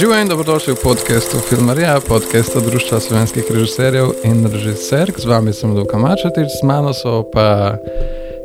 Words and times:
Živijo 0.00 0.20
in 0.20 0.28
dobrodošli 0.28 0.72
v 0.72 0.76
podkastu 0.82 1.38
Filmarija, 1.48 2.00
podkastu 2.08 2.60
Društva 2.60 3.00
slovenskih 3.00 3.44
režiserjev 3.50 4.06
in 4.24 4.46
režiserk. 4.52 5.20
Z 5.20 5.24
vami 5.24 5.52
sem 5.52 5.72
Luka 5.72 5.98
Mačetič, 5.98 6.48
z 6.60 6.62
mano 6.62 6.92
so 6.92 7.24
pa 7.32 7.76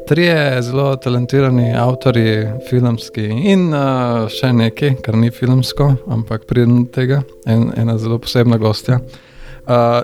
trije 0.08 0.62
zelo 0.62 0.96
talentirani 0.96 1.74
avtori, 1.76 2.48
filmski 2.70 3.26
in 3.52 3.74
uh, 3.74 4.30
še 4.32 4.54
nekaj, 4.54 4.96
kar 5.04 5.18
ni 5.18 5.32
filmsko, 5.32 5.92
ampak 6.08 6.48
pridem 6.48 6.86
do 6.86 6.92
tega, 6.92 7.24
en, 7.46 7.68
ena 7.78 7.98
zelo 7.98 8.20
posebna 8.20 8.58
gostja. 8.58 9.02
Uh, 9.02 9.31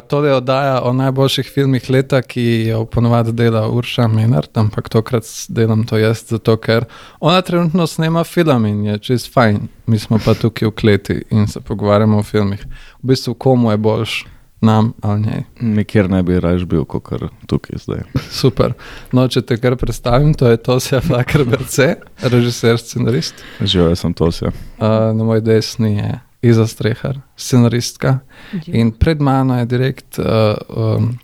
to 0.08 0.26
je 0.26 0.36
oddaja 0.36 0.82
o 0.82 0.94
najboljših 0.94 1.50
filmih 1.54 1.90
leta, 1.90 2.22
ki 2.22 2.44
jo 2.70 2.86
ponovadi 2.86 3.32
dela 3.32 3.68
Urša 3.70 4.08
Menard, 4.08 4.50
ampak 4.54 4.90
tokrat 4.90 5.26
delam 5.50 5.86
to 5.88 5.98
jaz, 5.98 6.24
zato 6.30 6.58
ker 6.58 6.86
ona 7.20 7.42
trenutno 7.42 7.88
snema 7.88 8.24
film 8.24 8.66
in 8.66 8.86
je 8.86 8.98
čist 9.00 9.34
fajn. 9.34 9.68
Mi 9.88 10.00
smo 10.00 10.20
pa 10.26 10.34
tukaj 10.34 10.68
v 10.68 10.72
kleti 10.72 11.22
in 11.32 11.48
se 11.48 11.62
pogovarjamo 11.62 12.18
o 12.18 12.24
filmih. 12.24 12.66
V 13.04 13.08
bistvu, 13.08 13.34
komu 13.34 13.72
je 13.72 13.78
boljš, 13.78 14.26
nam 14.62 14.94
ali 15.02 15.22
njej. 15.22 15.44
Nikjer 15.62 16.10
ne 16.10 16.24
bi 16.24 16.40
raje 16.40 16.66
bil, 16.66 16.86
kot 16.86 17.04
kar 17.04 17.28
tukaj 17.48 17.78
zdaj. 17.84 18.04
Super. 18.32 18.74
No, 19.12 19.28
če 19.28 19.42
te 19.42 19.58
kar 19.62 19.76
predstavim, 19.78 20.34
to 20.34 20.50
je 20.50 20.58
Tosja 20.58 21.02
Flaker 21.02 21.46
BC, 21.46 21.94
režiser, 22.24 22.80
scenarist. 22.82 23.44
Živel 23.62 23.96
sem 23.96 24.14
Tosja. 24.14 24.52
Uh, 24.78 25.14
na 25.18 25.24
moj 25.24 25.42
desni 25.42 25.98
je 25.98 26.16
Iza 26.42 26.68
Strehar, 26.68 27.20
scenaristka. 27.36 28.20
In 28.68 28.92
pred 28.92 29.22
mano 29.22 29.58
je 29.60 29.66
direkt 29.66 30.20
uh, 30.20 30.26
um, 30.70 31.18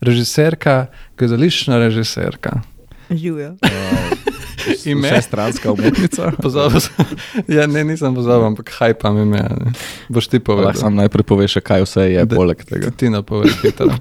režiserka, 0.00 0.86
gledališčna 1.18 1.78
režiserka. 1.78 2.60
Živijo. 3.10 3.54
Ime? 4.84 5.08
Vse 5.08 5.22
stranska 5.22 5.72
umetnica. 5.72 6.32
Pozabil 6.42 6.80
sem, 6.84 7.04
ja, 7.48 7.66
ne, 7.66 7.84
nisem 7.84 8.14
pozabil, 8.14 8.46
ampak 8.46 8.70
hajpam 8.78 9.18
ime. 9.22 9.38
ne. 9.38 9.72
Boš 10.08 10.26
ti 10.28 10.38
povedal. 10.38 10.72
Lahko 10.74 10.80
sam 10.80 10.94
najprej 10.98 11.22
poveš, 11.22 11.54
kaj 11.62 11.84
vse 11.86 12.02
je 12.12 12.24
Da- 12.26 12.36
poleg 12.36 12.64
tega. 12.64 12.90
Ti 12.90 13.10
napovej, 13.10 13.54
hitro. 13.62 13.94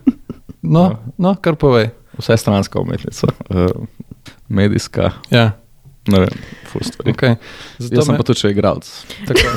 No, 0.62 0.98
no, 1.18 1.36
kar 1.38 1.54
povej. 1.56 1.92
Vse 2.18 2.38
stranska 2.38 2.80
umetnica, 2.82 3.28
uh, 3.50 3.70
medijska, 4.50 5.12
Ja, 5.30 5.52
ne 6.08 6.20
vem, 6.20 6.40
ful 6.72 6.82
stvari. 6.86 7.12
okay. 7.12 7.36
Zato 7.78 7.96
Jaz 7.96 8.06
sem 8.06 8.14
me- 8.14 8.18
pa 8.18 8.24
tudi 8.24 8.40
še 8.40 8.52
igralec. 8.54 8.90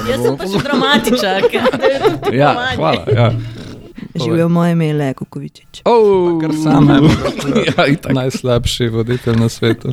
Jaz 0.08 0.22
sem 0.22 0.36
pa 0.38 0.46
še 0.48 0.62
dramatičar. 0.64 1.48
Ja, 2.41 2.52
hvala. 2.77 3.04
Ja. 3.14 3.32
Živijo 4.18 4.48
moje 4.48 4.72
ime, 4.72 4.92
Le 4.92 5.14
Kukovičič. 5.14 5.82
Oh, 5.84 6.38
kar 6.41 6.52
sam 6.62 6.88
ja, 7.66 7.86
najslabši 8.12 8.88
voditelj 8.88 9.36
na 9.36 9.48
svetu. 9.48 9.92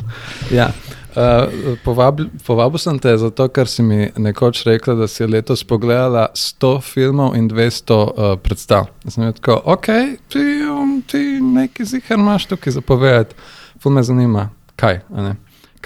Ja. 0.50 0.70
Uh, 1.16 1.48
povabil, 1.84 2.26
povabil 2.46 2.78
sem 2.78 2.98
te 3.00 3.14
zato, 3.16 3.46
ker 3.48 3.64
si 3.70 3.80
mi 3.82 4.10
nekoč 4.20 4.66
rekla, 4.68 4.94
da 4.94 5.06
si 5.08 5.24
letos 5.26 5.62
pogledala 5.64 6.26
100 6.36 6.72
filmov 6.84 7.32
in 7.38 7.48
200 7.48 7.96
uh, 7.96 8.34
predstav. 8.36 8.90
Jaz 9.04 9.16
sem 9.16 9.24
rekel, 9.24 9.40
tako, 9.40 9.56
ok, 9.64 9.88
ti, 10.28 10.44
um, 10.68 10.98
ti 11.08 11.22
nekaj 11.40 11.88
zihar 11.88 12.20
imaš 12.20 12.46
tukaj 12.52 12.76
zapovedati. 12.76 13.34
Ful 13.80 13.96
me 13.96 14.02
zanima, 14.04 14.50
kaj, 14.76 15.00
a 15.08 15.22
ne? 15.30 15.34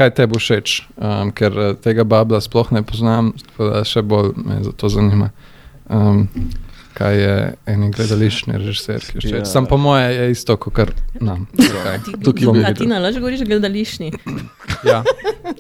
Kaj 0.01 0.15
te 0.17 0.25
bo 0.31 0.41
všeč, 0.41 0.81
um, 0.97 1.29
ker 1.37 1.53
eh, 1.61 1.77
tega 1.85 2.07
babla 2.09 2.41
sploh 2.41 2.73
ne 2.73 2.81
poznam, 2.87 3.35
tako 3.51 3.69
da 3.69 3.85
še 3.85 4.03
bolj 4.07 4.33
me 4.41 4.63
zato 4.65 4.89
zanima. 4.93 5.29
Um, 5.93 6.27
kaj 6.97 7.17
je 7.17 7.35
eni 7.71 7.91
gledališni 7.93 8.57
režiser, 8.61 9.05
ki 9.05 9.19
je 9.19 9.21
všeč. 9.21 9.37
Ja. 9.43 9.49
Sam 9.49 9.69
po 9.69 9.77
moje 9.81 10.09
je 10.17 10.31
isto, 10.33 10.57
kot 10.61 10.75
kar 10.77 10.93
nam. 11.21 11.47
Tukaj 11.57 12.01
bi 12.49 12.49
A 12.49 12.57
videl. 12.57 12.79
ti 12.81 12.89
nalaž 12.89 13.21
govoriš 13.21 13.45
gledališni? 13.49 14.11
Ja, 14.89 15.03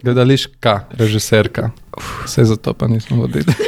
gledališka 0.02 0.75
režiserka. 1.00 1.70
Vse 2.25 2.44
za 2.48 2.56
to 2.56 2.75
pa 2.75 2.88
nismo 2.88 3.22
vodili. 3.25 3.54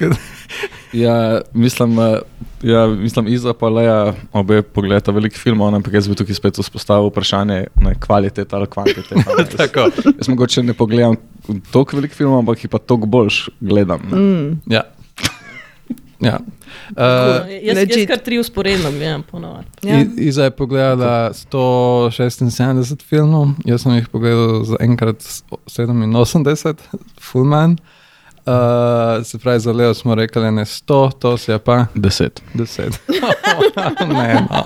Ja, 0.92 1.14
mislim, 1.52 1.98
eh, 1.98 2.18
ja, 2.62 2.86
mislim, 2.86 3.26
Iza 3.28 3.52
pa 3.52 3.68
Leja 3.68 3.98
obe 4.32 4.62
pogledata 4.62 5.10
veliko 5.10 5.36
filmov, 5.36 5.74
ampak 5.74 5.92
jaz 5.92 6.08
bi 6.08 6.14
tukaj 6.14 6.34
spet 6.34 6.58
vzpostavil 6.58 7.08
vprašanje 7.08 7.66
na 7.76 7.94
kvaliteta 7.96 8.56
ali 8.56 8.66
kvantiteta. 8.66 9.14
Jaz- 9.38 9.56
Tako. 9.56 9.90
Jaz 10.12 10.28
mogoče 10.28 10.62
ne 10.62 10.74
pogledam 10.74 11.16
toliko 11.70 11.96
velikih 11.96 12.16
filmov, 12.16 12.38
ampak 12.38 12.64
jih 12.64 12.70
pa 12.70 12.78
toliko 12.78 13.06
boljš 13.08 13.48
gledam. 13.60 14.00
ne. 14.04 14.18
Mm. 14.18 14.60
Ja. 14.66 14.82
ja. 16.20 16.38
Uh, 16.38 16.46
Uh, 16.90 17.02
jaz, 17.62 17.62
jaz 17.62 17.76
legit. 17.88 18.08
kar 18.08 18.18
tri 18.18 18.38
usporedno 18.38 18.90
gledam 18.90 19.22
ponovadi. 19.22 19.66
Ja. 19.82 19.98
I- 19.98 20.06
Iza 20.18 20.44
je 20.44 20.50
pogledala 20.50 21.32
176 21.32 23.02
filmov, 23.02 23.48
jaz 23.64 23.82
sem 23.82 23.92
jih 23.92 24.08
pogledal 24.08 24.64
za 24.64 24.76
enkrat 24.80 25.16
87, 25.66 26.74
Fulman. 27.20 27.76
Uh, 28.46 28.52
se 29.24 29.38
pravi, 29.38 29.60
za 29.60 29.72
Leo 29.72 29.94
smo 29.94 30.14
rekli 30.14 30.50
ne 30.52 30.62
100, 30.64 31.12
to 31.18 31.36
si 31.36 31.50
je 31.50 31.58
pa 31.58 31.86
Deset. 31.94 32.42
10. 32.54 32.82
ne, 34.18 34.46
no, 34.50 34.62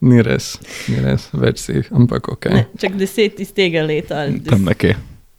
ni 0.00 0.22
res, 0.22 0.58
ni 0.88 1.00
res, 1.02 1.28
več 1.32 1.58
si 1.58 1.72
jih, 1.72 1.88
ampak 1.92 2.28
ok. 2.28 2.46
Ne, 2.46 2.66
čak 2.78 2.94
deset 2.94 3.40
iz 3.40 3.50
tega 3.52 3.82
leta. 3.82 4.20
ali 4.20 4.38
Tam 4.44 4.62
nekje. 4.64 4.94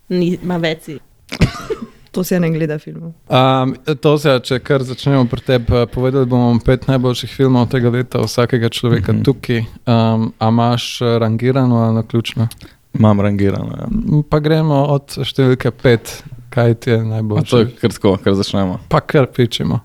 Ni, 0.09 0.37
ima 0.43 0.57
več. 0.57 0.83
si. 0.83 0.99
To 2.15 2.23
se 2.23 2.39
ne 2.39 2.47
gleda 2.49 2.77
filmov. 2.79 3.11
Um, 3.27 3.73
to 3.99 4.13
se, 4.17 4.39
če 4.43 4.59
kar 4.63 4.83
začnemo 4.87 5.25
pri 5.27 5.41
tebi, 5.41 5.81
povedali 5.91 6.25
bomo 6.25 6.53
pet 6.63 6.85
najboljših 6.87 7.33
filmov 7.35 7.65
tega 7.67 7.89
leta, 7.91 8.21
vsakega 8.23 8.69
človeka 8.69 9.11
Mhm. 9.11 9.19
-huh. 9.19 9.25
tukaj. 9.25 9.59
Um, 9.85 10.33
a 10.39 10.47
imaš 10.47 11.01
eh, 11.01 11.19
rangirano 11.19 11.75
ali 11.75 11.95
naključno? 11.95 12.47
Imam 12.93 13.19
rangirano. 13.21 13.71
Ja. 13.79 13.87
Pa 14.29 14.39
gremo 14.39 14.75
od 14.85 15.11
številke 15.27 15.71
pet, 15.71 16.23
kaj 16.55 16.73
ti 16.75 16.89
je 16.89 16.97
A 16.97 17.03
najboljše. 17.03 17.49
to 17.49 17.59
je 17.59 17.71
kar 17.75 17.91
tako, 17.91 18.17
kar 18.17 18.33
začnemo. 18.33 18.79
Pa 18.89 18.99
kar 19.01 19.27
pičemo. 19.27 19.79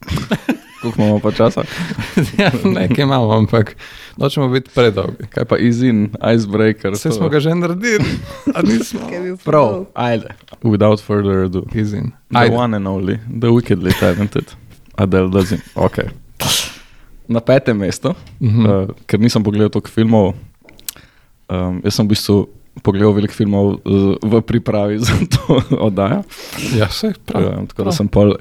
Koliko 0.80 1.02
imamo 1.02 1.18
pa 1.18 1.30
časa? 1.30 1.62
ja, 2.38 2.50
nekaj 2.64 3.02
imamo, 3.02 3.32
ampak 3.32 3.76
nočemo 4.16 4.48
biti 4.48 4.70
predolgi. 4.74 5.26
Kaj 5.28 5.44
pa 5.44 5.58
Izin, 5.58 6.08
Icebreaker? 6.26 6.92
Vse 6.92 7.12
smo 7.12 7.28
ga 7.28 7.40
že 7.40 7.54
naredili, 7.54 8.04
a 8.54 8.62
nismo. 8.62 9.00
Prav, 9.44 9.84
ajde. 9.94 10.28
Without 10.62 11.00
further 11.00 11.44
ado. 11.44 11.62
Izin. 11.74 12.10
The 12.30 12.38
Ajde. 12.38 12.56
one 12.56 12.76
and 12.76 12.88
only, 12.88 13.16
the 13.30 13.46
wickedly 13.48 13.92
talented. 13.92 14.44
Adele 14.96 15.28
Dazin. 15.28 15.60
Okay. 15.74 16.08
Na 17.28 17.40
petem 17.40 17.76
mestu, 17.76 18.14
Mhm. 18.40 18.66
uh, 18.66 18.88
ker 19.06 19.20
nisem 19.20 19.44
pogledal 19.44 19.68
toliko 19.68 19.88
filmov, 19.90 20.32
um, 21.48 21.80
jaz 21.84 21.94
sem 21.94 22.06
v 22.06 22.10
bistvu 22.10 22.48
pogledal 22.82 23.12
veliko 23.16 23.34
filmov 23.34 23.66
uh, 23.74 24.14
v 24.22 24.40
pripravi 24.42 24.98
za 24.98 25.16
to 25.30 25.60
oddajo. 25.88 26.22
Ja, 26.76 26.88
vse 26.90 27.12
prav. 27.26 27.48
Um, 27.58 27.66
tako 27.66 27.84
da 27.88 27.92
sem 27.92 28.08
pol, 28.08 28.34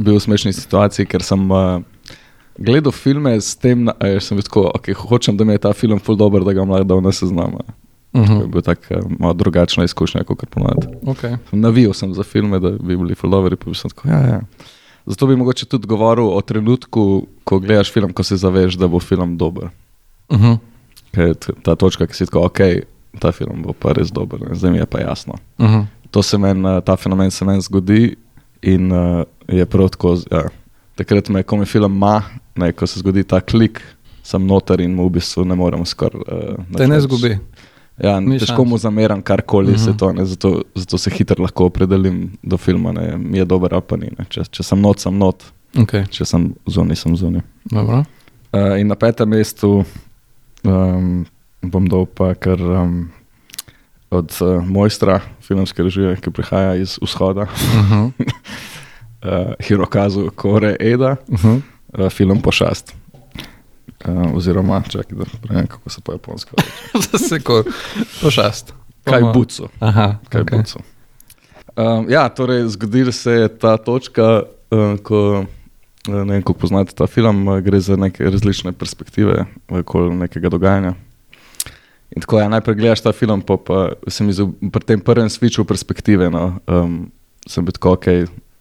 bil 0.00 0.16
v 0.16 0.20
smešni 0.20 0.52
situaciji, 0.52 1.06
ker 1.06 1.22
sem 1.22 1.46
uh, 1.50 1.82
gledal 2.58 2.92
filme 2.92 3.34
s 3.40 3.56
tem, 3.56 3.86
da 3.86 4.20
sem 4.20 4.38
bil 4.38 4.46
tako, 4.46 4.68
okay, 4.74 4.94
hočem, 4.94 5.36
da 5.36 5.44
mi 5.44 5.56
je 5.56 5.64
ta 5.66 5.72
film 5.72 5.98
ful 6.00 6.16
dober, 6.16 6.44
da 6.46 6.52
ga 6.52 6.66
lahko 6.66 6.84
dal 6.84 7.02
na 7.04 7.12
seznam. 7.12 7.58
Uh 7.60 7.82
To 8.14 8.20
je 8.20 8.26
-huh. 8.26 8.46
bil 8.46 8.62
tak 8.62 8.78
uh, 8.90 9.10
malo 9.18 9.34
drugačna 9.34 9.84
izkušnja, 9.84 10.24
kot 10.24 10.46
ponavadi. 10.50 10.86
okay. 11.02 11.36
Navijal 11.52 11.92
sem 11.92 12.14
za 12.14 12.22
filme, 12.22 12.58
da 12.58 12.70
bi 12.70 12.96
bili 12.96 13.14
fuldoori, 13.14 13.56
pa 13.56 13.70
bi 13.70 13.74
sem 13.74 13.90
tako. 13.90 14.08
Ja, 14.08 14.20
ja. 14.20 14.40
Zato 15.06 15.26
bi 15.26 15.36
mogoče 15.36 15.66
tudi 15.66 15.86
govoril 15.86 16.28
o 16.28 16.40
trenutku, 16.40 17.26
ko 17.44 17.58
gledaš 17.58 17.92
film, 17.92 18.12
ko 18.12 18.22
se 18.22 18.36
zaveš, 18.36 18.74
da 18.74 18.88
bo 18.88 19.00
film 19.00 19.36
dober. 19.36 19.64
uh 20.28 20.40
-huh. 20.40 20.58
Ker 21.10 21.34
ta 21.62 21.74
točka, 21.74 22.06
ki 22.06 22.14
si 22.14 22.26
tako, 22.26 22.40
ok, 22.40 22.58
ta 23.20 23.32
film 23.32 23.62
bo 23.62 23.72
pa 23.72 23.92
res 23.92 24.10
dober, 24.12 24.40
ne. 24.40 24.54
zdaj 24.54 24.70
mi 24.70 24.78
je 24.78 24.86
pa 24.86 25.00
jasno. 25.00 25.34
Uh 25.58 25.66
-huh. 25.66 25.84
To 26.10 26.22
se 26.22 26.38
meni, 26.38 26.80
ta 26.84 26.96
fenomen 26.96 27.30
se 27.30 27.44
meni 27.44 27.60
zgodi 27.60 28.16
in 28.62 28.92
uh, 28.92 29.22
je 29.48 29.66
prav 29.66 29.88
tako. 29.88 30.16
Ja. 30.32 30.42
Takrat 30.94 31.28
me, 31.28 31.42
ko 31.42 31.56
mi 31.56 31.64
film 31.66 31.92
ima, 31.92 32.22
ne, 32.56 32.72
ko 32.72 32.86
se 32.86 32.98
zgodi 33.00 33.24
ta 33.24 33.40
klik, 33.40 33.80
sem 34.22 34.46
noter 34.46 34.80
in 34.80 34.94
mu 34.94 35.06
v 35.08 35.10
bistvu 35.10 35.44
ne 35.44 35.54
morem 35.54 35.84
skoraj. 35.86 36.20
Uh, 36.20 36.76
Te 36.76 36.86
ne 36.86 37.00
zgubi. 37.00 37.38
Ja, 38.02 38.20
Ni 38.20 38.38
težko 38.38 38.56
šans. 38.56 38.68
mu 38.68 38.78
zameram 38.78 39.22
karkoli, 39.22 39.72
uh 39.72 39.78
Mhm. 39.80 39.90
-huh. 39.90 39.98
to, 39.98 40.12
ne, 40.12 40.24
zato, 40.24 40.62
zato 40.74 40.98
se 40.98 41.10
hitro 41.10 41.42
lahko 41.42 41.64
opredelim 41.64 42.30
do 42.42 42.56
filma, 42.56 42.92
ne, 42.92 43.16
mi 43.18 43.38
je 43.38 43.44
dober 43.44 43.74
ali 43.74 43.82
pa 43.88 43.96
ni. 43.96 44.08
Ne. 44.18 44.24
Če, 44.28 44.42
če 44.50 44.62
sem 44.62 44.80
not, 44.80 44.98
sem 45.00 45.18
not, 45.18 45.44
Okay. 45.76 46.06
če 46.10 46.24
sem 46.24 46.54
zunaj, 46.66 46.96
sem 46.96 47.16
zunaj. 47.16 47.42
Uh, 47.72 48.80
in 48.80 48.86
na 48.86 48.94
petem 48.94 49.28
mestu 49.28 49.84
um, 50.64 51.26
bom 51.70 51.88
dal 51.88 52.06
pa 52.06 52.34
kar 52.34 52.60
um, 52.60 53.10
od 54.10 54.36
uh, 54.40 54.64
mojstra 54.66 55.20
filmske 55.42 55.82
režije, 55.82 56.16
ki 56.16 56.30
prihaja 56.30 56.74
iz 56.74 56.98
vzhoda, 57.02 57.42
Uh 57.42 57.48
-huh. 57.90 58.12
uh, 58.18 59.54
Hirokazu 59.60 60.30
Kore 60.34 60.76
Eda, 60.80 61.16
Uh 61.28 61.40
-huh. 61.40 61.60
uh, 61.98 62.10
film 62.10 62.40
Pošast. 62.40 62.94
Uh, 64.04 64.36
oziroma, 64.36 64.82
čakaj, 64.88 65.18
da 65.18 65.24
pravim, 65.42 65.66
kako 65.66 65.90
se 65.90 66.00
po 66.00 66.12
japonsko 66.12 66.56
reče. 66.56 67.18
Sekund, 67.28 67.64
pošast. 68.22 68.74
Kaj 69.04 69.22
buco. 69.34 69.68
Aha, 69.80 70.16
Kaj 70.28 70.42
okay. 70.42 70.62
okay. 70.62 70.78
um, 71.98 72.10
ja, 72.10 72.28
torej, 72.28 72.68
zgodila 72.68 73.12
se 73.12 73.32
je 73.32 73.58
ta 73.58 73.76
točka, 73.76 74.42
uh, 74.70 74.98
ko 75.02 75.44
uh, 76.08 76.14
ne 76.14 76.32
vem, 76.32 76.42
kako 76.42 76.52
poznate 76.52 76.94
ta 76.94 77.06
film, 77.06 77.48
uh, 77.48 77.58
gre 77.60 77.80
za 77.80 77.96
neke 77.96 78.24
različne 78.24 78.72
perspektive 78.72 79.44
okoli 79.68 80.16
nekega 80.16 80.48
dogajanja. 80.48 80.94
In 82.12 82.20
tako, 82.20 82.38
ja, 82.38 82.48
najprej 82.52 82.76
gledaš 82.76 83.00
ta 83.02 83.12
film, 83.16 83.40
pa, 83.42 83.56
pa 83.56 83.96
se 84.06 84.24
mi 84.24 84.32
zdi 84.32 84.70
pri 84.70 84.84
tem 84.84 85.00
prvem 85.00 85.30
switchu 85.32 85.64
perspektive. 85.64 86.28
No, 86.30 86.60
um, 86.68 87.08
sem 87.48 87.64
bil 87.64 87.74
tako, 87.74 87.96
ok, 87.96 88.06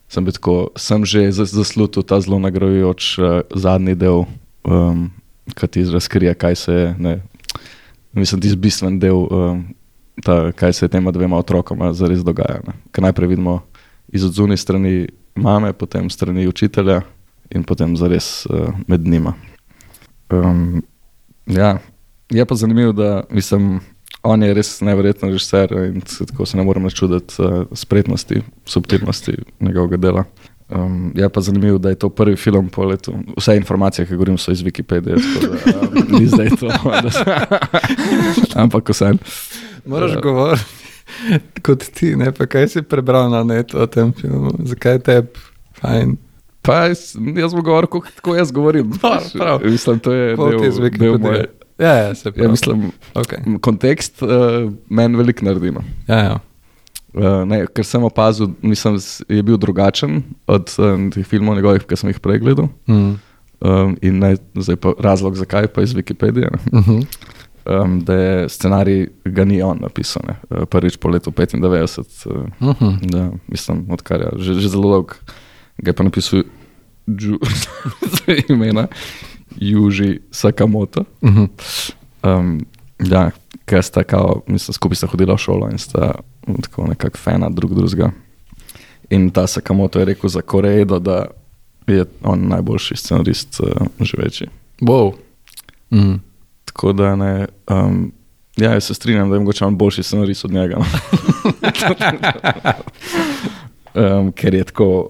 sem, 0.10 0.24
bil 0.26 0.34
tako, 0.34 0.56
sem 0.80 1.06
že 1.06 1.28
zas- 1.36 1.54
zaslutil 1.54 2.04
ta 2.08 2.18
zelo 2.24 2.40
nagrajujoč 2.40 3.20
uh, 3.20 3.26
zadnji 3.54 3.96
del, 4.00 4.26
um, 4.66 5.12
ki 5.54 5.68
ti 5.68 5.86
razkrije, 5.86 6.34
kaj 6.34 6.56
se 6.56 6.74
je. 6.74 6.88
Ne, 6.98 7.14
mislim, 8.18 8.42
ti 8.42 8.56
bistven 8.56 8.98
del, 9.00 9.28
um, 9.28 9.64
ta, 10.24 10.52
kaj 10.56 10.74
se 10.74 10.86
je 10.86 10.96
tema 10.96 11.12
dvema 11.12 11.38
otrokoma 11.38 11.94
zares 11.94 12.24
dogaja. 12.26 12.64
ne. 12.68 12.74
Ker 12.92 13.04
najprej 13.04 13.36
vidimo 13.36 13.62
iz 14.08 14.26
odzuni 14.26 14.58
strani 14.58 15.08
mame, 15.36 15.74
potem 15.74 16.10
strani 16.10 16.48
učitelja 16.48 17.02
in 17.54 17.64
potem 17.64 17.98
zares 17.98 18.46
uh, 18.50 18.74
med 18.88 19.08
njima. 19.08 19.34
Um, 20.34 20.82
ja, 21.46 21.78
je 22.30 22.46
pa 22.46 22.56
zanimivo, 22.56 22.92
da 22.92 23.24
mislim, 23.30 23.80
on 24.24 24.44
je 24.44 24.54
res 24.54 24.82
neverjeten 24.82 25.30
režiser 25.30 25.72
in 25.72 26.02
se 26.06 26.26
tako 26.26 26.46
se 26.46 26.58
ne 26.58 26.64
morem 26.64 26.84
načuditi 26.84 27.34
uh, 27.40 27.66
spretnosti, 27.72 28.42
subtilnosti 28.66 29.34
njegovega 29.60 29.98
dela. 29.98 30.24
Um, 30.70 31.12
je 31.16 31.30
pa 31.30 31.42
zanimivo, 31.42 31.78
da 31.78 31.90
je 31.90 31.96
to 31.96 32.10
prvi 32.10 32.36
film 32.36 32.70
po 32.70 32.86
letu. 32.86 33.14
Vse 33.38 33.56
informacije, 33.58 34.06
ki 34.06 34.14
govorim, 34.16 34.38
so 34.38 34.52
iz 34.52 34.62
Wikipedije, 34.64 35.16
tako 35.42 35.56
da 35.72 35.80
um, 35.80 36.20
ni 36.20 36.28
zdaj 36.28 36.50
to. 36.50 36.68
Da 38.56 38.62
ampak 38.62 38.90
vse. 38.90 39.12
Moraš 39.86 40.12
Ja. 40.12 40.22
govoriti 40.22 40.66
kot 41.62 41.84
ti, 41.94 42.16
ne 42.16 42.32
pa 42.32 42.46
kaj 42.46 42.68
si 42.68 42.82
prebral 42.82 43.30
na 43.30 43.44
netu 43.44 43.78
o 43.78 43.88
tem 43.88 44.14
filmu, 44.14 44.52
zakaj 44.64 44.94
je 44.94 45.00
tebi 45.00 45.28
fajn. 45.82 46.18
Pa 46.62 46.76
jaz, 46.88 47.16
jaz 47.38 47.54
bom 47.54 47.64
govoril, 47.64 47.88
kako, 47.88 48.36
jaz 48.36 48.52
govorim. 48.52 48.92
Prav. 49.34 49.60
Mislim, 49.64 50.00
to 50.00 50.14
je 50.14 50.36
Pol 50.36 50.52
del, 50.52 50.90
del 50.90 51.18
moje. 51.20 51.46
Ja, 51.80 51.94
ja, 51.94 52.16
se 52.16 52.30
Ja, 52.30 52.34
pravi. 52.34 52.52
mislim, 52.52 52.92
Okay. 53.14 53.60
kontekst 53.62 54.22
uh, 54.22 54.30
meni 54.90 55.18
veliko 55.18 55.46
naredi. 55.46 55.72
No. 55.72 55.82
Ja, 56.08 56.18
ja. 56.18 56.40
Uh, 57.14 57.44
ne, 57.46 57.66
ker 57.74 57.86
sem 57.86 58.04
opazil, 58.04 58.48
mislim, 58.62 58.98
je 59.30 59.44
bil 59.44 59.58
drugačen 59.58 60.24
od 60.48 60.74
uh, 60.78 61.10
teh 61.14 61.26
filmov 61.26 61.56
njegovih, 61.56 61.84
ki 61.86 61.96
sem 61.96 62.10
jih 62.10 62.20
prej 62.20 62.40
gledal. 62.40 62.68
Mm. 62.88 63.14
Um, 63.64 63.98
in 64.02 64.18
ne, 64.20 64.36
zdaj 64.56 64.76
pa 64.76 64.94
razlog, 65.00 65.36
zakaj 65.36 65.68
pa 65.68 65.82
iz 65.82 65.94
Wikipedije. 65.94 66.50
ne. 66.52 66.80
Uh 66.80 66.88
-huh. 66.88 67.06
Um, 67.66 68.00
da 68.04 68.14
je 68.14 68.50
scenarij 68.50 69.08
ga 69.26 69.46
ni 69.46 69.62
on 69.62 69.78
napisal, 69.82 70.24
ne. 70.28 70.66
Prvič 70.66 70.98
po 70.98 71.10
letu 71.10 71.32
95, 71.32 72.26
uh, 72.26 72.36
Uh 72.60 72.76
-huh. 72.76 73.12
da, 73.12 73.32
mislim, 73.48 73.86
odkar 73.90 74.20
je 74.22 74.28
že, 74.38 74.54
že 74.54 74.70
zelo 74.70 74.90
dolg, 74.90 75.14
ga 75.78 75.90
je 75.90 75.94
pa 75.94 76.04
napisal 76.04 76.44
Ju, 77.08 77.40
imena 78.50 78.88
Juži 79.56 80.20
Sakamoto. 80.32 81.04
Uh 81.22 81.30
-huh. 81.30 81.48
Um, 82.24 82.66
ja, 83.00 83.32
ker 83.66 83.84
sta 83.84 84.04
kao, 84.04 84.42
mislim, 84.48 84.74
skupaj 84.74 84.96
sta 84.96 85.08
hodila 85.08 85.34
v 85.34 85.38
šolo 85.38 85.70
in 85.72 85.78
sta 85.78 86.12
tako 86.62 86.88
nekako 86.88 87.18
fana 87.18 87.50
drug 87.50 87.74
drugega. 87.74 88.12
In 89.10 89.30
ta 89.32 89.48
Sakamoto 89.48 90.00
je 90.00 90.06
rekel 90.06 90.30
za 90.30 90.42
Korejo, 90.42 91.00
da 91.00 91.26
je 91.88 92.06
on 92.24 92.48
najboljši 92.48 92.96
scenarist 92.96 93.60
uh, 93.60 93.88
živeči. 94.00 94.48
Wow. 94.82 95.14
Mm. 95.92 96.16
Tako 96.66 96.94
da 96.94 97.16
ne. 97.16 97.48
Um, 97.70 98.12
ja, 98.58 98.72
jaz 98.72 98.84
se 98.84 98.94
strinjam, 98.94 99.30
da 99.30 99.36
je 99.36 99.40
mogoče 99.40 99.66
on 99.66 99.78
boljši 99.78 100.04
scenarist 100.04 100.46
od 100.46 100.52
njega. 100.52 100.78
um, 104.20 104.32
ker 104.32 104.54
je 104.54 104.64
tako. 104.64 105.10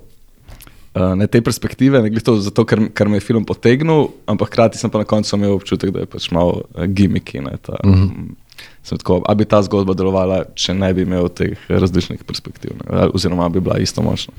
Uh, 0.94 1.16
ne 1.18 1.25
te 1.28 1.42
perspektive, 1.42 2.01
ne 2.01 2.10
glede 2.13 2.22
to, 2.28 2.36
zato, 2.38 2.68
ker, 2.69 2.84
ker 2.94 3.10
me 3.10 3.18
je 3.18 3.25
film 3.25 3.48
potegnil, 3.50 4.12
ampak 4.30 4.51
hkrati 4.51 4.78
sem 4.78 4.92
pa 4.94 5.01
na 5.01 5.07
koncu 5.10 5.34
imel 5.40 5.56
občutek, 5.56 5.90
da 5.90 6.04
je 6.04 6.10
pač 6.10 6.28
malo 6.30 6.60
uh, 6.62 6.86
gimiki. 6.86 7.42
Ne, 7.42 7.57
ta, 7.62 7.80
mm 7.81 7.94
-hmm. 7.94 8.36
sem 8.84 8.98
tako, 9.01 9.24
a 9.25 9.34
bi 9.34 9.45
ta 9.45 9.62
zgodba 9.66 9.94
delovala, 9.98 10.44
če 10.54 10.74
ne 10.74 10.94
bi 10.94 11.01
imel 11.01 11.30
teh 11.30 11.57
različnih 11.69 12.24
perspektiv, 12.24 12.78
ne, 12.78 13.07
oziroma 13.13 13.50
bi 13.50 13.60
bila 13.60 13.80
isto 13.80 14.01
močna. 14.01 14.34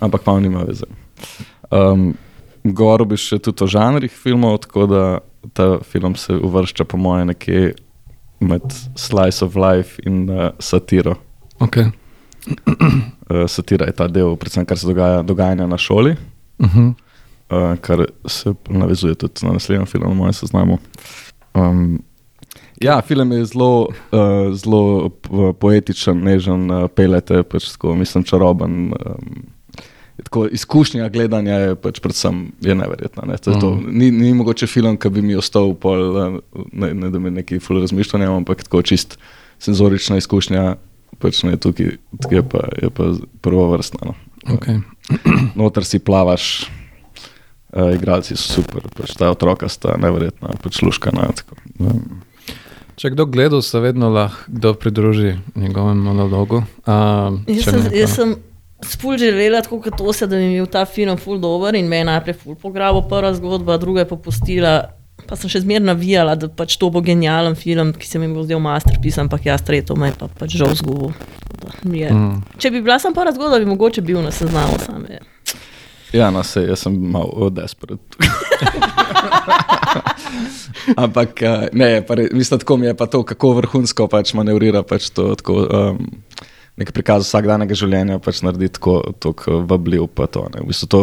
Ampak 0.00 0.26
malo 0.26 0.40
nima 0.40 0.62
veze. 0.62 0.86
Um, 1.70 2.14
govoril 2.64 3.06
bi 3.06 3.16
še 3.16 3.38
tudi 3.38 3.64
o 3.64 3.66
žanrih 3.66 4.12
filmov, 4.12 4.58
tako 4.58 4.86
da 4.86 5.18
ta 5.52 5.78
film 5.82 6.14
se 6.14 6.32
uvršča, 6.32 6.84
po 6.84 6.96
mojem, 6.96 7.26
nekje 7.26 7.74
med 8.40 8.62
slice 8.96 9.44
of 9.44 9.56
life 9.56 10.02
in 10.06 10.30
uh, 10.30 10.50
satiro. 10.58 11.16
Okay. 11.58 11.90
Uh, 12.46 13.46
satira 13.54 13.86
je 13.86 13.92
ta 13.92 14.08
del, 14.08 14.36
predvsem 14.36 14.64
kar 14.66 14.78
se 14.78 14.86
dogaja 14.86 15.22
dogajanja 15.22 15.66
na 15.66 15.78
šoli, 15.78 16.16
Uh 16.58 16.66
-huh. 16.74 16.92
uh, 17.50 17.78
kar 17.80 18.06
se 18.26 18.54
navezuje 18.68 19.14
tudi 19.14 19.46
na 19.46 19.52
naslednji 19.52 19.86
film, 19.86 20.04
na 20.08 20.14
mojem 20.14 20.32
seznamu. 20.32 20.78
Um, 21.54 22.02
ja, 22.80 23.00
film 23.02 23.32
je 23.32 23.44
zelo, 23.44 23.88
uh, 24.12 24.54
zelo 24.54 25.08
po- 25.08 25.52
poetičen, 25.52 26.22
nežen, 26.22 26.70
uh, 26.70 26.88
pelete, 26.90 27.42
pač 27.42 27.72
tako, 27.72 27.94
mislim, 27.94 28.24
čaroben. 28.24 28.92
Um, 28.92 29.44
Tako, 30.22 30.46
izkušnja 30.46 31.08
gledanja 31.08 31.52
je 31.54 31.74
pač 31.74 31.98
predvsem 32.00 32.52
je 32.60 32.74
neverjetna. 32.74 33.22
Ne? 33.26 33.36
To 33.36 33.50
je 33.50 33.60
to. 33.60 33.70
Mhm. 33.74 33.98
Ni, 33.98 34.10
ni 34.10 34.34
mogoče 34.34 34.66
film, 34.66 34.96
ki 34.96 35.08
bi 35.10 35.22
mi 35.22 35.34
ostal, 35.34 35.74
pol, 35.74 36.18
eh, 36.18 36.38
ne, 36.72 36.94
ne 36.94 37.10
da 37.10 37.18
bi 37.18 37.30
neki 37.30 37.58
ful 37.58 37.80
razmišljanja, 37.80 38.36
ampak 38.36 38.62
tako 38.62 38.82
čist 38.82 39.18
senzorična 39.58 40.16
izkušnja. 40.16 40.76
Pač 41.18 41.42
ne, 41.46 41.56
tukaj, 41.60 41.96
tukaj 42.22 42.38
je 42.38 42.44
pa, 42.48 42.62
je 42.82 42.90
pa 42.90 43.10
prvo 43.44 43.68
vrstna. 43.72 44.10
No. 44.10 44.14
Okay. 44.56 44.80
Noter 45.58 45.86
si 45.86 46.00
plavaš, 46.02 46.66
uh, 47.72 47.94
igralci 47.94 48.36
so 48.36 48.60
super, 48.60 48.86
pač 48.96 49.16
ta 49.18 49.30
otroka 49.32 49.68
sta 49.72 49.98
neverjetna, 50.00 50.56
pač 50.62 50.82
luškana. 50.84 51.30
tako, 51.40 51.60
Um, 51.74 52.22
Če 52.94 53.10
kdo 53.10 53.24
gleda, 53.26 53.58
se 53.62 53.80
vedno 53.82 54.06
lahko 54.14 54.44
kdo 54.46 54.70
pridruži 54.78 55.32
njegovemu 55.58 56.02
monologu. 56.02 56.60
Um, 56.86 57.40
Jaz 57.50 57.64
sem, 57.66 57.88
jaz 57.90 58.12
sem 58.14 58.34
spul 58.86 59.18
želela, 59.18 59.62
tako 59.62 59.80
kot 59.82 59.96
to 59.98 60.12
se, 60.12 60.28
da 60.30 60.38
bi 60.38 60.52
bil 60.54 60.68
ta 60.70 60.84
film 60.86 61.18
ful 61.18 61.40
dober 61.42 61.74
in 61.74 61.88
me 61.90 61.98
je 61.98 62.04
najprej 62.04 62.36
ful 62.38 62.54
pograbil 62.54 63.02
prva 63.10 63.32
zgodba, 63.34 63.78
druga 63.82 64.04
je 64.04 64.08
popustila. 64.08 64.74
Pa 65.28 65.38
sem 65.40 65.52
še 65.52 65.62
zmeraj 65.64 65.86
navijala, 65.88 66.36
da 66.36 66.50
pač 66.52 66.76
to 66.80 66.90
bo 66.92 67.00
genijalen 67.04 67.56
film, 67.56 67.94
ki 67.96 68.08
se 68.08 68.20
mi 68.20 68.28
bo 68.32 68.44
zdel 68.44 68.60
masterpiece, 68.62 69.20
ampak 69.22 69.48
jaz 69.48 69.64
tretjo 69.64 69.96
me 69.96 70.12
je 70.12 70.18
pa 70.20 70.28
pač 70.28 70.58
žal 70.60 70.74
zgubil. 70.76 71.14
Mm. 71.84 72.42
Če 72.60 72.70
bi 72.74 72.82
bila 72.84 72.98
sem 73.00 73.14
prva 73.16 73.32
zgodba, 73.32 73.62
bi 73.62 73.68
mogoče 73.68 74.04
bil 74.04 74.20
na 74.24 74.32
seznamu 74.34 74.76
same. 74.82 75.22
Ja, 76.14 76.28
no, 76.30 76.44
se, 76.46 76.62
jaz 76.62 76.84
sem 76.84 76.94
malo 76.94 77.48
desperat. 77.50 77.98
Ampak 81.02 81.42
eh, 81.42 81.68
ne, 81.72 82.02
pa 82.06 82.14
re- 82.14 82.30
mislim, 82.32 82.60
tako 82.60 82.76
mi 82.76 82.86
je 82.86 82.94
pa 82.94 83.06
to, 83.10 83.24
kako 83.26 83.52
vrhunsko 83.58 84.06
pač 84.12 84.34
manevrira 84.38 84.84
pač 84.86 85.10
to. 85.10 85.34
Tako, 85.34 85.54
um, 85.66 85.98
Nek 86.74 86.90
prikaz 86.90 87.22
vsakdanjega 87.22 87.76
življenja 87.78 88.18
pač 88.18 88.40
naredi 88.42 88.66
tako, 88.74 88.98
tako 89.22 89.60
vabljiv. 89.70 90.08
Pa 90.14 90.26
to, 90.26 90.48
ne. 90.50 90.62
v 90.62 90.70
bistvu 90.70 90.88
to 90.90 91.02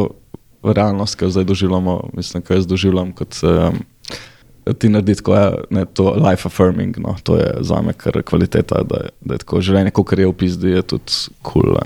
realnost, 0.64 1.16
ki 1.16 1.28
jo 1.28 1.36
zdaj 1.36 1.48
doživljamo, 1.48 2.12
mislim, 2.16 2.44
kaj 2.44 2.62
jaz 2.62 2.68
doživljam 2.68 3.14
kot. 3.16 3.40
Um, 3.48 3.80
Ti 4.78 4.90
naredi 4.90 5.16
tako, 5.16 5.34
ja, 5.36 5.54
ne, 5.70 5.86
to 5.86 6.14
life 6.14 6.46
affirming, 6.48 6.98
no, 7.02 7.16
to 7.24 7.38
je 7.38 7.54
za 7.66 7.82
me 7.82 7.94
kar 7.94 8.22
kvaliteta, 8.22 8.84
da, 8.84 8.98
je- 9.04 9.10
da 9.22 9.34
je 9.34 9.38
tako 9.38 9.62
življenje, 9.62 9.92
kot 9.92 10.12
je 10.18 10.28
v 10.28 10.34
pizdi, 10.34 10.70
je 10.70 10.82
tudi 10.82 11.12
kul, 11.42 11.62
cool, 11.64 11.78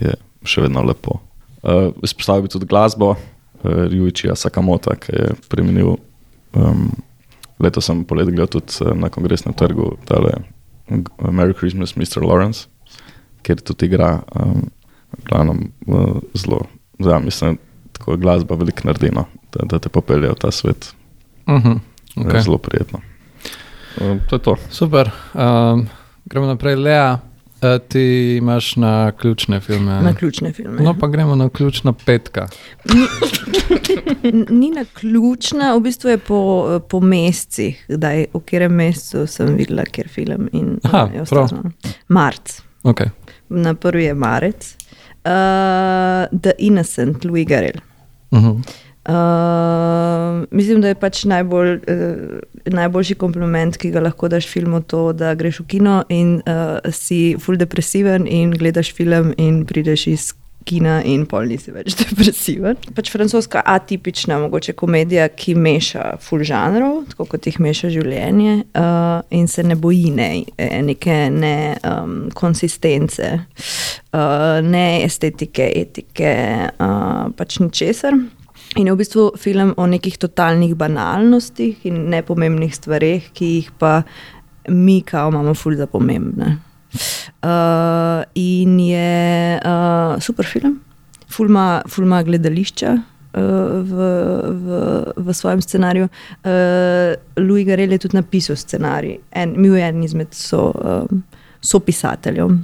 je 0.00 0.14
še 0.44 0.62
vedno 0.62 0.82
lepo. 0.82 1.18
Uh, 1.62 1.90
Izpostavil 2.02 2.42
bi 2.42 2.48
tudi 2.48 2.66
glasbo, 2.66 3.10
uh, 3.10 3.84
Juičija 3.90 4.36
Sakamota, 4.36 4.94
ki 4.96 5.12
je 5.12 5.34
preminil. 5.48 5.96
Um, 6.54 6.92
letos 7.58 7.84
sem 7.84 8.04
poleti 8.04 8.32
gledal 8.32 8.46
tudi 8.46 8.78
uh, 8.80 8.94
na 8.96 9.08
kongresnem 9.08 9.54
trgu, 9.54 9.96
tale 10.06 10.30
Merry 11.30 11.52
Christmas, 11.54 11.96
Mr. 11.96 12.22
Lawrence, 12.22 12.66
kjer 13.42 13.60
tudi 13.60 13.86
igra 13.86 14.22
um, 14.34 14.70
glavno, 15.26 15.58
uh, 15.86 16.16
zelo, 16.34 16.62
ja, 16.98 17.18
mislim, 17.18 17.58
tako 17.92 18.16
glasba 18.16 18.54
veliko 18.54 18.86
naredi, 18.86 19.10
no, 19.12 19.26
da, 19.52 19.66
da 19.66 19.78
te 19.78 19.88
popelje 19.88 20.30
v 20.30 20.34
ta 20.40 20.50
svet. 20.50 20.94
Uh 21.46 21.54
-huh. 21.54 21.78
Okay. 22.16 22.26
okay. 22.26 22.42
Zelo 22.42 22.58
prijetno. 22.58 23.00
Um, 24.00 24.20
to 24.28 24.36
je 24.36 24.42
to. 24.42 24.56
Super. 24.70 25.10
Um, 25.34 25.86
gremo 26.24 26.46
naprej, 26.46 26.74
Lea. 26.76 27.18
Uh, 27.62 27.88
ti 27.88 28.36
imaš 28.36 28.76
na 28.76 29.12
ključne 29.12 29.60
filme. 29.60 30.02
Na 30.02 30.14
ključne 30.14 30.52
filme. 30.52 30.82
No, 30.82 30.94
pa 30.98 31.06
gremo 31.06 31.36
na 31.36 31.48
ključna 31.48 31.92
petka. 31.92 32.48
N- 34.24 34.46
Ni 34.60 34.70
na 34.70 34.84
ključna, 34.94 35.74
v 35.76 35.80
bistvu 35.80 36.10
je 36.10 36.18
po, 36.18 36.80
po 36.88 37.00
mesecih, 37.00 37.84
kdaj, 37.88 38.26
v 38.34 38.40
katerem 38.40 38.72
mesecu 38.72 39.26
sem 39.26 39.56
videla, 39.56 39.84
kjer 39.84 40.08
film. 40.08 40.48
In, 40.52 40.78
Aha, 40.84 41.08
je 41.14 41.24
prav. 41.24 41.42
ostalo. 41.44 41.62
Marc. 42.08 42.60
Okay. 42.82 43.10
Na 43.48 43.74
prvi 43.74 44.04
je 44.04 44.14
marec. 44.14 44.76
Uh, 45.24 46.40
The 46.40 46.52
Innocent, 46.58 47.24
Louis 47.24 47.44
Garel. 47.46 47.76
Uh 48.30 48.38
-huh. 48.44 48.62
Uh, 49.08 50.46
mislim, 50.50 50.80
da 50.80 50.88
je 50.88 50.94
pač 50.94 51.22
najbolj, 51.24 51.70
uh, 51.88 52.40
najboljši 52.68 53.14
kompliment, 53.16 53.78
ki 53.80 53.94
ga 53.94 54.02
lahko 54.04 54.28
daš 54.28 54.48
filmu, 54.48 54.82
to, 54.84 55.14
da 55.16 55.32
greš 55.34 55.62
v 55.62 55.66
kino 55.72 56.02
in 56.12 56.34
uh, 56.44 56.76
si 56.92 57.34
full 57.40 57.56
depresiven 57.56 58.28
in 58.28 58.52
gledaš 58.52 58.92
film 58.92 59.32
in 59.40 59.64
prideš 59.64 60.06
iz 60.06 60.26
kina 60.68 60.98
in 61.08 61.24
pol 61.24 61.48
nisi 61.48 61.72
več 61.72 61.94
depresiven. 62.02 62.76
Pač 62.96 63.08
francoska 63.12 63.62
atipična, 63.64 64.36
mogoče 64.42 64.74
komedija, 64.76 65.30
ki 65.32 65.54
meša 65.56 66.18
full 66.20 66.44
žanrov, 66.44 67.06
tako 67.14 67.26
kot 67.32 67.48
jih 67.48 67.56
meša 67.64 67.88
življenje 67.94 68.56
uh, 68.76 69.22
in 69.32 69.48
se 69.48 69.64
ne 69.64 69.78
boji 69.80 70.12
ne, 70.12 70.28
neke 70.84 71.16
ne 71.32 71.54
um, 71.88 72.18
konsistence, 72.36 73.32
uh, 74.12 74.60
ne 74.60 74.84
estetike, 75.06 75.70
etike, 75.86 76.34
uh, 76.76 77.32
pač 77.40 77.58
ničesar. 77.64 78.20
In 78.78 78.86
je 78.86 78.92
v 78.94 79.00
bistvu 79.00 79.22
film 79.40 79.72
o 79.76 79.86
nekih 79.90 80.14
totalnih 80.22 80.76
banalnostih 80.78 81.86
in 81.90 82.04
nepomembnih 82.12 82.70
stvareh, 82.74 83.32
ki 83.34 83.46
jih 83.56 83.70
pa 83.78 84.02
mi, 84.70 85.00
kao, 85.02 85.32
imamo 85.32 85.54
ful 85.58 85.74
za 85.74 85.88
pomembne. 85.90 86.58
Uh, 87.42 88.22
in 88.34 88.78
je 88.78 89.58
uh, 89.58 90.20
super 90.22 90.46
film, 90.46 90.78
fulma, 91.30 91.82
fulma 91.88 92.22
gledališča 92.22 92.94
uh, 92.94 93.42
v, 93.90 94.10
v, 94.46 94.80
v 95.16 95.34
svojem 95.34 95.62
scenariju. 95.62 96.06
Uh, 96.44 97.18
Louis 97.42 97.66
Garel 97.66 97.96
je 97.96 98.04
tudi 98.06 98.18
napisal 98.18 98.56
scenarij, 98.56 99.18
en, 99.30 99.54
mi 99.58 99.74
je 99.74 99.86
en 99.86 100.02
izmed 100.02 100.34
so, 100.34 100.70
um, 100.78 101.24
sopisateljev. 101.60 102.54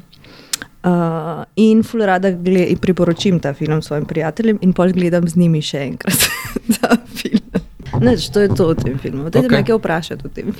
Uh, 0.86 1.42
in 1.58 1.82
ful 1.82 2.04
rada 2.06 2.30
gled, 2.30 2.68
in 2.70 2.78
priporočim 2.78 3.40
ta 3.42 3.50
film 3.54 3.82
svojim 3.82 4.04
prijateljem, 4.06 4.58
in 4.62 4.72
pol 4.72 4.92
gledam 4.94 5.26
z 5.26 5.34
njimi 5.40 5.58
še 5.62 5.80
enkrat 5.82 6.28
ta 6.78 6.94
film. 7.10 7.42
Neč, 8.00 8.28
to 8.30 8.44
je 8.44 8.52
to 8.54 8.68
v 8.70 8.76
tem 8.84 8.98
filmu. 9.02 9.26
Dajte 9.26 9.48
okay. 9.48 9.50
me 9.50 9.62
nekaj 9.64 9.78
vprašati 9.80 10.26
o 10.26 10.30
tem. 10.30 10.54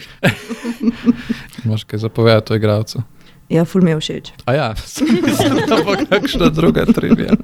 Imaš 1.65 1.85
kaj 1.85 2.03
zapovedati 2.09 2.53
o 2.53 2.59
igravcu? 2.59 3.05
Ja, 3.49 3.63
ful 3.65 3.87
mi 3.87 3.95
je 3.95 4.01
všeč. 4.01 4.33
A 4.51 4.57
ja, 4.57 4.69
sem 4.97 5.63
to 5.69 5.79
pa 5.87 5.97
kakšna 6.11 6.51
druga 6.51 6.87
trivija. 6.91 7.39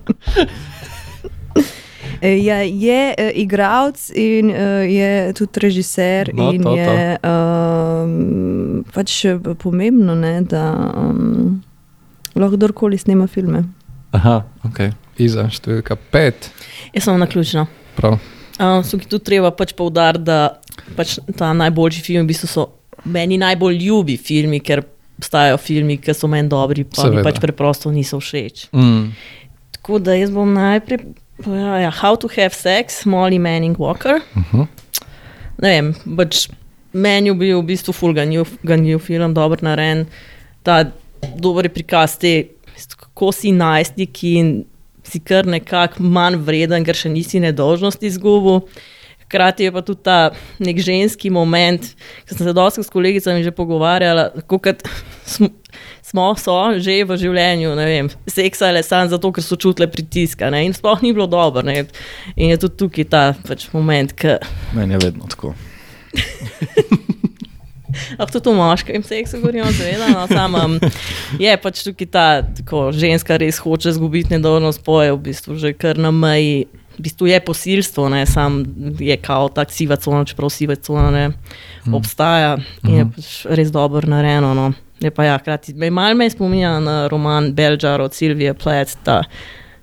Ja, 2.23 2.63
je 2.63 3.15
uh, 3.15 3.31
igralec 3.35 4.11
in 4.15 4.51
uh, 4.51 4.83
je 4.87 5.33
tudi 5.39 5.61
režiser. 5.61 6.31
No, 6.35 6.51
in 6.51 6.63
to, 6.63 6.71
to. 6.71 6.77
je 6.79 7.19
um, 7.23 8.85
pač 8.95 9.23
pomembno, 9.59 10.15
ne, 10.15 10.41
da 10.43 10.67
um, 10.99 11.63
lahko 12.41 12.57
kdorkoli 12.57 12.99
snema 12.99 13.27
filme. 13.27 13.65
Aha, 14.13 14.43
ok. 14.69 14.93
Iza, 15.21 15.49
številka 15.53 15.97
pet. 16.13 16.51
Jaz 16.93 17.07
sem 17.07 17.19
na 17.21 17.29
ključno. 17.29 17.67
Prav. 17.97 18.19
Um, 18.61 18.83
so 18.85 18.99
ki 19.01 19.09
tu 19.09 19.19
treba 19.25 19.51
pač 19.57 19.73
poudariti, 19.77 20.25
da 20.29 20.59
pač 20.97 21.19
ta 21.37 21.53
najboljši 21.57 22.05
film 22.05 22.27
v 22.27 22.33
bistvu 22.33 22.49
so 22.51 22.67
meni 23.09 23.39
najbolj 23.41 23.81
ljubi 23.83 24.17
filmi, 24.21 24.61
ker 24.65 24.85
obstajajo 25.21 25.59
filmi, 25.63 25.99
ki 26.01 26.15
so 26.17 26.31
meni 26.31 26.51
dobri, 26.53 26.85
pa 26.85 27.09
mi 27.09 27.17
Seveda. 27.17 27.27
pač 27.27 27.41
preprosto 27.43 27.93
niso 27.95 28.21
všeč. 28.21 28.69
Mm. 28.77 29.13
Tako 29.79 30.01
da 30.03 30.17
jaz 30.19 30.33
bom 30.35 30.53
najprej. 30.55 31.05
Ja, 31.43 31.79
ja, 31.83 31.91
How 31.91 32.17
to 32.21 32.29
have 32.37 32.55
sex, 32.55 33.03
Molly 33.09 33.41
Manning 33.43 33.79
Walker. 33.81 34.21
Uh 34.37 34.53
-huh. 34.53 34.67
Ne 35.63 35.69
vem, 35.69 35.95
pač 36.17 36.49
meni 36.93 37.29
je 37.29 37.35
bil 37.35 37.61
v 37.63 37.67
bistvu 37.67 38.13
ganjiv 38.63 38.99
film, 38.99 39.35
dober 39.35 39.63
narejen. 39.63 40.07
Ta 40.63 40.93
dober 41.37 41.69
prikaz 41.73 42.17
te, 42.19 42.53
kako 42.97 43.33
si 43.33 43.53
najstnik 43.53 44.25
in 44.25 44.53
si 45.07 45.21
kar 45.21 45.47
nekako 45.47 46.03
manj 46.03 46.39
vreden, 46.47 46.85
ker 46.87 46.97
še 46.97 47.11
nisi 47.13 47.41
nedolžnosti 47.43 48.07
izgubil. 48.09 48.63
Hkrati 49.25 49.65
je 49.65 49.73
pa 49.73 49.81
tudi 49.81 50.05
ta 50.05 50.17
nek 50.61 50.81
ženski 50.85 51.31
moment, 51.33 51.87
ki 52.29 52.37
sem 52.37 52.47
se 52.47 52.53
dosti 52.53 52.85
s 52.85 52.93
kolegicami 52.93 53.45
že 53.45 53.55
pogovarjala, 53.57 54.29
tako 54.37 54.59
kot 54.61 54.85
smo, 55.25 55.49
smo 56.05 56.27
so 56.37 56.57
že 56.77 56.99
v 57.09 57.17
življenju, 57.17 57.73
ne 57.79 57.87
vem, 57.89 58.11
seksale 58.29 58.85
samo 58.85 59.09
zato, 59.13 59.33
ker 59.33 59.45
so 59.45 59.57
čutile 59.57 59.89
pritiska 59.89 60.53
ne, 60.53 60.67
in 60.69 60.77
sploh 60.77 61.01
ni 61.05 61.15
bilo 61.17 61.27
dobro. 61.27 61.65
Ne, 61.65 61.87
in 62.37 62.53
je 62.53 62.61
tudi 62.67 62.83
tukaj 62.85 63.09
ta 63.09 63.25
pač 63.49 63.71
moment, 63.73 64.13
ki 64.13 64.37
Meni 64.77 64.99
je 64.99 65.05
vedno 65.07 65.33
tako. 65.33 65.57
Lahko 68.19 68.39
tudi 68.39 68.53
v 68.53 68.59
moškem 68.59 69.03
seksu 69.07 69.41
govorimo, 69.41 69.73
seveda. 69.73 70.09
No, 70.13 70.27
sam, 70.31 70.55
um, 70.59 70.77
je 71.39 71.57
pač 71.63 71.83
tukaj 71.87 72.11
ta 72.13 72.27
tako, 72.43 72.91
ženska 72.97 73.39
res 73.41 73.61
hoče 73.63 73.93
izgubiti 73.95 74.37
nedolžnost, 74.37 74.85
poje 74.85 75.13
v 75.15 75.21
bistvu 75.31 75.59
že 75.61 75.75
kar 75.77 76.01
na 76.01 76.11
meji. 76.11 76.67
V 76.93 77.07
bistvu 77.07 77.31
je 77.31 77.39
posilstvo, 77.41 78.11
ne 78.13 78.27
sam 78.29 78.61
je 79.01 79.17
kao 79.17 79.49
ta 79.49 79.65
siva 79.65 79.97
cona, 79.97 80.27
čeprav 80.29 80.51
siva 80.53 80.77
cona 80.77 81.09
ne 81.11 81.23
mm. 81.31 81.95
obstaja 81.97 82.59
in 82.85 82.99
je 82.99 83.07
pač 83.15 83.31
res 83.49 83.73
dobro 83.73 84.05
narejeno. 84.09 84.53
No. 84.55 84.67
Je 85.01 85.11
pa 85.11 85.25
ja, 85.25 85.39
krati, 85.43 85.73
me 85.75 85.91
malo 85.91 86.15
me 86.15 86.29
spominja 86.31 86.77
na 86.85 87.09
roman 87.09 87.49
Belžar 87.57 88.05
od 88.05 88.15
Silvije 88.15 88.55
Plec, 88.55 88.93
ta 89.03 89.23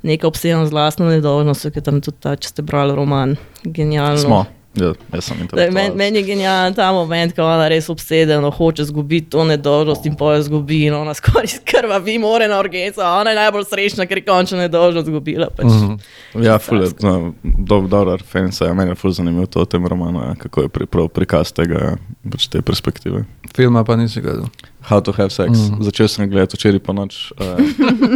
neka 0.04 0.28
obsedena 0.28 0.66
z 0.66 0.72
vlastno 0.72 1.10
nedolžnostjo, 1.10 1.74
ki 1.76 1.84
tam 1.84 2.00
tudi 2.04 2.22
ta, 2.24 2.36
če 2.40 2.54
ste 2.54 2.64
brali 2.64 2.96
roman, 2.96 3.36
genialno. 3.64 4.22
Smo. 4.22 4.46
Ja, 4.80 5.22
sem 5.22 5.48
Da, 5.52 5.68
men, 5.72 5.96
meni 5.98 6.20
je 6.20 6.24
genialen 6.24 6.74
ta 6.74 6.92
moment, 6.94 7.34
ko 7.36 7.44
ona 7.44 7.68
res 7.72 7.90
obsedena, 7.90 8.52
hoče 8.54 8.86
izgubiti 8.88 9.30
to 9.36 9.44
nedolžnost 9.48 10.06
in 10.06 10.16
poje 10.20 10.40
izgubi. 10.46 10.84
In 10.88 10.96
ona 10.98 11.14
skoraj 11.18 11.60
krvavi, 11.70 12.18
more 12.20 12.48
na 12.48 12.60
urgenco, 12.60 13.02
a 13.06 13.20
ona 13.20 13.34
je 13.34 13.40
najbolj 13.40 13.68
srečna, 13.70 14.08
ker 14.10 14.22
je 14.22 14.26
končno 14.26 14.62
nedolžnost 14.62 15.08
izgubila. 15.08 15.50
Pač. 15.58 15.66
Mm 15.66 15.98
-hmm. 16.34 16.46
Ja, 16.46 16.60
ful 16.60 16.84
je, 16.84 16.90
no, 17.02 17.34
do, 17.44 17.82
dobro, 17.82 18.16
referenca 18.16 18.66
je, 18.66 18.74
meni 18.74 18.92
je 18.92 18.96
ful 18.96 19.12
zanimivo 19.12 19.46
to 19.46 19.62
o 19.62 19.66
tem 19.66 19.88
romanu, 19.88 20.20
ja, 20.20 20.36
kako 20.36 20.62
je 20.62 20.70
pri, 20.70 20.86
prav 20.86 21.08
prikaz 21.08 21.52
tega, 21.52 21.80
ja, 21.80 21.96
pač 22.32 22.48
te 22.48 22.62
perspektive. 22.62 23.26
Filma 23.56 23.84
pa 23.84 23.96
nisi 23.96 24.22
gledal. 24.22 24.48
How 24.90 25.02
to 25.06 25.14
have 25.14 25.30
sex. 25.30 25.70
Mm. 25.70 25.84
Začel 25.86 26.08
sem 26.10 26.30
gledati 26.30 26.58
včeraj 26.58 26.82
po 26.82 26.94
noč. 26.98 27.30
Uh, 27.38 27.62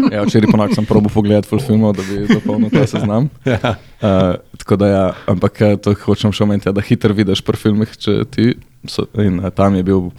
ja, 0.10 0.24
včeraj 0.25 0.50
po 0.50 0.58
noč 0.58 0.74
sem 0.74 0.88
probil 0.89 1.12
pogledati 1.13 1.46
full 1.46 1.62
filmov, 1.62 1.94
da 2.00 2.06
bi 2.08 2.25
dopolnil 2.25 2.74
ta 2.74 2.88
seznam. 2.89 3.30
Ja. 3.53 3.75
Uh, 4.01 4.42
tako 4.58 4.75
da 4.82 4.88
ja, 4.88 5.03
ampak 5.30 5.62
eh, 5.62 5.75
to 5.77 5.94
hočem 5.94 6.34
še 6.34 6.44
omeniti, 6.44 6.65
ja, 6.68 6.74
da 6.75 6.82
hitro 6.82 7.13
vidiš 7.13 7.44
pri 7.46 7.60
filmih, 7.60 7.92
če 7.94 8.24
ti. 8.34 8.56
So, 8.89 9.06
in 9.22 9.38
uh, 9.39 9.51
tam 9.53 9.77
je 9.77 9.86
bil. 9.86 10.10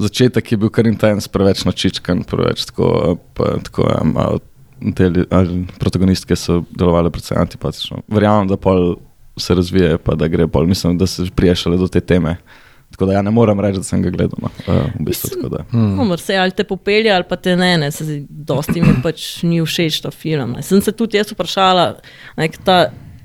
Začetek 0.00 0.52
je 0.52 0.58
bil 0.58 0.70
kar 0.74 0.88
intens, 0.88 1.28
preveč 1.30 1.62
načičkan, 1.68 2.24
preveč 2.26 2.66
tako, 2.70 3.18
pa, 3.36 3.56
tako 3.66 3.86
ja, 3.86 4.00
malo 4.06 4.40
deli, 4.80 5.24
ali, 5.30 5.64
protagonistke 5.78 6.36
so 6.36 6.62
delovale 6.70 7.12
precej 7.12 7.38
antipatično. 7.38 8.02
Verjamem, 8.08 8.48
da 8.50 8.56
pol 8.56 8.96
se 9.36 9.54
razvije, 9.54 9.98
pa 9.98 10.14
da 10.18 10.28
gre 10.28 10.48
pol, 10.48 10.66
mislim, 10.66 10.98
da 10.98 11.06
se 11.06 11.28
priješale 11.36 11.78
do 11.78 11.88
te 11.88 12.00
teme. 12.00 12.36
Tako 12.90 13.06
da 13.06 13.12
ja, 13.12 13.22
ne 13.22 13.30
morem 13.30 13.60
reči, 13.62 13.78
da 13.78 13.86
sem 13.86 14.02
ga 14.02 14.10
gledal. 14.10 14.40
No. 14.42 14.50
Uh, 14.66 14.80
v 14.98 15.04
bistvu, 15.06 15.48
da. 15.52 15.62
Hmm. 15.70 16.16
Se 16.18 16.36
ali 16.36 16.50
te 16.50 16.64
popelje, 16.64 17.12
ali 17.14 17.24
pa 17.28 17.36
te 17.36 17.54
ne, 17.56 17.76
ne. 17.78 17.90
Se, 17.94 18.04
zdi, 18.04 18.24
dosti 18.28 18.82
mi 18.82 18.96
pač 19.04 19.28
ni 19.46 19.60
všeč 19.62 20.02
ta 20.04 20.10
film. 20.10 20.56
Ne. 20.58 20.64
Sem 20.66 20.82
se 20.82 20.92
tudi 20.92 21.20
jaz 21.20 21.30
vprašala, 21.32 21.86
ne, 22.36 22.48
ker 22.50 22.66
ta 22.66 22.80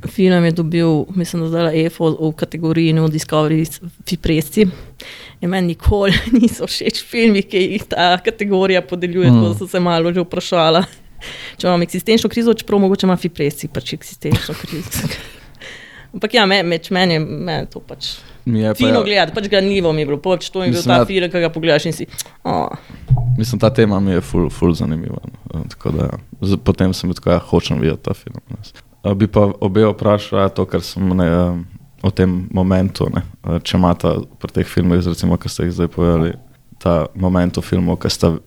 film 0.08 0.46
je 0.46 0.52
dobil, 0.52 1.06
mislim, 1.16 1.42
da 1.42 1.48
zdaj 1.48 1.86
EFO 1.86 2.12
v 2.20 2.32
kategoriji 2.38 2.94
No 2.94 3.08
Discovery 3.08 3.66
Fipresci. 4.10 4.68
In 5.42 5.50
meni 5.50 5.74
nikoli 5.74 6.14
niso 6.38 6.68
všeč 6.68 7.02
filmi, 7.04 7.44
ki 7.44 7.64
jih 7.64 7.88
ta 7.90 8.14
kategorija 8.24 8.82
podeljuje, 8.82 9.32
mm. 9.32 9.36
tako 9.36 9.50
da 9.50 9.58
sem 9.58 9.68
se 9.68 9.80
malo 9.80 10.14
že 10.14 10.24
vprašala. 10.24 10.86
Če 11.58 11.68
imam 11.68 11.82
eksistenčno 11.82 12.30
krizo, 12.30 12.54
čeprav 12.54 12.80
mogoče 12.80 13.08
ima 13.08 13.18
Fipresci 13.18 13.68
pač 13.68 13.94
eksistenčno 13.98 14.56
krizo. 14.62 15.10
Ampak 16.14 16.34
ja, 16.34 16.46
me, 16.46 16.62
meč 16.64 16.92
meni 16.94 17.18
je 17.18 17.20
meni 17.20 17.68
to 17.72 17.82
pač. 17.84 18.16
Mi 18.46 18.60
je 18.60 18.70
pa 18.70 18.78
Fino 18.78 19.00
ja- 19.00 19.04
gledati, 19.04 19.34
pač 19.34 19.48
ganljivo 19.50 19.94
mi 19.94 20.02
je 20.02 20.06
bilo, 20.06 20.18
pač 20.22 20.50
to 20.50 20.64
je 20.64 20.72
bil 20.72 20.84
ta 20.84 20.98
ja- 20.98 21.06
film, 21.06 21.32
ki 21.32 21.40
ga 21.40 21.50
pogledaš 21.50 21.86
in 21.86 21.94
si. 21.94 22.06
Oh. 22.44 22.70
Mislim, 23.38 23.60
ta 23.60 23.70
tema 23.70 24.00
mi 24.00 24.12
je 24.12 24.22
ful, 24.22 24.50
ful 24.50 24.74
zanimiva. 24.74 25.18
no. 25.24 25.60
Eh, 25.60 25.64
Tako 25.70 25.92
da, 25.92 26.10
z- 26.42 26.58
potem 26.58 26.94
sem 26.94 27.10
bil 27.10 27.16
tako, 27.16 27.32
ja, 27.32 27.40
hočem 27.40 27.80
videti 27.82 28.04
ta 28.04 28.14
film. 28.14 28.36
ne. 28.50 28.58
Eh, 29.04 29.14
Bi 29.16 29.28
pa 29.28 29.50
obe 29.62 29.86
vprašal 29.86 30.40
ja, 30.40 30.50
to, 30.50 30.66
kar 30.66 30.82
sem 30.82 31.10
ne, 31.18 31.25
eh, 31.25 31.64
o 32.04 32.12
tem 32.12 32.48
momentu. 32.54 33.08
Ne, 33.14 33.22
če 33.60 33.78
imata 33.78 34.16
pri 34.40 34.52
teh 34.52 34.68
filmih, 34.68 35.02
recimo, 35.08 35.38
ki 35.38 35.50
ste 35.50 35.64
jih 35.66 35.72
zdaj 35.74 35.88
povedali, 35.88 36.34
ta 36.80 37.06
moment 37.16 37.58
v 37.58 37.62
filmu, 37.62 37.96
ki 37.98 38.10
ste 38.10 38.38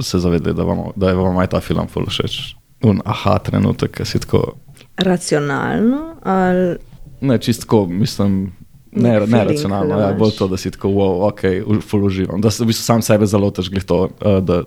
se 0.00 0.18
zavedali, 0.18 0.54
da, 0.56 0.62
vam, 0.64 0.90
da 0.96 1.08
je 1.08 1.14
vam 1.14 1.46
ta 1.46 1.60
film 1.60 1.86
ful 1.86 2.06
všeč. 2.06 2.56
Un 2.82 3.00
aha, 3.04 3.38
trenutek, 3.38 3.92
ki 3.92 4.04
si 4.04 4.18
tako. 4.18 4.56
Racionalno 4.98 6.16
ali 6.22 6.76
Ne, 7.20 7.38
čistko, 7.38 7.86
mislim. 7.86 8.52
Ne, 8.94 9.20
ne 9.20 9.44
racionalno, 9.44 9.98
ja, 10.00 10.12
bolj 10.12 10.30
to, 10.38 10.48
da 10.48 10.56
si 10.56 10.70
tako, 10.70 10.88
wow, 10.88 11.28
ok, 11.28 11.40
u- 11.66 11.80
ful 11.80 12.04
uživam. 12.04 12.40
Da 12.40 12.50
se 12.50 12.64
v 12.64 12.66
bistvu 12.66 12.84
sam 12.84 13.02
sebe 13.02 13.26
zalotiš, 13.26 13.70
glih 13.70 13.84
to, 13.84 14.02
uh, 14.04 14.38
da 14.40 14.62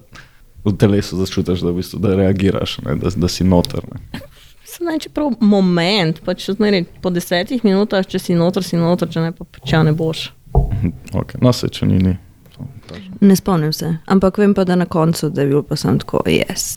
v 0.65 0.74
telesu 0.75 1.15
začutiš, 1.17 1.62
da, 1.62 1.72
v 1.72 1.75
bistvu, 1.75 2.00
da 2.00 2.15
reagiraš, 2.15 2.77
ne, 2.84 2.96
da, 2.96 3.10
da 3.15 3.27
si 3.27 3.43
noter. 3.43 3.79
Ne. 3.88 4.19
Sem 4.67 4.86
naj 4.86 5.00
čeprav 5.00 5.31
moment, 5.39 6.19
pač 6.25 6.50
zmeri, 6.51 6.84
po 7.01 7.10
desetih 7.10 7.63
minutah, 7.63 8.03
če 8.05 8.19
si 8.19 8.36
noter, 8.36 8.63
si 8.63 8.75
noter, 8.75 9.07
če 9.10 9.22
ne 9.22 9.31
pa 9.31 9.46
če 9.63 9.84
ne 9.84 9.93
boš. 9.96 10.27
Mhm, 10.57 10.91
Okay. 11.13 11.39
No, 11.41 11.53
se 11.53 11.69
če 11.69 11.86
ni, 11.86 11.98
ni. 12.03 12.17
Ne 13.22 13.36
spomnim 13.36 13.72
se. 13.74 13.98
Ampak 14.05 14.38
vem 14.38 14.53
pa, 14.53 14.63
da 14.63 14.75
na 14.75 14.86
koncu 14.86 15.29
da 15.29 15.41
je 15.41 15.48
bil 15.48 15.63
pa 15.63 15.75
sem 15.75 15.98
tako, 16.00 16.22
jaz. 16.29 16.75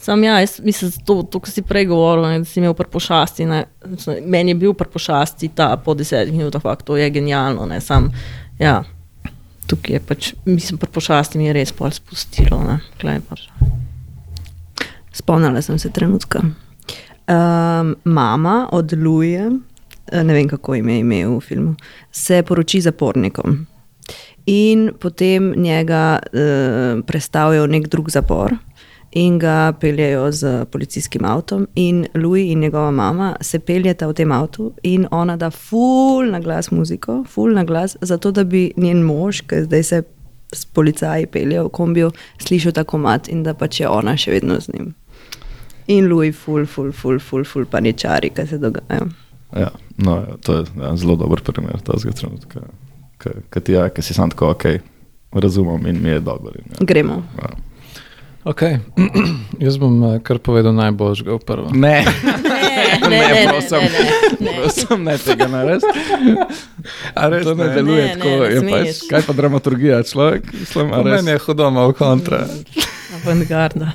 Sam 0.00 0.24
ja, 0.24 0.38
jaz 0.40 0.60
mislim, 0.64 0.92
to, 1.04 1.22
to 1.22 1.40
kar 1.40 1.52
si 1.52 1.62
prej 1.62 1.84
govoril, 1.90 2.24
ne, 2.24 2.38
da 2.40 2.48
si 2.48 2.56
imel 2.60 2.72
prpošasti. 2.74 3.44
Ne, 3.44 3.64
meni 4.24 4.54
je 4.54 4.60
bil 4.62 4.72
prpošasti 4.74 5.50
ta 5.54 5.74
po 5.76 5.94
desetih 5.94 6.32
minutah, 6.32 6.62
fakt, 6.62 6.86
to 6.88 6.96
je 6.96 7.10
genialno. 7.10 7.66
Ne, 7.68 7.82
sam, 7.84 8.08
ja, 8.58 8.78
tukaj 9.68 9.94
je 9.94 10.00
pač, 10.00 10.30
mislim, 10.48 10.78
prpošasti 10.80 11.38
mi 11.38 11.50
je 11.50 11.56
res 11.58 11.72
pol 11.76 11.92
spustilo. 11.92 12.62
Ne, 12.64 13.18
pač. 13.28 13.44
spomnila 15.12 15.60
sem 15.62 15.78
se 15.78 15.92
trenutka. 15.92 16.40
Um, 17.28 17.92
mama 18.04 18.68
od 18.72 18.92
Luja, 18.96 19.50
ne 20.12 20.34
vem 20.34 20.48
kako 20.48 20.74
ime 20.74 20.96
je 20.96 21.04
ime 21.04 21.20
v 21.28 21.36
filmu, 21.44 21.76
se 22.12 22.40
poroči 22.42 22.80
zapornikom. 22.80 23.66
In 24.46 24.88
potem 25.00 25.52
njega 25.56 26.18
uh, 26.24 27.04
predstavijo 27.06 27.68
v 27.68 27.72
nek 27.76 27.88
drug 27.92 28.08
zapor 28.10 28.56
in 29.12 29.38
ga 29.38 29.72
peljejo 29.80 30.32
z 30.32 30.64
policijskim 30.70 31.24
avtom. 31.24 31.66
In 31.74 32.06
Louis 32.14 32.52
in 32.52 32.60
njegova 32.60 32.90
mama 32.90 33.36
se 33.40 33.58
peljeta 33.58 34.06
v 34.06 34.14
tem 34.14 34.32
avtu 34.32 34.72
in 34.82 35.06
ona 35.10 35.36
da 35.36 35.50
ful 35.50 36.30
na 36.30 36.40
glas 36.40 36.70
muziko, 36.70 37.24
ful 37.28 37.54
na 37.54 37.64
glas, 37.64 37.96
zato 38.00 38.30
da 38.30 38.44
bi 38.44 38.72
njen 38.76 39.02
mož, 39.02 39.40
ki 39.40 39.64
zdaj 39.64 39.82
se 39.82 40.02
s 40.52 40.64
policaji 40.64 41.26
pelje 41.26 41.62
v 41.62 41.68
kombiju, 41.68 42.10
slišal 42.38 42.72
ta 42.72 42.84
komat 42.84 43.28
in 43.28 43.42
da 43.42 43.54
pač 43.54 43.80
je 43.80 43.88
ona 43.88 44.16
še 44.16 44.30
vedno 44.30 44.60
z 44.60 44.74
njim. 44.74 44.94
In 45.86 46.06
Louis, 46.10 46.36
ful, 46.36 46.66
ful, 46.66 46.92
ful, 46.92 47.18
ful, 47.18 47.44
ful 47.44 47.66
paničari, 47.66 48.30
kaj 48.30 48.46
se 48.46 48.58
dogaja. 48.58 49.06
Ja, 49.56 49.70
no, 49.98 50.20
to 50.42 50.60
je 50.60 50.64
ja, 50.78 50.96
zelo 50.96 51.16
dober 51.18 51.42
primer 51.42 51.80
tega 51.82 52.12
trenutka, 52.14 52.62
ki 53.18 53.60
ti 53.60 53.74
je, 53.74 53.88
ki 53.94 54.02
si 54.02 54.14
sam 54.14 54.30
tako, 54.30 54.52
ok, 54.54 54.66
razumem 55.32 55.86
in 55.90 56.02
mi 56.02 56.14
je 56.14 56.20
dobro. 56.20 56.54
Ja. 56.54 56.86
Gremo. 56.86 57.22
Ja. 57.38 57.50
Okay. 58.42 58.80
Jaz 59.60 59.76
bom 59.76 59.92
eh, 60.06 60.18
kar 60.18 60.38
povedal 60.38 60.72
najboljšega 60.72 61.30
v 61.30 61.40
prvem. 61.40 61.72
Ne, 61.74 62.00
Ne, 62.00 62.34
ne, 62.40 62.56
Ne, 63.00 63.08
ne, 63.10 63.34
ne, 63.34 63.44
prosim. 63.48 63.78
ne, 63.78 63.90
ne, 63.90 64.12
ne. 64.40 64.52
prosim, 64.56 64.98
ne 65.04 65.14
tega. 65.16 65.46
A 67.14 67.28
res 67.28 67.44
To 67.44 67.52
ne 67.54 67.64
ne? 67.64 67.74
deluje 67.74 68.02
Ne, 68.02 68.08
ne, 68.08 68.14
tako. 68.14 68.30
ne 68.30 68.46
je 68.46 68.58
smeš. 68.58 68.72
pač, 68.72 69.08
kaj 69.08 69.22
pa 69.22 69.32
dramaturgija, 69.32 70.02
človek? 70.02 70.42
Mislim, 70.54 70.88
a 70.88 70.96
Po 70.96 71.02
res? 71.02 71.14
meni 71.14 71.30
je 71.30 71.38
hudo 71.38 71.70
malo 71.70 71.92
kontra. 71.92 72.46
Avantgarda. 73.14 73.92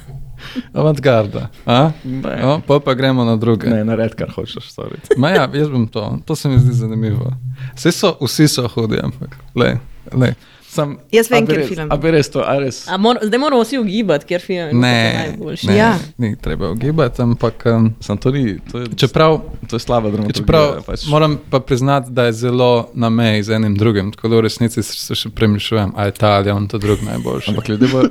Avantgarda. 0.72 1.50
a? 1.66 1.92
Ne. 2.04 2.36
No, 2.38 2.62
pol 2.62 2.80
pa 2.80 2.94
gremo 2.94 3.24
na 3.24 3.36
druge. 3.36 3.66
Ne, 3.68 3.82
naredi, 3.84 4.16
kar 4.16 4.30
hočeš 4.30 4.70
storiti. 4.70 5.18
Ma 5.18 5.30
ja, 5.32 5.50
jaz 5.50 5.70
bom 5.70 5.88
to. 5.88 6.20
To 6.22 6.36
se 6.36 6.50
mi 6.50 6.60
zdi 6.60 6.74
zanimivo. 6.76 7.34
Vsi 7.74 7.92
so, 7.92 8.14
vsi 8.22 8.48
so 8.48 8.68
hudi, 8.68 9.02
ampak 9.02 9.34
le. 9.56 9.78
le. 10.14 10.34
Sam, 10.76 10.98
Jaz 11.10 11.28
vem, 11.28 11.38
a 11.38 11.46
kateri 11.46 11.60
res- 11.60 11.70
film. 11.70 11.88
A 11.88 11.98
bi 11.98 12.12
res 12.12 12.30
to, 12.30 12.42
a 12.42 12.56
res? 12.58 12.82
A 12.86 12.98
mor, 12.98 13.18
zdaj 13.22 13.40
moramo 13.40 13.62
vsi 13.62 13.78
ugibati, 13.78 14.26
ker 14.26 14.42
film 14.42 14.58
je 14.60 14.74
Ne, 14.76 14.98
najboljši. 15.30 15.68
ne, 15.68 15.76
Ja. 15.76 15.90
ni 16.18 16.36
treba 16.38 16.70
ugibati, 16.70 17.22
ampak 17.22 17.64
um, 17.68 17.94
Sam 18.00 18.18
to 18.18 18.32
ni, 18.32 18.60
to 18.62 18.80
je, 18.80 18.88
čeprav, 18.98 19.38
to 19.66 19.76
je 19.76 19.82
slaba 19.82 20.10
dramaturgija. 20.10 20.42
čeprav 20.42 20.84
pač. 20.84 21.08
moram 21.08 21.40
pa 21.46 21.60
priznati, 21.62 22.12
da 22.12 22.26
je 22.26 22.34
zelo 22.36 22.72
na 22.94 23.10
meji 23.10 23.44
z 23.44 23.50
enim 23.52 23.76
drugim, 23.76 24.12
tako 24.12 24.28
da 24.28 24.36
v 24.36 24.42
resnici 24.42 24.84
se 24.84 25.16
še 25.16 25.30
premišljujem, 25.32 25.94
ali 25.96 26.08
je 26.08 26.12
ta 26.14 26.30
ali 26.34 26.48
je 26.48 26.54
on 26.54 26.68
ta 26.68 26.78
drug 26.78 27.00
najboljši. 27.02 27.50
Ampak 27.50 27.70
ljudje 27.70 27.88
bo 27.88 28.04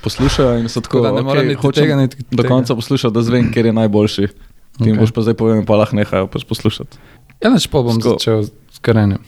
poslušajo 0.00 0.58
in 0.58 0.68
so 0.68 0.80
tako, 0.80 1.00
da 1.00 1.10
ne 1.10 1.14
okay, 1.14 1.24
morem 1.24 1.48
niti 1.48 1.72
tega, 1.72 1.96
niti 1.96 2.16
do 2.30 2.42
konca 2.44 2.74
poslušati, 2.74 3.14
da 3.14 3.22
zvem, 3.22 3.52
ker 3.52 3.66
je 3.66 3.72
najboljši. 3.74 4.26
Ti 4.26 4.34
Ok. 4.72 4.86
okay. 4.86 4.98
boš 4.98 5.10
pa 5.10 5.20
zdaj 5.20 5.34
povedal, 5.34 5.64
pa 5.64 5.76
lahko 5.76 5.96
nehajo 5.96 6.26
pač 6.26 6.44
poslušati. 6.44 6.96
Ja, 7.38 7.50
neč 7.50 7.66
pa 7.66 7.78
bom 7.78 7.94
Sko- 7.94 8.14
začel 8.14 8.42
s 8.44 8.78
karenjem. 8.78 9.20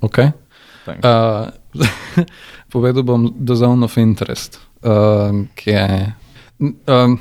Okay? 0.00 0.32
Thanks. 0.84 1.00
Uh, 1.00 1.52
povedal 2.72 3.02
bom 3.02 3.28
The 3.46 3.54
Zone 3.54 3.84
of 3.84 3.96
Interest, 3.96 4.60
um, 4.82 5.48
ki 5.54 5.70
je. 5.70 6.12
Um, 6.86 7.20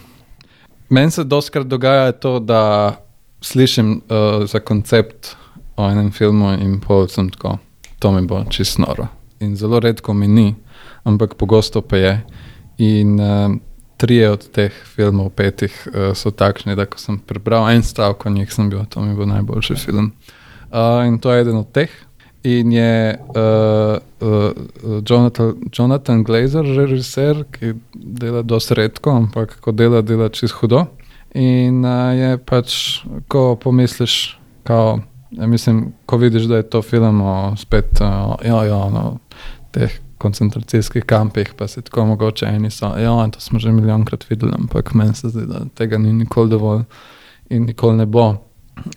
Meni 0.90 1.12
se 1.12 1.24
doskrat 1.24 1.68
dogaja 1.68 2.12
to, 2.12 2.40
da 2.40 2.96
slišim 3.42 4.02
uh, 4.10 4.46
za 4.46 4.60
koncept 4.60 5.36
o 5.78 5.86
enem 5.90 6.12
filmu 6.12 6.52
in 6.58 6.80
pol 6.82 7.08
sem 7.08 7.30
tako, 7.30 7.58
to 8.00 8.12
mi 8.12 8.26
bo 8.28 8.44
čisto 8.50 8.82
noro. 8.82 9.08
In 9.40 9.56
zelo 9.56 9.80
redko 9.80 10.14
mi 10.14 10.28
ni, 10.28 10.56
ampak 11.04 11.36
pogosto 11.38 11.82
pa 11.82 11.98
je. 11.98 12.26
In 12.78 13.20
um, 13.20 13.62
trije 13.98 14.32
od 14.32 14.50
teh 14.52 14.74
filmov, 14.96 15.30
petih, 15.30 15.88
uh, 15.88 16.12
so 16.16 16.32
takšni, 16.32 16.76
da 16.76 16.88
ko 16.90 16.98
sem 16.98 17.20
prebral 17.20 17.70
en 17.70 17.84
stavek 17.84 18.26
o 18.26 18.30
njih, 18.30 18.52
sem 18.54 18.70
bil, 18.70 18.82
to 18.90 19.02
mi 19.02 19.16
bo 19.16 19.26
najboljši 19.30 19.76
film. 19.76 20.12
Uh, 20.72 21.06
in 21.08 21.20
to 21.20 21.32
je 21.32 21.42
eden 21.42 21.58
od 21.62 21.72
teh. 21.72 21.92
In 22.44 22.72
je 22.72 23.20
uh, 23.20 23.98
uh, 24.22 24.52
Jonathan, 25.10 25.56
Jonathan 25.78 26.24
Glazer, 26.24 26.64
režiser, 26.64 27.44
ki 27.52 27.74
dela 27.94 28.42
dosti 28.42 28.78
redko, 28.80 29.12
ampak 29.12 29.58
ko 29.60 29.72
dela, 29.76 30.02
dela 30.02 30.30
čist 30.30 30.56
hudo. 30.62 30.86
In 31.36 31.84
uh, 31.84 32.16
je 32.16 32.38
pač, 32.38 32.76
ko 33.28 33.58
pomisliš, 33.60 34.38
kao, 34.64 35.02
ja, 35.36 35.48
mislim, 35.48 35.90
ko 36.06 36.18
vidiš, 36.18 36.48
da 36.48 36.62
je 36.62 36.70
to 36.70 36.82
film 36.82 37.22
o 37.22 37.56
spet 37.60 38.00
uh, 38.02 38.38
jo, 38.46 38.64
jo, 38.64 38.84
no, 38.90 39.04
teh 39.76 40.00
koncentracijskih 40.20 41.04
kampih, 41.04 41.54
pa 41.58 41.68
se 41.68 41.82
tako 41.82 42.06
mogoče 42.06 42.46
eni 42.46 42.72
so, 42.72 42.92
ja, 43.00 43.28
to 43.32 43.40
smo 43.40 43.60
že 43.60 43.72
milijonkrat 43.72 44.30
videli, 44.30 44.52
ampak 44.56 44.94
meni 44.94 45.16
se 45.16 45.30
zdi, 45.30 45.46
da 45.48 45.66
tega 45.76 45.98
ni 45.98 46.14
nikoli 46.14 46.50
dovolj 46.50 46.84
in 47.50 47.66
nikoli 47.66 47.98
ne 47.98 48.06
bo. 48.06 48.36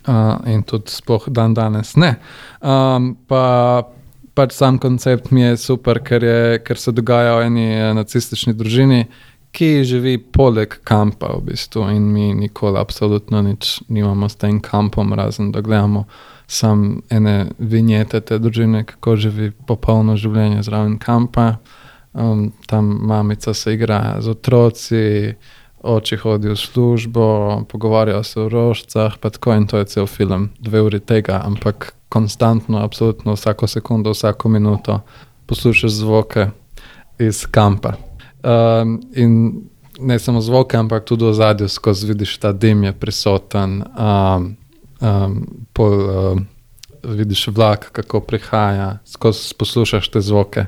Uh, 0.07 0.39
in 0.49 0.63
tudi 0.63 0.91
sploh 0.91 1.27
dan 1.27 1.53
danes 1.53 1.95
ne. 1.95 2.15
Um, 2.61 3.13
pa 3.27 3.83
pač 4.33 4.55
sam 4.57 4.79
koncept 4.81 5.31
mi 5.31 5.41
je 5.41 5.57
super, 5.57 5.99
ker, 6.03 6.23
je, 6.23 6.59
ker 6.65 6.79
se 6.79 6.91
dogaja 6.91 7.37
v 7.37 7.47
eni 7.47 7.67
eh, 7.69 7.91
nacistični 7.93 8.55
družini, 8.57 9.05
ki 9.53 9.83
živi 9.85 10.17
poleg 10.17 10.79
kampa, 10.87 11.35
v 11.37 11.51
bistvu, 11.51 11.85
in 11.93 12.07
mi 12.09 12.31
nikoli, 12.33 12.79
absolutno 12.81 13.43
nič 13.45 13.83
nimamo 13.93 14.29
s 14.29 14.39
tem 14.41 14.57
kampom, 14.63 15.13
razen 15.13 15.51
da 15.53 15.61
gledamo 15.61 16.07
sam 16.47 17.01
ene 17.09 17.51
vinjete 17.57 18.21
te 18.21 18.39
družine, 18.39 18.83
kako 18.85 19.15
živi 19.15 19.51
popolno 19.67 20.17
življenje 20.19 20.65
zraven 20.65 20.97
kampa. 21.01 21.57
Um, 22.13 22.51
tam 22.69 22.89
mamica 23.09 23.53
se 23.57 23.73
igra 23.73 24.17
z 24.21 24.29
otroci, 24.29 25.05
oči 25.83 26.17
hodijo 26.17 26.53
v 26.53 26.57
službo, 26.57 27.25
pogovarjajo 27.69 28.23
se 28.23 28.41
o 28.41 28.49
rožcah, 28.49 29.17
pa 29.19 29.29
tako 29.29 29.53
in 29.53 29.67
to 29.67 29.77
je 29.77 29.85
cel 29.85 30.07
film, 30.07 30.49
dve 30.59 30.81
uri 30.81 30.99
tega, 30.99 31.41
ampak 31.45 31.93
konstantno, 32.09 32.77
absolutno 32.77 33.33
vsako 33.33 33.67
sekundo, 33.67 34.11
vsako 34.11 34.49
minuto 34.49 34.99
poslušaš 35.45 35.91
zvoke 35.91 36.47
iz 37.19 37.45
kampa. 37.51 37.93
Um, 38.43 39.01
in 39.15 39.61
ne 39.99 40.19
samo 40.19 40.41
zvoke, 40.41 40.77
ampak 40.77 41.05
tudi 41.05 41.25
v 41.25 41.33
zadju, 41.33 41.67
skozi 41.67 42.07
vidiš 42.07 42.37
ta 42.37 42.51
dim 42.51 42.83
je 42.83 42.93
prisoten, 42.93 43.83
um, 43.83 44.55
um, 45.01 45.47
pol, 45.73 45.93
um, 45.93 46.45
vidiš 47.03 47.47
vlak, 47.47 47.91
kako 47.91 48.19
prihaja, 48.19 48.97
skozi 49.05 49.53
poslušaš 49.57 50.09
te 50.09 50.21
zvoke, 50.21 50.65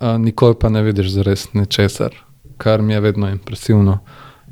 uh, 0.00 0.16
nikoli 0.18 0.54
pa 0.60 0.68
ne 0.68 0.82
vidiš 0.82 1.08
zares 1.08 1.52
ničesar, 1.52 2.14
kar 2.56 2.82
mi 2.82 2.92
je 2.92 3.00
vedno 3.00 3.30
impresivno 3.30 3.98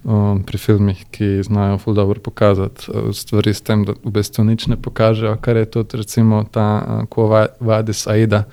um, 0.05 0.43
pri 0.47 0.59
filmih, 0.59 1.05
ki 1.11 1.43
znajo 1.43 1.79
ful 1.79 1.95
dobro 1.95 2.21
pokazati 2.21 2.87
uh, 2.89 3.13
stvari 3.13 3.55
s 3.55 3.61
tem, 3.61 3.85
da 3.85 3.97
v 4.05 4.13
bistvu 4.13 4.45
nič 4.45 4.67
ne 4.67 4.77
pokažejo, 4.77 5.37
kar 5.41 5.57
je 5.57 5.65
tudi 5.65 5.97
recimo 5.97 6.45
ta 6.51 6.69
uh, 6.79 7.07
Kuva 7.09 7.47
Vadis 7.61 8.07
Aida, 8.07 8.45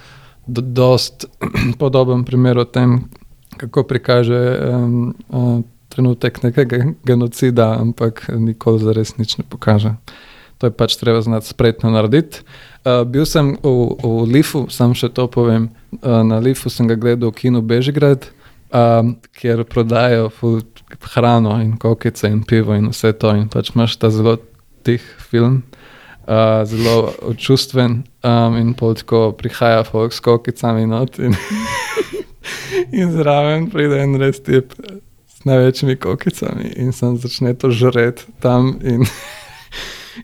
do, 0.47 0.61
dost 0.61 1.25
podoben 1.81 2.23
primer 2.23 2.57
o 2.57 2.65
tem, 2.65 3.09
kako 3.57 3.83
prikaže 3.83 4.39
um, 4.71 5.15
uh, 5.29 5.61
trenutek 5.89 6.43
nekega 6.43 6.77
genocida, 7.07 7.75
ampak 7.79 8.29
nikoli 8.31 8.79
zares 8.79 9.17
nič 9.17 9.37
ne 9.37 9.43
pokaže. 9.43 9.95
To 10.61 10.69
je 10.69 10.73
pač 10.77 10.95
treba 10.95 11.21
znati 11.21 11.49
spretno 11.49 11.89
narediti. 11.89 12.45
Uh, 12.85 13.01
bil 13.01 13.25
sem 13.25 13.57
v, 13.57 13.97
v 13.97 14.29
Lifu, 14.29 14.69
sam 14.69 14.93
še 14.93 15.09
to 15.09 15.25
povem. 15.25 15.73
Uh, 15.99 16.21
na 16.21 16.37
Lifu 16.37 16.69
sem 16.69 16.85
ga 16.85 16.93
gledal 16.93 17.33
v 17.33 17.37
kinu 17.41 17.65
Bežigrad, 17.65 18.29
um, 18.73 19.15
kjer 19.37 19.63
prodajajo 19.63 20.29
hrano 21.13 21.57
in 21.61 21.77
kokice 21.77 22.27
in 22.27 22.43
pivo 22.43 22.75
in 22.75 22.89
vse 22.89 23.13
to. 23.13 23.35
In 23.35 23.49
pač 23.49 23.73
imaš 23.75 23.97
ta 23.97 24.09
zelo 24.09 24.37
tih 24.83 25.03
film, 25.29 25.61
uh, 26.27 26.63
zelo 26.65 27.13
čustven 27.37 28.03
um, 28.23 28.57
in 28.57 28.73
tako 28.73 29.31
prihaja 29.37 29.83
folk 29.83 30.13
s 30.13 30.19
kokicami 30.19 30.87
not 30.87 31.19
in, 31.19 31.35
in 32.99 33.11
zraven 33.11 33.69
pride 33.69 34.01
en 34.01 34.17
res 34.19 34.41
tip 34.41 34.73
s 35.27 35.45
največjimi 35.45 35.95
kokicami 35.95 36.73
in 36.77 36.91
sem 36.93 37.17
začne 37.17 37.53
to 37.53 37.71
žret 37.71 38.25
tam 38.41 38.79
in 38.81 39.05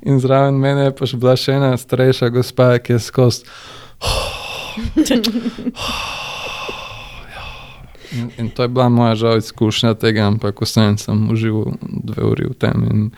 In 0.02 0.20
zraven 0.20 0.60
mene 0.60 0.88
je 0.88 0.96
pač 0.96 1.14
bila 1.16 1.36
še 1.40 1.56
ena 1.58 1.72
starejša 1.80 2.30
gospa, 2.36 2.76
ki 2.84 2.98
je 2.98 3.00
skozi. 3.08 3.44
In, 8.16 8.30
in 8.38 8.50
to 8.50 8.64
je 8.64 8.68
bila 8.68 8.90
moja 8.90 9.16
žal 9.16 9.38
izkušnja 9.38 9.94
tega, 9.94 10.28
ampak 10.28 10.62
vseeno 10.62 10.98
sem 10.98 11.30
užival 11.32 11.74
dve 11.82 12.24
uri 12.24 12.48
v 12.48 12.54
tem. 12.54 12.84
In 12.92 13.10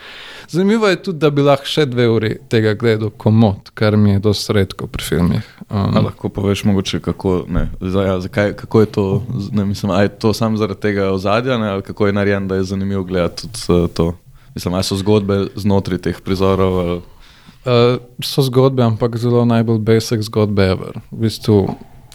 zanimivo 0.50 0.88
je 0.88 1.02
tudi, 1.04 1.20
da 1.20 1.30
bi 1.30 1.46
lahko 1.46 1.70
še 1.70 1.86
dve 1.86 2.08
uri 2.10 2.32
tega 2.50 2.74
gledal 2.74 3.10
komod, 3.10 3.70
kar 3.74 3.98
mi 3.98 4.16
je 4.16 4.24
dosti 4.30 4.54
redko 4.54 4.88
pri 4.88 5.04
filmih. 5.04 5.52
A 5.70 5.86
Um, 5.86 6.06
lahko 6.06 6.30
poveš, 6.34 6.64
mogoče, 6.66 7.00
kako, 7.00 7.44
ne, 7.48 7.70
za, 7.82 8.02
ja, 8.02 8.20
zakaj, 8.20 8.54
kako 8.58 8.80
je 8.80 8.86
to, 8.86 9.06
ne, 9.52 9.66
mislim, 9.66 9.92
a 9.92 10.02
je 10.02 10.10
to 10.10 10.34
samo 10.34 10.58
zaradi 10.58 10.82
tega 10.82 11.12
ozadja, 11.12 11.58
ne, 11.58 11.70
ali 11.70 11.82
kako 11.82 12.08
je 12.08 12.14
narejen, 12.14 12.48
da 12.48 12.56
je 12.56 12.64
zanimivo 12.64 13.04
gledati 13.04 13.48
tudi 13.48 13.84
uh, 13.84 13.90
to. 13.94 14.14
Mislim, 14.56 14.74
ali 14.74 14.84
so 14.84 14.98
zgodbe 14.98 15.46
znotraj 15.56 15.98
teh 15.98 16.22
prizorov. 16.22 16.80
Ali, 16.80 17.02
Uh, 17.60 18.00
so 18.24 18.42
zgodbe, 18.42 18.84
ampak 18.84 19.18
zelo 19.20 19.44
najbolj 19.46 19.82
basic 19.84 20.22
zgodbe. 20.24 20.64
Ever. 20.64 21.02
V 21.12 21.28
bistvu 21.28 21.68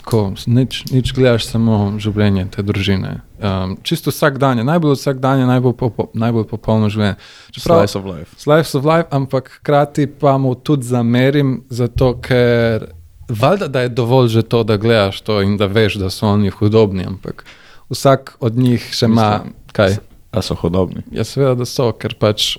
tako, 0.05 0.37
nič, 0.47 0.85
nič 0.93 1.13
gledaš 1.17 1.47
samo 1.49 1.97
življenje 1.97 2.45
te 2.53 2.63
družine. 2.63 3.23
Um, 3.41 3.79
čisto 3.83 4.13
vsak 4.13 4.37
dan 4.39 4.61
je, 4.61 4.65
najbolj 4.69 4.99
vsak 4.99 5.21
dan 5.23 5.41
je 5.41 5.47
najbolj, 5.49 5.73
popo, 5.81 6.11
najbolj 6.13 6.45
popolno 6.51 6.91
življenje. 6.93 7.17
Čeprav- 7.57 7.89
Slice 7.89 7.99
of 7.99 8.05
life. 8.05 8.37
Slice 8.37 8.77
of 8.79 8.85
life, 8.85 9.09
ampak 9.11 9.49
hkrati 9.59 10.07
pa 10.07 10.37
mu 10.39 10.55
tudi 10.55 10.85
zamerim, 10.85 11.65
zato 11.73 12.13
ker 12.21 12.93
valjda, 13.33 13.69
da 13.69 13.87
je 13.87 13.95
dovolj 13.97 14.29
že 14.29 14.43
to, 14.45 14.61
da 14.63 14.77
gledaš 14.77 15.23
to 15.25 15.41
in 15.41 15.57
da 15.57 15.67
veš, 15.67 15.97
da 15.97 16.13
so 16.13 16.29
oni 16.29 16.53
hudobni, 16.53 17.09
ampak 17.09 17.47
vsak 17.89 18.37
od 18.45 18.61
njih 18.61 18.85
še 18.93 19.09
ima 19.09 19.41
kaj. 19.73 19.97
A 20.35 20.43
so 20.43 20.57
hodobni. 20.59 21.05
Ja, 21.15 21.25
seveda, 21.25 21.55
da 21.63 21.65
so, 21.65 21.93
ker 21.97 22.13
pač 22.19 22.57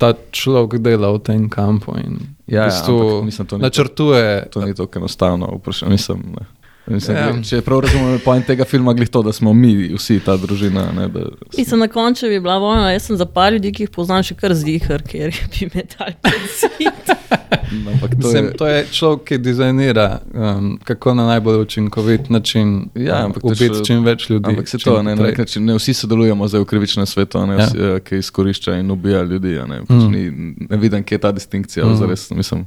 ta 0.00 0.14
človek 0.32 0.80
dela 0.80 1.12
v 1.12 1.20
tem 1.22 1.48
kampu 1.52 1.94
in 2.00 2.18
Ja, 2.50 2.56
ja, 2.56 2.62
v 2.62 2.66
bistvu 2.66 3.00
ampak 3.00 3.24
mislim, 3.24 3.46
to 3.46 3.56
ni 3.56 3.60
to- 3.60 3.66
načrtuje. 3.66 4.48
To 4.50 4.60
ni 4.60 4.74
tako 4.74 4.98
enostavno 4.98 5.46
vprašanje. 5.54 5.92
Mislim, 5.92 6.18
ne. 6.40 6.46
Mislim, 6.90 7.16
Ja. 7.16 7.26
ja. 7.28 7.42
Če 7.42 7.60
prav 7.60 7.80
razumem, 7.80 8.18
point 8.20 8.44
tega 8.44 8.64
filma 8.64 8.92
glih 8.92 9.08
to, 9.08 9.22
da 9.22 9.32
smo 9.32 9.52
mi 9.54 9.70
vsi 9.90 10.20
ta 10.20 10.36
družina. 10.36 10.88
Ne, 10.92 11.08
da, 11.08 11.20
Mislim, 11.56 11.80
na 11.80 11.88
koncu 11.88 12.26
bi 12.26 12.40
bila 12.40 12.58
vojna. 12.58 12.90
Jaz 12.90 13.02
sem 13.02 13.16
za 13.16 13.26
par 13.26 13.52
ljudi, 13.52 13.72
ki 13.72 13.82
jih 13.82 13.90
poznam, 13.90 14.22
še 14.22 14.34
kar 14.34 14.54
zihar, 14.54 15.02
ker 15.04 15.30
bi 15.50 15.70
me 15.70 15.84
dal 15.88 16.12
penzit. 16.20 17.14
ampak 17.86 18.10
to 18.12 18.16
Mislim, 18.18 18.44
je, 18.44 18.52
to 18.52 18.66
je 18.66 18.84
človek, 18.88 19.24
ki 19.24 19.38
dizajnira, 19.40 20.06
um, 20.34 20.78
kako 20.80 21.14
na 21.14 21.26
najbolj 21.28 21.60
učinkovit 21.60 22.30
način 22.30 22.90
Ja, 22.96 23.16
um, 23.16 23.24
ampak 23.24 23.42
to 23.42 23.48
je 23.48 23.52
ubiti 23.52 23.74
še- 23.74 23.84
čim 23.84 24.04
več 24.04 24.30
ljudi. 24.30 24.48
ampak 24.48 24.68
se 24.68 24.78
to, 24.80 25.02
ne, 25.02 25.16
nek 25.16 25.38
način, 25.38 25.64
ne 25.64 25.74
vsi 25.74 25.94
sodelujemo 25.94 26.48
zdaj 26.48 26.60
v 26.60 26.66
krivičnem 26.66 27.06
svetu, 27.06 27.46
ne, 27.46 27.54
Ja. 27.54 27.66
vsi, 27.66 27.78
ja. 27.78 27.98
ki 28.00 28.16
izkorišča 28.16 28.74
in 28.74 28.90
ubija 28.90 29.22
ljudi. 29.22 29.56
a 29.56 29.66
Ne, 29.66 29.80
pač 29.80 30.02
Mm. 30.02 30.10
ni, 30.10 30.22
ne 30.66 30.76
vidim, 30.78 31.02
kje 31.02 31.14
je 31.14 31.20
ta 31.20 31.32
distinkcija. 31.32 31.84
Mm. 31.84 31.90
Mm. 31.90 31.96
Zares, 31.96 32.30
mislim, 32.32 32.66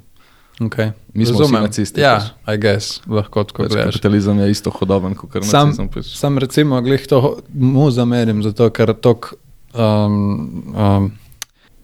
Okay. 0.59 0.91
Mi 1.13 1.25
smo 1.25 1.45
vsi 1.45 1.53
nacisti, 1.53 2.01
Ja, 2.01 2.19
pač. 2.19 2.53
I 2.53 2.57
guess, 2.61 3.01
lahko 3.09 3.43
tako 3.43 3.63
pač 3.63 3.73
gledaš. 3.73 3.93
kapitalizem 3.93 4.39
je 4.39 4.51
isto 4.51 4.69
hodoben 4.69 5.15
kot 5.15 5.33
Sam, 5.43 5.69
nacizem. 5.69 5.89
Pač. 5.89 6.13
sam 6.17 6.37
recimo, 6.37 6.81
glih 6.81 7.07
to 7.07 7.39
mu 7.53 7.89
zamerim, 7.91 8.43
zato 8.43 8.69
ker 8.69 8.93
tok, 8.93 9.33
um, 9.73 10.73
um, 10.77 11.11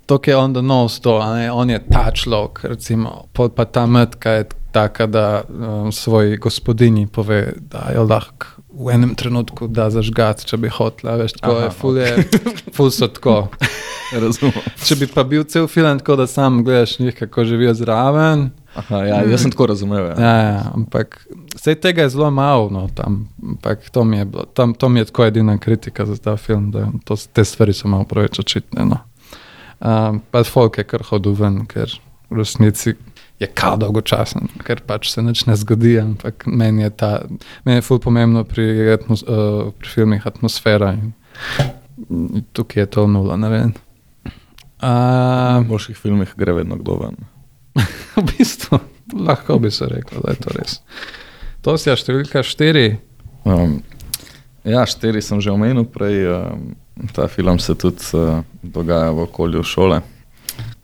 tok 0.06 0.28
je 0.28 0.38
on 0.38 0.54
the 0.54 0.62
nose 0.62 1.02
to, 1.02 1.18
on 1.54 1.70
je 1.70 1.80
ta 1.90 2.12
človek, 2.14 2.64
recimo, 2.64 3.26
pol 3.34 3.50
pa 3.50 3.66
ta 3.66 3.86
metka 3.86 4.32
je 4.32 4.48
taka, 4.72 5.08
da 5.08 5.44
um, 5.50 5.92
svoji 5.92 6.38
gospodinji 6.38 7.08
pove, 7.08 7.54
da 7.60 7.90
jo 7.96 8.06
lahko 8.06 8.60
v 8.80 8.94
enem 8.94 9.16
trenutku 9.18 9.68
da 9.68 9.90
zažgati, 9.90 10.46
če 10.46 10.58
bi 10.62 10.70
hotela, 10.70 11.18
veš, 11.20 11.34
tako 11.42 11.56
Aha, 11.58 11.66
je, 11.66 11.72
ful 11.72 11.98
je, 11.98 12.12
ful 12.78 12.92
so 12.94 13.10
tako. 13.10 13.50
Razumem. 14.14 14.56
Če 14.86 14.96
bi 14.96 15.08
pa 15.10 15.24
bil 15.28 15.44
cel 15.50 15.68
film 15.70 16.00
tako, 16.00 16.16
da 16.22 16.28
sam 16.30 16.64
gledaš 16.64 17.00
njih, 17.00 17.16
kako 17.18 17.44
živijo 17.46 17.74
zraven, 17.78 18.50
Aha, 18.80 19.02
ja, 19.06 19.20
jaz 19.28 19.44
sem 19.44 19.52
tako 19.52 19.70
razumel. 19.74 20.12
Ja. 20.12 20.16
Ja, 20.20 20.36
ja, 20.48 20.64
ampak 20.74 21.20
vse 21.56 21.76
tega 21.76 22.06
je 22.06 22.14
zelo 22.16 22.30
malo 22.32 22.70
no, 22.74 22.88
tam. 22.96 23.28
Ampak 23.44 23.90
to 23.92 24.04
mi, 24.04 24.22
je 24.22 24.26
bilo, 24.26 24.46
tam, 24.54 24.74
to 24.74 24.90
mi 24.90 25.00
je 25.00 25.10
tako 25.12 25.26
edina 25.26 25.58
kritika 25.58 26.06
za 26.06 26.18
ta 26.18 26.38
film, 26.38 26.72
da 26.72 26.88
to, 27.06 27.18
te 27.34 27.46
stvari 27.46 27.74
so 27.74 27.92
malo 27.92 28.08
preveč 28.08 28.40
očitne. 28.40 28.86
No. 28.86 29.02
Um, 29.80 30.22
pa 30.32 30.44
folk 30.44 30.78
je 30.78 30.88
kar 30.88 31.04
hodil 31.10 31.36
ven, 31.40 31.64
ker 31.68 31.92
v 32.30 32.40
resnici 32.40 32.96
je 33.40 33.48
kao 33.48 33.78
dolgočasen, 33.80 34.50
ker 34.68 34.82
pač 34.88 35.12
se 35.14 35.24
nič 35.24 35.46
ne 35.48 35.56
zgodi. 35.60 35.98
Ampak 36.02 36.48
meni 36.48 36.84
je, 36.84 36.90
ta, 36.90 37.12
meni 37.66 37.80
je 37.80 37.88
ful 37.88 38.00
pomembno 38.04 38.44
pri, 38.48 38.96
atmos, 38.96 39.24
uh, 39.28 39.72
pri 39.80 39.94
filmih 39.96 40.28
atmosfera 40.28 40.94
in, 41.00 41.14
in 42.10 42.48
tukaj 42.54 42.84
je 42.84 42.92
to 42.98 43.08
nula 43.08 43.40
narejen. 43.40 43.76
V 43.76 43.88
Uh, 44.80 45.60
boljših 45.68 45.98
filmih 46.00 46.30
gre 46.40 46.54
vedno 46.56 46.78
kdo 46.80 46.94
ven. 47.02 47.18
v 48.16 48.24
bistvu 48.38 48.80
lahko 49.14 49.60
bi 49.60 49.72
se 49.72 49.86
rekel, 49.86 50.22
da 50.24 50.32
je 50.32 50.42
to 50.44 50.54
res. 50.58 50.82
To 51.62 51.78
si 51.78 51.90
je 51.90 51.96
številka 52.00 52.44
štiri. 52.46 53.00
Um, 53.44 53.80
ja, 54.64 54.86
štiri 54.88 55.22
sem 55.22 55.42
že 55.42 55.52
omenil 55.52 55.88
prej. 55.90 56.28
Um, 56.30 56.70
ta 57.16 57.28
film 57.32 57.60
se 57.60 57.76
tudi 57.80 58.04
uh, 58.14 58.44
dogaja 58.64 59.12
v 59.16 59.24
okolju 59.28 59.64
šole. 59.64 60.02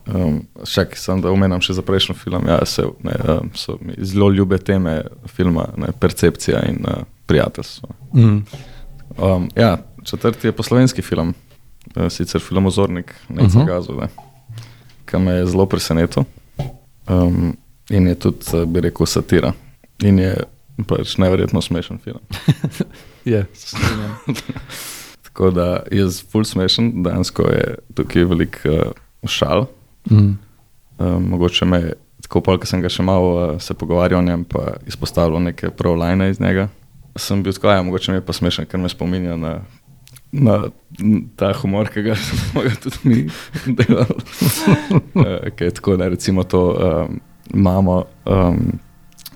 Um, 0.06 0.44
še 0.64 0.86
ki 0.92 1.00
sem 1.02 1.22
da 1.22 1.32
omenjam 1.34 1.64
še 1.66 1.74
za 1.80 1.84
prejšnji 1.84 2.14
film, 2.20 2.46
ja, 2.46 2.60
se, 2.70 2.86
ne, 3.04 3.16
um, 3.26 3.50
so 3.58 3.80
mi 3.82 3.96
zelo 4.06 4.30
ljube 4.30 4.60
teme 4.62 5.00
filma, 5.34 5.66
ne, 5.82 5.90
percepcija 5.98 6.62
in 6.70 6.86
uh, 6.86 7.02
prijateljstvo. 7.26 7.90
Mm. 8.14 8.38
Um, 9.18 9.50
ja, 9.58 9.80
četrti 10.06 10.48
je 10.48 10.56
poslovenski 10.56 11.02
film, 11.02 11.34
uh, 11.96 12.06
sicer 12.14 12.42
filmozornik 12.42 13.16
Neca 13.30 13.48
Mhm. 13.48 13.58
uh 13.58 13.64
-huh. 13.64 13.68
Gazove, 13.68 14.08
ki 15.06 15.18
me 15.18 15.32
je 15.32 15.46
zelo 15.46 15.66
presenetil. 15.66 16.24
Um, 17.08 17.58
in 17.90 18.08
je 18.08 18.16
tudi, 18.16 18.46
uh, 18.54 18.66
bi 18.66 18.82
rekel, 18.82 19.06
satira. 19.06 19.54
In 20.04 20.20
je 20.20 20.36
pač 20.88 21.18
neverjetno 21.22 21.62
smešen 21.62 22.00
film. 22.04 22.20
Je, 23.32 23.46
strinjam. 23.54 24.18
Tako 25.26 25.52
da 25.52 25.84
je 25.92 26.06
ful 26.32 26.46
smešen, 26.48 27.04
dejansko 27.04 27.44
je 27.52 27.78
tukaj 27.98 28.24
velik 28.24 28.60
uh, 28.66 28.92
šal. 29.28 29.66
Mm. 30.12 30.38
Um, 30.98 31.26
mogoče 31.30 31.66
me, 31.66 31.80
tako 32.22 32.40
pol, 32.42 32.60
ko 32.62 32.70
sem 32.70 32.80
ga 32.80 32.88
še 32.90 33.04
malo 33.04 33.32
uh, 33.34 33.58
se 33.60 33.74
pogovarjal 33.76 34.22
o 34.22 34.24
njem, 34.24 34.46
pa 34.48 34.78
izpostavljal 34.88 35.44
neke 35.44 35.74
pravljine 35.76 36.30
iz 36.30 36.40
njega. 36.40 36.70
Sem 37.20 37.44
bil 37.44 37.52
tako, 37.58 37.74
ja, 37.74 37.84
mogoče 37.84 38.14
mi 38.14 38.22
je 38.22 38.26
pa 38.26 38.36
smešen, 38.38 38.70
ker 38.70 38.80
me 38.80 38.92
spominja 38.92 39.36
na, 39.36 39.58
na 40.32 40.64
ta 41.36 41.54
humor, 41.54 41.90
ki 41.90 42.02
ga 42.02 42.16
smo 42.52 42.64
ga 42.66 42.74
tudi 42.82 42.98
mi 43.04 43.76
delali. 43.78 44.18
uh, 45.22 45.52
ki 45.56 45.70
je 45.70 45.78
tako, 45.80 45.98
da 45.98 46.08
recimo 46.08 46.44
to 46.44 46.64
um, 46.72 47.20
mamo 47.54 48.04
um, 48.26 48.80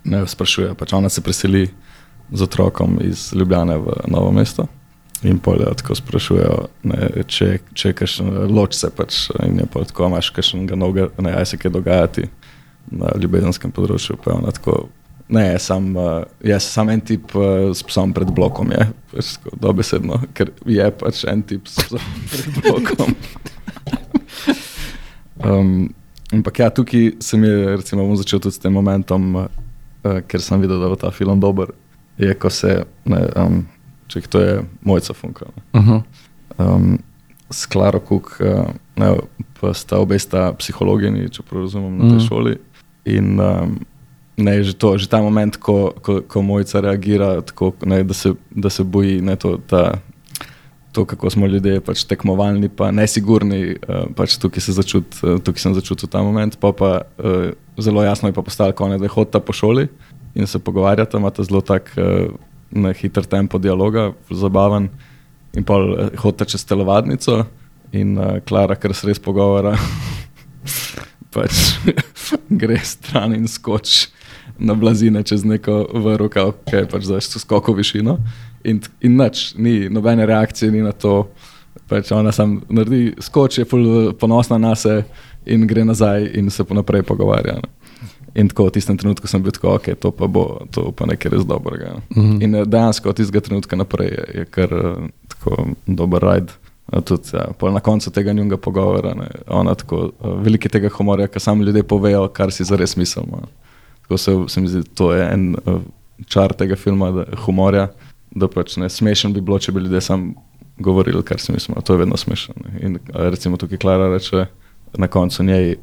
ne 0.03 0.27
sprašuje, 0.27 0.73
pač 0.75 0.93
ona 0.93 1.09
se 1.09 1.21
preseli 1.21 1.69
z 2.31 2.41
otrokom 2.43 2.99
iz 3.01 3.31
Ljubljane 3.33 3.77
v 3.77 3.95
Novo 4.07 4.31
mesto. 4.31 4.67
In 5.23 5.39
polje 5.39 5.65
tako 5.75 5.95
sprašujejo, 5.95 6.67
ne, 6.87 7.07
če, 7.27 7.57
če 7.75 7.91
kakšen 7.93 8.29
loč 8.55 8.77
se 8.79 8.87
pač 8.95 9.25
in 9.43 9.57
je 9.59 9.65
pa 9.67 9.83
tako, 9.83 10.07
imaš 10.07 10.29
kakšnega 10.31 10.77
novega, 10.79 11.09
ne, 11.19 11.33
aj 11.35 11.45
se 11.51 11.59
kaj 11.59 11.73
dogajati 11.75 12.29
na 12.91 13.11
ljubezenskem 13.19 13.73
področju. 13.75 14.15
Pa 14.23 14.31
je 14.31 14.37
ona 14.37 14.53
tako, 14.55 14.77
ne, 15.29 15.59
sam, 15.59 15.93
uh, 15.95 16.23
jaz 16.43 16.63
sem 16.65 16.71
sam 16.73 16.89
en 16.89 17.01
tip 17.01 17.35
uh, 17.37 17.69
s 17.73 17.83
psom 17.85 18.13
pred 18.13 18.31
blokom, 18.33 18.71
je, 18.73 18.87
pač 19.11 19.35
dobesedno, 19.61 20.17
ker 20.33 20.49
je 20.65 20.87
pač 20.91 21.21
en 21.29 21.43
tip 21.45 21.67
s 21.69 21.75
psom 21.85 22.01
pred 22.31 22.63
blokom. 22.65 23.13
um, 25.45 25.89
ampak 26.33 26.59
ja, 26.59 26.69
tukaj 26.69 27.11
sem 27.23 27.43
je, 27.43 27.75
recimo, 27.77 28.05
bom 28.07 28.17
začel 28.19 28.39
tudi 28.43 28.55
s 28.57 28.63
tem 28.63 28.73
momentom, 28.73 29.35
uh, 29.45 30.19
ker 30.27 30.41
sem 30.43 30.61
videl, 30.61 30.79
da 30.81 30.89
bo 30.91 30.97
ta 30.99 31.11
film 31.15 31.39
dober, 31.41 31.71
je, 32.19 32.33
ko 32.35 32.49
se, 32.53 32.81
ne, 33.09 33.21
um, 33.39 33.61
če 34.09 34.21
to 34.27 34.41
je 34.41 34.55
mojca 34.85 35.13
funka. 35.13 35.45
ne. 35.55 35.63
Uh 35.79 35.87
-huh. 35.87 36.01
Um, 36.57 36.99
s 37.51 37.65
Klaro 37.65 37.99
Kuk, 37.99 38.37
uh, 38.41 38.65
ne, 38.95 39.15
pa 39.61 39.73
sta 39.73 39.97
obe 39.97 40.19
sta 40.19 40.53
psihologinji, 40.53 41.29
če 41.29 41.43
prav 41.43 41.61
razumem, 41.61 41.97
na 41.97 42.03
tej 42.03 42.17
Mhm. 42.17 42.27
šoli. 42.27 42.57
In 43.05 43.39
um, 43.39 43.79
ne, 44.39 44.63
že, 44.63 44.73
to, 44.73 44.95
že 44.95 45.11
ta 45.11 45.19
moment, 45.21 45.59
ko, 45.59 45.91
ko, 45.99 46.23
ko 46.23 46.39
mojca 46.41 46.79
reagira, 46.79 47.43
tako, 47.43 47.73
ne, 47.83 48.01
da, 48.07 48.15
se, 48.15 48.33
da 48.49 48.71
se 48.71 48.83
boji, 48.87 49.19
ne, 49.21 49.35
to, 49.35 49.59
ta, 49.59 49.99
to, 50.95 51.05
kako 51.05 51.29
smo 51.29 51.47
ljudje 51.47 51.81
pač 51.85 52.03
tekmovalni, 52.07 52.71
pa 52.71 52.89
nesigurni, 52.95 53.75
uh, 53.75 54.07
pač 54.15 54.39
tukaj, 54.41 54.63
se 54.63 54.75
začut, 54.77 55.19
uh, 55.21 55.37
tukaj 55.43 55.67
sem 55.67 55.75
začutil 55.77 56.09
ta 56.09 56.23
moment. 56.25 56.55
Pa 56.59 56.71
pa 56.73 56.91
uh, 57.19 57.51
zelo 57.77 58.03
jasno 58.03 58.31
je 58.31 58.35
pa 58.37 58.45
postalo, 58.45 58.73
ko 58.73 58.89
ne 58.89 58.97
hodita 58.97 59.43
po 59.43 59.53
šoli 59.53 59.89
in 60.35 60.47
se 60.47 60.59
pogovarjata, 60.61 61.17
imata 61.17 61.43
zelo 61.43 61.61
tak 61.65 61.89
ne, 62.71 62.91
hiter 62.93 63.25
tempo 63.25 63.57
dialoga, 63.57 64.11
zabaven. 64.29 64.89
In 65.57 65.65
pa 65.65 65.79
hodita 66.21 66.45
čez 66.45 66.65
telovadnico 66.69 67.43
in 67.91 68.17
uh, 68.17 68.37
Klara, 68.45 68.77
ker 68.77 68.93
se 68.93 69.09
res 69.09 69.21
pogovora, 69.21 69.73
pač 71.33 71.79
gre 72.61 72.77
stran 72.85 73.33
in 73.37 73.49
skoči 73.49 74.09
na 74.59 74.73
blazine 74.73 75.23
čez 75.23 75.45
neko 75.45 75.85
vrhuka, 75.93 76.51
ki 76.69 76.75
je 76.75 76.89
pač 76.89 77.07
zdaj 77.07 77.21
skoko 77.21 77.73
višino. 77.73 78.17
In, 78.63 78.81
in 79.01 79.17
nič, 79.17 79.53
ni 79.55 79.89
nobene 79.89 80.25
reakcije 80.25 80.71
ni 80.71 80.83
na 80.83 80.91
to. 80.91 81.29
Pač 81.89 82.11
ona 82.11 82.31
sam 82.31 82.59
naredi 82.69 83.15
skoč, 83.23 83.57
je 83.57 83.65
ful 83.65 84.13
ponosna 84.19 84.57
na 84.61 84.75
sebe 84.75 85.05
in 85.45 85.65
gre 85.67 85.85
nazaj 85.85 86.27
in 86.37 86.49
se 86.49 86.63
pa 86.63 86.75
naprej 86.77 87.03
pogovarja. 87.03 87.55
Ne. 87.63 87.69
In 88.35 88.49
tako 88.49 88.67
v 88.67 88.77
tistem 88.77 88.97
trenutku 88.97 89.27
sem 89.27 89.41
bil 89.41 89.53
tako, 89.55 89.75
ok, 89.79 89.95
to 89.97 90.11
pa 90.13 90.27
bo, 90.29 90.61
to 90.71 90.91
pa 90.93 91.07
nekaj 91.09 91.33
res 91.33 91.45
dobrega. 91.47 91.97
ne. 91.97 92.01
Mhm. 92.15 92.41
In 92.45 92.55
eh, 92.55 92.65
dejansko 92.65 93.09
od 93.09 93.17
tistega 93.17 93.41
trenutka 93.41 93.75
naprej 93.75 94.13
je, 94.13 94.25
je 94.39 94.45
kar 94.45 94.73
eh, 94.73 95.07
tako 95.27 95.73
dober 95.87 96.21
rajd. 96.21 96.51
Tudi, 97.05 97.37
ja, 97.37 97.45
na 97.71 97.79
koncu 97.85 98.09
tega 98.09 98.33
njunga 98.33 98.57
pogovora, 98.57 99.13
ne, 99.13 99.27
ona 99.47 99.75
tako, 99.75 100.09
eh, 100.09 100.37
veliko 100.45 100.65
je 100.65 100.73
tega 100.77 100.89
humorja, 100.89 101.27
ker 101.27 101.41
sami 101.41 101.65
ljudje 101.65 101.83
povejo, 101.83 102.27
kar 102.33 102.51
si 102.51 102.63
zares 102.63 102.95
mislimo. 102.97 103.43
Tako 104.09 104.17
se, 104.17 104.33
se 104.47 104.61
mi 104.61 104.67
zdi, 104.67 104.81
to 104.97 105.11
je 105.13 105.21
en 105.33 105.51
uh, 105.65 105.81
čar 106.25 106.53
tega 106.57 106.75
filma, 106.75 107.11
da, 107.13 107.25
humorja, 107.45 107.91
da 108.33 108.47
pač 108.49 108.73
ne 108.81 108.89
smešen 108.89 109.33
bi 109.37 109.41
bilo, 109.45 109.59
če 109.61 109.71
bi 109.71 109.83
ljudje 109.85 110.01
sam 110.01 110.31
govorili, 110.81 111.21
kar 111.23 111.37
si 111.39 111.53
mislimo. 111.53 111.81
To 111.85 111.93
je 111.93 112.01
vedno 112.01 112.17
smešno. 112.17 112.55
In 112.81 112.97
recimo 113.13 113.57
tukaj 113.57 113.77
Klara 113.77 114.09
reče 114.09 114.45
na 114.97 115.07
koncu 115.07 115.43
njej, 115.45 115.75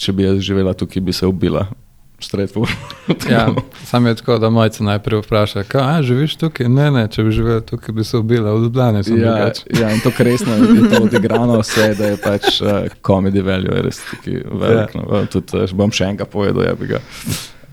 če 0.00 0.12
bi 0.16 0.24
jaz 0.24 0.40
živela 0.40 0.72
tukaj, 0.72 1.02
bi 1.04 1.12
se 1.12 1.26
ubila. 1.28 1.66
Ja, 3.30 3.50
sam 3.84 4.06
je 4.06 4.14
tako, 4.14 4.38
da 4.38 4.48
mojca 4.50 4.84
najprej 4.84 5.20
vpraša, 5.20 5.62
kaj 5.68 6.02
živiš 6.02 6.36
tukaj? 6.40 6.68
Ne, 6.68 6.86
ne, 6.90 7.02
če 7.08 7.22
bi 7.26 7.32
živel 7.36 7.60
tukaj, 7.60 7.92
bi 7.92 8.04
se 8.04 8.16
ubila, 8.16 8.54
v 8.54 8.62
Ljubljani 8.62 9.02
sem 9.04 9.18
Ja, 9.20 9.34
drugače. 9.34 9.64
ja, 9.80 9.90
in 9.92 10.00
to 10.00 10.12
resno 10.18 10.54
je 10.54 10.88
to 10.90 11.02
odigrano, 11.04 11.58
vse, 11.60 11.90
da 11.98 12.06
je 12.06 12.16
pač 12.22 12.60
uh, 12.62 12.86
comedy 13.04 13.42
value 13.44 13.76
je 13.76 13.82
res 13.82 14.00
taki 14.10 14.38
velik. 14.46 14.94
Ja. 14.94 15.02
No. 15.02 15.26
Tudi 15.26 15.58
uh, 15.58 15.74
bom 15.76 15.92
še 15.92 16.08
enkrat 16.14 16.30
povedal, 16.32 16.64
ja 16.64 16.72
bi 16.78 16.86
ga. 16.94 17.02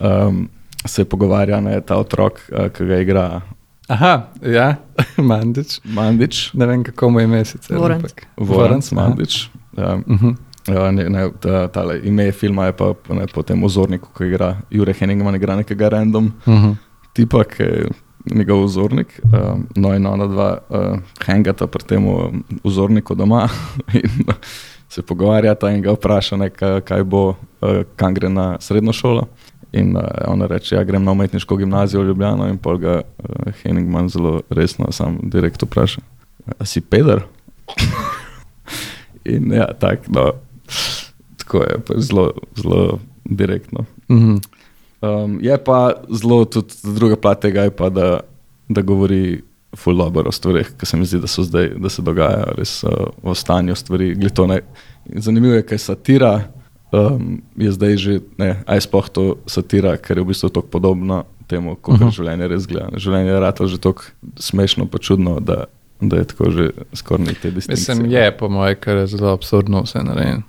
Um, 0.02 0.50
se 0.86 1.06
pogovarja, 1.06 1.60
ne, 1.62 1.82
ta 1.82 1.98
otrok, 2.02 2.40
uh, 2.52 2.70
ki 2.74 2.86
ga 2.86 3.02
igra 3.02 3.26
Aha, 3.92 4.32
ja, 4.42 4.76
Mandič. 5.30 5.82
Mandič, 5.84 6.54
Ne 6.54 6.66
vem, 6.66 6.84
kako 6.84 7.10
mu 7.10 7.20
je 7.20 7.28
mesec. 7.28 7.70
Voranc. 7.70 8.14
Voranc 8.38 8.92
Mandič. 8.92 9.50
Ja, 9.78 10.00
Uh 10.08 10.22
-huh. 10.22 10.36
Ja, 10.68 10.92
ne, 10.92 11.10
ne, 11.10 11.30
ta, 11.40 11.68
tale, 11.68 12.00
ime 12.04 12.32
filma 12.32 12.66
je 12.66 12.72
pa 12.72 12.94
ne, 13.10 13.26
po 13.34 13.42
tem 13.44 13.64
ozorniku, 13.64 14.10
ki 14.18 14.24
igra 14.24 14.58
Jure 14.70 14.94
Henningman, 14.94 15.36
igra 15.36 15.56
nekega 15.56 15.90
random 15.90 16.32
Uh 16.46 16.54
-huh. 16.54 16.76
tipa, 17.14 17.44
ki 17.44 17.64
je 17.64 17.88
njegov 18.26 18.64
vzornik. 18.64 19.22
Um, 19.24 19.68
no, 19.76 19.94
in 19.96 20.06
ona 20.06 20.28
dva 20.28 20.58
uh, 20.70 21.00
hangata 21.26 21.68
pri 21.68 21.84
tem 21.84 22.08
um, 22.08 22.44
vzorniku 22.64 23.16
doma 23.16 23.50
in 23.94 24.26
se 24.90 25.02
pogovarjata 25.02 25.70
in 25.70 25.82
ga 25.82 25.92
vpraša, 25.92 26.38
ne, 26.38 26.50
kaj, 26.50 26.82
kaj 26.82 27.04
bo, 27.04 27.30
uh, 27.30 27.82
kam 27.96 28.14
gre 28.14 28.30
na 28.30 28.58
srednjo 28.60 28.94
šolo. 28.94 29.28
In 29.72 29.96
uh, 29.96 30.04
ona 30.28 30.48
reče, 30.52 30.76
ja, 30.76 30.84
grem 30.84 31.04
na 31.04 31.12
umetniško 31.12 31.56
gimnazijo 31.56 32.02
v 32.02 32.08
Ljubljano, 32.12 32.48
in 32.52 32.58
pol 32.58 32.78
ga 32.78 33.02
uh, 33.02 33.54
Henningman 33.62 34.10
zelo 34.10 34.42
resno, 34.50 34.92
sam 34.92 35.20
direkt 35.24 35.64
vpraša, 35.64 36.02
a 36.60 36.66
si 36.66 36.82
peder? 36.82 37.24
in 39.36 39.54
ja, 39.54 39.70
tak, 39.80 40.10
no, 40.12 40.32
tako 41.38 41.64
je, 41.64 41.80
zelo, 41.98 42.32
zelo 42.56 43.00
direktno. 43.26 43.86
Uh 44.08 44.18
-huh. 44.18 44.42
Um, 45.02 45.40
je 45.42 45.64
pa 45.64 45.94
zelo 46.10 46.46
tudi 46.46 46.74
druga 46.84 47.16
plat 47.16 47.40
tega, 47.40 47.70
pa, 47.72 47.90
da, 47.90 48.20
da 48.70 48.82
govori 48.82 49.42
ful 49.76 49.98
dobro 49.98 50.28
o 50.28 50.32
stvarih, 50.32 50.72
ki 50.78 50.86
se 50.86 50.98
mi 50.98 51.06
zdi, 51.06 51.20
da 51.20 51.28
so 51.28 51.44
zdaj, 51.44 51.70
da 51.78 51.90
se 51.90 52.02
dogajajo 52.02 52.54
res 52.58 52.84
uh, 52.84 52.92
o 53.24 53.36
stanju 53.36 53.76
stvari. 53.76 54.16
Zanimivo 55.16 55.54
je, 55.54 55.66
kaj 55.66 55.78
satira. 55.78 56.52
Um, 56.92 57.42
je 57.56 57.72
zdaj 57.72 57.98
že, 57.98 58.14
ne, 58.38 58.64
aj 58.68 58.82
sploh 58.82 59.08
to 59.10 59.24
satira, 59.48 59.96
ker 59.98 60.18
je 60.18 60.24
v 60.24 60.28
bistvu 60.28 60.50
tako 60.50 60.68
podobno 60.68 61.24
temu, 61.48 61.76
kot 61.76 61.94
uh 61.96 62.00
Mhm. 62.00 62.10
-huh. 62.10 62.16
življenje 62.16 62.48
res 62.48 62.68
gleda. 62.68 62.90
Življenje 62.98 63.32
je 63.32 63.40
rado 63.40 63.68
že 63.68 63.78
tako 63.78 64.04
smešno, 64.36 64.86
pa 64.86 64.98
čudno, 64.98 65.40
da, 65.40 65.66
da 66.02 66.16
je 66.18 66.26
tako 66.26 66.52
že 66.52 66.70
skoraj 66.94 67.26
ni 67.26 67.34
te 67.34 67.52
distinkcije. 67.52 67.96
Mislim, 67.96 68.12
je 68.12 68.38
po 68.38 68.50
mojem, 68.50 68.76
ker 68.76 68.98
je 68.98 69.08
zelo 69.08 69.32
absurdno 69.32 69.82
vse 69.82 70.04
narejeno. 70.04 70.42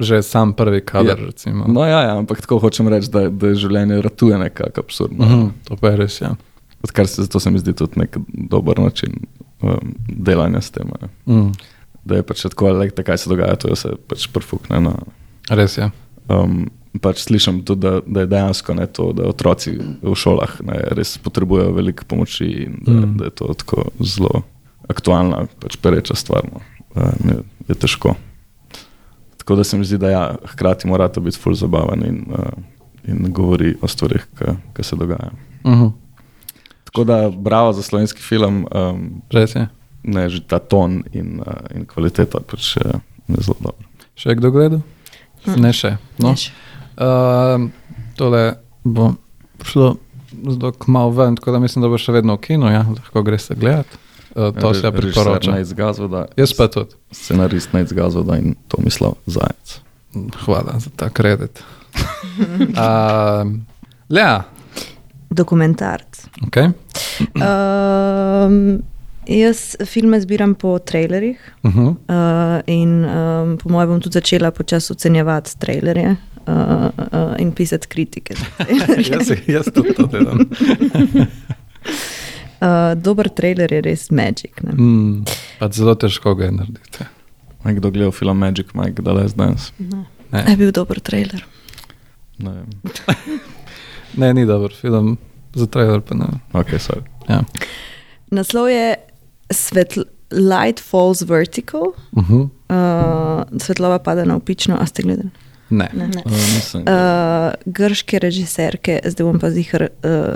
Že 0.00 0.22
sam 0.22 0.52
prvi 0.52 0.80
kader, 0.80 1.18
Ja. 1.18 1.26
recimo. 1.26 1.64
No, 1.68 1.84
ja, 1.84 2.02
ja, 2.02 2.18
ampak 2.18 2.40
tako 2.40 2.58
hočem 2.58 2.88
reči, 2.88 3.10
da, 3.10 3.28
da 3.30 3.54
življenje 3.54 4.02
ratuje 4.02 4.38
nekako 4.38 4.80
absurdno. 4.80 5.24
Uh 5.24 5.30
-huh. 5.32 5.50
To 5.64 5.76
pa 5.76 5.88
je 5.88 5.96
res, 5.96 6.20
ja. 6.20 6.36
Odkar 6.82 7.06
se, 7.06 7.22
zato 7.22 7.40
se 7.40 7.50
mi 7.50 7.58
zdi 7.58 7.72
tudi 7.72 7.92
nek 7.96 8.16
dober 8.28 8.78
način 8.78 9.12
um, 9.62 9.94
delanja 10.08 10.60
s 10.60 10.70
tem. 10.70 10.86
ne. 11.26 11.34
Mm. 11.34 11.52
Da 12.04 12.14
je 12.14 12.22
pač 12.22 12.42
tako, 12.42 12.68
le, 12.68 12.90
kaj 12.90 13.18
se 13.18 13.30
dogaja, 13.30 13.56
to 13.56 13.68
je 13.68 13.74
vse 13.74 13.88
pač 14.08 14.28
perfukne. 14.28 14.80
No. 14.80 14.94
Res 15.50 15.78
je. 15.78 15.90
Um, 16.28 16.68
pač 17.00 17.22
slišim 17.24 17.62
tudi, 17.64 17.80
da, 17.86 18.00
da 18.06 18.20
je 18.20 18.26
dejansko 18.26 18.74
ne, 18.74 18.86
to, 18.86 19.12
da 19.12 19.28
otroci 19.28 19.76
v 19.78 20.14
šolah 20.16 20.58
ne, 20.66 20.78
res 20.98 21.16
potrebujejo 21.22 21.72
veliko 21.76 22.04
pomoči 22.08 22.44
in 22.66 22.78
da, 22.82 22.92
Mm. 22.92 23.04
mm. 23.04 23.16
da 23.16 23.24
je 23.24 23.30
to 23.30 23.54
tako 23.54 23.84
zelo 24.00 24.42
aktualna, 24.88 25.46
pač 25.60 25.76
pereča 25.76 26.14
stvar. 26.14 26.48
No. 26.52 26.60
Um, 26.96 27.30
je, 27.30 27.36
je 27.68 27.74
težko. 27.74 28.14
Tako 29.38 29.56
da 29.56 29.64
se 29.64 29.78
mi 29.78 29.84
zdi, 29.84 29.98
da 29.98 30.10
ja, 30.10 30.24
hkrati 30.44 30.88
mora 30.88 31.08
to 31.08 31.20
biti 31.20 31.38
ful 31.40 31.54
zabaven 31.54 32.04
in, 32.04 32.18
uh, 32.32 32.52
in 33.08 33.32
govori 33.32 33.74
o 33.80 33.88
stvarih, 33.88 34.26
ki 34.76 34.82
se 34.82 34.96
dogajajo. 34.96 35.32
Uh 35.64 35.72
-huh. 35.72 35.92
Tako 36.84 37.04
da 37.04 37.30
bravo 37.30 37.72
za 37.72 37.82
slovenski 37.82 38.20
film. 38.22 38.66
Um, 38.74 39.22
Res 39.30 39.54
je. 39.54 39.68
ne, 40.02 40.28
že 40.28 40.40
ta 40.46 40.58
ton 40.58 41.02
in, 41.12 41.40
uh, 41.40 41.76
in 41.76 41.84
kvaliteta 41.86 42.40
pač 42.40 42.76
uh, 42.76 42.92
je 43.28 43.36
zelo 43.40 43.56
dobra. 43.60 43.86
Še 44.16 44.34
kdo 44.34 44.50
gledal? 44.50 44.80
Hm. 45.44 45.60
Ne 45.62 45.72
še. 45.72 45.96
No. 46.18 46.32
Ne 46.32 46.36
še. 46.36 46.52
Uh, 46.98 47.68
tole 48.18 48.42
bo 48.84 49.12
šlo 49.62 49.96
zelo 50.50 50.72
kmalo 50.72 51.10
ven, 51.10 51.36
tako 51.36 51.52
da 51.52 51.58
mislim, 51.58 51.82
da 51.82 51.88
bo 51.88 51.98
še 51.98 52.12
vedno 52.12 52.36
v 52.36 52.42
kinu, 52.44 52.70
ja, 52.72 52.82
lahko 52.88 53.22
greš 53.22 53.50
se 53.50 53.56
gledati. 53.58 54.00
Uh, 54.34 54.52
to 54.54 54.74
se 54.74 54.90
priporoča. 54.92 55.56
Jaz 56.36 56.52
pa 56.54 56.68
tudi. 56.68 56.94
scenarist 57.12 57.72
Nec 57.72 57.92
Gazoda 57.92 58.36
in 58.38 58.54
Tomislav 58.68 59.16
Zajec. 59.26 59.80
Hvala 60.44 60.78
za 60.78 60.90
ta 60.96 61.08
kredit. 61.10 61.62
uh, 62.76 63.48
ja, 64.08 64.44
Dokumentarc. 65.30 66.24
ok. 66.46 66.56
Um, 67.36 68.82
jaz 69.28 69.76
filme 69.86 70.20
zbiram 70.20 70.54
po 70.54 70.78
trailerjih 70.78 71.38
Uh 71.62 71.74
-huh. 71.74 71.88
uh, 71.88 72.62
in 72.66 73.04
um, 73.04 73.58
po 73.58 73.68
mojem 73.68 73.88
bom 73.88 74.00
tudi 74.00 74.12
začela 74.12 74.50
počasi 74.50 74.92
ocenjevati 74.92 75.58
trailerje 75.58 76.16
uh, 76.46 76.54
uh, 77.12 77.34
in 77.38 77.52
pisati 77.52 77.88
kritike. 77.88 78.34
jaz, 79.10 79.32
jaz 79.46 79.66
tudi 79.74 79.94
to 79.94 80.06
delam. 80.06 80.38
uh, 82.60 82.94
dober 83.04 83.28
trailer 83.28 83.72
je 83.72 83.80
res 83.80 84.10
magic. 84.10 84.62
Ne? 84.62 84.72
Mm, 84.72 85.24
zelo 85.72 85.94
težko 85.94 86.34
ga 86.34 86.44
je 86.44 86.52
narediti. 86.52 87.04
Nekdo 87.64 87.90
gledal 87.90 88.12
film 88.12 88.38
Magic 88.38 88.66
Mike, 88.74 89.02
da 89.02 89.12
le 89.12 89.28
zdaj. 89.28 89.54
Ne. 90.30 90.44
Je 90.48 90.56
bil 90.56 90.72
dober 90.72 91.00
trailer. 91.00 91.44
Ne 92.38 92.50
vem. 92.50 92.66
Ne, 94.16 94.34
ni 94.34 94.46
dober 94.46 94.72
film, 94.80 95.18
za 95.54 95.66
trailer 95.66 96.00
pa 96.00 96.14
ne. 96.14 96.24
vem. 96.24 96.40
Ok, 96.52 96.66
sorry. 96.80 97.02
Ja. 97.28 97.42
Naslov 98.30 98.68
je 98.70 98.94
Svetl 99.50 100.00
Light 100.30 100.80
Falls 100.80 101.22
Vertical, 101.22 101.82
Uh 102.12 102.30
-huh. 102.30 102.48
uh, 102.68 103.58
svetlova 103.58 103.98
pada 103.98 104.24
na 104.24 104.36
opično, 104.36 104.76
a 104.80 104.86
ste 104.86 105.02
gledali? 105.02 105.30
Ne. 105.70 105.90
Ne. 105.94 106.22
Uh, 106.24 106.32
mislim, 106.32 106.82
Uh, 106.82 107.52
grške 107.66 108.18
režiserke, 108.18 109.00
zdaj 109.04 109.24
bom 109.24 109.38
pa 109.38 109.50
zihar 109.50 109.82
uh, 109.82 109.88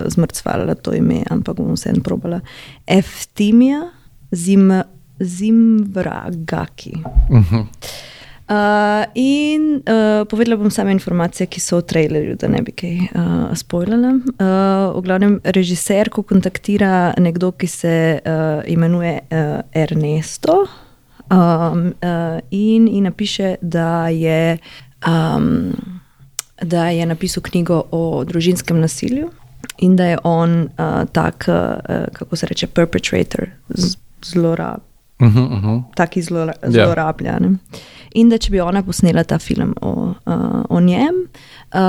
zmrcvala 0.08 0.74
to 0.74 0.94
ime, 0.94 1.22
ampak 1.30 1.56
bom 1.56 1.72
vseeno 1.74 2.02
probala. 2.02 2.40
Eftimija 2.86 3.90
Zim, 4.32 4.82
Zimvragaki. 5.20 6.92
Uh 7.30 7.52
-huh. 7.52 7.64
Uh, 8.42 9.06
in 9.14 9.82
uh, 9.86 10.26
povedala 10.26 10.58
bom 10.58 10.70
same 10.70 10.92
informacije, 10.92 11.46
ki 11.46 11.60
so 11.62 11.78
v 11.78 11.86
trailerju, 11.86 12.34
da 12.42 12.48
ne 12.50 12.62
bi 12.66 12.74
kaj 12.74 12.96
uh, 12.98 13.54
spoilala. 13.56 14.16
Uh, 14.18 14.98
v 14.98 15.02
glavnem, 15.06 15.36
režiserko 15.44 16.24
kontaktira 16.26 17.14
nekdo, 17.22 17.52
ki 17.54 17.70
se 17.70 17.94
uh, 18.18 18.60
imenuje 18.66 19.14
uh, 19.22 19.62
Ernesto 19.72 20.66
um, 21.30 21.94
uh, 22.02 22.40
in, 22.50 22.90
in 22.90 23.06
napiše, 23.08 23.56
da 23.62 24.10
um, 25.06 25.72
da 26.62 26.88
je 26.88 27.06
napisal 27.06 27.42
knjigo 27.42 27.82
o 27.90 28.24
družinskem 28.24 28.80
nasilju 28.80 29.30
in 29.78 29.96
da 29.96 30.04
je 30.04 30.18
on 30.24 30.62
uh, 30.62 31.04
tak, 31.12 31.46
uh, 31.48 32.10
kako 32.12 32.36
se 32.36 32.46
reče, 32.46 32.66
perpetrator, 32.66 33.46
zlorab 34.22 34.91
Uh 35.22 35.34
-huh, 35.34 35.46
uh 35.58 35.64
-huh. 35.64 35.82
taki 35.94 36.22
zlora, 36.22 36.52
Ja. 36.62 36.70
zlorablja. 36.70 37.38
Ne? 37.38 37.48
In 38.14 38.28
da 38.28 38.38
če 38.38 38.50
bi 38.50 38.60
ona 38.60 38.82
posnela 38.82 39.24
ta 39.24 39.38
film 39.38 39.74
o, 39.80 39.90
uh, 40.26 40.62
o 40.68 40.80
njem, 40.80 41.14
uh, 41.74 41.80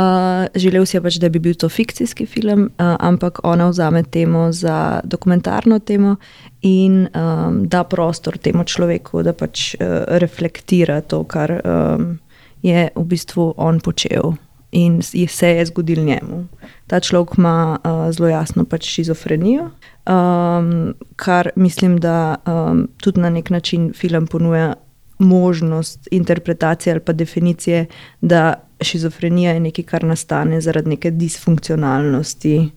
želel 0.56 0.86
si 0.86 0.98
je 0.98 1.02
pač, 1.02 1.16
da 1.20 1.30
bi 1.30 1.40
bil 1.40 1.54
to 1.56 1.70
fikcijski 1.70 2.26
film, 2.26 2.62
uh, 2.80 2.96
ampak 3.00 3.40
ona 3.44 3.68
vzame 3.70 4.04
temo 4.04 4.52
za 4.52 5.02
dokumentarno 5.04 5.80
temo 5.80 6.16
in 6.62 7.08
um, 7.16 7.68
da 7.68 7.84
prostor 7.84 8.38
temu 8.38 8.64
človeku, 8.64 9.24
da 9.24 9.34
pač 9.34 9.76
uh, 9.76 9.86
reflektira 10.08 11.02
to, 11.02 11.24
kar 11.24 11.52
um, 11.66 12.20
je 12.62 12.90
v 12.96 13.04
bistvu 13.04 13.54
on 13.58 13.80
počel. 13.80 14.34
In 14.72 15.02
je- 15.14 15.28
se 15.28 15.48
je 15.50 15.66
zgodil 15.66 16.04
njemu. 16.04 16.48
Ta 16.88 17.00
človek 17.00 17.38
ima 17.38 17.80
uh, 17.84 18.12
zelo 18.12 18.30
jasno 18.30 18.66
pač 18.66 18.86
šizofrenijo, 18.86 19.70
um, 20.06 20.94
kar 21.16 21.50
mislim, 21.56 22.00
da 22.00 22.36
um, 22.46 22.88
tudi 22.98 23.22
na 23.22 23.30
nek 23.30 23.50
način 23.50 23.94
film 23.94 24.28
ponuja 24.28 24.74
možnost 25.20 26.08
interpretacije 26.12 26.94
ali 26.94 27.00
pa 27.00 27.14
definicije, 27.14 27.86
da 28.22 28.54
šizofrenija 28.82 29.52
je 29.52 29.60
nekaj, 29.60 29.86
kar 29.86 30.04
nastane 30.04 30.62
zaradi 30.62 30.90
neke 30.90 31.12
disfunkcionalnosti. 31.12 32.70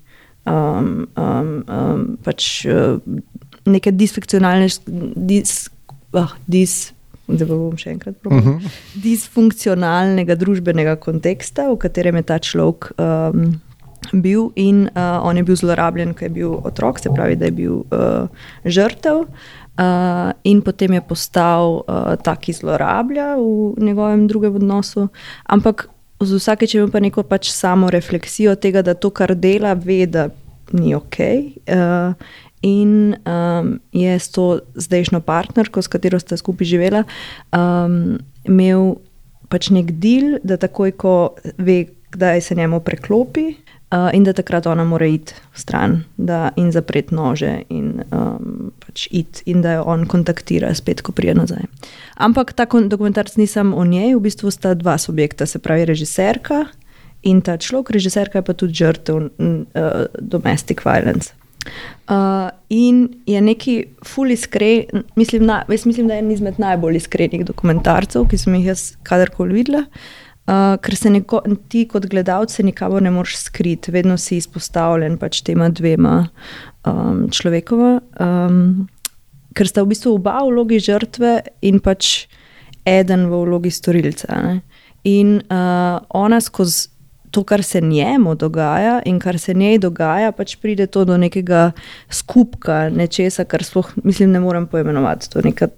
Um, 0.47 1.09
um, 1.17 1.65
um, 1.69 2.19
pač 2.23 2.65
uh, 2.65 3.01
neke 3.67 3.91
disfunkcionalne, 3.91 4.69
dis, 5.17 5.71
ah, 6.15 6.37
dis, 6.47 6.93
zdaj 7.27 7.49
pa 7.49 7.55
bom 7.55 7.75
še 7.79 7.91
enkrat 7.91 8.15
Uh 8.15 8.23
povedal 8.23 8.53
-huh. 8.53 8.69
disfunkcionalnega 9.03 10.35
družbenega 10.35 10.97
konteksta, 10.97 11.67
v 11.73 11.77
katerem 11.77 12.17
je 12.17 12.23
ta 12.23 12.39
človek 12.39 12.93
um, 12.99 13.61
bil 14.13 14.51
in 14.55 14.87
uh, 14.95 15.21
on 15.27 15.37
je 15.37 15.43
bil 15.43 15.57
zlorabljen, 15.57 16.15
ko 16.15 16.25
je 16.25 16.31
bil 16.31 16.57
otrok, 16.65 16.99
se 16.99 17.11
pravi, 17.11 17.37
da 17.37 17.51
je 17.51 17.57
bil 17.57 17.83
uh, 17.91 18.29
žrtev. 18.65 19.27
Uh, 19.77 20.33
in 20.45 20.63
potem 20.65 20.93
je 20.97 21.03
postal 21.05 21.83
uh, 21.85 22.15
tak, 22.17 22.47
ki 22.47 22.55
zlorablja 22.57 23.35
v 23.37 23.77
njegovem 23.77 24.25
drugem 24.27 24.57
odnosu. 24.57 25.09
Ampak 25.45 25.89
z 26.21 26.39
vsakeč 26.41 26.75
je 26.75 26.81
imel 26.81 26.93
pa 26.93 27.01
neko 27.01 27.27
pač 27.29 27.51
samo 27.53 27.91
refleksijo 27.93 28.57
tega, 28.57 28.81
da 28.83 28.95
to, 28.97 29.11
kar 29.13 29.35
dela, 29.37 29.75
ve, 29.77 30.07
da 30.09 30.31
ni 30.73 30.95
ok. 30.97 31.19
Uh, 31.69 32.17
in 32.65 33.17
um, 33.29 33.77
je 33.93 34.17
s 34.19 34.33
to 34.33 34.61
zdajšnjo 34.75 35.21
partnerko, 35.21 35.83
s 35.83 35.93
katero 35.93 36.19
sta 36.19 36.39
skupaj 36.41 36.67
živela, 36.67 37.05
um, 37.53 38.17
imel 38.49 38.97
pač 39.53 39.69
nek 39.71 39.93
del, 40.01 40.39
da 40.43 40.57
takoj, 40.57 40.97
ko 40.97 41.37
ve, 41.61 41.85
kdaj 42.17 42.41
se 42.49 42.57
njemu 42.57 42.81
preklopi. 42.81 43.53
Uh, 43.87 44.11
in 44.13 44.25
da 44.25 44.33
takrat 44.33 44.67
ona 44.67 44.85
mora 44.85 45.07
iti 45.07 45.35
stran 45.55 46.01
da, 46.17 46.51
in 46.57 46.73
zapreti 46.73 47.15
nože, 47.15 47.53
in, 47.71 48.01
um, 48.11 48.73
pač 48.83 49.05
it, 49.15 49.45
in 49.47 49.61
da 49.63 49.77
jo 49.77 49.85
on 49.87 50.03
kontaktira, 50.11 50.73
spet, 50.75 51.05
ko 51.07 51.15
pride 51.15 51.37
nazaj. 51.39 51.63
Ampak 52.19 52.51
ta 52.59 52.67
dokumentarc 52.67 53.37
ni 53.37 53.47
samo 53.47 53.77
o 53.77 53.85
njej, 53.85 54.17
v 54.17 54.25
bistvu 54.27 54.51
sta 54.51 54.75
dva 54.75 54.99
subjekta, 54.99 55.47
se 55.47 55.63
pravi 55.63 55.87
režiserka 55.87 56.65
in 57.23 57.41
ta 57.41 57.57
človek, 57.57 57.95
režiserka 57.95 58.43
je 58.43 58.49
pa 58.51 58.59
tudi 58.59 58.75
žrtev 58.75 59.23
uh, 59.23 60.11
domestic 60.19 60.83
violence. 60.83 61.31
Uh, 62.11 62.51
in 62.69 63.09
je 63.27 63.41
neki 63.41 63.85
fully 64.03 64.35
iskren, 64.35 65.07
mislim, 65.15 65.47
na, 65.47 65.63
mislim, 65.69 66.09
da 66.09 66.15
je 66.15 66.27
en 66.27 66.31
izmed 66.31 66.59
najbolj 66.59 66.97
iskrenih 66.97 67.47
dokumentarcev, 67.47 68.27
ki 68.27 68.39
sem 68.39 68.55
jih 68.59 68.73
jaz 68.75 68.97
kadarkoli 69.07 69.63
videla. 69.63 69.87
Uh, 69.87 70.26
ker 70.47 70.95
se 70.97 71.11
neko, 71.11 71.41
ti, 71.69 71.87
kot 71.91 72.07
gledalec, 72.07 72.55
nikamo 72.63 73.01
ne 73.03 73.11
moreš 73.11 73.37
skriti, 73.49 73.91
vedno 73.91 74.15
si 74.19 74.39
izpostavljen 74.39 75.19
pač 75.19 75.41
tema 75.47 75.69
dvema 75.69 76.29
um, 76.87 77.25
človekova. 77.35 77.97
Um, 78.23 78.87
ker 79.57 79.67
sta 79.67 79.83
v 79.83 79.91
bistvu 79.91 80.15
oba 80.21 80.39
v 80.45 80.53
vlogi 80.53 80.79
žrtve 80.83 81.41
in 81.67 81.81
pač 81.83 82.29
eden 82.87 83.27
v 83.31 83.41
vlogi 83.43 83.73
storilca. 83.75 84.37
Ne? 84.45 84.61
In 85.09 85.41
uh, 85.41 85.99
ona 86.15 86.39
skozi 86.41 86.93
to, 87.35 87.43
kar 87.45 87.65
se 87.67 87.81
njemu 87.83 88.37
dogaja 88.39 89.01
in 89.05 89.19
kar 89.21 89.39
se 89.43 89.55
njej 89.55 89.81
dogaja, 89.83 90.31
pač 90.33 90.55
pride 90.63 90.87
to 90.87 91.03
do 91.05 91.17
nekega 91.19 91.73
skupka, 92.09 92.87
nečesa, 92.89 93.45
kar 93.45 93.65
sploh, 93.67 93.91
mislim, 94.07 94.31
ne 94.31 94.41
morem 94.41 94.71
poimenovati. 94.71 95.29
To 95.35 95.43
je 95.43 95.51
neka, 95.51 95.69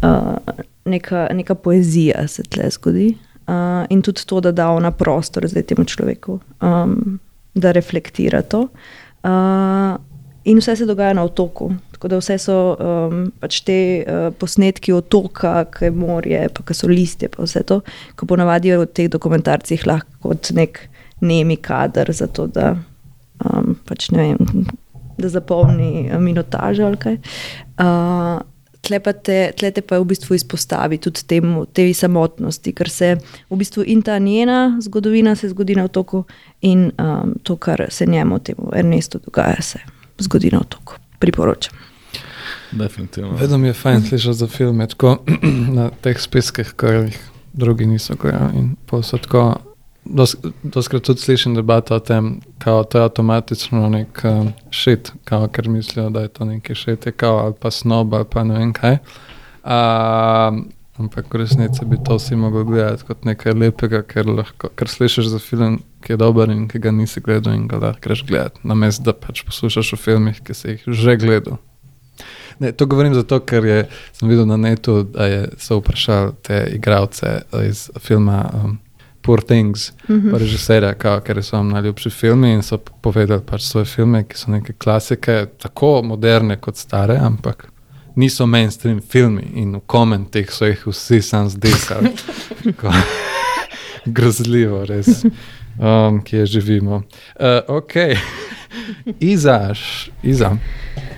uh, 0.00 0.56
neka, 0.88 1.28
neka 1.36 1.54
poezija, 1.60 2.24
se 2.28 2.42
tle 2.48 2.70
zgodi 2.72 3.12
uh, 3.52 3.84
in 3.90 4.02
tudi 4.02 4.24
to, 4.26 4.40
da 4.40 4.52
da 4.52 4.70
ona 4.72 4.90
prostor 4.90 5.46
zdaj 5.48 5.66
temu 5.68 5.84
človeku, 5.84 6.38
um, 6.60 7.18
da 7.54 7.72
reflektira 7.72 8.42
to. 8.42 8.68
Uh, 9.22 10.00
in 10.44 10.58
vse 10.58 10.76
se 10.76 10.86
dogaja 10.86 11.14
na 11.14 11.24
otoku. 11.24 11.70
Tako 11.92 12.08
da 12.08 12.18
vse 12.18 12.38
so 12.42 12.56
um, 12.74 13.26
pač 13.40 13.60
te 13.66 13.78
uh, 14.02 14.30
posnetki 14.38 14.92
otoka, 14.92 15.64
ki 15.70 15.86
je 15.86 15.94
morje, 15.94 16.40
pa 16.54 16.64
ki 16.66 16.74
so 16.74 16.90
listje, 16.90 17.30
pa 17.30 17.44
vse 17.46 17.62
to, 17.68 17.82
ko 18.18 18.26
ponavadi 18.26 18.74
v 18.74 18.88
teh 18.90 19.10
dokumentarcih 19.12 19.86
lahko 19.86 20.32
kot 20.32 20.50
nek 20.56 20.88
nemi 21.22 21.56
kader 21.62 22.10
za 22.12 22.26
to, 22.26 22.48
da 22.50 22.72
um, 23.44 23.76
pač 23.86 24.10
ne 24.14 24.32
vem. 24.32 24.64
Da 25.20 25.28
zapolni 25.28 26.08
minutažo 26.18 26.88
ali 26.88 26.98
kaj. 26.98 27.20
Uh, 27.78 28.40
Tlepate, 28.82 29.52
tlete 29.58 29.82
pa 29.86 30.00
v 30.02 30.08
bistvu 30.10 30.34
izpostavi 30.34 30.98
tudi 30.98 31.22
temu, 31.30 31.66
tej 31.70 31.94
samotnosti, 31.94 32.72
ker 32.74 32.90
se 32.90 33.12
v 33.50 33.58
bistvu 33.58 33.84
in 33.86 34.02
ta 34.02 34.18
njena 34.18 34.78
zgodovina 34.82 35.36
se 35.38 35.52
zgodi 35.52 35.76
na 35.78 35.84
otoku, 35.84 36.24
in 36.66 36.90
um, 36.98 37.36
to, 37.42 37.56
kar 37.56 37.86
se 37.90 38.06
njemu, 38.06 38.38
temu 38.38 38.72
Ernestu, 38.74 39.20
dogaja, 39.24 39.62
se 39.62 39.78
zgodi 40.18 40.50
na 40.52 40.60
otoku. 40.60 40.98
Priporočam. 41.18 41.78
Definitivno. 42.72 43.36
Vedno 43.36 43.58
mi 43.58 43.66
je 43.66 43.72
fajn 43.72 44.02
slišati 44.02 44.38
za 44.38 44.46
filme 44.46 44.86
tako, 44.86 45.18
na 45.78 45.90
teh 45.90 46.18
spiskih, 46.20 46.72
kar 46.76 46.94
jih 46.94 47.18
drugi 47.52 47.86
niso 47.86 48.14
gledali. 48.14 48.58
In 48.58 48.74
posodko 48.86 49.71
Doskrat 50.04 51.02
tudi 51.02 51.20
slišim 51.20 51.54
debato 51.54 51.94
o 51.94 52.00
tem, 52.02 52.40
kako 52.58 52.84
to 52.84 52.98
je 52.98 53.04
avtomatično 53.04 53.88
nek 53.88 54.22
uh, 54.24 54.48
šit, 54.70 55.12
kao, 55.24 55.48
ker 55.48 55.68
mislijo, 55.68 56.10
da 56.10 56.20
je 56.20 56.28
to 56.28 56.44
neki 56.44 56.74
šit, 56.74 57.06
kao, 57.16 57.38
ali 57.38 57.54
pa 57.60 57.70
snob, 57.70 58.14
ali 58.14 58.26
pa 58.30 58.44
ne 58.44 58.58
vem 58.58 58.72
kaj. 58.72 58.98
Uh, 59.62 60.58
ampak 60.98 61.34
v 61.34 61.38
resnici 61.38 61.84
bi 61.84 61.96
to 62.04 62.18
vsi 62.18 62.36
mogli 62.36 62.64
gledati 62.64 63.06
kot 63.06 63.24
nekaj 63.24 63.54
lepega, 63.54 64.02
ker, 64.02 64.26
lahko, 64.26 64.72
ker 64.74 64.90
slišiš 64.90 65.30
za 65.32 65.38
film, 65.38 65.80
ki 66.02 66.12
je 66.12 66.18
dober 66.18 66.50
in 66.50 66.66
ki 66.68 66.82
ga 66.82 66.90
nisi 66.90 67.22
gledal 67.22 67.54
in 67.54 67.68
ga 67.70 67.78
lahko 67.78 68.02
greš 68.02 68.24
gledati. 68.26 68.60
Namesto 68.66 69.06
da 69.06 69.14
pač 69.14 69.44
poslušaš 69.46 69.94
o 69.94 70.00
filmih, 70.02 70.42
ki 70.42 70.54
si 70.54 70.74
jih 70.74 70.86
že 70.86 71.16
gledal. 71.16 71.62
Ne, 72.58 72.72
to 72.72 72.86
govorim 72.86 73.14
zato, 73.14 73.40
ker 73.40 73.64
je, 73.64 73.84
sem 74.12 74.28
videl 74.28 74.46
na 74.46 74.58
netu, 74.60 75.02
da 75.02 75.26
je, 75.26 75.42
so 75.58 75.78
vprašali 75.78 76.34
te 76.42 76.64
igralce 76.74 77.40
iz 77.64 77.88
filma. 78.02 78.44
Um, 78.54 78.78
Poor 79.22 79.42
Things, 79.42 79.92
mm 80.08 80.20
-hmm. 80.20 80.38
režiserja, 80.38 80.94
ker 80.94 81.42
so 81.42 81.56
vam 81.56 81.68
najljubši 81.68 82.10
filmi 82.10 82.52
in 82.52 82.62
so 82.62 82.78
povedali 82.78 83.40
pač 83.46 83.62
svoje 83.62 83.84
filme, 83.84 84.24
ki 84.24 84.36
so 84.38 84.50
neke 84.50 84.72
klasike, 84.72 85.46
tako 85.58 86.02
moderne 86.02 86.56
kot 86.56 86.76
stare, 86.76 87.18
ampak 87.18 87.68
niso 88.16 88.46
mainstream 88.46 89.00
filmi 89.00 89.42
in 89.54 89.76
v 89.76 89.80
komentih 89.86 90.50
so 90.50 90.66
jih 90.66 90.86
vsi 90.86 91.22
sam 91.22 91.48
zdisali. 91.48 92.10
Grozljivo, 94.04 94.84
res, 94.84 95.24
um, 95.78 96.20
ki 96.24 96.36
je 96.36 96.46
živimo. 96.46 97.02
Uh, 97.34 97.76
ok, 97.76 97.92
izaš, 99.34 100.10
iza. 100.22 100.56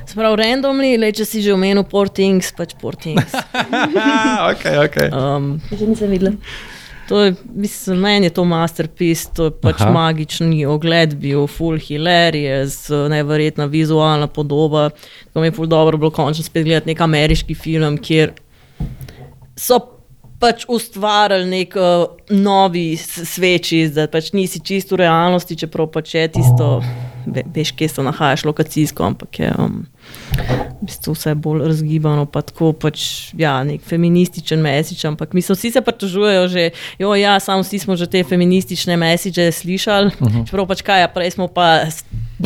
Sprav, 0.06 0.36
randomni, 0.36 0.98
le 1.00 1.10
če 1.12 1.24
si 1.24 1.42
že 1.42 1.54
omenil 1.54 1.86
Poor 1.88 2.08
Things, 2.08 2.52
pač 2.52 2.76
Poor 2.80 2.96
Things. 2.96 3.34
ok, 4.52 4.64
ok. 4.84 4.98
Um, 5.10 5.48
že 5.72 5.88
nisem 5.88 6.12
videl. 6.12 6.36
To 7.08 7.20
je, 7.20 7.34
mislim, 7.54 7.98
meni 8.00 8.26
je 8.26 8.30
to 8.30 8.44
masterpiece, 8.44 9.28
to 9.36 9.44
je 9.44 9.52
pač 9.60 9.82
Aha. 9.84 9.90
magični 9.92 10.64
ogled, 10.66 11.16
bil 11.20 11.46
full 11.46 11.76
hilarious, 11.78 12.88
neverjetna 13.10 13.66
vizualna 13.68 14.26
podoba. 14.26 14.88
To 15.32 15.40
mi 15.40 15.50
je 15.50 15.52
full 15.52 15.68
dobro 15.68 16.00
bilo 16.00 16.10
končno 16.10 16.44
spet 16.44 16.64
gledati 16.64 16.92
nek 16.92 17.00
ameriški 17.00 17.54
film, 17.54 17.98
kjer 17.98 18.32
so 19.56 19.80
pač 20.40 20.64
ustvarjali 20.68 21.46
nek 21.48 21.76
uh, 21.76 22.06
novi 22.30 22.96
sveči, 23.00 23.86
da 23.94 24.06
pač 24.10 24.32
nisi 24.36 24.60
čisto 24.64 24.96
v 24.96 25.04
realnosti, 25.04 25.56
čeprav 25.56 25.88
pač 25.94 26.14
je 26.14 26.26
tisto, 26.38 26.68
veš, 27.26 27.72
kje 27.78 27.88
se 27.88 28.04
nahajaš 28.04 28.44
lokacijsko, 28.48 29.12
ampak 29.12 29.40
je. 29.40 29.52
Um, 29.58 29.84
v 30.34 30.86
bistvu 30.86 31.14
vse 31.14 31.34
bolj 31.34 31.64
razgibano, 31.68 32.26
pa 32.26 32.42
tako 32.44 32.72
pač, 32.76 33.30
ja, 33.38 33.56
nek 33.64 33.82
feminističen 33.86 34.60
mesič. 34.60 35.04
Ampak 35.08 35.32
mi 35.32 35.40
vsi 35.40 35.70
se 35.70 35.80
pritožujejo, 35.80 36.48
že, 36.48 36.70
jo, 36.98 37.14
ja, 37.14 37.38
samo 37.40 37.64
vsi 37.64 37.78
smo 37.78 37.96
že 37.96 38.06
te 38.06 38.24
feministične 38.24 38.96
mesiče 38.96 39.52
slišali. 39.52 40.12
Uh 40.20 40.28
-huh. 40.28 40.46
Čeprav 40.46 40.66
pač 40.66 40.82
kaj, 40.82 41.08
prej 41.14 41.30
smo 41.30 41.48
pa 41.48 41.88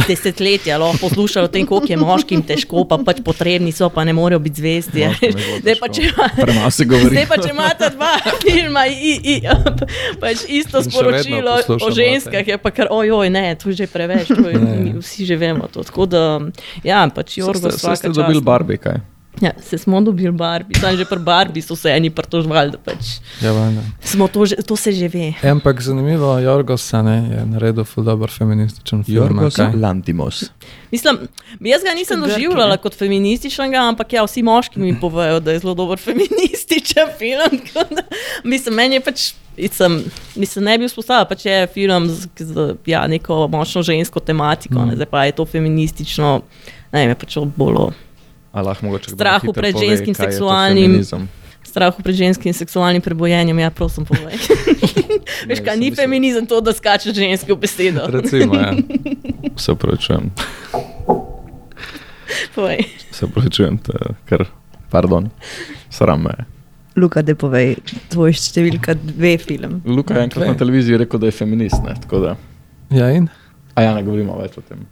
desetletja 0.06 0.78
lahko 0.78 0.98
poslušali 1.08 1.44
o 1.44 1.48
tem, 1.48 1.66
koliko 1.66 1.92
je 1.92 1.96
moškim 1.96 2.42
težko, 2.42 2.84
pa 2.84 2.98
pač 3.04 3.22
potrebni 3.24 3.72
so, 3.72 3.88
pa 3.88 4.04
ne 4.04 4.12
morejo 4.12 4.38
biti 4.38 4.60
zvezdi. 4.60 5.08
Zdaj 5.62 5.76
pa 5.80 5.88
če, 5.88 6.02
pa, 7.28 7.38
če 7.40 7.50
imate 7.50 7.90
dva 7.96 8.12
filma, 8.42 8.84
i, 8.86 9.14
i, 9.24 9.36
pač 10.20 10.44
isto 10.48 10.82
sporočilo 10.84 11.56
o 11.80 11.90
ženskah, 11.90 12.46
je 12.46 12.58
pa 12.58 12.70
kar, 12.70 12.90
ojoj, 12.90 13.30
ne, 13.30 13.54
to 13.56 13.72
je 13.72 13.80
že 13.82 13.86
preveč, 13.86 14.28
to 14.28 14.48
je, 14.48 14.58
mi 14.58 14.92
vsi 14.98 15.26
že 15.26 15.36
vemo 15.40 15.68
to. 15.72 15.82
Tako 15.82 16.06
da, 16.06 16.24
ja, 16.84 17.06
pač 17.14 17.38
Jorgo 17.40 17.72
čas. 17.78 17.98
Ste 17.98 18.12
dobili 18.14 18.40
Barbie, 18.40 18.76
kaj? 18.76 19.00
Ja, 19.40 19.50
se 19.62 19.78
smo 19.78 20.00
dobili 20.00 20.32
Barbie, 20.32 20.80
tam 20.80 20.96
že 20.96 21.04
pri 21.04 21.18
Barbie 21.18 21.62
so 21.62 21.76
se 21.76 21.90
eni 21.90 22.10
pritožvali, 22.10 22.70
da 22.70 22.78
pač. 22.78 23.18
Ja, 23.42 23.52
smo 24.02 24.28
to, 24.28 24.46
že, 24.46 24.56
to 24.66 24.76
se 24.76 24.92
že 24.92 25.08
ve. 25.08 25.32
E, 25.42 25.50
ampak 25.50 25.82
zanimivo, 25.82 26.38
Jorgos 26.38 26.92
je 26.92 27.44
naredil 27.46 27.84
ful 27.84 28.04
dobro 28.04 28.28
feminističen 28.28 29.04
film. 29.04 29.16
Jorgos 29.16 29.58
Lantimos. 29.74 30.50
Mislim, 30.90 31.18
jaz 31.60 31.82
ga 31.84 31.94
nisem 31.94 32.20
doživljala 32.20 32.76
kot 32.76 32.94
feminističnega, 32.94 33.88
ampak 33.88 34.12
ja, 34.12 34.24
vsi 34.24 34.42
moški 34.42 34.80
mi 34.80 34.96
povejo, 35.00 35.40
da 35.40 35.52
je 35.52 35.58
zelo 35.62 35.74
dober 35.74 35.98
feminističen 35.98 37.14
film. 37.18 37.60
mislim, 38.52 38.74
meni 38.74 38.98
je 38.98 39.00
pač. 39.00 39.32
Sem, 39.74 40.04
mislim, 40.38 40.64
ne 40.64 40.76
bi 40.78 40.86
vzpostavila, 40.86 41.26
pač 41.26 41.44
je 41.48 41.66
film 41.74 42.04
z, 42.06 42.28
z 42.38 42.66
ja, 42.86 43.00
neko 43.10 43.48
močno 43.50 43.82
žensko 43.82 44.20
tematiko, 44.22 44.78
mm. 44.78 44.94
zdaj 44.94 45.08
pa 45.10 45.24
je 45.26 45.32
to 45.34 45.46
feministično 45.50 46.28
ne 46.92 47.06
vem, 47.06 47.16
pač 47.18 47.36
bolj 47.56 47.90
strahu 49.06 49.52
pred 49.52 49.76
pove, 49.76 49.84
ženskim 49.84 50.14
seksualnim. 50.16 51.00
Strahu 51.68 52.02
pred 52.02 52.16
ženskim 52.16 52.54
seksualnim 52.56 53.04
prebojenjem, 53.04 53.58
ja, 53.60 53.70
prosim, 53.70 54.06
povej. 54.08 54.40
Veš, 55.48 55.60
kaj 55.64 55.76
ni 55.76 55.90
feminizem, 55.94 56.46
to, 56.46 56.60
da 56.60 56.72
skačeš 56.72 57.14
ženske 57.16 57.52
v 57.52 57.58
besedo. 57.60 58.06
Recimo, 58.16 58.54
ja. 58.54 58.72
Se 59.56 59.72
upravičujem. 59.72 60.30
Povej. 62.54 62.84
Se 63.10 63.26
upravičujem, 63.26 63.78
ker, 64.28 64.46
pardon, 64.90 65.30
sram 65.90 66.24
me. 66.28 66.36
Luka, 66.98 67.22
da 67.22 67.36
povej, 67.38 67.76
tvoj 68.10 68.34
številka 68.34 68.96
dve 68.98 69.36
film. 69.38 69.78
Luka 69.86 70.16
je 70.16 70.26
enkrat 70.26 70.50
na 70.50 70.58
televiziji 70.58 70.98
rekel, 71.04 71.20
da 71.22 71.30
je 71.30 71.36
feminist, 71.36 71.78
ne, 71.84 71.94
tako 72.02 72.24
da. 72.24 72.34
Ja, 72.90 73.12
in? 73.14 73.28
A 73.78 73.84
ja, 73.86 73.92
ne 73.94 74.02
govorimo 74.02 74.34
več 74.40 74.56
o 74.58 74.64
tem. 74.66 74.82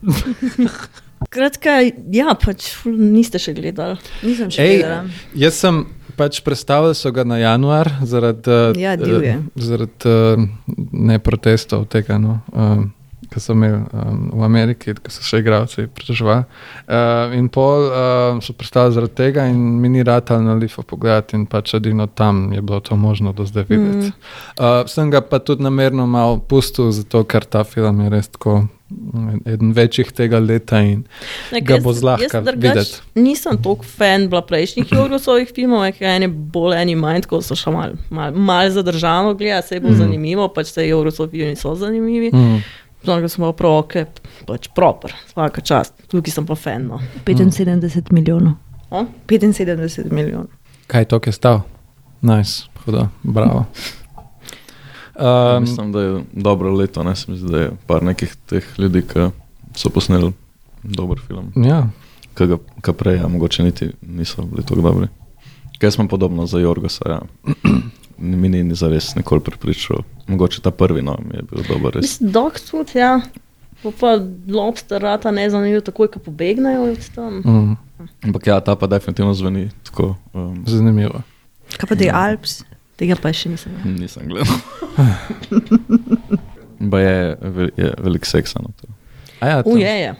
Kratka, 1.31 1.81
ja, 2.13 2.35
pač 2.35 2.73
niste 2.87 3.39
še 3.39 3.55
gledali. 3.57 3.97
Nisem 4.23 4.51
še 4.51 4.67
gledal. 4.79 5.13
Jaz 5.35 5.55
sem 5.55 5.85
Pač 6.17 6.39
predstavili 6.41 6.95
so 6.97 7.11
ga 7.13 7.25
na 7.29 7.37
januar 7.37 7.91
zaradi, 8.01 8.81
Ja, 8.81 8.97
divje. 8.97 9.35
eh, 9.37 9.61
zaradi 9.61 10.09
eh, 10.09 10.47
ne 10.93 11.19
protestov 11.19 11.85
tega, 11.93 12.17
no, 12.17 12.41
um, 12.53 12.87
ki 13.31 13.41
so 13.41 13.55
imeli 13.57 13.81
um, 13.93 14.31
v 14.33 14.45
Ameriki, 14.45 14.95
ki 14.95 15.13
so 15.13 15.25
še 15.27 15.41
igralci 15.43 15.87
pritoževali. 15.87 16.45
Uh, 16.87 17.35
in 17.39 17.49
pol 17.53 17.89
uh, 17.89 18.43
so 18.45 18.55
predstavili 18.57 18.97
zaradi 18.97 19.15
tega 19.19 19.47
in 19.51 19.59
mi 19.81 19.91
ni 19.93 20.05
ratal 20.07 20.43
na 20.45 20.55
Lifo 20.55 20.83
pogledati 20.83 21.37
in 21.37 21.47
pač 21.51 21.75
edino 21.79 22.07
tam 22.07 22.53
je 22.53 22.63
bilo 22.63 22.81
to 22.81 22.97
možno 22.97 23.33
do 23.33 23.47
zdaj 23.47 23.69
videti. 23.69 24.13
Mm. 24.13 24.15
Uh, 24.59 24.87
sem 24.91 25.11
ga 25.11 25.21
pa 25.21 25.39
tudi 25.39 25.67
namerno 25.67 26.07
malo 26.07 26.39
pustil, 26.39 26.91
zato 26.93 27.25
ker 27.25 27.45
ta 27.45 27.65
film 27.65 28.01
je 28.07 28.11
res 28.11 28.29
tako 28.29 28.65
eden 29.47 29.73
večjih 29.75 30.13
tega 30.15 30.39
leta 30.39 30.79
in 30.81 31.05
Ne, 31.53 31.61
ga 31.61 31.75
jaz- 31.75 31.83
bo 31.83 31.93
zlahka 31.93 32.41
videti. 32.41 33.01
Nisem 33.15 33.59
toliko 33.63 33.85
fan 33.85 34.29
bila 34.29 34.43
prejšnjih 34.47 34.93
Jorgosovih 34.93 35.51
filmov, 35.55 35.91
ker 35.99 36.07
eni 36.07 36.29
bolj 36.29 36.77
eni 36.83 36.95
manj, 36.95 37.25
tako 37.27 37.43
so 37.43 37.59
še 37.59 37.71
malo 37.75 37.99
mal, 38.11 38.33
mal 38.33 38.71
zadržano 38.71 39.35
gledati, 39.35 39.69
se 39.69 39.75
je 39.75 39.81
bolj 39.81 39.97
mm. 39.97 40.03
zanimivo, 40.05 40.49
pač 40.49 40.71
se 40.71 40.89
Jorgosovi 40.89 41.31
filmi 41.31 41.57
so 41.57 41.75
zanimivi. 41.75 42.31
Mm. 42.35 42.63
Mm. 43.07 43.19
Zdaj 43.21 43.29
smo 43.29 43.53
pa 43.53 43.57
proke, 43.57 44.07
pač 44.47 44.69
proper, 44.75 45.15
vsaka 45.31 45.61
čast, 45.61 45.95
tukaj 46.11 46.35
sem 46.35 46.47
pa 46.47 46.55
fan. 46.55 46.87
No. 46.91 47.01
75 47.25 48.13
milijonov. 48.13 48.59
O? 48.91 49.05
75 49.29 50.11
milijonov. 50.13 50.47
Kaj 50.87 51.01
je 51.01 51.09
to, 51.15 51.21
ki 51.21 51.29
je 51.29 51.33
stal? 51.33 51.61
Nice, 52.23 52.67
hudo, 52.85 53.09
bravo. 53.23 53.59
Um, 53.59 53.67
Um, 55.17 55.63
Mislim, 55.63 55.93
da 55.93 56.01
je 56.01 56.25
dobro 56.33 56.75
leto, 56.75 57.03
ne 57.03 57.17
se 57.17 57.31
mi 57.31 57.39
zdi, 57.39 57.53
da 57.53 57.59
je 57.59 57.71
par 57.87 58.03
nekih 58.03 58.37
teh 58.47 58.65
ljudi, 58.79 59.01
ki 59.03 59.31
so 59.75 59.89
posneli 59.89 60.33
dober 60.83 61.19
film. 61.27 61.53
ja, 61.65 61.87
Ki 62.37 62.47
ga 62.47 62.59
ki 62.85 62.93
prej, 62.93 63.23
a 63.25 63.29
mogoče 63.29 63.63
niti 63.63 63.89
niso 64.03 64.43
bili 64.43 64.63
tako 64.63 64.81
dobri. 64.81 65.09
Kaj 65.79 65.91
smo 65.91 66.09
podobno 66.09 66.47
za 66.47 66.59
Jorgosa, 66.61 67.09
ja. 67.09 67.21
Mi 68.19 68.49
ni 68.49 68.75
za 68.75 68.89
res 68.89 69.15
nikoli 69.15 69.41
pripričal. 69.45 70.05
Mogoče 70.27 70.61
ta 70.65 70.71
prvi 70.71 71.03
no, 71.03 71.19
je 71.35 71.43
bil 71.51 71.65
dober 71.69 71.95
res. 71.99 72.03
Mislim, 72.03 72.31
dok 72.33 72.61
tudi, 72.71 72.99
ja. 72.99 73.21
Po 73.83 73.93
pa 73.93 74.17
lobster 74.49 75.03
rata 75.03 75.31
ne 75.31 75.51
zanimivo, 75.51 75.81
takoj, 75.85 76.09
ko 76.09 76.19
pobegnejo 76.19 76.83
od 76.93 77.09
tam. 77.15 77.43
mm, 77.45 77.77
Ampak 78.25 78.47
ja, 78.47 78.61
ta 78.61 78.77
pa 78.77 78.87
definitivno 78.87 79.35
zveni 79.35 79.69
tako. 79.85 80.15
Um, 80.33 80.63
zanimivo. 80.67 81.21
Kaj 81.77 81.89
pa 81.89 81.95
ti 81.97 82.09
Alps? 82.11 82.63
Tega 82.97 83.17
pa 83.21 83.33
še 83.37 83.53
nisem. 83.53 83.73
videla. 83.77 84.01
nisem 84.01 84.29
gledal. 84.29 84.57
Ba 86.91 87.01
je, 87.01 87.37
je 87.77 87.91
velik 87.99 88.25
seksa 88.29 88.61
na 88.65 88.69
to. 88.81 88.89
A 89.41 89.49
ja. 89.49 89.63
Uje 89.65 90.01
je, 90.01 90.15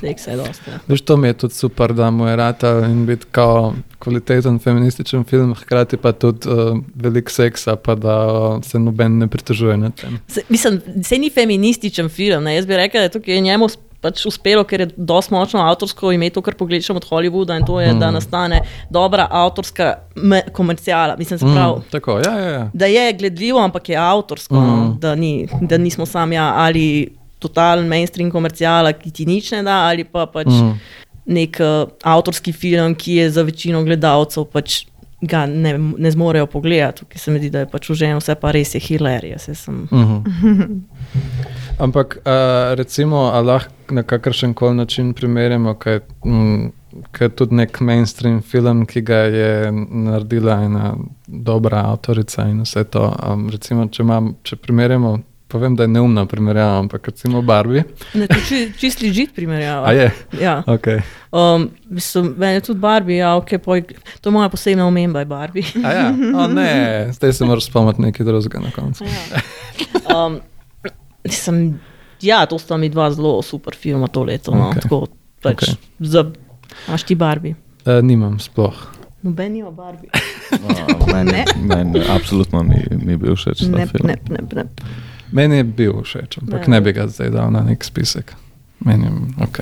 seks 0.00 0.26
je 0.26 0.36
dosti. 0.36 0.70
Ja. 0.70 0.78
Veš, 0.88 1.00
to 1.00 1.16
mi 1.16 1.28
je 1.28 1.32
tudi 1.32 1.54
super, 1.54 1.94
da 1.94 2.10
mu 2.10 2.26
je 2.26 2.36
rata 2.36 2.70
in 2.86 3.06
biti 3.06 3.26
kao 3.30 3.74
kvaliteten 3.98 4.58
feminističen 4.58 5.24
film, 5.24 5.54
hkrati 5.54 5.96
pa 5.96 6.12
tudi 6.12 6.48
uh, 6.48 6.78
velik 6.94 7.30
seksa, 7.30 7.76
pa 7.76 7.94
da 7.94 8.16
uh, 8.26 8.64
se 8.64 8.78
noben 8.78 9.18
ne 9.18 9.28
pritožuje 9.28 9.76
nad 9.76 9.94
tem. 9.94 10.18
Se, 10.28 10.42
mislim, 10.48 10.80
se 11.02 11.18
ni 11.18 11.30
feminističen 11.30 12.08
film. 12.08 12.44
Ne? 12.44 12.54
Jaz 12.54 12.66
bi 12.66 12.76
rekel, 12.76 12.98
da 13.00 13.02
je 13.02 13.08
tukaj 13.08 13.40
njemu 13.40 13.68
pač 14.00 14.26
uspelo, 14.28 14.64
ker 14.68 14.84
je 14.84 14.88
dosti 14.96 15.34
močno 15.34 15.62
avtorsko 15.66 16.12
ime, 16.14 16.30
to, 16.30 16.42
kar 16.44 16.54
pogledamo 16.58 17.00
od 17.00 17.08
Hollywooda, 17.08 17.58
in 17.58 17.66
to 17.66 17.80
je, 17.80 17.92
mm. 17.92 18.00
da 18.00 18.10
nastane 18.14 18.60
dobra 18.90 19.26
avtorska 19.30 19.94
me- 20.14 20.44
komercijala. 20.52 21.16
Mislim, 21.18 21.38
se 21.38 21.46
pravi. 21.46 21.78
Mm, 21.78 21.90
tako, 21.90 22.18
ja, 22.24 22.38
ja, 22.38 22.50
ja. 22.50 22.70
Da 22.72 22.86
je 22.86 23.12
gledljivo, 23.12 23.60
ampak 23.60 23.88
je 23.88 23.96
avtorsko, 23.96 24.54
mm. 24.54 24.66
no? 24.66 24.76
Mhm. 24.76 24.98
da, 25.00 25.14
ni, 25.14 25.48
da 25.60 25.78
nismo 25.78 26.06
sami 26.06 26.34
ja, 26.34 26.52
ali 26.56 27.16
totalen 27.38 27.88
mainstream 27.88 28.30
komercijala, 28.30 28.92
ki 28.96 29.10
ti 29.10 29.26
nič 29.28 29.52
ne 29.56 29.62
da, 29.66 29.82
ali 29.90 30.04
pa 30.04 30.26
pač 30.26 30.50
mm. 30.50 30.66
Mm. 30.66 31.32
nek 31.38 31.60
uh, 31.60 31.78
avtorski 32.02 32.52
film, 32.52 32.94
ki 32.94 33.20
je 33.20 33.30
za 33.38 33.46
večino 33.46 33.84
gledalcev 33.84 34.48
pač. 34.52 34.84
Ga 35.26 35.46
ne, 35.48 35.70
ne 35.80 36.10
zmorejo 36.12 36.44
pogledati, 36.52 37.06
ki 37.08 37.18
se 37.18 37.32
mi 37.32 37.38
zdi, 37.40 37.48
da 37.50 37.62
je 37.62 37.68
pač 37.72 37.86
užen, 37.90 38.18
vse 38.20 38.34
pa 38.36 38.50
res 38.52 38.74
je 38.76 38.80
hilarija. 38.84 39.38
Sem... 39.40 39.86
Mhm. 39.88 40.74
Ampak 41.86 42.18
uh, 42.20 42.74
recimo, 42.76 43.30
a 43.32 43.40
lahko 43.40 43.94
na 43.96 44.04
kakršen 44.04 44.52
koli 44.54 44.76
način 44.76 45.14
primerjamo, 45.16 45.74
kaj, 45.80 46.00
mm, 46.24 46.68
kaj 47.16 47.24
je 47.24 47.34
tudi 47.40 47.54
nek 47.54 47.80
mainstream 47.80 48.42
film, 48.42 48.84
ki 48.86 49.00
ga 49.00 49.16
je 49.16 49.72
naredila 49.72 50.60
ena 50.68 50.94
dobra 51.26 51.86
avtorica 51.86 52.44
in 52.48 52.60
vse 52.60 52.84
to. 52.84 53.08
Um, 53.24 53.48
recimo, 53.50 53.88
če, 53.88 54.02
imam, 54.02 54.34
če 54.42 54.56
primerjamo, 54.56 55.16
povem, 55.48 55.76
da 55.76 55.84
je 55.84 55.88
neumna 55.88 56.26
primerjava, 56.26 56.78
ampak 56.78 57.06
recimo 57.06 57.42
Barbie. 57.42 57.84
Ne, 58.14 58.26
to 58.26 58.38
či, 58.48 58.72
čist 58.78 59.02
ležit 59.02 59.34
primerjava. 59.34 59.88
A 59.88 59.92
je? 59.92 60.10
Ja. 60.40 60.62
Okay. 60.66 61.02
Um, 61.32 61.70
mislim, 61.90 62.34
meni 62.38 62.60
je 62.60 62.60
tudi 62.70 62.80
Barbie, 62.80 63.16
ja, 63.16 63.34
okay, 63.38 63.58
poj, 63.58 63.82
to 64.20 64.30
je 64.30 64.32
moja 64.32 64.48
posebna 64.48 64.86
omemba, 64.86 65.22
je 65.22 65.30
Barbie. 65.30 65.64
A 65.84 65.92
ja, 65.92 66.08
o, 66.34 66.48
ne, 66.48 66.72
zdaj 67.16 67.32
se 67.32 67.44
moraš 67.44 67.66
spomniti 67.70 68.02
nekaj 68.02 68.26
drugega 68.26 68.60
na 68.60 68.70
koncu. 68.70 69.04
Ja. 69.04 69.42
Um, 70.16 70.40
mislim, 71.24 71.80
ja, 72.22 72.46
to 72.46 72.58
sta 72.58 72.76
mi 72.76 72.88
dva 72.88 73.10
zelo 73.10 73.42
super 73.42 73.74
filma 73.74 74.08
to 74.08 74.24
leto. 74.24 74.54
No, 74.54 74.72
okay. 74.72 74.90
pač, 75.42 75.62
Okej. 75.62 75.74
okay. 75.74 75.76
za, 75.98 76.26
Imaš 76.88 77.02
ti 77.02 77.14
Barbie? 77.14 77.54
Uh, 77.86 78.02
nimam 78.02 78.38
sploh. 78.38 78.74
Noben 79.22 79.56
ima 79.56 79.70
Barbie. 79.70 80.10
Meni, 81.14 81.44
meni 81.62 82.00
absolutno 82.08 82.62
ni, 82.62 82.84
ni 82.90 83.16
bil 83.16 83.34
všeč 83.34 83.62
Ne, 83.72 83.86
ne, 84.04 84.16
ne, 84.30 84.38
ne. 84.52 84.64
Meni 85.32 85.56
je 85.56 85.64
bil 85.66 86.02
všeč, 86.02 86.38
ampak 86.38 86.68
Ne. 86.68 86.76
ne 86.76 86.80
bi 86.80 86.92
ga 86.92 87.06
zdaj 87.08 87.30
dal 87.30 87.50
na 87.50 87.60
nek 87.62 87.82
spisek. 87.82 88.34
Meni 88.80 89.04
je, 89.04 89.12
ok, 89.40 89.58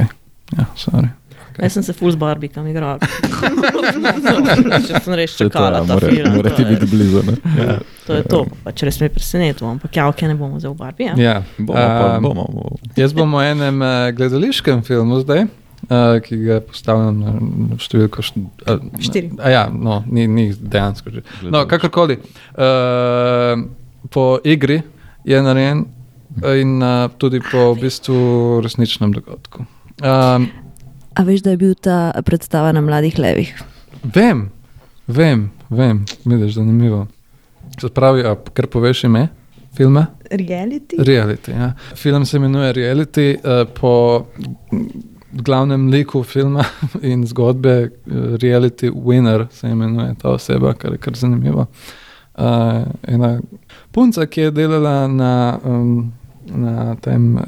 ja, 0.59 0.67
sorry. 0.77 1.09
Okay. 1.55 1.63
Jaz 1.63 1.73
sem 1.73 1.83
se 1.87 1.93
full 1.93 2.11
z 2.11 2.17
Barbie 2.19 2.49
kam 2.51 2.67
igral. 2.67 2.99
Če 4.85 5.01
sem 5.01 5.15
res 5.15 5.37
čakala 5.39 5.79
ja, 5.79 5.85
ta 5.87 5.95
mora, 5.95 6.09
film. 6.09 6.33
mora 6.35 6.51
to 6.51 6.57
ti 6.57 6.63
je- 6.63 6.71
biti 6.73 6.87
blizu. 6.91 7.23
Ne? 7.23 7.35
Ja. 7.59 7.77
To 8.07 8.15
je 8.15 8.23
to, 8.27 8.41
pač 8.65 8.83
res 8.83 8.99
me 9.01 9.09
presenetilo, 9.09 9.71
ampak 9.71 9.95
ja, 9.97 10.09
ok, 10.11 10.23
ne 10.27 10.35
bomo 10.35 10.59
zdaj 10.59 10.73
v 10.73 10.79
Barbie. 10.81 11.07
Ja. 11.07 11.15
Ja. 11.17 11.37
Bomo, 11.59 11.79
Um, 11.79 12.23
bomo, 12.23 12.45
bomo. 12.51 12.77
Jaz 12.99 13.13
bom 13.13 13.31
v 13.31 13.45
enem 13.47 13.79
uh, 13.81 14.11
gledališkem 14.11 14.83
filmu 14.83 15.21
zdaj, 15.23 15.47
uh, 15.47 16.19
ki 16.21 16.37
ga 16.43 16.59
postavljam 16.61 17.23
na, 17.23 17.33
na 17.71 17.79
številko 17.79 18.23
št, 18.23 18.35
a, 18.67 18.77
Štiri. 18.99 19.31
A 19.39 19.49
ja, 19.51 19.63
no, 19.71 20.03
ni, 20.07 20.27
ni 20.27 20.51
dejansko 20.53 21.11
že. 21.15 21.23
No, 21.47 21.65
kakorkoli. 21.71 22.19
Uh, 22.59 23.63
po 24.11 24.37
igri 24.45 24.83
je 25.25 25.43
narejen 25.43 25.85
in 26.61 26.83
uh, 26.83 27.11
tudi 27.19 27.41
po 27.41 27.73
v 27.75 27.81
bistvu 27.87 28.19
resničnem 28.65 29.13
dogodku. 29.13 29.65
Um, 30.03 30.49
A 31.15 31.23
veš, 31.23 31.45
da 31.47 31.55
je 31.55 31.57
bil 31.57 31.75
ta 31.79 32.11
predstava 32.27 32.73
na 32.73 32.81
mladih 32.81 33.19
levih? 33.19 33.55
vem, 34.03 34.51
vem, 35.07 35.51
vem, 35.71 36.05
vidiš, 36.25 36.55
zanimivo. 36.55 37.07
Se 37.81 37.89
pravi, 37.89 38.27
a 38.27 38.35
kar 38.35 38.67
poveš 38.67 39.05
ime 39.05 39.29
filma? 39.77 40.07
Reality? 40.31 40.99
Reality. 40.99 41.51
Ja. 41.51 41.73
Film 41.95 42.27
se 42.27 42.37
imenuje 42.37 42.73
Reality 42.73 43.37
uh, 43.37 43.69
po 43.81 44.27
glavnem 45.33 45.89
liku 45.91 46.23
filma 46.23 46.65
in 47.03 47.27
zgodbe. 47.27 47.91
Uh, 48.07 48.35
reality 48.43 48.91
Winner 48.91 49.47
se 49.53 49.71
imenuje 49.71 50.15
ta 50.23 50.29
oseba, 50.29 50.75
kar 50.75 50.93
je 50.93 50.99
kar 50.99 51.15
zanimivo. 51.15 51.61
Uh, 51.61 52.04
ena 53.09 53.41
punca, 53.93 54.27
ki 54.27 54.41
je 54.41 54.51
delala 54.51 55.09
na, 55.09 55.59
um, 55.65 56.13
na 56.51 56.95
tem 57.01 57.37
uh, 57.37 57.43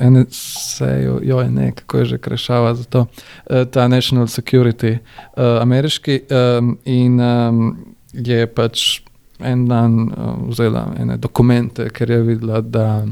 NSA-ju, 0.00 1.20
jo 1.22 1.40
je 1.40 1.50
ne, 1.50 1.72
kako 1.72 1.98
je 1.98 2.04
že 2.04 2.18
krešava 2.18 2.74
za 2.74 2.84
to, 2.84 3.06
uh, 3.06 3.64
ta 3.70 3.88
National 3.88 4.26
Security, 4.26 4.98
uh, 4.98 5.62
ameriški, 5.62 6.20
um, 6.30 6.78
in 6.84 7.20
um, 7.20 7.76
je 8.12 8.46
pač 8.46 9.02
en 9.40 9.66
dan 9.68 10.08
uh, 10.08 10.34
vzela 10.48 10.86
ene 11.00 11.16
dokumente, 11.16 11.88
ker 11.90 12.10
je 12.10 12.22
videla, 12.22 12.60
da 12.60 13.06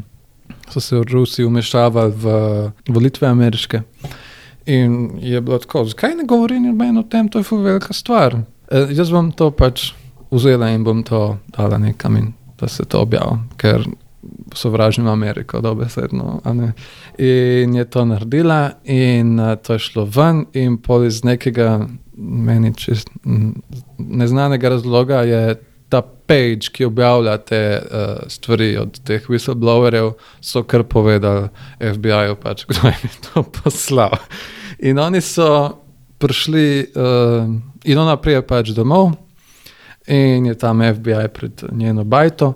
so 0.71 0.81
se 0.81 0.97
v 0.97 1.03
Rusiji 1.03 1.47
umešavali 1.47 2.13
v 2.17 2.27
volitve 2.89 3.29
ameriške. 3.29 3.83
In 4.67 5.11
je 5.21 5.41
bilo 5.41 5.59
tako, 5.59 5.85
zakaj 5.85 6.15
ne 6.15 6.25
govori 6.25 6.61
noben 6.61 6.99
o 6.99 7.03
tem, 7.03 7.29
to 7.29 7.39
je 7.39 7.45
velika 7.51 7.93
stvar. 7.93 8.37
E, 8.71 8.87
jaz 8.91 9.11
bom 9.13 9.33
to 9.33 9.51
pač 9.51 9.93
vzela 10.35 10.71
in 10.75 10.85
bom 10.85 11.03
to 11.07 11.37
dala 11.57 11.79
nekam 11.79 12.17
in 12.17 12.33
da 12.61 12.69
se 12.69 12.85
to 12.85 13.03
objavi, 13.03 13.39
ker 13.57 13.87
sovražim 14.55 15.07
Ameriko, 15.07 15.61
dobesedno. 15.61 16.41
In 17.19 17.75
je 17.75 17.85
to 17.85 18.05
naredila, 18.05 18.71
in 18.85 19.41
uh, 19.41 19.57
to 19.57 19.73
je 19.73 19.79
šlo 19.79 20.05
ven, 20.05 20.45
in 20.53 20.79
pol 20.79 21.05
iz 21.05 21.25
nekega 21.25 21.87
meni 22.17 22.75
čist 22.75 23.11
neznanega 23.99 24.69
razloga 24.69 25.23
je 25.27 25.57
ta 25.89 26.03
page, 26.03 26.71
ki 26.73 26.85
objavlja 26.85 27.37
te 27.39 27.63
uh, 27.79 28.29
stvari 28.29 28.77
od 28.77 29.01
teh 29.05 29.27
whistleblowerjev, 29.29 30.13
so 30.41 30.63
kar 30.63 30.83
povedali 30.89 31.49
FBI-ju, 31.79 32.37
pač, 32.43 32.65
kdo 32.71 32.89
je 32.89 33.11
to 33.29 33.43
poslal. 33.43 34.17
In 34.79 34.99
oni 34.99 35.21
so 35.21 35.49
prišli, 36.19 36.87
uh, 36.97 37.51
in 37.85 37.99
ona 37.99 38.17
prije 38.17 38.43
pač 38.47 38.73
domov, 38.75 39.13
in 40.07 40.47
je 40.47 40.55
tam 40.55 40.83
FBI 40.95 41.29
pred 41.35 41.63
njeno 41.73 42.05
bajto, 42.05 42.53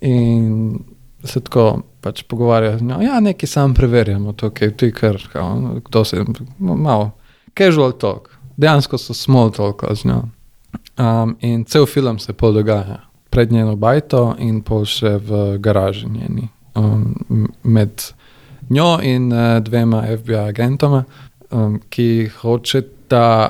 in 0.00 0.78
se 1.24 1.40
tako 1.40 1.82
pač 2.00 2.22
pogovarjajo 2.22 2.78
z 2.78 2.82
njo. 2.82 3.00
Ja, 3.02 3.20
nekaj 3.20 3.46
sam 3.46 3.74
preverjamo, 3.74 4.32
to, 4.32 4.50
kaj 4.50 4.76
ti 4.76 4.92
kar, 4.92 5.18
no, 5.34 5.80
kdo 5.84 6.04
se, 6.04 6.24
malo, 6.58 7.10
casual 7.58 7.92
talk, 7.92 8.30
dejansko 8.56 8.98
so 8.98 9.14
small 9.14 9.50
talk 9.50 9.84
z 9.94 10.04
njo. 10.04 10.22
Um, 10.98 11.36
in 11.40 11.64
cel 11.64 11.86
film 11.86 12.18
se 12.18 12.32
pol 12.32 12.52
dogaja 12.52 13.00
pred 13.30 13.52
njeno 13.52 13.76
bajto 13.76 14.34
in 14.38 14.62
pol 14.62 14.84
še 14.84 15.16
v 15.22 15.58
garaži 15.62 16.08
njeni. 16.08 16.48
Um, 16.74 17.14
med 17.62 18.02
njo 18.70 18.98
in 19.02 19.32
uh, 19.32 19.58
dvema 19.62 20.02
FBI 20.18 20.48
agentoma, 20.48 21.04
um, 21.50 21.80
ki 21.90 22.30
hočeta 22.40 23.48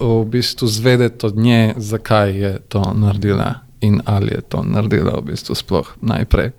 v 0.00 0.24
bistvu 0.24 0.68
zvedeti 0.68 1.26
od 1.26 1.36
nje, 1.36 1.74
zakaj 1.76 2.30
je 2.40 2.58
to 2.68 2.82
naredila 2.94 3.54
in 3.80 4.00
ali 4.04 4.28
je 4.34 4.40
to 4.40 4.62
naredila 4.62 5.20
v 5.20 5.30
bistvu 5.30 5.54
sploh 5.54 5.96
najprej. 6.00 6.50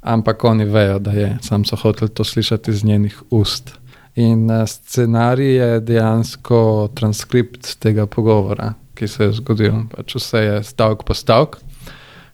Ampak 0.00 0.44
oni 0.44 0.64
vejo, 0.64 0.98
da 0.98 1.10
je, 1.10 1.38
sam 1.42 1.64
so 1.64 1.76
hoteli 1.76 2.10
to 2.10 2.24
slišati 2.24 2.70
iz 2.70 2.84
njenih 2.84 3.22
ust. 3.30 3.72
In 4.14 4.50
uh, 4.50 4.66
scenarij 4.66 5.54
je 5.54 5.80
dejansko 5.80 6.88
transkript 6.94 7.78
tega 7.78 8.06
pogovora, 8.06 8.72
ki 8.94 9.08
se 9.08 9.24
je 9.24 9.32
zgodil. 9.32 9.74
Pač 9.96 10.14
vse 10.16 10.38
je 10.38 10.62
stavek 10.64 11.02
po 11.04 11.14
stavek, 11.14 11.58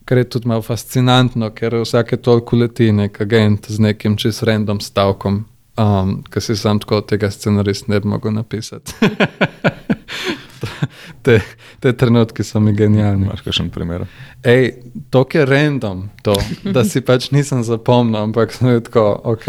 kar 0.04 0.18
je 0.18 0.28
tudi 0.30 0.48
malo 0.48 0.62
fascinantno, 0.62 1.50
ker 1.50 1.80
vsake 1.82 2.16
toliko 2.16 2.56
leti 2.56 2.92
nek 2.92 3.20
agent 3.20 3.66
z 3.70 3.78
nekim 3.80 4.16
čist 4.16 4.42
random 4.42 4.80
stavkom, 4.80 5.44
um, 5.80 6.14
ki 6.30 6.40
si 6.40 6.56
sam 6.56 6.78
tako 6.78 7.00
tega 7.00 7.30
scenarista 7.30 7.92
ne 7.92 8.00
bi 8.00 8.08
mogel 8.08 8.36
napisati. 8.36 8.92
te, 11.24 11.40
te 11.80 11.92
trenutki 11.92 12.44
so 12.44 12.60
mi 12.60 12.72
genialni. 12.72 13.26
Imaš 13.26 13.40
kakšen 13.40 13.70
primer? 13.70 14.04
Ej, 14.42 14.72
to 15.10 15.26
je 15.32 15.46
random, 15.46 16.08
to, 16.22 16.34
da 16.64 16.84
si 16.84 17.00
pač 17.00 17.30
nisem 17.30 17.62
zapomnil, 17.62 18.20
ampak 18.22 18.52
sem 18.52 18.80
tako, 18.80 19.06
ok, 19.24 19.46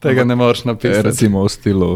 tega 0.00 0.24
ne 0.24 0.34
moreš 0.34 0.64
E, 0.64 0.68
napisati. 0.68 1.02
recimo 1.02 1.44
v 1.44 1.48
stilu. 1.48 1.90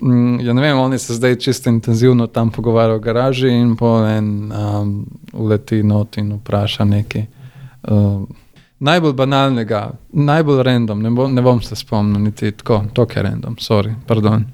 Mm, 0.00 0.40
ja, 0.40 0.52
ne 0.52 0.62
vem, 0.62 0.78
oni 0.78 0.98
se 0.98 1.14
zdaj 1.14 1.36
čisto 1.36 1.68
intenzivno 1.70 2.26
tam 2.26 2.50
pogovarjajo 2.50 2.98
v 2.98 3.00
garaži 3.00 3.48
in 3.50 3.76
po 3.76 3.98
en 4.00 4.48
um, 4.48 4.94
uleti 5.32 5.82
not 5.82 6.16
in 6.16 6.32
vpraša 6.32 6.84
nekaj. 6.84 7.26
Um, 7.82 8.24
najbolj 8.78 9.12
banalnega, 9.12 9.90
najbolj 10.10 10.62
random, 10.62 11.02
ne, 11.02 11.10
bo, 11.10 11.28
ne 11.28 11.42
bom 11.42 11.60
se 11.62 11.76
spomnil, 11.76 12.22
niti 12.22 12.52
tako, 12.52 12.84
to 12.92 13.06
je 13.16 13.22
random, 13.22 13.56
sorry, 13.56 13.92
pardon. 14.06 14.46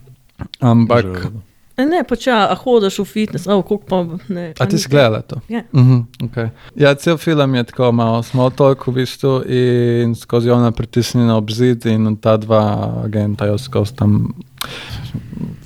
Ampak, 0.60 1.04
Že- 1.04 1.28
E, 1.28 1.55
Ne, 1.76 2.00
pa 2.08 2.16
če 2.16 2.32
a 2.32 2.54
hodiš 2.56 3.02
v 3.02 3.04
fitness, 3.04 3.48
oh, 3.52 3.60
koliko 3.60 3.84
pa 3.84 3.98
ne. 4.32 4.46
a 4.56 4.66
ti 4.66 4.78
si 4.80 4.88
gledala 4.88 5.20
to? 5.20 5.40
Ja. 5.48 5.60
Uh 5.72 5.80
-huh, 5.80 6.04
okay. 6.24 6.48
Ja, 6.74 6.94
cel 6.94 7.16
film 7.16 7.54
je 7.54 7.64
tako 7.64 7.92
malo 7.92 8.22
small 8.22 8.50
talk 8.50 8.86
v 8.86 8.92
bistvu 8.92 9.42
in 9.48 10.14
skozi 10.14 10.50
ona 10.50 10.70
pritisnjena 10.72 11.36
ob 11.36 11.50
zid 11.50 11.86
in 11.86 12.16
ta 12.16 12.36
dva 12.36 12.92
agenta 13.04 13.46
jo 13.46 13.58
skozi 13.58 13.96
tam 13.96 14.34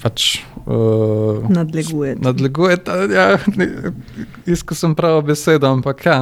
pač 0.02 0.40
uh, 0.66 1.44
Nadleguje. 1.48 2.14
nadlegujeta. 2.16 2.94
Ja, 3.06 3.36
Iskal 4.46 4.74
sem 4.74 4.94
pravo 4.94 5.20
besedo, 5.22 5.68
ampak 5.68 6.00
ja, 6.00 6.14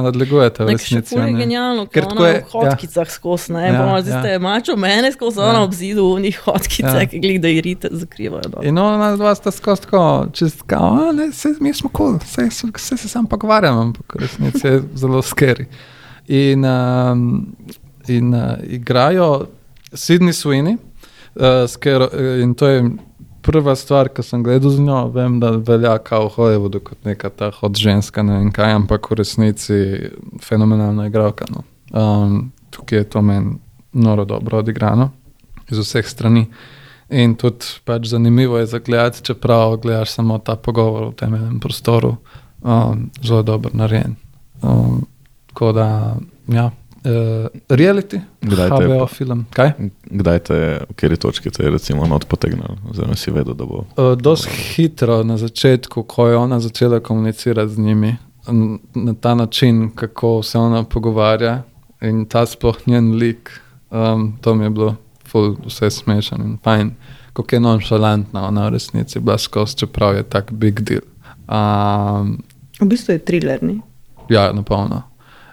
še 0.67 0.75
resnici. 0.99 1.15
ful 1.15 1.23
je 1.23 1.33
genialno, 1.33 1.85
Ker 1.87 2.03
tako 2.03 2.25
je- 2.25 2.41
v 2.41 2.51
hotkicah 2.51 3.07
ja. 3.07 3.11
skozi, 3.11 3.53
ne, 3.53 3.61
Ja, 3.61 3.67
ja, 3.67 3.79
bomo 3.79 3.95
ja. 3.95 4.01
zdaj 4.01 4.19
ste 4.19 4.39
mačo 4.39 4.75
mene 4.75 5.11
skozi, 5.11 5.39
Ja. 5.39 5.45
ona 5.45 5.63
ob 5.63 5.71
zidu 5.73 6.03
v 6.09 6.19
njih 6.21 6.37
hotkicah, 6.39 6.93
Ja. 6.93 6.99
ja. 6.99 7.07
ki 7.07 7.19
glih 7.19 7.39
da 7.39 7.47
irite 7.49 7.87
zakrivajo. 7.89 8.49
dol. 8.49 8.65
In 8.65 8.77
ona 8.77 9.15
dva 9.15 9.35
sta 9.35 9.51
skozi 9.51 9.81
tako, 9.81 10.03
čist 10.33 10.61
kao, 10.63 10.99
"A, 11.01 11.11
ne, 11.13 11.31
se, 11.31 11.55
mi 11.59 11.73
smo 11.73 11.89
kul, 11.89 12.05
cool, 12.09 12.19
se, 12.21 12.49
se, 12.51 12.67
se, 12.77 12.97
se 12.97 13.07
sam 13.07 13.25
pogovarjamo, 13.25 13.81
ampak 13.81 14.15
resnici 14.15 14.67
je 14.67 14.83
zelo 14.95 15.21
skeri. 15.21 15.65
In, 16.27 16.65
um, 16.65 17.47
in 18.07 18.33
uh, 18.33 18.41
igrajo 18.63 19.47
Sydney 19.91 20.35
Sweeney, 20.35 20.77
uh, 21.35 21.67
skero, 21.67 22.09
in 22.41 22.53
to 22.53 22.67
je 22.67 22.83
prva 23.41 23.75
stvar, 23.75 24.09
ki 24.13 24.23
sem 24.23 24.43
gledal 24.43 24.71
z 24.71 24.83
njo. 24.83 25.07
Vem, 25.13 25.39
da 25.39 25.51
velja 25.51 25.97
kao 26.03 26.27
v 26.27 26.33
Hollywoodu 26.35 26.81
kot 26.83 27.05
neka 27.05 27.29
ta 27.29 27.51
hod 27.55 27.77
ženska, 27.77 28.23
ne 28.23 28.37
vem 28.37 28.51
kaj, 28.51 28.75
ampak 28.81 29.11
v 29.11 29.19
resnici 29.21 29.79
fenomenalna 30.43 31.07
igralka. 31.07 31.47
No. 31.53 31.63
Um, 31.89 32.51
tukaj 32.69 33.03
je 33.03 33.09
to 33.09 33.21
meni 33.21 33.57
noro 33.93 34.25
dobro 34.25 34.59
odigrano 34.59 35.09
iz 35.71 35.79
vseh 35.79 36.05
strani. 36.07 36.47
In 37.09 37.33
tudi 37.35 37.65
pač 37.85 38.11
zanimivo 38.11 38.59
je 38.59 38.69
zagledati, 38.69 39.23
čeprav 39.25 39.79
gledaš 39.81 40.11
samo 40.19 40.37
ta 40.37 40.55
pogovor 40.55 41.07
v 41.09 41.15
temeljnem 41.17 41.59
prostoru, 41.59 42.15
um, 42.61 43.09
zelo 43.23 43.41
dobro 43.43 43.71
narejen. 43.73 44.15
Um, 44.61 45.07
tako 45.49 45.71
da, 45.73 45.87
ja, 46.47 46.69
uh, 47.05 47.47
reality, 47.69 48.19
Kdaj 48.41 48.69
te 48.69 48.83
je 48.83 48.95
HBO 48.95 49.07
film. 49.07 49.45
Kaj? 49.53 49.71
Kdaj 50.03 50.39
te 50.39 50.55
je, 50.55 50.79
v 50.79 50.93
kateri 50.95 51.17
točki 51.17 51.49
te 51.49 51.63
je 51.63 51.71
recimo 51.71 52.07
not 52.07 52.25
potegnil, 52.27 52.77
oziroma 52.89 53.15
si 53.15 53.31
vedel, 53.31 53.53
da 53.53 53.65
bo. 53.65 53.85
Uh, 53.97 54.15
Dosti 54.17 54.49
hitro 54.75 55.23
na 55.23 55.37
začetku, 55.37 56.03
ko 56.03 56.27
je 56.27 56.37
ona 56.37 56.59
začela 56.59 56.99
komunicirati 56.99 57.73
z 57.73 57.79
njimi 57.79 58.15
na 58.95 59.13
ta 59.13 59.35
način, 59.35 59.89
kako 59.95 60.43
se 60.43 60.57
ona 60.59 60.83
pogovarja 60.83 61.63
in 62.01 62.25
ta 62.25 62.45
sploh 62.45 62.77
njen 62.87 63.15
lik, 63.15 63.51
um, 63.91 64.37
to 64.41 64.55
mi 64.55 64.63
je 64.63 64.69
bilo 64.69 64.95
ful, 65.27 65.55
vse 65.65 65.89
smešno 65.89 66.37
in 66.45 66.57
fajn, 66.63 66.91
kako 67.33 67.55
je 67.55 67.59
nonšalantna 67.59 68.47
ona 68.47 68.67
v 68.67 68.69
resnici 68.73 69.19
bila 69.19 69.37
skozi, 69.37 69.77
čeprav 69.77 70.15
je 70.15 70.23
tak 70.23 70.51
big 70.51 70.79
deal. 70.81 71.01
Um, 71.49 72.39
V 72.81 72.85
bistvu 72.85 73.13
je 73.13 73.19
trilerni. 73.19 73.81
ja, 74.29 74.51
napolno. 74.53 75.08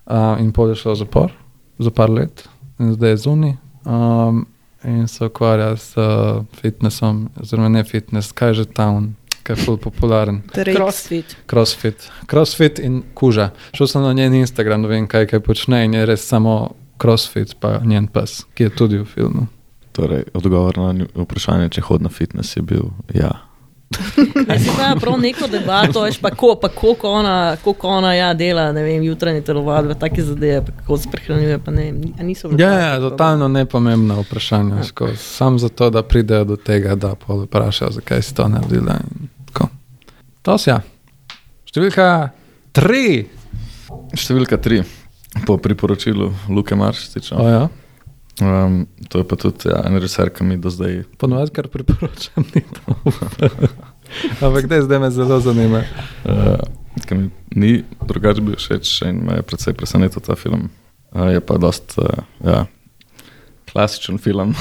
Uh, 0.06 0.40
in 0.40 0.52
pol 0.54 0.70
je 0.70 0.78
šel 0.78 0.92
v 0.92 0.98
zapor 1.02 1.32
za 1.78 1.90
par 1.90 2.10
let, 2.10 2.48
in 2.78 2.92
zdaj 2.94 3.10
je 3.10 3.16
zunaj. 3.16 3.54
Um, 3.84 4.46
in 4.84 5.08
se 5.08 5.26
ukvarja 5.26 5.76
s 5.76 5.96
uh, 5.96 6.44
fitnessom, 6.60 7.28
oziroma 7.40 7.68
ne 7.68 7.84
fitness, 7.84 8.32
kaj 8.32 8.54
že 8.54 8.64
tam, 8.64 9.16
kaj 9.42 9.56
je 9.56 9.64
ful 9.64 9.76
popularen. 9.76 10.42
Crossfit. 10.52 11.36
Crossfit. 11.46 12.10
Crossfit 12.26 12.78
in 12.78 13.02
kuža. 13.14 13.50
Šel 13.72 13.86
sem 13.86 14.02
na 14.02 14.12
njen 14.12 14.34
Instagram, 14.34 14.82
da 14.82 14.88
vem, 14.88 15.08
kaj, 15.08 15.26
kaj 15.26 15.40
počne 15.40 15.84
in 15.84 15.94
je 15.94 16.06
res 16.06 16.26
samo 16.26 16.76
crossfit, 17.02 17.56
pa 17.60 17.80
njen 17.84 18.06
pes, 18.06 18.44
ki 18.54 18.68
je 18.68 18.70
tudi 18.70 18.98
v 18.98 19.04
filmu. 19.04 19.46
Torej, 19.92 20.26
odgovor 20.34 20.78
na 20.78 21.06
vprašanje, 21.14 21.70
če 21.76 21.86
hod 21.88 22.02
na 22.04 22.12
fitness, 22.12 22.56
je 22.56 22.62
bil 22.62 22.90
ja. 23.14 23.32
Jaz 24.48 24.62
si 24.62 24.70
pa 24.76 24.96
prav 25.00 25.14
neko 25.20 25.46
debato, 25.46 26.02
veš 26.02 26.18
pa 26.20 26.30
ko, 26.34 26.56
pa 26.60 26.68
koliko 26.68 27.10
ona, 27.10 27.56
koliko 27.64 27.88
ona 27.88 28.14
ja, 28.14 28.34
dela, 28.34 28.72
ne 28.72 28.82
vem, 28.82 29.02
jutranje 29.02 29.40
telovadbe, 29.46 29.94
take 29.94 30.22
zadeve, 30.22 30.64
pa 30.66 30.72
kako 30.72 30.96
se 30.98 31.10
prehranjuje, 31.12 31.58
pa 31.58 31.70
ne 31.70 31.82
vem, 31.82 32.00
a 32.18 32.22
niso 32.22 32.48
bile 32.48 32.62
Ja, 32.64 32.72
ja, 32.72 32.90
problem? 32.96 33.10
totalno 33.10 33.48
nepomembna 33.48 34.18
vprašanja. 34.20 34.76
Ja. 34.76 35.16
Sam 35.16 35.58
zato, 35.58 35.90
da 35.90 36.02
pridejo 36.02 36.44
do 36.44 36.56
tega, 36.56 36.94
da 36.94 37.14
pol 37.14 37.44
vprašajo, 37.44 37.90
zakaj 37.90 38.22
si 38.22 38.34
to 38.34 38.48
naredila. 38.48 38.98
in 39.00 39.28
tako. 39.46 39.68
To 40.42 40.58
si 40.58 40.70
ja. 40.70 40.80
Številka 41.70 42.28
tri. 42.72 43.26
Številka 44.16 44.56
tri, 44.58 44.82
po 45.46 45.58
priporočilu 45.58 46.32
Luke 46.48 46.74
Marštiča. 46.74 47.36
O, 47.38 47.48
ja. 47.48 47.68
Um, 48.40 48.86
to 49.08 49.18
je 49.18 49.28
pa 49.28 49.36
tudi 49.36 49.68
ja, 49.70 49.80
en 49.88 49.96
režiser, 49.96 50.28
ki 50.30 50.44
mi 50.44 50.58
do 50.60 50.70
zdaj. 50.70 51.04
Ponovadi, 51.16 51.54
kar 51.56 51.70
priporočam, 51.72 52.44
ni 52.54 52.60
to. 52.60 52.96
Ampak 54.44 54.66
zdaj, 54.68 54.82
zdaj 54.84 55.00
me 55.00 55.10
zelo 55.10 55.40
zanima. 55.40 55.80
Uh, 56.24 56.60
ki 57.08 57.14
mi 57.14 57.30
ni 57.56 57.72
drugače 58.04 58.44
bil 58.44 58.58
všeč 58.60 59.02
in 59.08 59.24
me 59.24 59.40
je 59.40 59.46
predvsej 59.48 59.76
presenetil 59.76 60.20
ta 60.20 60.36
film. 60.36 60.68
Uh, 61.16 61.32
je 61.32 61.40
pa 61.40 61.56
dost 61.56 61.96
uh, 61.96 62.24
ja, 62.44 62.66
klasičen 63.72 64.20
film. 64.20 64.52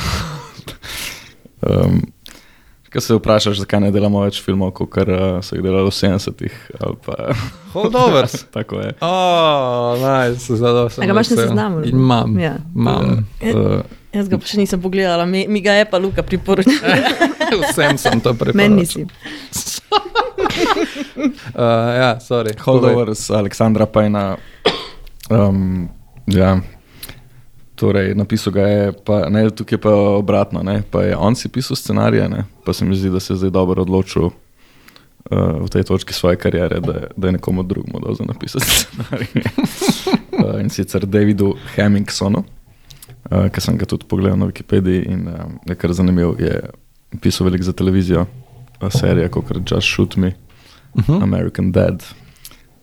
um, 1.62 2.00
Ko 2.96 3.02
se 3.02 3.12
vprašaš, 3.14 3.58
zakaj 3.60 3.82
ne 3.84 3.90
delamo 3.92 4.22
več 4.24 4.38
filmov, 4.40 4.72
kot 4.72 4.96
uh, 5.04 5.44
so 5.44 5.58
jih 5.58 5.64
delali 5.66 5.84
v 5.84 5.92
70-ih. 5.92 6.54
ali 6.80 6.96
pa- 7.04 7.36
Holdovers. 7.74 8.46
Tako 8.56 8.80
je. 8.80 8.94
Oh, 9.04 10.00
nice, 10.00 10.48
zelo 10.56 10.88
sem. 10.88 11.04
A 11.04 11.08
ga 11.08 11.12
imaš 11.12 11.34
na 11.34 11.38
seznamu? 11.42 11.84
Imam. 11.84 12.40
Ja. 12.40 12.54
Imam. 12.72 13.26
Uh, 13.44 13.84
Jaz 14.16 14.32
ga 14.32 14.40
pa 14.40 14.48
še 14.48 14.62
nisem 14.62 14.80
pogledala, 14.80 15.26
mi, 15.28 15.44
mi 15.52 15.60
ga 15.60 15.76
je 15.76 15.90
pa 15.92 16.00
Luka 16.00 16.24
priporočil. 16.24 16.80
Vsem 17.68 18.00
sem 18.00 18.24
to 18.24 18.32
priporočil. 18.32 18.56
Meni 18.56 18.88
nisi. 18.88 19.04
Uh, 21.52 21.92
ja, 22.02 22.16
sorry. 22.24 22.56
Holdovers, 22.64 23.28
Aleksandra 23.28 23.92
Pajna. 23.92 24.38
Um, 25.28 25.90
ja. 26.32 26.56
Torej, 27.76 28.16
napisal 28.16 28.54
ga 28.54 28.62
je, 28.62 28.92
pa, 29.06 29.30
ne, 29.30 29.50
tukaj 29.50 29.76
je 29.76 29.82
pa 29.82 29.92
obratno. 29.92 30.64
Ne, 30.64 30.82
pa 30.92 31.04
je 31.04 31.18
on 31.18 31.36
si 31.36 31.50
pisal 31.50 31.76
scenarije, 31.76 32.30
ne, 32.30 32.46
pa 32.66 32.74
se 32.74 32.86
mi 32.86 32.96
zdi, 32.96 33.10
da 33.10 33.20
se 33.20 33.34
je 33.34 33.38
zdaj 33.38 33.50
dobro 33.50 33.82
odločil 33.82 34.26
uh, 34.26 34.34
v 35.66 35.68
tej 35.70 35.84
točki 35.84 36.14
svoje 36.14 36.40
kariere, 36.40 36.80
da, 36.80 37.08
da 37.18 37.28
je 37.28 37.32
nekomu 37.32 37.64
drugemu 37.64 38.00
dal 38.00 38.16
za 38.16 38.24
napisati 38.24 38.66
scenarije. 38.80 39.44
uh, 40.40 40.62
in 40.62 40.70
sicer 40.70 41.06
Davidu 41.06 41.56
Hemmingsonu, 41.76 42.44
uh, 43.32 43.50
ki 43.52 43.62
sem 43.62 43.78
ga 43.78 43.86
tudi 43.86 44.08
pogledal 44.08 44.40
na 44.40 44.48
Wikipediji 44.48 45.04
in 45.12 45.28
um, 45.28 45.60
je 45.68 45.76
kar 45.76 45.94
zanimiv. 45.94 46.40
Je 46.40 46.62
pisal 47.22 47.46
veliko 47.46 47.64
za 47.64 47.74
televizijo, 47.74 48.26
uh, 48.82 48.92
serije 48.92 49.30
kot 49.30 49.52
Just 49.72 49.88
Shoot 49.88 50.16
Me. 50.16 50.34
Uh 50.94 51.04
-huh. 51.04 51.24
American 51.24 51.72
Dad, 51.72 52.04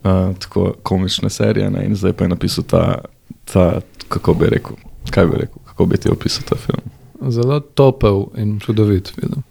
uh, 0.05 0.37
tako 0.39 0.75
komične 0.83 1.31
serije. 1.31 1.71
Ne? 1.71 1.85
In 1.87 1.97
zdaj 1.97 2.13
pa 2.13 2.25
je 2.25 2.29
napisal 2.29 2.65
ta, 2.65 3.05
ta, 3.45 3.81
kako 4.09 4.35
bi 4.35 4.47
rekel, 4.47 4.77
kaj 5.11 5.27
bi 5.27 5.37
rekel, 5.45 5.63
kako 5.65 5.87
bi 5.87 5.97
ti 5.97 6.11
opisal 6.11 6.45
ta 6.49 6.57
film. 6.57 6.83
Zelo 7.31 7.61
topel 7.61 8.25
in 8.37 8.61
čudovit 8.61 9.13
film. 9.15 9.43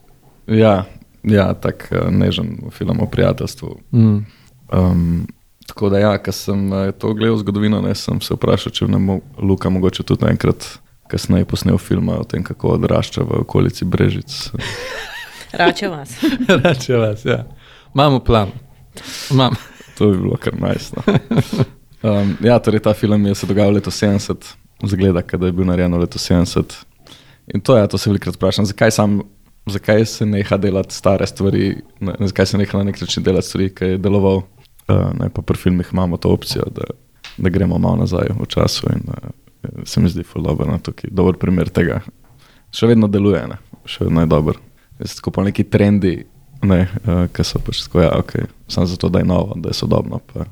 Ja, 0.47 0.85
ja 1.23 1.53
tak 1.53 1.91
uh, 1.91 2.09
nežen 2.11 2.57
film 2.71 2.99
o 3.01 3.05
prijateljstvu. 3.05 3.77
Mm. 3.91 4.25
Um, 4.73 5.27
Tako 5.71 5.89
da, 5.89 5.99
ja, 5.99 6.17
ko 6.17 6.31
sem 6.31 6.73
eh, 6.73 6.91
to 6.91 7.13
gledal 7.13 7.37
zgodovino, 7.37 7.81
ne, 7.81 7.93
sem 7.95 8.17
se 8.21 8.35
vprašal, 8.35 8.73
če 8.75 8.87
ne 8.91 8.97
bo 8.99 9.19
Luka 9.39 9.69
mogoče 9.71 10.03
tudi 10.03 10.27
enkrat 10.27 10.65
kasneje 11.07 11.45
posnel 11.47 11.77
film 11.79 12.09
o 12.11 12.23
tem, 12.27 12.43
kako 12.43 12.75
odrašča 12.75 13.23
v 13.23 13.39
okolici 13.45 13.85
Brežic. 13.85 14.35
Rače 15.59 15.87
vas. 15.87 16.17
Reče 16.63 16.97
vas, 16.97 17.25
ja. 17.25 17.45
Imamo 17.93 18.19
plan. 18.19 18.51
Imam. 19.31 19.55
To 19.97 20.07
bi 20.11 20.17
bilo 20.17 20.35
kar 20.35 20.59
najsno. 20.59 21.03
Um, 22.01 22.33
ja, 22.41 22.59
torej 22.59 22.81
ta 22.81 22.93
film 22.93 23.25
je 23.25 23.35
se 23.35 23.47
dogajal 23.47 23.73
leta 23.73 23.91
70, 23.91 24.55
zgleda, 24.83 25.21
da 25.37 25.45
je 25.45 25.51
bil 25.51 25.65
narejen 25.65 25.93
leta 25.93 26.19
70. 26.19 26.73
In 27.53 27.61
to 27.61 27.75
je, 27.75 27.81
ja, 27.81 27.87
to 27.87 27.97
se 27.97 28.09
velikokrat 28.09 28.35
vprašam, 28.35 28.65
zakaj, 28.65 28.91
sam, 28.91 29.19
zakaj 29.69 30.05
se 30.05 30.25
neha 30.25 30.57
delati 30.57 30.95
stare 30.95 31.27
stvari, 31.27 31.75
ne, 31.99 32.15
zakaj 32.19 32.45
se 32.45 32.57
neha 32.57 32.77
na 32.77 32.83
nek 32.83 33.01
način 33.01 33.23
delati 33.23 33.47
stvari, 33.47 33.69
ki 33.75 33.85
je 33.85 33.97
deloval. 33.97 34.41
Uh, 34.89 35.11
ne, 35.19 35.29
pa 35.29 35.41
pri 35.41 35.57
filmih 35.57 35.89
imamo 35.93 36.17
to 36.17 36.29
opcijo, 36.29 36.63
da, 36.75 36.87
da 37.37 37.49
gremo 37.49 37.77
malo 37.77 37.95
nazaj 37.95 38.33
v 38.39 38.45
času 38.49 38.89
in 38.95 39.05
uh, 39.07 39.85
se 39.85 40.01
mi 40.01 40.09
zdi 40.09 40.23
fuldober, 40.23 40.67
no, 40.67 40.79
tukaj 40.79 41.13
dober 41.13 41.37
primer 41.37 41.69
tega. 41.69 41.99
Še 42.73 42.89
vedno 42.89 43.07
deluje, 43.07 43.43
ne, 43.47 43.59
še 43.85 44.07
vedno 44.07 44.25
je 44.25 44.31
dober. 44.31 44.57
Jaz 44.99 45.15
tako 45.19 45.35
pa 45.37 45.45
neki 45.45 45.67
trendi, 45.69 46.15
ne, 46.65 46.81
uh, 47.05 47.27
ki 47.29 47.45
so 47.45 47.61
pač 47.61 47.85
tako, 47.85 48.01
ja, 48.01 48.09
ok, 48.17 48.35
samo 48.67 48.89
zato, 48.89 49.09
da 49.13 49.21
je 49.21 49.29
novo, 49.29 49.53
da 49.55 49.69
je 49.69 49.77
sodobno, 49.77 50.19
pa, 50.33 50.49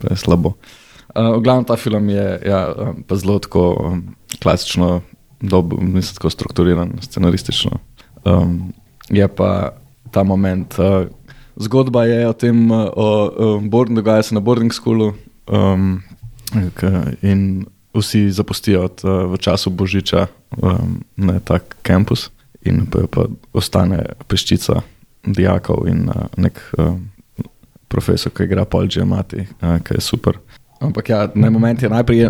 pa 0.00 0.14
je 0.14 0.16
slabo. 0.24 0.56
Uh, 0.56 0.85
v 1.16 1.40
glavnem 1.42 1.64
ta 1.64 1.76
film 1.76 2.08
je 2.12 2.26
ja, 2.44 2.60
um, 2.72 3.02
pa 3.06 3.16
zelo 3.16 3.38
tako 3.38 3.64
um, 3.80 4.02
klasično, 4.42 5.00
dob, 5.40 5.72
mislim, 5.80 6.14
tako 6.14 6.30
strukturiran, 6.30 6.92
scenaristično. 7.00 7.78
Um, 8.24 8.72
je 9.08 9.28
pa 9.28 9.76
ta 10.10 10.22
moment, 10.22 10.78
uh, 10.78 11.08
zgodba 11.56 12.04
je 12.04 12.28
o 12.28 12.32
tem, 12.32 12.70
uh, 12.70 12.90
o, 12.92 13.08
o 13.26 13.60
boarding, 13.60 13.96
dogaja 13.96 14.22
se 14.22 14.34
na 14.34 14.40
boarding 14.40 14.72
schoolu 14.72 15.14
um, 15.46 16.02
in 17.22 17.66
vsi 17.94 18.30
zapustijo 18.30 18.84
od, 18.84 19.04
uh, 19.04 19.32
v 19.32 19.38
času 19.38 19.70
Božiča 19.70 20.26
um, 20.62 21.00
na 21.16 21.40
tak 21.40 21.76
kampus 21.82 22.30
in 22.64 22.86
pa, 22.90 23.06
pa 23.10 23.26
ostane 23.52 24.02
peščica 24.28 24.82
dijakov 25.26 25.88
in 25.88 26.08
uh, 26.08 26.26
nek 26.36 26.60
um, 26.78 27.08
profesor, 27.88 28.32
ki 28.34 28.46
igra 28.46 28.64
Paul 28.64 28.90
Giamatti, 28.90 29.46
uh, 29.62 29.78
ki 29.82 29.98
je 29.98 30.02
super. 30.02 30.38
Ampak 30.80 31.08
ja, 31.08 31.28
na 31.34 31.50
moment 31.50 31.82
je 31.82 31.88
najprej 31.88 32.28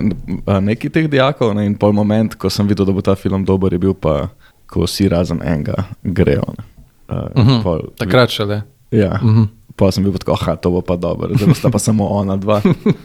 neki 0.62 0.90
teh 0.90 1.08
dijakov 1.10 1.54
ne, 1.54 1.66
in 1.66 1.74
pol 1.74 1.92
moment, 1.92 2.34
ko 2.38 2.50
sem 2.50 2.66
videl, 2.68 2.86
da 2.86 2.92
bo 2.92 3.02
ta 3.02 3.14
film 3.18 3.44
dober, 3.44 3.72
je 3.74 3.78
bil 3.78 3.94
pa, 3.94 4.28
ko 4.70 4.86
vsi 4.86 5.08
razen 5.08 5.40
enega 5.42 5.84
grejo. 6.02 6.44
ne. 6.58 6.64
Uh, 7.08 7.30
Uh 7.34 7.46
-huh. 7.46 7.62
pol- 7.62 7.90
Takrat 7.98 8.30
šele. 8.30 8.62
Ja. 8.90 9.18
Uh 9.22 9.30
-huh. 9.30 9.46
Pa 9.76 9.90
sem 9.92 10.04
bil 10.04 10.12
tako, 10.12 10.32
ah, 10.40 10.56
to 10.56 10.70
bo 10.70 10.80
pa 10.80 10.96
dobro, 10.96 11.34
zdaj 11.34 11.54
sta 11.54 11.70
pa 11.70 11.78
samo 11.78 12.06
ona 12.08 12.36
dva. 12.36 12.62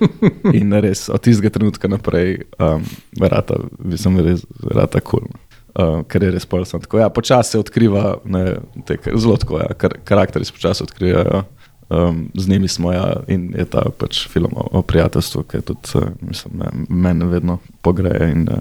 In 0.54 0.74
res 0.74 1.10
od 1.10 1.22
tistega 1.22 1.50
trenutka 1.50 1.88
naprej, 1.88 2.38
um, 2.60 2.84
rata, 3.20 3.56
sem 3.96 4.20
res 4.20 4.46
rata 4.64 5.00
kul. 5.00 5.20
Cool. 5.20 5.30
Uh, 5.72 6.04
ker 6.08 6.24
je 6.24 6.32
res 6.32 6.46
pol 6.46 6.66
sem 6.66 6.80
tako. 6.82 6.98
Ja, 7.00 7.10
počasi 7.10 7.50
se 7.52 7.60
odkriva, 7.60 8.18
ne, 8.26 8.56
te, 8.86 8.98
zelo 9.16 9.38
tako, 9.38 9.60
ja, 9.60 9.68
kar, 9.78 9.92
karakteri 10.04 10.46
se 10.46 10.52
počasi 10.52 10.84
odkrivajo. 10.84 11.44
Um, 11.92 12.30
z 12.34 12.48
njimi 12.48 12.68
smo 12.68 12.94
ja, 12.94 13.14
in 13.28 13.54
je 13.58 13.66
ta 13.66 13.82
pač 13.98 14.28
film 14.28 14.52
o, 14.56 14.68
o 14.72 14.82
prijateljstvu, 14.82 15.44
ki 15.44 15.58
je 15.58 15.62
tudi, 15.62 15.92
uh, 15.96 16.04
mislim, 16.22 16.54
ne, 16.58 16.70
mene 16.90 17.26
vedno 17.26 17.58
pogreje 17.82 18.32
in 18.32 18.48
uh, 18.52 18.58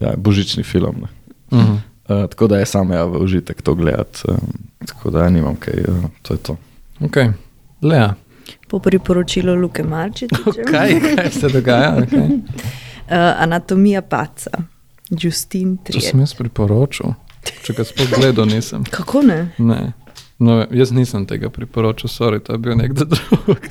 ja, 0.00 0.12
božični 0.16 0.62
film. 0.62 0.94
Ne. 1.02 1.08
Uh 1.58 1.64
-huh. 1.64 1.78
Uh, 2.22 2.30
tako 2.30 2.46
da 2.46 2.58
je 2.58 2.66
samo 2.66 2.94
ja, 2.94 3.04
v 3.04 3.22
užitek 3.22 3.62
to 3.62 3.74
gledati, 3.74 4.22
um, 4.28 4.38
tako 4.86 5.10
da 5.10 5.22
ja, 5.22 5.30
nimam 5.30 5.56
kaj, 5.56 5.74
uh, 5.88 6.04
to 6.22 6.34
je 6.34 6.38
to. 6.38 6.56
okay. 7.00 7.32
Lea, 7.82 8.14
Po 8.68 8.78
priporočilu 8.78 9.54
Luke 9.54 9.82
Marčiča. 9.82 10.36
kaj, 10.70 11.00
kaj 11.16 11.30
se 11.30 11.48
dogaja? 11.48 11.96
Okay. 11.96 12.40
Uh, 13.04 13.10
anatomija 13.42 14.02
paca, 14.02 14.50
Justin 15.10 15.76
To 15.76 15.82
Trier. 15.84 16.02
sem 16.02 16.20
jaz 16.20 16.34
priporočil. 16.34 17.12
Če 17.62 17.72
ga 17.76 17.84
sploh 17.84 18.08
gledal, 18.16 18.46
nisem. 18.46 18.84
Kako 18.90 19.22
ne? 19.22 19.52
Ne. 19.58 19.92
No, 20.44 20.60
jaz 20.70 20.92
nisem 20.92 21.24
tega 21.26 21.48
priporočil, 21.48 22.10
sorry, 22.12 22.40
to 22.44 22.52
je 22.52 22.58
bil 22.60 22.76
nekdo 22.76 23.04
drug. 23.08 23.58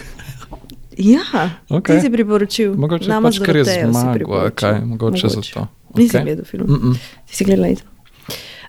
Ja, 0.93 1.25
Okej. 1.73 1.95
ti 1.95 2.01
si 2.05 2.09
priporočil. 2.09 2.75
Mogoče 2.77 3.09
Nama 3.09 3.25
pač, 3.25 3.39
ker 3.41 3.57
je 3.57 3.65
zmagal, 3.65 4.51
kaj, 4.53 4.75
mogoče 4.85 5.25
zato. 5.27 5.65
Nisi 5.97 6.13
Okej. 6.13 6.21
gledal 6.23 6.45
film. 6.45 6.65
Mm 6.69 6.77
-mm. 6.81 6.93
Ti 7.25 7.33
si 7.35 7.43
gledal 7.45 7.65
Aida. 7.65 7.81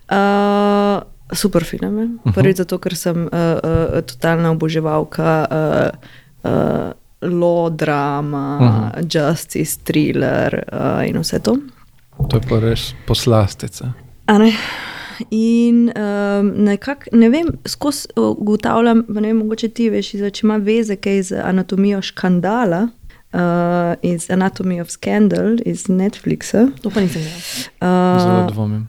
Uh, 0.09 1.03
super 1.33 1.65
film 1.65 1.99
je. 1.99 2.05
Mhm. 2.05 2.33
Prvič 2.35 2.57
zato, 2.57 2.79
ker 2.79 2.97
sem 2.97 3.17
uh, 3.17 3.29
uh, 3.29 4.01
totalna 4.03 4.51
oboževalka 4.51 5.29
uh, 5.45 5.91
uh, 6.45 6.93
law 7.23 7.69
drama, 7.71 8.59
Mhm. 8.61 9.07
justice, 9.07 9.79
thriller 9.85 10.65
uh, 10.73 11.09
in 11.09 11.19
vse 11.19 11.39
to. 11.39 11.57
To 12.31 12.37
je 12.37 12.43
pa 12.49 12.57
res 12.61 12.95
poslastica. 13.07 13.93
A 14.27 14.39
Ne? 14.39 14.53
In 15.31 15.93
um, 15.97 16.53
nekako, 16.65 17.03
ne 17.13 17.29
vem, 17.31 17.47
skozi 17.67 18.09
ugotavljam, 18.17 19.05
pa 19.15 19.21
ne 19.21 19.29
vem, 19.29 19.37
mogoče 19.37 19.69
ti 19.69 19.91
veš, 19.91 20.13
da 20.13 20.31
če 20.31 20.47
ima 20.47 20.57
veze 20.57 20.97
kaj 20.97 21.23
z 21.23 21.41
anatomijo 21.45 22.03
škandala, 22.03 22.89
uh, 23.35 23.95
iz 24.03 24.31
Anatomy 24.31 24.81
of 24.81 24.91
Scandal 24.91 25.57
iz 25.67 25.87
Netflixa. 25.89 26.69
To 26.83 26.91
pa 26.91 27.01
nisem. 27.01 27.23
Zelo 27.81 28.47
Uh, 28.47 28.53
dvomim. 28.53 28.87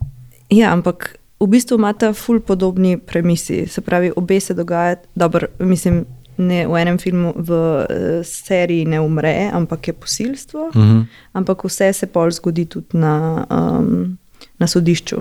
Ja, 0.50 0.74
ampak 0.74 1.18
v 1.40 1.48
bistvu 1.48 1.78
imata 1.78 2.14
ful 2.14 2.40
podobni 2.40 2.98
premisi. 2.98 3.66
Se 3.68 3.82
pravi, 3.82 4.12
obe 4.16 4.40
se 4.40 4.54
dogajata, 4.54 5.08
dobro, 5.16 5.48
mislim, 5.60 6.06
ne 6.38 6.66
v 6.68 6.78
enem 6.82 6.98
filmu, 6.98 7.34
v 7.36 7.52
uh, 7.52 7.86
seriji 8.24 8.86
ne 8.86 9.00
umre, 9.02 9.50
ampak 9.54 9.88
je 9.88 9.94
posilstvo, 9.94 10.70
Uh 10.74 10.76
-huh. 10.76 11.06
ampak 11.34 11.64
vse 11.64 11.94
se 11.94 12.08
pol 12.08 12.32
zgodi 12.32 12.66
tudi 12.66 12.98
na, 12.98 13.46
um, 13.50 14.18
na 14.60 14.68
sodišču. 14.68 15.16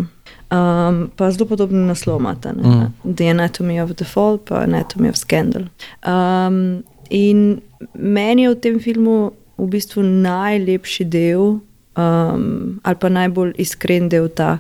Um, 0.55 1.11
pa 1.17 1.31
zelo 1.31 1.47
podoben 1.51 1.87
naslov 1.89 2.21
imata, 2.21 2.53
ne? 2.53 2.63
Mm. 2.63 3.15
The 3.17 3.31
Anatomy 3.31 3.81
of 3.83 3.95
the 3.97 4.05
Fall, 4.05 4.39
pa 4.39 4.63
Anatomy 4.63 5.09
of 5.09 5.17
Scandal. 5.17 5.65
Um, 6.07 6.85
in 7.11 7.63
meni 7.95 8.45
je 8.45 8.53
v 8.53 8.61
tem 8.61 8.77
filmu 8.81 9.33
v 9.59 9.67
bistvu 9.73 10.03
najlepši 10.03 11.05
del, 11.11 11.59
um, 11.99 12.45
ali 12.83 13.01
pa 13.01 13.11
najbolj 13.11 13.55
iskren 13.59 14.09
del 14.13 14.29
ta, 14.29 14.59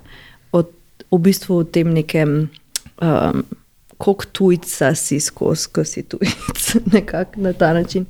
od, 0.57 0.73
v 1.13 1.21
bistvu 1.29 1.63
v 1.63 1.69
tem 1.71 1.93
nekem, 1.95 2.35
um, 2.99 3.45
koliko 3.99 4.31
tujca 4.33 4.95
si 4.99 5.21
skozi, 5.21 5.71
ko 5.71 5.85
si 5.87 6.03
tujec, 6.03 6.75
nekako 6.97 7.45
na 7.45 7.53
ta 7.53 7.71
način. 7.77 8.09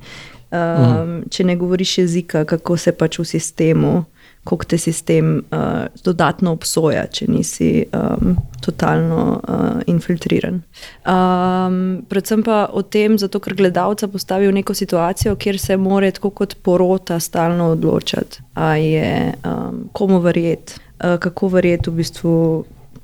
Um, 0.49 0.57
mm. 0.57 1.21
Če 1.29 1.43
ne 1.43 1.59
govoriš 1.59 1.97
jezika, 1.97 2.45
kako 2.49 2.79
se 2.81 2.95
pač 2.95 3.19
v 3.19 3.29
sistemu, 3.29 4.05
kako 4.45 4.65
te 4.65 4.77
sistem 4.77 5.37
uh, 5.37 5.59
dodatno 6.03 6.51
obsoja, 6.53 7.07
če 7.09 7.25
nisi 7.27 7.69
um, 7.89 8.35
totalno 8.61 9.23
uh, 9.41 9.79
infiltriran. 9.89 10.61
Um, 11.01 11.79
predvsem 12.09 12.43
pa 12.45 12.65
o 12.69 12.83
tem, 12.85 13.17
zato 13.17 13.41
ker 13.41 13.57
gledalca 13.57 14.07
postavi 14.11 14.49
v 14.51 14.59
neko 14.59 14.75
situacijo, 14.77 15.33
kjer 15.41 15.59
se 15.59 15.77
mora 15.81 16.11
tako 16.13 16.29
kot 16.41 16.57
porota 16.61 17.17
stalno 17.19 17.71
odločati, 17.73 18.43
a 18.53 18.75
je 18.77 19.33
um, 19.33 19.87
komu 19.97 20.21
verjeti, 20.21 20.77
uh, 21.01 21.17
kako 21.19 21.53
verjeti 21.57 21.89
v 21.89 22.01
bistvu. 22.03 22.37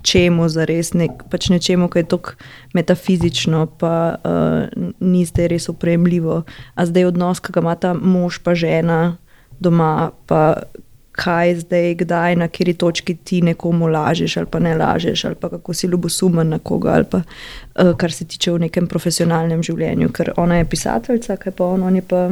Čemu 0.02 0.48
za 0.50 0.64
res, 0.66 0.96
nek, 0.98 1.28
pač 1.30 1.52
nečemu, 1.54 1.86
kar 1.94 2.02
je 2.02 2.08
tako 2.10 2.32
metafizično, 2.74 3.68
pa 3.78 4.18
uh, 4.18 4.88
ni 4.98 5.22
zdaj 5.30 5.52
res 5.52 5.70
upremljivo. 5.70 6.40
A 6.74 6.86
zdaj 6.90 7.12
odnos, 7.12 7.38
ki 7.38 7.54
ga 7.54 7.62
imata 7.62 7.92
mož 7.94 8.40
pa 8.42 8.56
žena 8.58 9.20
doma, 9.62 10.10
pa 10.26 10.66
kaj 11.12 11.56
zdaj, 11.56 11.96
kdaj, 11.96 12.36
na 12.36 12.48
kateri 12.48 12.74
točki 12.74 13.16
ti 13.16 13.42
nekomu 13.42 13.88
lažeš 13.88 14.38
ali 14.38 14.48
pa 14.52 14.60
ne 14.60 14.76
lažeš, 14.76 15.26
ali 15.26 15.36
pa 15.36 15.50
kako 15.50 15.74
si 15.74 15.88
ljubosumen 15.88 16.50
na 16.50 16.60
koga, 16.60 16.90
ali 16.92 17.04
pa 17.04 17.18
uh, 17.18 17.98
kar 17.98 18.12
se 18.12 18.26
tiče 18.26 18.52
v 18.52 18.60
nekem 18.60 18.88
profesionalnem 18.88 19.64
življenju. 19.64 20.10
Ker 20.12 20.32
ona 20.38 20.58
je 20.58 20.66
pisateljica, 20.66 21.36
kaj 21.38 21.52
pa 21.52 21.66
on, 21.66 21.84
on 21.84 21.96
je 21.96 22.02
pa. 22.02 22.30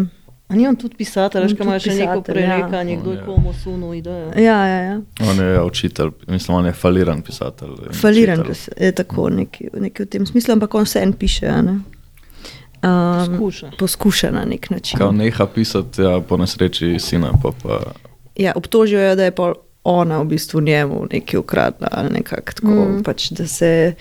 A 0.49 0.55
ni 0.55 0.67
on 0.67 0.75
tudi 0.75 0.95
pisatelj, 0.95 1.43
On 1.43 1.55
kaj 1.55 1.65
ima 1.65 1.79
še 1.79 1.93
neko 1.93 2.21
pisatelj, 2.21 2.41
ja. 2.41 2.49
prerekanje, 2.49 2.95
kdo 2.97 3.11
je 3.11 3.17
Ja. 3.17 3.25
komu 3.25 3.53
sunil 3.53 3.93
idejo. 3.93 4.31
Ja, 4.35 4.65
ja, 4.65 4.79
ja. 4.81 4.95
On 5.21 5.37
je 5.37 5.53
ja, 5.53 5.63
učitelj, 5.63 6.09
mislim, 6.27 6.57
on 6.57 6.65
je 6.65 6.71
faliran 6.73 7.21
pisatelj. 7.21 7.69
in 7.85 7.93
Faliran 7.93 8.39
učitelj. 8.41 8.73
je 8.79 8.91
tako, 8.91 9.29
nekaj, 9.29 9.67
nekaj 9.75 10.05
v 10.05 10.09
tem 10.09 10.25
smislu, 10.25 10.53
ampak 10.53 10.73
on 10.75 10.83
vse 10.83 10.99
en 10.99 11.13
piše. 11.13 11.47
a 11.47 11.61
ne. 11.61 11.71
Um, 12.81 13.27
Poskuša. 13.27 13.71
poskuša 13.79 14.31
na 14.31 14.45
nek 14.45 14.69
način. 14.69 14.97
Kao 14.97 15.11
neha 15.11 15.45
pisati, 15.45 16.01
ja, 16.01 16.19
po 16.21 16.37
nesreči 16.37 16.99
sina, 16.99 17.31
pa 17.43 17.51
pa 17.63 17.79
Ja, 18.39 18.53
obtožijo 18.55 19.01
jo, 19.03 19.15
da 19.19 19.27
je 19.27 19.35
pol 19.35 19.53
ona 19.83 20.21
v 20.21 20.25
bistvu 20.31 20.61
njemu 20.61 21.07
nekaj 21.11 21.39
ukradla 21.39 21.87
ali 21.91 22.09
nekako 22.09 22.51
tako. 22.55 22.67
Mm. 22.67 23.03
Pač, 23.03 23.29
da 23.35 23.47
se 23.47 23.93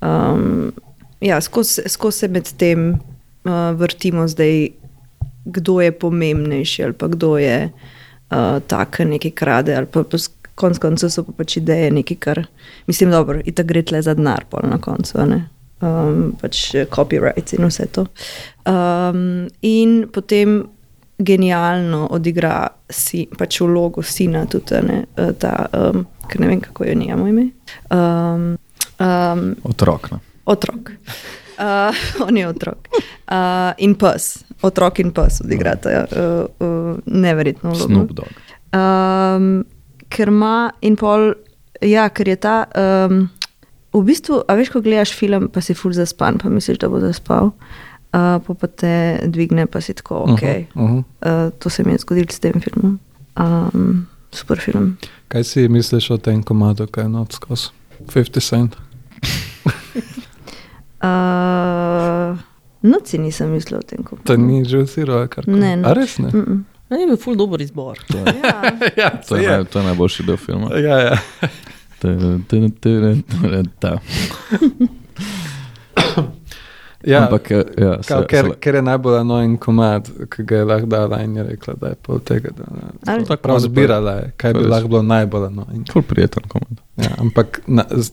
um, 0.00 0.72
ja, 1.20 1.40
skozi 1.40 1.82
se 2.10 2.28
med 2.28 2.52
tem 2.56 2.90
uh, 2.92 3.70
vrtimo 3.76 4.28
zdaj, 4.28 4.68
kdo 5.44 5.80
je 5.80 5.92
pomembnejši 5.92 6.84
ali 6.84 6.92
pa 6.92 7.08
kdo 7.08 7.38
je 7.38 7.70
uh, 8.30 8.58
tak, 8.66 8.98
nekaj 8.98 9.30
krade. 9.30 9.76
Ali 9.76 9.86
pa, 9.86 10.04
konec 10.54 10.78
koncev 10.78 11.10
so 11.12 11.24
pa 11.24 11.32
pač 11.36 11.56
ideje 11.56 11.90
nekaj, 11.90 12.16
kar 12.16 12.44
mislim, 12.86 13.10
dobro, 13.10 13.40
in 13.44 13.54
tako 13.54 13.72
gre 13.72 13.82
tle 13.82 14.02
za 14.02 14.14
denar, 14.14 14.44
pol 14.50 14.68
na 14.68 14.80
koncu. 14.80 15.24
ne. 15.26 15.48
Um, 15.80 16.32
pač 16.40 16.72
copyrights 16.88 17.52
in 17.52 17.64
vse 17.68 17.86
to. 17.92 18.06
Um, 18.64 19.48
in 19.62 20.06
potem 20.12 20.62
genialno 21.18 22.06
odigra 22.10 22.66
si, 22.90 23.26
pač 23.38 23.60
vlogo 23.60 24.02
sina, 24.02 24.44
tudi 24.50 24.80
ne, 24.84 24.98
eh, 25.16 25.32
ta, 25.40 25.54
um, 25.72 26.04
ker 26.28 26.42
ne 26.42 26.50
vem, 26.50 26.60
kako 26.60 26.84
je 26.84 26.94
njemu 26.94 27.28
ime. 27.28 27.46
Um, 27.90 28.56
um, 29.00 29.54
Otrok. 29.64 30.10
No. 30.10 30.20
otrok. 30.44 30.92
Uh, 31.58 31.96
on 32.28 32.36
je 32.36 32.48
otrok. 32.48 32.88
Uh, 33.26 33.72
in 33.78 33.94
pes, 33.94 34.44
otrok 34.62 35.00
in 35.00 35.12
pes 35.12 35.40
odigrata 35.40 36.04
uh, 36.04 36.44
uh, 36.60 36.98
neverjetno 37.06 37.70
vlogo. 37.70 37.86
Snoop 37.86 38.12
Dogg. 38.12 38.44
Um, 38.76 39.64
ker 40.12 40.28
ima 40.28 40.70
in 40.84 40.98
pol, 41.00 41.32
ja, 41.80 42.08
ker 42.12 42.28
je 42.28 42.36
ta. 42.36 42.58
Um, 42.76 43.26
v 43.96 44.04
bistvu, 44.04 44.42
a 44.44 44.54
veš, 44.58 44.68
ko 44.74 44.84
gledaš 44.84 45.14
film, 45.16 45.48
pa 45.48 45.62
si 45.64 45.74
ful 45.74 45.96
zaspan, 45.96 46.36
pa 46.38 46.52
misliš, 46.52 46.82
da 46.82 46.90
bo 46.92 47.00
zaspal, 47.00 47.54
uh, 47.54 47.85
pa, 48.46 48.54
pa 48.60 48.66
te 48.66 49.20
dvigne, 49.26 49.66
pa 49.66 49.80
si 49.80 49.94
tako, 49.94 50.14
ok. 50.14 50.42
Uh 50.74 50.82
-huh. 50.82 50.96
Uh, 50.96 51.02
to 51.58 51.70
se 51.70 51.84
mi 51.84 51.92
je 51.92 51.98
zgodilo 51.98 52.26
s 52.30 52.40
tem 52.40 52.52
filmom. 52.60 52.98
Um, 53.36 54.06
super 54.32 54.58
film. 54.60 54.96
Kaj 55.28 55.44
si 55.44 55.68
misliš 55.68 56.10
o 56.10 56.18
tem 56.18 56.42
komadu, 56.42 56.86
kaj 56.86 57.04
je 57.04 57.08
not 57.08 57.32
skozi? 57.32 57.68
50 58.06 58.48
cent. 58.48 58.76
Uh, 61.02 62.38
Noč 62.82 63.06
si 63.06 63.18
nisem 63.18 63.50
mislil 63.50 63.78
o 63.78 63.82
tem, 63.82 64.02
kako. 64.02 64.22
To 64.24 64.36
ni 64.36 64.64
že 64.64 64.86
zero, 64.86 65.28
kar 65.28 65.48
Ne, 65.48 65.72
A 65.72 65.76
nič. 65.76 65.96
res 65.96 66.18
ne? 66.18 66.28
Mm 66.32 66.44
-mm. 66.44 66.62
Meni 66.90 67.02
je 67.02 67.06
bil 67.06 67.16
ful 67.16 67.36
dober 67.36 67.60
izbor. 67.60 67.98
To 68.08 68.18
je, 68.18 68.24
Ja. 68.44 68.62
ja, 68.96 69.10
to, 69.28 69.36
je, 69.36 69.48
naj, 69.48 69.64
to 69.64 69.78
je 69.78 69.84
najboljši 69.84 70.22
del 70.22 70.36
filma. 70.36 70.78
Ja, 70.78 70.98
ja. 70.98 71.18
Ta. 73.80 73.98
ja. 77.06 77.22
Ampak, 77.24 77.50
eh, 77.50 77.64
ja, 77.78 78.02
se, 78.02 78.08
Kao, 78.08 78.24
ker, 78.28 78.50
se, 78.50 78.58
ker 78.60 78.74
je 78.74 78.82
najbolj 78.82 79.18
anojen 79.20 79.56
komad, 79.62 80.10
ki 80.32 80.44
ga 80.44 80.60
je 80.60 80.64
lahko 80.64 80.90
dala 80.90 81.20
in 81.22 81.36
je 81.36 81.46
rekla, 81.46 81.74
da 81.80 81.92
je 81.94 81.98
pol 82.02 82.18
tega. 82.18 82.50
Da, 82.56 82.64
Ali- 83.12 83.24
da, 83.28 83.36
prav 83.36 83.60
zbirala 83.64 84.12
je, 84.20 84.30
kaj 84.36 84.54
bi 84.54 84.66
lahko 84.66 84.88
bilo 84.88 85.02
najbolj 85.02 85.46
anojen. 85.46 85.84
ful 85.92 86.02
prijeten 86.02 86.48
komad. 86.48 86.82
Ja, 86.96 87.14
ampak 87.18 87.60
na, 87.66 87.86
z, 87.90 88.10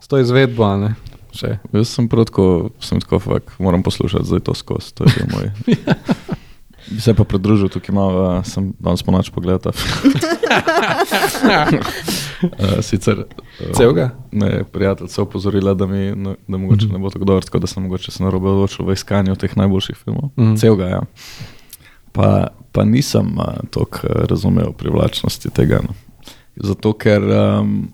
s 0.00 0.08
to 0.08 0.18
izvedbo, 0.18 0.64
a 0.64 0.76
ne. 0.76 0.94
Še. 1.34 1.56
Jaz 1.74 1.90
sem 1.90 2.06
prav 2.08 2.28
tako, 2.30 2.70
sem 2.82 3.00
tako, 3.02 3.18
fak, 3.18 3.56
moram 3.58 3.82
poslušati 3.82 4.26
zdaj 4.26 4.44
to 4.46 4.54
skozi, 4.54 4.94
to 4.94 5.04
je 5.04 5.14
bil 5.18 5.26
moj. 5.34 5.50
Bi 6.90 7.00
se 7.00 7.14
pa 7.16 7.24
pridružil 7.24 7.68
tukaj 7.72 7.96
uh, 7.96 8.44
sem 8.44 8.74
danes 8.78 9.02
po 9.02 9.12
noč 9.12 9.30
pogledal. 9.32 9.72
uh, 12.42 12.80
sicer 12.80 13.18
uh, 13.18 13.76
Celega? 13.76 14.10
me 14.32 14.64
prijateljica 14.64 15.22
opozorila, 15.22 15.74
da 15.74 15.86
mi 15.86 16.12
ne, 16.16 16.34
da 16.48 16.56
mogoče 16.56 16.86
ne 16.86 16.98
bo 16.98 17.10
tako 17.10 17.24
dobro, 17.24 17.40
tako 17.40 17.58
da 17.58 17.66
sem 17.66 17.82
mogoče 17.82 18.10
se 18.10 18.22
narobe 18.22 18.48
odločil 18.48 18.86
v 18.86 18.92
iskanju 18.92 19.36
teh 19.36 19.56
najboljših 19.56 19.96
filmov. 19.96 20.30
Mm. 20.36 20.56
Celega, 20.56 20.84
ja. 20.84 21.02
Pa, 22.12 22.46
pa 22.72 22.84
nisem 22.84 23.38
uh, 23.38 23.44
toliko 23.70 23.98
uh, 24.04 24.24
razumel 24.30 24.72
privlačnosti 24.72 25.50
tega. 25.50 25.80
No. 25.82 25.94
Zato, 26.56 26.92
ker 26.92 27.22
um, 27.22 27.88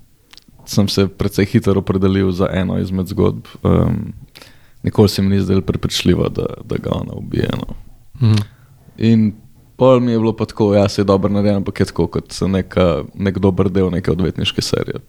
sem 0.67 0.89
se 0.89 1.09
precej 1.09 1.45
hitro 1.45 1.79
opredelil 1.81 2.31
za 2.31 2.49
eno 2.53 2.79
izmed 2.79 3.09
zgodb. 3.09 3.47
Um, 3.63 4.13
nikoli 4.83 5.09
se 5.09 5.23
mi 5.23 5.29
ni 5.29 5.41
zdelo 5.41 5.61
prepričljivo, 5.61 6.29
da, 6.29 6.47
da 6.65 6.77
ga 6.77 6.91
ona 6.93 7.13
ubije. 7.13 7.49
No. 7.57 7.75
Mhm. 8.29 8.43
In 8.99 9.33
pol 9.81 10.01
mi 10.01 10.13
je 10.13 10.19
bilo 10.19 10.33
pa 10.37 10.45
tako, 10.45 10.75
ja, 10.75 10.89
se 10.89 11.01
je 11.01 11.05
dobro 11.09 11.33
narejen, 11.33 11.57
ampak 11.57 11.81
je 11.81 11.87
tako 11.89 12.07
kot 12.07 12.35
neka, 12.49 12.87
nek 13.15 13.39
dober 13.41 13.71
del 13.73 13.89
neke 13.91 14.13
odvetniške 14.13 14.63
serije. 14.63 15.01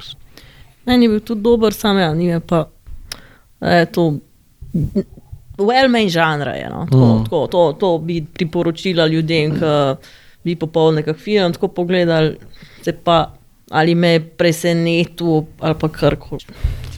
Meni 0.88 1.06
je 1.06 1.10
bil 1.10 1.20
tudi 1.28 1.44
dober, 1.44 1.76
sam 1.76 2.00
ja, 2.00 2.14
ni 2.16 2.32
pa 2.48 2.66
je 3.62 3.86
to. 3.92 4.06
Well-made 5.60 6.10
žanra 6.10 6.56
je. 6.56 6.70
No? 6.70 6.86
Tako, 6.88 7.06
Mm. 7.06 7.20
mm. 7.20 7.24
tako, 7.26 7.48
to, 7.48 7.66
to 7.80 7.98
bi 7.98 8.22
priporočila 8.34 9.08
ljudem, 9.08 9.60
ki 9.60 9.74
bi 10.44 10.56
popoln 10.56 10.96
nekak 10.96 11.20
film 11.20 11.54
tako 11.54 11.68
pogledali, 11.68 12.38
se 12.82 12.96
pa 13.04 13.34
ali 13.72 13.96
me 13.96 14.08
je 14.08 14.24
presenetil 14.38 15.44
ali 15.60 15.76
pa 15.80 15.90
karkoli. 15.90 16.48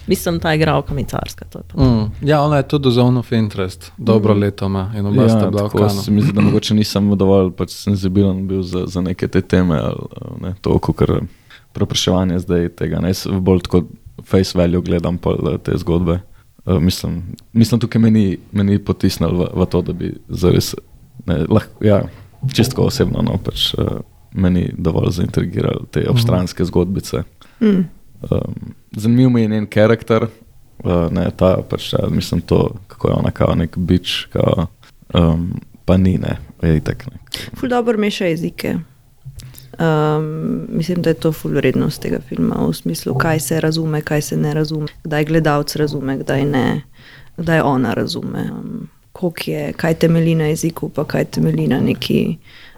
Mislim, 0.08 0.40
ta 0.40 0.54
igralka 0.54 0.94
mi 0.94 1.06
carska. 1.06 1.46
Mm. 1.78 2.28
Ja, 2.28 2.42
ona 2.42 2.58
je 2.58 2.68
tudi 2.68 2.92
zone 2.92 3.20
of 3.20 3.32
interest, 3.32 3.92
dobro 3.98 4.34
leto 4.34 4.66
ima 4.66 4.92
in 4.98 5.06
oba 5.06 5.30
sta 5.30 5.50
bila 5.50 5.64
Ja, 5.64 5.70
kanu. 5.70 5.90
se 5.90 6.12
mi 6.12 6.22
zdi, 6.22 6.32
da 6.32 6.42
mogoče 6.42 6.74
nisem 6.74 7.18
dovolj 7.18 7.52
pač 7.52 7.72
senzibilen 7.72 8.48
bil 8.48 8.62
za, 8.62 8.86
za 8.88 9.02
neke 9.02 9.28
te 9.28 9.42
teme. 9.42 9.80
Ali, 9.80 10.00
ne, 10.42 10.54
to, 10.62 10.80
kar 10.80 11.22
prepraševanje 11.74 12.40
zdaj 12.40 12.70
tega. 12.70 13.00
Ne, 13.00 13.10
jaz 13.10 13.28
bolj 13.32 13.64
tako 13.68 13.84
face 14.24 14.58
value 14.58 14.82
gledam 14.82 15.18
pol, 15.18 15.38
eh, 15.54 15.58
te 15.58 15.78
zgodbe. 15.78 16.20
Uh, 16.66 16.80
mislim, 16.80 17.24
mislim, 17.54 17.80
tukaj 17.80 18.02
meni, 18.02 18.38
meni 18.52 18.80
potisnili 18.80 19.36
v, 19.38 19.48
v 19.54 19.66
to, 19.66 19.82
da 19.82 19.94
bi 19.94 20.14
zares, 20.30 20.76
ne, 21.26 21.42
lahko, 21.50 21.84
ja, 21.84 22.04
čisto 22.54 22.86
osebno, 22.88 23.22
no, 23.22 23.36
pač, 23.44 23.74
uh, 23.76 24.00
meni 24.32 24.70
dovolj 24.78 25.12
zaintrigirali 25.18 25.90
te 25.92 26.06
obstranske 26.10 26.66
zgodbice. 26.66 27.24
Mm. 27.60 27.84
Um, 28.30 28.56
zanimiv 28.96 29.30
mi 29.30 29.42
je 29.42 29.48
njen 29.48 29.66
karakter, 29.66 30.28
uh, 30.84 31.12
ne, 31.12 31.28
ta, 31.36 31.58
pač, 31.70 31.94
ja, 31.94 32.08
mislim, 32.10 32.42
to, 32.42 32.76
kako 32.88 33.08
je 33.08 33.14
ona, 33.14 33.32
kao 33.32 33.56
nek 33.56 33.78
bič, 33.78 34.28
kao, 34.34 34.68
um, 35.14 35.62
pa 35.86 35.98
ni, 35.98 36.18
ne, 36.18 36.38
je 36.62 36.78
itak. 36.78 37.06
Ne. 37.06 37.20
Ful 37.60 37.70
dobro 37.70 37.98
meša 37.98 38.26
jezike. 38.26 38.78
Um, 39.80 40.68
mislim, 40.70 41.02
da 41.02 41.10
je 41.10 41.14
to 41.14 41.32
ful 41.32 41.52
vrednost 41.52 42.02
tega 42.02 42.20
filma, 42.30 42.56
v 42.68 42.74
smislu, 42.74 43.16
kaj 43.18 43.40
se 43.40 43.62
razume, 43.62 44.02
kaj 44.02 44.22
se 44.22 44.38
ne 44.38 44.54
razume, 44.54 44.88
kdaj 45.04 45.26
gledalec 45.26 45.76
razume, 45.76 46.18
kdaj 46.18 46.46
ne, 46.46 46.82
kdaj 47.38 47.62
ona 47.62 47.94
razume. 47.94 48.50
Um, 48.52 48.90
koliko 49.12 49.52
je, 49.52 49.74
kaj 49.74 49.94
temelji 49.94 50.36
na 50.36 50.44
jeziku, 50.44 50.90
pa 50.90 51.06
kaj 51.06 51.26
temelji 51.26 51.68
na 51.68 51.80
neki 51.80 52.38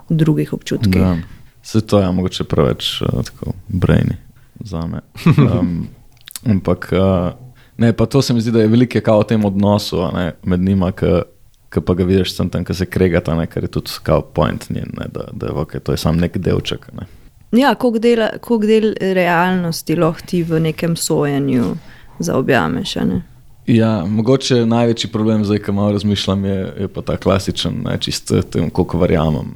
drugih 0.09 0.53
občutkih. 0.53 1.01
Ja. 1.01 1.17
Se 1.63 1.81
to 1.81 1.99
je 1.99 2.11
mogoče 2.11 2.43
preveč 2.43 3.01
uh, 3.01 3.23
tako 3.23 3.53
brainy 3.67 4.15
za 4.59 4.85
me. 4.87 4.99
Um, 5.37 5.87
ampak 6.45 6.89
uh, 6.93 7.31
ne, 7.77 7.93
pa 7.93 8.05
to 8.05 8.21
se 8.21 8.33
mi 8.33 8.41
zdi, 8.41 8.51
da 8.51 8.61
je 8.61 8.67
veliko 8.67 9.01
kao 9.01 9.19
o 9.19 9.23
tem 9.23 9.45
odnosu 9.45 10.01
ne, 10.13 10.33
med 10.43 10.59
njima, 10.59 10.91
ki 10.91 11.81
pa 11.85 11.93
ga 11.93 12.03
vidiš 12.03 12.35
sem 12.35 12.49
tam, 12.49 12.63
ki 12.65 12.73
se 12.73 12.85
kregata, 12.85 13.35
ne, 13.35 13.47
kar 13.47 13.63
je 13.63 13.71
tudi 13.71 13.91
kao 14.03 14.21
point 14.21 14.69
njen, 14.69 14.93
ne, 14.97 15.07
da, 15.13 15.27
da 15.33 15.53
okay, 15.53 15.79
to 15.79 15.91
je 15.91 15.97
samo 15.97 16.19
nek 16.19 16.37
delček. 16.37 16.87
Ne. 16.93 17.07
Ja, 17.51 17.75
koliko 17.75 17.99
del, 17.99 18.27
koliko 18.41 18.67
del 18.67 18.93
realnosti 18.99 19.95
lahko 19.95 20.27
ti 20.27 20.43
v 20.43 20.59
nekem 20.59 20.95
sojenju 20.95 21.75
zaobjameš. 22.19 22.95
ne? 22.95 23.21
Ja, 23.67 24.05
mogoče 24.05 24.65
največji 24.65 25.09
problem, 25.11 25.45
zdaj, 25.45 25.59
ko 25.59 25.73
malo 25.73 25.91
razmišljam, 25.91 26.45
je, 26.45 26.57
je 26.79 26.87
pa 26.87 27.01
ta 27.01 27.17
klasičen, 27.17 27.81
ne, 27.85 27.97
čist 27.99 28.31
eh, 28.31 28.41
tem, 28.41 28.69
koliko 28.69 28.99
verjamem. 28.99 29.55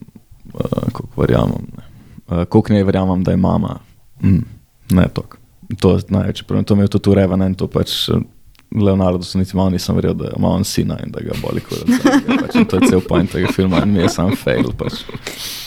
Uh, 0.53 0.89
koliko 0.91 1.21
verjamem, 1.21 1.67
ne. 1.77 1.83
uh, 2.27 2.45
koliko 2.45 2.73
ne 2.73 2.83
verjamem, 2.83 3.23
da 3.23 3.31
je 3.31 3.37
mama. 3.37 3.79
Mm, 4.23 4.45
ne, 4.91 5.07
tok. 5.13 5.38
To 5.77 5.99
največji 6.09 6.45
problem. 6.47 6.65
To 6.65 6.75
mi 6.75 6.83
je 6.83 6.93
tudi 6.97 7.09
v 7.09 7.19
Revenantu, 7.21 7.67
pač 7.69 8.09
eh, 8.09 8.21
Leonardo 8.75 9.23
se 9.23 9.37
niti 9.37 9.57
malo 9.57 9.69
nisem 9.69 9.95
verjel, 9.95 10.13
da 10.13 10.31
ima 10.37 10.49
on 10.49 10.63
sina 10.63 10.97
in 11.05 11.11
da 11.11 11.21
ga 11.21 11.37
boli 11.41 11.61
kot 11.61 11.85
pač, 12.41 12.55
in 12.55 12.65
To 12.65 12.81
je 12.81 12.89
cel 12.89 13.01
point 13.01 13.31
tega 13.31 13.51
filma 13.53 13.83
in 13.85 13.93
mi 13.93 14.01
je 14.01 14.09
sam 14.09 14.35
fail. 14.35 14.71
Pač. 14.77 15.03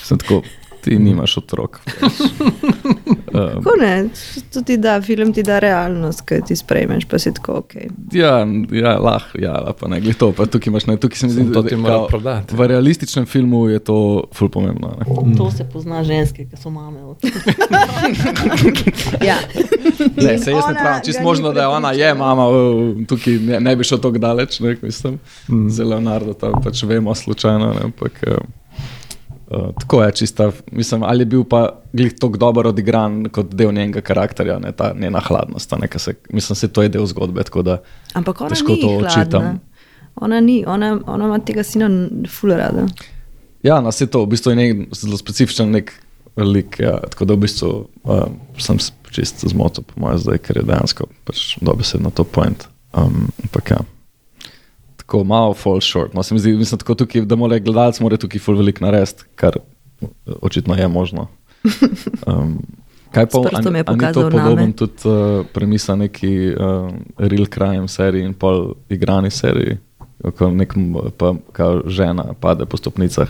Sem 0.02 0.18
tako, 0.18 0.42
ti 0.82 0.98
nimaš 0.98 1.36
otrok. 1.36 1.80
Um, 3.34 3.62
Kako 3.64 3.70
ne, 3.80 4.08
to 4.52 4.62
ti 4.62 4.76
da, 4.76 5.00
film 5.02 5.32
ti 5.32 5.42
da 5.42 5.58
realnost, 5.58 6.20
ki 6.28 6.40
ti 6.46 6.56
sprejmeš, 6.56 7.04
pa 7.04 7.18
si 7.18 7.32
tako 7.34 7.52
ok. 7.52 7.74
Ja, 8.12 8.46
ja 8.72 8.98
lahko, 8.98 9.38
ja, 9.40 9.72
pa 9.80 9.88
ne 9.88 10.00
glede 10.00 10.18
to. 10.18 10.32
Pa 10.36 10.46
tukaj 10.46 10.70
imaš, 10.70 10.86
ne, 10.86 10.96
tukaj 11.00 11.16
se 11.16 11.26
mi 11.26 11.32
zdi, 11.32 11.44
da 11.44 11.62
ti 11.62 11.72
je 11.72 11.78
mora 11.80 12.02
prodati. 12.08 12.56
V 12.56 12.66
realističnem 12.68 13.26
filmu 13.26 13.68
je 13.68 13.78
to 13.78 14.24
ful 14.36 14.48
pomembno. 14.52 14.92
Ne? 15.00 15.36
To 15.36 15.50
se 15.50 15.64
pozna 15.72 16.04
ženske, 16.04 16.44
ki 16.44 16.56
so 16.56 16.70
mame. 16.70 17.00
Ja. 19.22 19.36
Ne, 20.16 20.38
se 20.38 20.50
jaz 20.50 20.64
ne 20.68 20.74
pravim, 20.74 21.02
čist 21.04 21.20
možno, 21.22 21.52
da 21.52 21.60
je 21.60 21.66
ona 21.66 21.92
je 21.92 22.14
mama, 22.14 22.46
tukaj 23.08 23.32
ne, 23.32 23.60
ne 23.60 23.76
bi 23.76 23.84
šel 23.84 23.98
tako 23.98 24.18
daleč, 24.18 24.60
ne, 24.60 24.76
mislim. 24.82 25.18
Mm. 25.48 25.68
Za 25.68 25.84
Leonardo 25.84 26.34
tam 26.34 26.52
pač 26.64 26.82
vemo 26.82 27.14
slučajno, 27.14 27.72
ne, 27.72 27.80
ampak 27.84 28.24
uh, 28.26 28.36
uh, 29.52 29.74
tako 29.80 30.02
je 30.02 30.12
čista, 30.12 30.50
mislim, 30.72 31.02
ali 31.02 31.22
je 31.22 31.26
bil 31.26 31.44
pa 31.44 31.80
glih 31.92 32.14
tako 32.18 32.36
dobro 32.36 32.68
odigran 32.68 33.28
kot 33.28 33.54
del 33.54 33.72
njenega 33.72 34.00
karakterja, 34.00 34.58
ne, 34.58 34.72
ta 34.72 34.92
njena 34.98 35.20
hladnost, 35.20 35.74
ne, 35.80 35.88
se, 35.96 36.14
mislim, 36.32 36.56
se 36.56 36.68
to 36.68 36.82
je 36.82 36.88
del 36.88 37.06
zgodbe, 37.06 37.44
tako 37.44 37.62
da 37.62 37.82
Ampak 38.14 38.40
ona 38.40 38.48
Težko 38.48 38.76
to 38.76 38.96
očitam. 38.96 39.60
Ona 40.16 40.40
ni, 40.40 40.64
ona, 40.66 40.98
ona 41.06 41.24
ima 41.24 41.38
tega 41.38 41.62
sina 41.62 41.86
n- 41.86 42.24
ful 42.28 42.50
rada. 42.50 42.86
Ja, 43.62 43.80
nas 43.80 44.00
je 44.00 44.06
to, 44.06 44.24
v 44.24 44.34
bistvu 44.34 44.52
je 44.52 44.56
nek 44.56 44.96
zelo 44.96 45.16
specifičen 45.16 45.70
nek 45.70 45.92
lik. 46.36 46.80
Ja, 46.80 46.98
tako 47.00 47.24
da 47.24 47.34
v 47.34 47.44
bistvu 47.46 47.70
uh, 48.04 48.26
sem 48.58 48.78
se 48.78 48.92
čist 49.12 49.44
zmotil, 49.48 49.84
po 49.84 50.00
mojem, 50.00 50.18
zdaj, 50.18 50.40
ker 50.44 50.60
je 50.60 50.66
dejansko 50.68 51.06
pač 51.28 51.56
dobesedno 51.60 52.10
to 52.10 52.24
point. 52.24 52.66
Um, 52.92 53.28
ampak 53.44 53.70
ja. 53.70 53.80
Tako 55.12 55.24
malo 55.24 55.54
fall 55.54 55.80
short. 55.80 56.14
No, 56.14 56.22
se 56.22 56.34
mi 56.34 56.40
zdi, 56.40 56.52
mislim, 56.56 56.78
tako 56.78 56.94
tukaj, 56.94 57.20
da 57.20 57.36
mora 57.36 57.58
gledalec 57.58 58.00
mora 58.00 58.16
tukaj 58.16 58.40
full 58.40 58.56
velik 58.56 58.80
narediti, 58.80 59.24
kar 59.34 59.56
eh, 59.56 60.06
očitno 60.40 60.74
je 60.74 60.88
možno. 60.88 61.26
Um, 62.26 62.62
kaj 63.10 63.26
pa 63.26 63.38
prstom 63.42 63.74
je 63.74 63.84
ni- 63.88 64.12
to 64.14 64.30
podoben 64.30 64.72
tudi 64.72 64.92
uh, 65.04 65.46
premisa 65.52 65.96
neki 65.96 66.54
uh, 66.54 66.90
real 67.18 67.46
crime 67.46 67.88
seriji 67.88 68.24
in 68.24 68.34
pol 68.34 68.74
igrani 68.88 69.30
seriji, 69.30 69.76
ko 70.38 70.50
nek, 70.50 70.74
pa 71.16 71.34
žena 71.86 72.24
pade 72.40 72.66
po 72.66 72.76
stopnicah. 72.76 73.28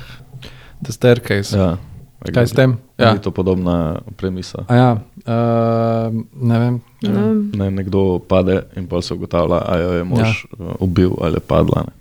The 0.84 0.92
Staircase. 0.92 1.58
Ja. 1.58 1.76
Kaj 2.24 2.44
s 2.44 2.52
tem? 2.52 2.76
Ja. 2.96 3.12
Ni 3.12 3.18
to 3.18 3.30
podobna 3.30 3.76
premisa. 4.16 4.64
A 4.68 4.74
ja, 4.74 4.90
uh, 4.92 6.12
ne 6.40 6.58
vem. 6.58 6.80
Ne 7.02 7.10
vem. 7.10 7.50
Ne, 7.52 7.70
nekdo 7.72 8.18
pade 8.20 8.62
in 8.76 8.86
pa 8.86 9.02
se 9.02 9.14
ugotavlja, 9.14 9.58
ali 9.64 9.82
jo 9.82 9.92
je 9.92 10.04
mož 10.04 10.20
ja. 10.20 10.74
ubil 10.78 11.12
ali 11.18 11.34
je 11.34 11.40
padla. 11.42 11.82
Ne. 11.82 11.92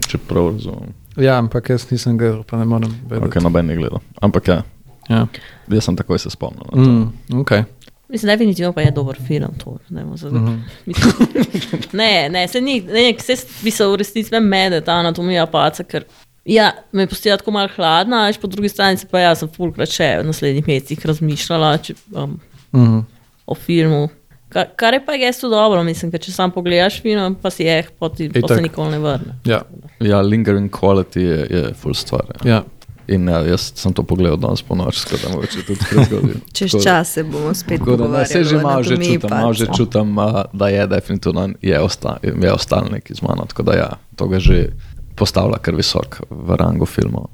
Če 0.00 0.18
prav 0.20 0.52
razumem. 0.52 0.94
Ja, 1.16 1.38
ampak 1.38 1.70
jaz 1.70 1.90
nisem 1.90 2.14
gledal, 2.16 2.42
pa 2.42 2.56
ne 2.56 2.64
morem 2.66 2.92
vedeti. 3.04 3.26
Okay, 3.28 3.42
noben 3.42 3.70
je 3.70 3.76
gledal. 3.76 3.98
Ampak 4.20 4.48
ja, 4.48 4.62
Ja. 5.08 5.26
jaz 5.68 5.84
sem 5.84 5.96
takoj 5.96 6.18
se 6.18 6.30
spomnil. 6.30 6.62
na 6.64 6.70
to. 6.74 6.90
Mm, 6.90 7.12
okay. 7.40 7.64
Mislim, 8.08 8.28
definitivno 8.28 8.72
pa 8.72 8.80
je 8.80 8.90
dober 8.92 9.16
film. 9.18 9.50
To, 9.58 9.78
dajmo 9.88 10.14
zdaj- 10.14 10.32
Mhm. 10.32 10.60
Mislim, 10.86 11.12
ne, 11.92 12.28
ne, 12.28 12.48
se 12.48 12.60
ni, 12.60 12.80
ne, 12.82 13.14
se 13.18 13.34
bi 13.62 13.70
se 13.70 13.86
v 13.86 13.96
resnici 13.96 14.30
me 14.32 14.40
mede 14.40 14.80
ta 14.80 14.92
anatomija 14.94 15.46
paca, 15.46 15.82
ker 15.84 16.04
ja, 16.46 16.70
me 16.92 17.02
je 17.02 17.10
postila 17.10 17.36
tako 17.36 17.50
malo 17.50 17.68
hladna, 17.76 18.26
až 18.28 18.38
po 18.38 18.46
drugi 18.46 18.68
strani 18.68 18.96
se 18.96 19.06
pa 19.10 19.20
jaz 19.20 19.42
sem 19.42 19.48
fulkrat 19.50 19.90
še 19.90 20.12
v 20.22 20.28
naslednjih 20.28 20.68
mesecih 20.68 21.06
razmišljala 21.06 21.78
če, 21.78 21.94
um, 22.14 22.38
Mm, 22.72 23.02
o 23.46 23.54
filmu. 23.54 24.08
Kar, 24.48 24.66
kar 24.76 24.94
je 24.94 25.00
pa 25.06 25.16
gesto 25.16 25.48
dobro, 25.48 25.80
mislim, 25.82 26.10
ker 26.12 26.20
če 26.20 26.32
sam 26.32 26.50
pogledaš 26.52 27.00
film, 27.02 27.34
pa 27.40 27.50
si 27.50 27.64
jeh, 27.64 27.88
pa, 27.98 28.08
ti, 28.08 28.28
pa 28.28 28.40
se 28.40 28.44
Itak. 28.44 28.62
nikoli 28.62 28.90
ne 28.90 28.98
vrne. 28.98 29.36
ja, 29.44 29.62
Ja, 30.00 30.20
lingering 30.20 30.70
quality 30.70 31.22
je, 31.22 31.38
je 31.50 31.62
full 31.74 31.94
stvar. 31.94 32.26
Ja. 32.44 32.50
ja. 32.50 32.62
In 33.08 33.28
ja, 33.30 33.38
jaz 33.46 33.70
sem 33.78 33.92
to 33.94 34.02
pogledal 34.02 34.36
danes 34.36 34.62
po 34.66 34.74
noč, 34.74 35.04
tako 35.06 35.16
da 35.22 35.28
mogoče 35.34 35.62
tudi 35.62 35.80
prezgodaj. 35.90 36.34
Čez 36.58 36.74
čas 36.84 37.12
se 37.14 37.22
bomo 37.22 37.54
spet 37.54 37.78
ne, 37.80 37.86
se 37.86 37.90
pogovarjali 37.96 38.44
že 38.44 38.58
malo 38.58 38.82
že 38.82 38.96
čutim, 38.98 39.30
malo 39.30 39.52
že 39.54 39.66
padca. 39.66 39.76
čutim, 39.78 40.18
a, 40.18 40.44
da 40.52 40.68
je 40.68 40.86
definitivno 40.86 41.48
je, 41.62 41.80
osta, 41.80 42.16
je 42.22 42.52
ostal 42.52 42.88
neki 42.90 43.14
z 43.14 43.22
mano. 43.22 43.46
Tako 43.46 43.62
da 43.62 43.72
ja, 43.74 43.90
to 44.16 44.26
ga 44.28 44.38
že 44.42 44.68
postavlja 45.16 45.58
kar 45.62 45.74
visok 45.74 46.20
v 46.30 46.56
rangu 46.60 46.86
filmov. 46.86 47.30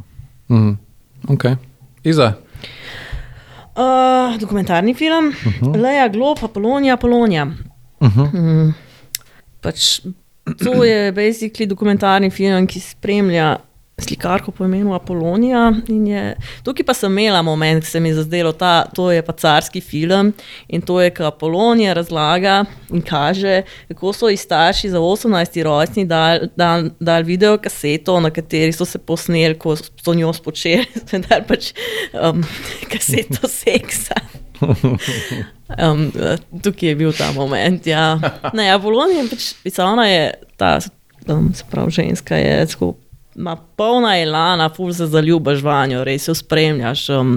Mm, 0.48 0.76
okay. 1.34 1.56
Iza. 2.04 2.32
Uh, 3.72 4.36
dokumentarni 4.40 4.94
film, 4.94 5.28
uh 5.28 5.60
-huh. 5.60 5.76
Leja 5.80 6.08
Glob, 6.08 6.38
Apolonija, 6.42 6.94
Apolonija. 6.94 7.46
Uh 8.00 8.16
-huh. 8.16 8.34
Mm. 8.34 8.74
Pač, 9.60 10.00
to 10.64 10.84
je 10.84 11.12
basically 11.12 11.66
dokumentarni 11.66 12.30
film, 12.30 12.66
ki 12.66 12.80
spremlja 12.80 13.58
slikarko 14.02 14.50
po 14.50 14.64
imenu 14.64 14.94
Apolonija. 14.94 15.72
je- 15.88 16.34
Tukaj 16.62 16.84
pa 16.84 16.94
sem 16.94 17.12
imela 17.12 17.42
moment, 17.42 17.84
ki 17.84 17.90
se 17.90 18.00
mi 18.00 18.08
je 18.08 18.14
zazdelo, 18.14 18.52
da 18.52 18.84
to 18.86 19.10
je 19.10 19.22
pa 19.22 19.32
carski 19.34 19.80
film 19.80 20.32
in 20.68 20.80
to 20.82 21.00
je, 21.00 21.10
ko 21.10 21.24
Apolonija 21.24 21.92
razlaga 21.92 22.64
in 22.90 23.02
kaže, 23.02 23.62
kako 23.88 24.12
so 24.12 24.28
ji 24.28 24.36
starši 24.36 24.90
za 24.90 24.98
18. 24.98 25.62
rojstni 25.62 26.04
dal, 26.06 26.38
dal, 26.56 26.90
dal 27.00 27.22
video 27.22 27.58
kaseto, 27.58 28.20
na 28.20 28.30
kateri 28.30 28.72
so 28.72 28.84
se 28.84 28.98
posneli, 28.98 29.54
ko 29.56 29.76
so 29.76 30.14
njo 30.14 30.32
spočeli, 30.32 30.84
vendar 31.12 31.44
pač 31.44 31.72
um, 32.14 32.42
kaseto 32.92 33.48
seksa. 33.48 34.14
Um, 35.80 36.12
tukaj 36.62 36.88
je 36.88 36.94
bil 36.94 37.12
ta 37.12 37.32
moment. 37.32 37.86
Ja. 37.86 38.18
Ne, 38.52 38.70
Apollonija 38.70 39.22
je 39.22 39.28
pač 39.28 39.46
pisana, 39.62 40.04
je 40.06 40.26
ta 40.56 40.78
um, 41.28 41.54
se 41.54 41.64
pravi, 41.70 41.90
ženska, 41.90 42.36
je 42.36 42.66
tako. 42.66 42.94
Ma 43.34 43.56
polna 43.56 44.16
je 44.18 44.26
lana, 44.28 44.68
ful 44.68 44.92
se 44.92 45.06
zaljubiš 45.08 45.62
vanjo, 45.64 46.02
res 46.04 46.28
jo 46.28 46.34
spremljaš, 46.36 47.06
um, 47.16 47.36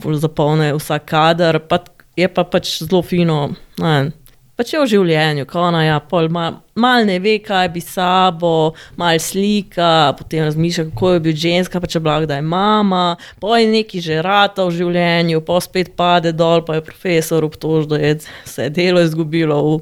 ful 0.00 0.16
zapolne 0.16 0.70
vsak 0.76 1.04
kader, 1.10 1.60
pa 1.68 1.82
je 2.16 2.28
pa 2.32 2.44
pač 2.48 2.78
zelo 2.82 3.02
fino. 3.04 3.50
Ne, 3.78 4.10
Pač 4.58 4.72
je 4.74 4.78
v 4.82 4.88
življenju, 4.90 5.44
ko 5.46 5.60
ona 5.68 5.84
ja, 5.84 5.96
pol 6.02 6.26
mal, 6.34 6.56
mal 6.74 7.04
ne 7.06 7.20
ve, 7.22 7.36
kaj 7.38 7.68
bi 7.70 7.78
sabo, 7.78 8.72
mal 8.98 9.20
slika, 9.22 10.16
potem 10.18 10.42
razmišlja, 10.48 10.88
kako 10.88 11.12
je 11.12 11.20
bil 11.28 11.36
ženska, 11.38 11.78
pa 11.78 11.86
če 11.86 12.02
bila 12.02 12.16
kdaj 12.24 12.42
mama, 12.42 13.04
pa 13.38 13.60
je 13.60 13.68
neki 13.70 14.02
že 14.02 14.18
rata 14.26 14.66
v 14.66 14.74
življenju, 14.80 15.44
pa 15.46 15.60
spet 15.62 15.92
pade 15.94 16.32
dol, 16.34 16.64
pa 16.66 16.74
je 16.74 16.86
profesor 16.88 17.46
obtožil, 17.46 17.86
da 17.92 18.02
je 18.02 18.16
se 18.50 18.66
delo 18.74 19.04
izgubilo 19.06 19.60
v, 19.62 19.76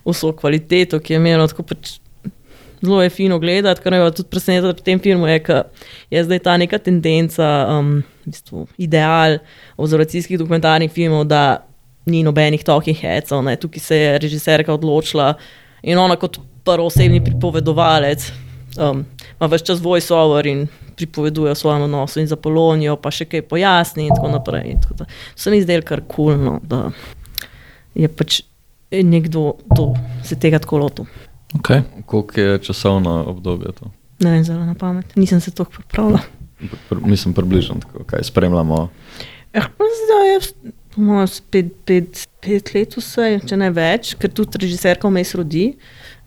v 0.00 0.16
svojo 0.16 0.38
kvaliteto, 0.40 1.02
ki 1.04 1.12
je 1.12 1.20
imelo 1.20 1.50
tako 1.52 1.68
pač. 1.68 1.98
Zelo 2.82 3.02
je 3.02 3.10
fino 3.14 3.38
gledati, 3.38 3.80
kar 3.80 3.94
me 3.94 4.10
tudi 4.10 4.28
presenetilo 4.30 4.74
pri 4.74 4.82
tem 4.82 5.00
filmu, 5.00 5.26
je, 5.30 5.38
da 5.46 5.62
je 6.10 6.24
zdaj 6.24 6.38
ta 6.42 6.56
neka 6.58 6.78
tendenca, 6.82 7.50
um, 7.70 7.92
v 8.26 8.32
bistvu 8.34 8.66
ideal 8.78 9.38
observacijskih 9.76 10.38
dokumentarnih 10.38 10.90
filmov, 10.90 11.28
da 11.30 11.62
ni 12.06 12.24
nobenih 12.26 12.64
tokih 12.66 12.98
hecov. 12.98 13.44
Ne. 13.46 13.56
Tukaj 13.56 13.80
se 13.80 13.96
je 13.96 14.16
režiserka 14.18 14.74
odločila 14.74 15.34
in 15.82 15.98
ona 15.98 16.18
kot 16.18 16.40
prvoosebni 16.66 17.22
pripovedovalec 17.24 18.30
um, 18.78 19.02
ima 19.38 19.48
več 19.50 19.66
čas 19.68 19.82
voice-over 19.82 20.46
in 20.48 20.66
pripoveduje 20.96 21.52
o 21.52 21.58
svojem 21.58 21.86
odnosu 21.88 22.20
in 22.20 22.28
za 22.30 22.36
Polonijo, 22.36 22.96
pa 23.00 23.10
še 23.14 23.26
kaj 23.30 23.44
pojasni 23.50 24.06
in 24.08 24.14
tako 24.14 24.32
naprej. 24.34 24.70
In 24.74 24.80
tako 24.82 25.02
da. 25.02 25.08
To 25.08 25.44
se 25.44 25.50
mi 25.50 25.62
zdelo 25.62 25.86
kar 25.86 26.04
kulno, 26.08 26.58
da 26.62 26.84
je 27.94 28.08
pač 28.08 28.42
nekdo 28.92 29.56
to, 29.76 29.92
se 30.24 30.36
tega 30.38 30.60
tako 30.62 30.82
lotil. 30.84 31.08
Okay. 31.58 31.82
Koliko 32.06 32.40
je 32.40 32.58
časovno 32.58 33.24
obdobje 33.28 33.72
to? 33.72 33.90
Ne 34.20 34.30
vem, 34.30 34.44
zelo 34.44 34.64
na 34.64 34.74
pamet. 34.74 35.16
Nisem 35.16 35.40
se 35.40 35.50
tako 35.50 35.70
pripravila. 35.70 36.20
Pr- 36.90 37.06
Mislim, 37.06 37.34
približno 37.34 37.74
tako, 37.80 38.04
kaj 38.04 38.22
spremljamo. 38.22 38.88
Eh, 39.52 39.60
zdaj 40.04 40.32
je 40.32 40.40
po 40.94 41.00
mojem, 41.00 41.26
spet 41.26 41.66
pet, 41.84 42.28
pet 42.40 42.74
let 42.74 42.96
vse, 42.96 43.40
če 43.48 43.56
ne 43.56 43.70
več, 43.72 44.14
ker 44.20 44.30
tudi 44.32 44.60
režiserka 44.62 45.08
vmes 45.08 45.34
rodi. 45.36 45.64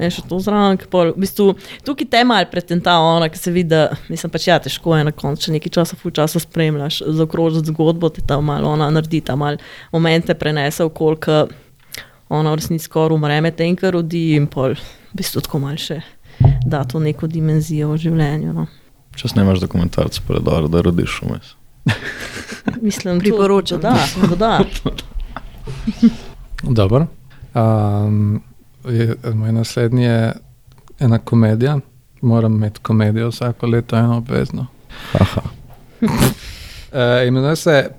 Ne, 0.01 0.09
še 0.11 0.25
to 0.27 0.39
zraven, 0.43 0.77
pol, 0.91 1.13
v 1.15 1.23
bistvu, 1.23 1.53
tukaj 1.87 2.09
te 2.11 2.23
malo 2.27 2.49
pretenta 2.51 2.97
ona, 2.99 3.29
ki 3.31 3.39
se 3.39 3.53
vidi, 3.55 3.69
da 3.71 3.95
mislim, 4.11 4.33
pač 4.33 4.49
ja, 4.49 4.57
težko 4.59 4.97
je 4.97 5.05
na 5.07 5.13
koncu, 5.15 5.45
če 5.45 5.53
nekaj 5.55 5.73
časa, 5.77 5.95
ful 5.99 6.11
časa 6.11 6.41
spremljaš, 6.43 6.99
zaokrožiti 7.15 7.71
zgodbo, 7.71 8.09
te 8.11 8.25
tam 8.27 8.49
malo 8.49 8.73
ona 8.73 8.89
naredi, 8.91 9.21
tam 9.23 9.39
malo 9.45 9.61
momente 9.95 10.35
prenese 10.35 10.83
koliko 10.91 11.45
ona 12.27 12.51
v 12.51 12.59
resnici 12.59 12.89
skoraj 12.89 13.15
umre, 13.15 13.39
medtem 13.45 13.77
ko 13.79 13.93
rodi 13.95 14.25
in 14.35 14.49
pol, 14.51 14.75
v 15.15 15.23
bistvu 15.23 15.41
tako 15.47 15.63
malo 15.63 15.79
še 15.79 16.01
da 16.65 16.83
to 16.83 16.99
neko 16.99 17.27
dimenzijo 17.27 17.91
v 17.93 17.97
življenju. 17.97 18.53
No. 18.53 18.67
Če 19.15 19.31
snemaš 19.31 19.61
dokumentarce, 19.63 20.23
pa 20.27 20.37
je 20.37 20.43
dobro, 20.43 20.69
da 20.71 20.81
rodiš 20.83 21.19
vmes. 21.23 21.53
Mislim, 22.85 23.19
Priporočam. 23.19 23.81
Da, 23.81 23.95
da, 24.29 24.35
da. 24.35 24.53
Dobro. 26.79 27.07
Um, 27.55 28.41
je, 28.89 29.15
moj 29.33 29.53
naslednji 29.55 30.03
je 30.03 30.33
ena 30.99 31.19
komedija. 31.19 31.77
Moram 32.21 32.55
imeti 32.55 32.79
komedijo 32.81 33.29
vsako 33.29 33.67
leto, 33.67 33.97
eno 33.97 34.17
obvezno. 34.17 34.67
Haha. 35.11 35.41
Uh, 36.01 36.09
imenuje 37.27 37.55
se 37.55 37.89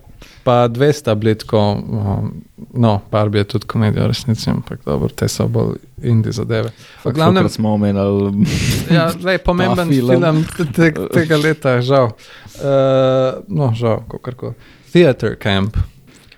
pa 0.46 0.68
dve 0.68 0.92
sta 0.92 1.14
bili 1.14 1.34
tako, 1.34 1.58
um, 1.72 2.28
no, 2.74 3.00
par 3.10 3.28
bi 3.28 3.38
je 3.38 3.44
tudi 3.44 3.66
komedija 3.66 4.06
resnici, 4.06 4.50
ampak 4.50 4.84
dobro, 4.84 5.08
te 5.08 5.26
so 5.28 5.48
bolj 5.50 5.74
indi 6.02 6.32
zadeve. 6.32 6.70
V 7.04 7.12
glavnem, 7.12 7.48
smo 7.48 7.72
omenjali, 7.74 8.46
ja, 8.94 9.08
zdaj, 9.10 9.38
pomemben 9.38 9.88
film, 9.88 10.10
film. 10.10 10.70
te, 10.76 10.92
tega 11.14 11.36
leta, 11.36 11.80
žal. 11.82 12.12
Uh, 12.54 13.42
no, 13.48 13.72
žal, 13.74 14.04
kako 14.22 14.54
Theater 14.92 15.34
Camp. 15.42 15.76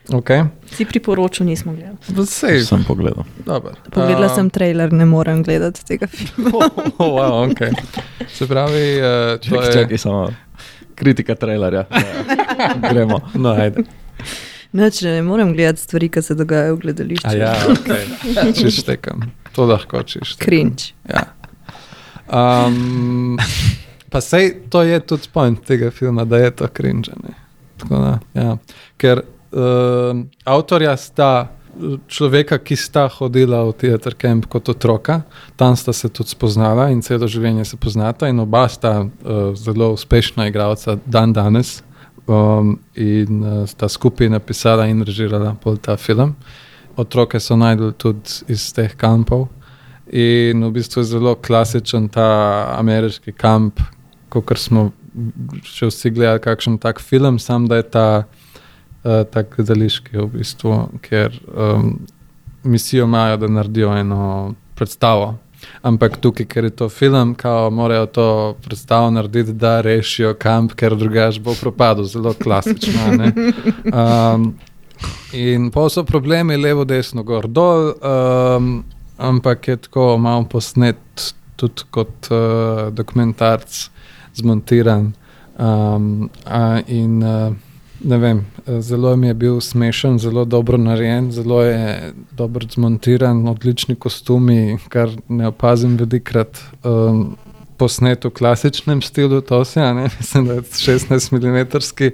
Okay. 0.08 0.46
Si 0.72 0.88
priporočil, 0.88 1.46
nismo 1.46 1.76
gledali. 1.76 2.26
Sej, 2.26 2.64
sem 2.64 2.84
pogledal. 2.88 3.28
dober. 3.44 3.76
Pogledala 3.92 4.32
Um, 4.32 4.34
sem 4.34 4.50
trailer, 4.50 4.92
ne 4.92 5.04
morem 5.04 5.42
gledati 5.42 5.84
tega 5.84 6.08
filma. 6.08 6.70
Oh, 6.98 7.12
wow, 7.20 7.44
okay. 7.44 7.76
Se 8.32 8.48
pravi, 8.48 9.00
uh, 9.04 9.36
to 9.36 9.52
Čakaj, 9.52 9.66
je. 9.68 9.72
čakaj, 9.72 9.98
samo 9.98 10.30
kritika 10.98 11.34
trailerja. 11.38 11.86
Ja. 11.90 12.74
Gremo. 12.90 13.20
No, 13.34 13.54
ajde. 13.54 13.84
Noč, 14.72 15.00
ne 15.06 15.22
morem 15.22 15.54
gledati 15.56 15.80
stvari, 15.80 16.10
ki 16.12 16.22
se 16.22 16.34
dogajajo 16.36 16.76
v 16.76 16.80
gledališču. 16.82 17.28
A 17.28 17.34
ja, 17.38 17.54
okay. 17.72 18.52
čiš 18.58 18.82
tekam. 18.84 19.30
To 19.56 19.64
lahko 19.66 20.02
tekam. 20.02 20.36
Cringe. 20.42 20.92
Ja. 21.08 21.24
Um, 22.28 23.38
pa 24.12 24.20
sej 24.20 24.52
to 24.68 24.82
je 24.84 25.00
tudi 25.00 25.30
point 25.32 25.62
tega 25.64 25.90
filma, 25.90 26.24
da 26.28 26.42
je 26.42 26.50
to 26.50 26.68
cringe. 26.76 27.14
ne. 27.24 27.34
Tako 27.78 28.00
Da, 28.02 28.18
ja. 28.34 28.56
Ker 28.96 29.22
uh, 29.22 30.20
avtorja 30.44 30.96
sta 30.96 31.30
človeka, 32.08 32.58
ki 32.58 32.76
sta 32.76 33.06
hodila 33.08 33.62
v 33.68 33.74
teater 33.78 34.14
camp 34.18 34.48
kot 34.50 34.68
otroka, 34.68 35.22
tam 35.56 35.76
sta 35.76 35.92
se 35.92 36.08
tudi 36.08 36.32
spoznala 36.34 36.88
in 36.90 37.02
celo 37.02 37.28
življenje 37.28 37.64
se 37.64 37.76
poznata, 37.76 38.28
in 38.28 38.40
oba 38.40 38.66
sta 38.68 39.02
uh, 39.04 39.52
zelo 39.56 39.92
uspešna 39.96 40.48
igralca 40.48 40.98
dan 41.06 41.32
danes. 41.32 41.82
Um, 42.28 42.76
in 42.92 43.40
uh, 43.40 43.62
sta 43.64 43.88
skupaj 43.88 44.28
napisala 44.28 44.84
in 44.86 45.00
režirala 45.00 45.54
pol 45.62 45.78
ta 45.80 45.96
film. 45.96 46.34
Otroke 46.96 47.40
so 47.40 47.56
najdel 47.56 47.94
tudi 47.96 48.42
iz 48.52 48.68
teh 48.76 48.92
kampov. 48.98 49.48
In 50.12 50.64
v 50.64 50.72
bistvu 50.72 51.00
je 51.00 51.12
zelo 51.14 51.34
klasičen 51.36 52.08
ta 52.12 52.28
ameriški 52.76 53.32
kamp, 53.32 53.80
kot 54.28 54.56
smo 54.60 54.90
še 55.64 55.88
vsi 55.88 56.12
gledali, 56.12 56.40
kakšen 56.42 56.78
tak 56.80 57.00
film, 57.00 57.38
sam 57.38 57.66
da 57.68 57.80
je 57.80 57.86
ta 57.88 58.06
uh, 59.04 59.24
tak 59.30 59.56
gledališki, 59.56 60.16
v 60.18 60.26
bistvu, 60.38 60.78
ker 61.02 61.34
um, 61.54 61.98
misijo 62.62 63.04
imajo, 63.04 63.36
da 63.36 63.48
naredijo 63.48 63.96
eno 63.96 64.54
predstavo. 64.74 65.36
Ampak 65.82 66.16
tukaj, 66.22 66.46
ker 66.46 66.64
je 66.64 66.70
to 66.70 66.88
film, 66.88 67.34
kao, 67.34 67.70
morajo 67.70 68.06
to 68.06 68.56
predstavo 68.62 69.10
narediti, 69.10 69.52
da 69.52 69.80
rešijo 69.80 70.34
kamp, 70.38 70.74
ker 70.78 70.96
drugače 70.96 71.40
bo 71.40 71.54
propadel. 71.60 72.04
Zelo 72.04 72.34
klasično. 72.34 73.12
ne. 73.18 73.32
Um, 73.92 74.54
in 75.32 75.70
pa 75.70 75.88
so 75.88 76.04
problemi 76.04 76.56
levo, 76.56 76.84
desno, 76.84 77.22
gor, 77.22 77.48
dol, 77.48 77.92
um, 77.98 78.84
ampak 79.18 79.68
je 79.68 79.76
tako 79.76 80.16
malo 80.18 80.44
posnet, 80.50 81.32
tudi 81.56 81.86
kot 81.90 82.30
uh, 82.30 82.88
dokumentarc, 82.94 83.88
zmontiran. 84.34 85.12
Um, 85.58 86.30
a, 86.46 86.78
in 86.86 87.22
uh, 87.22 87.54
ne 88.00 88.18
vem, 88.18 88.46
zelo 88.80 89.16
mi 89.16 89.26
je 89.26 89.34
bil 89.34 89.60
smešen, 89.60 90.18
zelo 90.18 90.44
dobro 90.44 90.78
narejen, 90.78 91.32
zelo 91.32 91.62
je 91.62 92.12
dobro 92.32 92.66
zmontiran, 92.70 93.48
odlični 93.48 93.94
kostumi, 93.94 94.78
kar 94.88 95.10
ne 95.28 95.48
opazim 95.48 95.96
velikrat. 95.96 96.58
Um, 96.84 97.36
Posnet 97.78 98.24
v 98.24 98.30
klasičnem 98.34 99.02
stilu, 99.02 99.40
to 99.40 99.64
se 99.64 99.80
je, 99.80 99.94
mislim, 100.18 100.46
da 100.46 100.54
je 100.54 100.62
16 100.62 101.32
mm. 101.32 102.10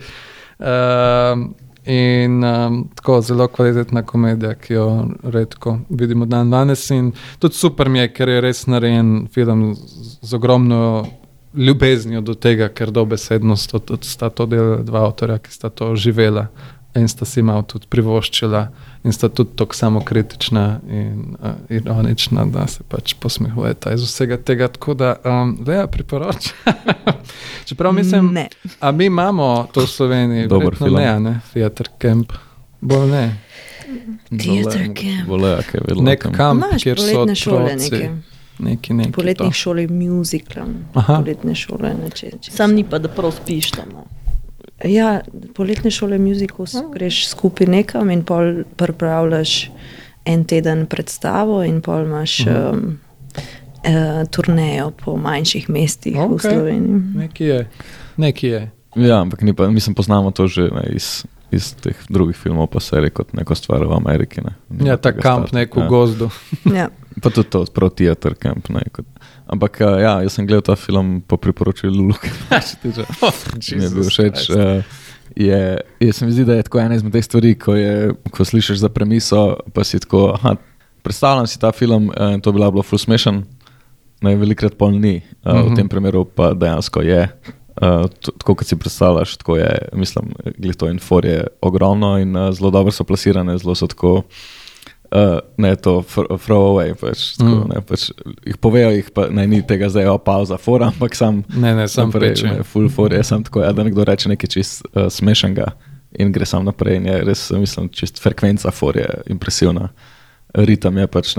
Um, 0.59 1.55
in 1.87 2.45
um, 2.45 2.89
tako 2.95 3.21
zelo 3.21 3.49
kvalitetna 3.49 4.03
komedija, 4.03 4.55
ki 4.55 4.75
jo 4.75 5.09
redko 5.23 5.79
vidimo 5.89 6.27
dan 6.27 6.51
danes. 6.51 6.91
In 6.91 7.13
tudi 7.39 7.55
super 7.55 7.89
mi 7.89 7.99
je, 7.99 8.13
ker 8.13 8.29
je 8.29 8.41
res 8.41 8.67
narejen 8.67 9.27
film 9.33 9.75
z, 9.75 10.19
z 10.23 10.35
ogromno 10.35 11.07
ljubeznijo 11.57 12.21
do 12.21 12.35
tega, 12.35 12.69
ker 12.69 12.91
dobesedno 12.91 13.57
sta, 13.57 13.81
sta 14.01 14.31
to 14.31 14.47
delala 14.47 14.83
dva 14.83 15.05
avtorja, 15.07 15.39
ki 15.39 15.53
sta 15.53 15.71
to 15.71 15.95
živela 15.97 16.47
in 16.95 17.09
sta 17.09 17.25
si 17.27 17.43
malo 17.43 17.63
tudi 17.67 17.87
privoščila 17.91 18.69
in 19.05 19.13
sta 19.13 19.29
tudi 19.29 19.57
tako 19.59 19.75
samokritična 19.75 20.81
in 20.89 21.37
uh, 21.43 21.51
ironična, 21.69 22.45
da 22.45 22.67
se 22.67 22.85
pač 22.89 23.15
posmehujeta 23.21 23.93
iz 23.95 24.05
vsega 24.07 24.37
tega. 24.37 24.69
Tako 24.69 24.95
da, 24.95 25.17
um, 25.25 25.57
da 25.61 25.75
ja, 25.75 25.87
priporočam. 25.87 26.55
Čeprav 27.69 27.93
mislim, 27.93 28.31
Ne. 28.33 28.49
a 28.81 28.93
mi 28.93 29.07
imamo 29.07 29.67
to 29.73 29.81
v 29.81 29.87
Sloveniji, 29.87 30.49
film. 30.79 30.95
ne, 30.95 31.09
a 31.09 31.19
ne, 31.19 31.41
Theater 31.53 31.89
Camp. 31.99 32.33
Bolj 32.81 33.11
ne. 33.11 33.27
Theater 34.39 34.87
camp. 34.95 35.29
Voleja, 35.29 35.57
kaj 35.63 35.79
je 35.79 35.85
vedno. 35.89 36.03
Nek 36.03 36.27
kamp, 36.37 36.65
kjer 36.83 37.01
so 37.01 37.35
šole 37.35 37.65
otroci. 37.65 38.09
Neki, 38.59 38.95
neki 38.95 39.13
Poletnih 39.13 39.49
to. 39.51 39.53
šol 39.53 39.79
je 39.79 39.89
musical, 39.89 40.67
Aha. 40.95 41.17
poletne 41.23 41.55
šole 41.55 41.95
neče. 42.05 42.31
če- 42.41 42.51
Sam 42.53 42.75
ni 42.75 42.85
pa, 42.85 42.99
da 42.99 43.09
prav 43.09 43.33
spiš 43.33 43.71
tam. 43.71 43.89
No. 43.93 44.05
Ja, 44.85 45.21
poletne 45.55 45.91
šole 45.91 46.19
musical 46.19 46.67
greš 46.93 47.29
skupaj 47.29 47.67
nekam 47.67 48.11
in 48.11 48.25
pol 48.25 48.63
pripravljaš 48.77 49.71
en 50.25 50.45
teden 50.45 50.87
predstavo 50.87 51.63
in 51.65 51.81
pol 51.83 52.05
imaš 52.07 52.39
um, 52.47 52.99
uh, 53.37 54.29
turnejo 54.31 54.91
po 55.05 55.17
manjših 55.17 55.69
mestih 55.71 56.17
okay. 56.17 56.35
v. 56.35 56.41
Sloveniji. 56.41 57.01
Neki 57.15 57.45
je. 57.45 57.69
Neki 58.17 58.47
je. 58.47 58.71
Ja, 58.97 59.21
ampak 59.21 59.43
ni 59.43 59.55
pa, 59.55 59.69
mislim, 59.71 59.95
poznamo 59.95 60.31
to 60.31 60.47
že 60.47 60.63
ne, 60.71 60.87
iz, 60.95 61.25
iz 61.55 61.71
teh 61.81 61.97
drugih 62.13 62.37
filmov, 62.37 62.69
pa 62.73 62.83
serij 62.83 63.13
kot 63.15 63.33
neko 63.37 63.55
stvar 63.59 63.85
v 63.87 63.97
Ameriki. 63.97 64.43
Ne. 64.45 64.55
Nima 64.69 64.95
Ja, 64.95 64.97
ta 64.97 65.13
kamp 65.13 65.49
starta. 65.49 65.57
nek 65.57 65.77
v 65.77 65.85
ja. 65.85 65.89
gozdu. 65.89 66.31
Ja. 66.69 66.91
Pa 67.23 67.31
tudi 67.31 67.47
to, 67.47 67.61
prav 67.71 67.93
teater 67.95 68.35
camp. 68.35 68.67
Ne, 68.75 68.83
kot. 68.91 69.07
Ampak 69.47 69.79
uh, 69.85 70.01
ja, 70.03 70.17
jaz 70.25 70.35
sem 70.35 70.49
gledal 70.49 70.65
ta 70.67 70.75
film 70.75 71.21
po 71.23 71.39
priporočilu 71.39 72.09
Luka. 72.11 72.27
Mi 73.79 73.85
je 73.85 73.91
bil 73.95 74.09
všeč. 74.09 74.49
Uh, 74.51 74.83
je, 75.37 75.61
je, 76.01 76.13
se 76.13 76.27
mi 76.27 76.33
zdi, 76.35 76.45
da 76.45 76.59
je 76.59 76.67
tako 76.67 76.81
ena 76.83 76.99
izmed 76.99 77.15
teh 77.15 77.25
stvari, 77.25 77.55
ko, 77.59 77.77
je, 77.79 78.15
ko 78.35 78.45
slišiš 78.45 78.83
za 78.83 78.91
premiso, 78.91 79.57
pa 79.75 79.85
si 79.87 79.99
tako, 80.03 80.33
aha, 80.35 80.57
predstavljam 81.07 81.47
si 81.47 81.59
ta 81.59 81.73
film 81.73 82.11
in 82.35 82.43
to 82.43 82.53
bi 82.53 82.59
bilo 82.59 82.83
ful 82.83 82.99
smešen. 82.99 83.45
Ne, 84.25 84.35
velikrat 84.41 84.75
pol 84.79 84.95
ni, 84.99 85.21
uh, 85.21 85.53
uh 85.53 85.59
-huh. 85.59 85.73
v 85.73 85.77
tem 85.77 85.89
primeru 85.89 86.25
pa 86.25 86.55
dejansko 86.55 87.03
je. 87.03 87.29
Uh, 87.75 88.07
tako 88.39 88.55
kot 88.55 88.67
si 88.67 88.77
predstavljaš, 88.77 89.37
tako 89.37 89.57
je, 89.57 89.71
mislim, 89.93 90.33
glito 90.59 90.87
in 90.89 90.99
for 90.99 91.25
je 91.25 91.41
ogromno 91.61 92.19
in 92.19 92.37
uh, 92.37 92.53
zelo 92.55 92.71
dobro 92.71 92.93
so 92.93 93.05
plasirane, 93.05 93.59
zelo 93.59 93.75
so 93.75 93.87
tako. 93.87 94.23
Uh, 95.11 95.39
ne, 95.57 95.77
to 95.77 96.03
fr- 96.03 96.27
throw 96.39 96.71
away, 96.71 96.95
pač, 96.95 97.37
tako, 97.37 97.51
Mm. 97.51 97.69
ne, 97.75 97.81
pač, 97.81 98.09
jih 98.47 98.57
povejo, 98.57 98.91
jih 98.91 99.11
pa 99.11 99.29
ne, 99.29 99.47
ni 99.47 99.61
tega 99.63 99.89
zdaj, 99.89 100.07
o, 100.07 100.19
pauza, 100.19 100.57
fora, 100.57 100.87
ampak 100.87 101.15
sam 101.15 101.45
Ne, 101.51 101.75
ne, 101.75 101.89
sam 101.89 102.09
naprej, 102.09 102.31
peče. 102.31 102.47
ne, 102.47 102.63
full 102.63 102.89
for 102.89 103.13
je 103.13 103.23
sam 103.25 103.45
tako, 103.45 103.63
ja, 103.63 103.73
da 103.73 103.83
nekdo 103.83 104.05
reče 104.05 104.29
nekaj 104.29 104.49
čist 104.49 104.83
uh, 104.87 105.07
smešnega 105.09 105.67
in 106.19 106.33
gre 106.33 106.47
sam 106.47 106.65
naprej. 106.65 106.97
In 106.97 107.07
je 107.07 107.25
res, 107.25 107.51
mislim, 107.51 107.89
čist 107.89 108.23
frekvenca 108.23 108.71
for 108.71 108.97
je 108.97 109.07
impresivna, 109.27 109.89
ritem 110.55 110.99
je 110.99 111.07
pač 111.07 111.37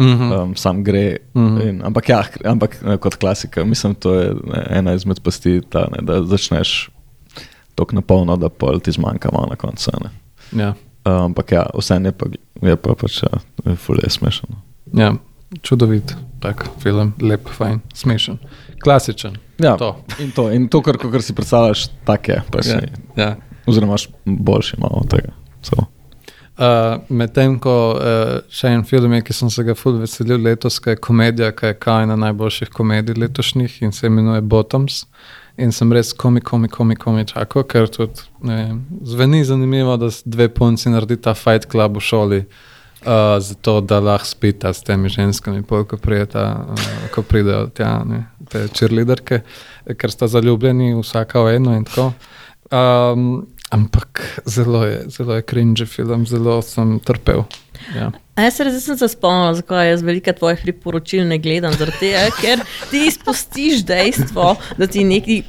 nevreten. 0.00 0.26
Mhm. 0.28 0.32
Um, 0.42 0.56
sam 0.56 0.84
gre. 0.84 1.16
Mhm. 1.34 1.60
In, 1.60 1.82
ampak 1.84 2.08
ja, 2.08 2.22
ampak 2.44 2.82
ne, 2.82 2.96
kot 2.98 3.16
klasika, 3.16 3.64
mislim, 3.64 3.94
to 3.94 4.14
je 4.14 4.34
ne, 4.44 4.66
ena 4.70 4.92
izmed 4.94 5.20
pasti, 5.22 5.60
ta, 5.68 5.86
ne, 5.92 6.02
da 6.02 6.22
začneš 6.24 6.90
tako 7.74 7.94
na 7.94 8.00
polno, 8.00 8.36
da 8.36 8.48
pol 8.48 8.80
ti 8.80 8.92
zmanjka 8.92 9.28
malo 9.32 9.46
na 9.50 9.56
koncu. 9.56 9.90
ne. 10.02 10.10
Ja. 10.62 10.74
Um, 11.04 11.32
ampak 11.32 11.52
ja, 11.52 11.66
vse 11.74 11.94
je 12.04 12.12
pa, 12.12 12.26
je 12.62 12.76
pa 12.76 12.94
pač, 12.94 13.22
ja, 13.22 13.38
je 13.64 13.76
ful 13.76 13.96
je 14.04 14.10
smešno. 14.10 14.48
ja, 14.92 15.14
čudovit, 15.62 16.12
tak 16.40 16.66
film, 16.78 17.12
lep, 17.20 17.48
fajn, 17.48 17.80
smešen, 17.94 18.38
klasičen. 18.82 19.36
Ja, 19.58 19.76
To. 19.76 19.96
in 20.18 20.30
to, 20.32 20.50
in 20.52 20.68
to 20.68 20.82
kar, 20.82 20.96
kar 20.98 21.22
si 21.22 21.32
predstavljaš, 21.34 21.88
tak 22.04 22.28
je. 22.28 22.42
Pač, 22.52 22.66
Ja, 22.66 22.80
ja. 22.80 22.88
ja. 23.16 23.36
Oziroma, 23.66 23.90
imaš 23.92 24.08
boljši 24.24 24.76
malo 24.80 25.00
od 25.04 25.08
tega. 25.10 25.32
So. 25.62 25.76
Uh, 26.60 26.98
Medtem 27.08 27.54
ko 27.56 27.74
uh, 27.96 28.42
še 28.52 28.68
en 28.68 28.82
film 28.84 29.14
je, 29.16 29.22
ki 29.24 29.32
sem 29.32 29.48
se 29.48 29.62
ga 29.64 29.72
ful 29.72 29.94
veselil 29.96 30.42
letos, 30.44 30.76
je 30.84 30.92
komedija, 31.00 31.54
ki 31.56 31.70
je 31.70 31.76
kao 31.80 32.02
ena 32.04 32.18
najboljših 32.20 32.68
komedij 32.74 33.16
letošnjih 33.16 33.78
in 33.86 33.94
se 33.96 34.10
imenuje 34.10 34.42
Bottoms. 34.44 35.06
In 35.56 35.72
sem 35.72 35.92
res 35.92 36.10
komi, 36.12 36.42
komi, 36.44 36.68
komi, 36.68 36.98
komi 37.00 37.24
čakal, 37.24 37.64
ker 37.64 37.88
tudi 37.88 38.26
vem, 38.44 38.82
zveni 39.08 39.40
zanimivo, 39.48 39.94
da 40.00 40.10
dve 40.24 40.50
punci 40.52 40.92
naredita 40.92 41.32
fight 41.34 41.64
club 41.72 41.96
v 41.96 42.02
šoli, 42.04 42.40
uh, 42.44 43.38
zato 43.40 43.78
da 43.80 44.02
lahko 44.04 44.28
spita 44.28 44.74
s 44.76 44.84
temi 44.84 45.08
ženskami, 45.08 45.62
pol, 45.64 45.86
ko, 45.88 45.96
prijeta, 45.96 46.44
uh, 46.74 46.90
ko 47.14 47.24
pridejo 47.24 47.70
tja, 47.72 47.94
ne, 48.04 48.26
te 48.52 48.66
cheerleaderke, 48.68 49.40
ker 49.96 50.12
sta 50.12 50.28
zaljubljeni 50.28 50.92
vsaka 51.00 51.40
v 51.46 51.56
eno 51.56 51.78
in 51.80 51.88
tako. 51.88 52.10
Um, 52.68 53.32
ampak 53.70 54.22
zelo 54.46 54.84
je, 54.84 55.04
zelo 55.10 55.38
je 55.38 55.42
cringe 55.42 55.86
film, 55.86 56.26
zelo 56.26 56.60
sem 56.62 56.98
trpel. 57.00 57.44
Ja. 57.94 58.10
A 58.36 58.46
jaz 58.48 58.60
res 58.64 58.78
sem 58.84 58.98
se 58.98 59.08
spomnil, 59.12 59.54
zakaj 59.58 59.90
jaz 59.92 60.02
veliko 60.04 60.32
tvojih 60.36 60.62
priporočil 60.64 61.26
ne 61.28 61.38
gledam. 61.42 61.74
Zaradi 61.76 62.10
Tega, 62.10 62.26
ker 62.40 62.64
ti 62.90 63.06
izpustiš 63.08 63.84
dejstvo, 63.88 64.54
da 64.78 64.88
ti 64.90 65.04
nekaj 65.06 65.42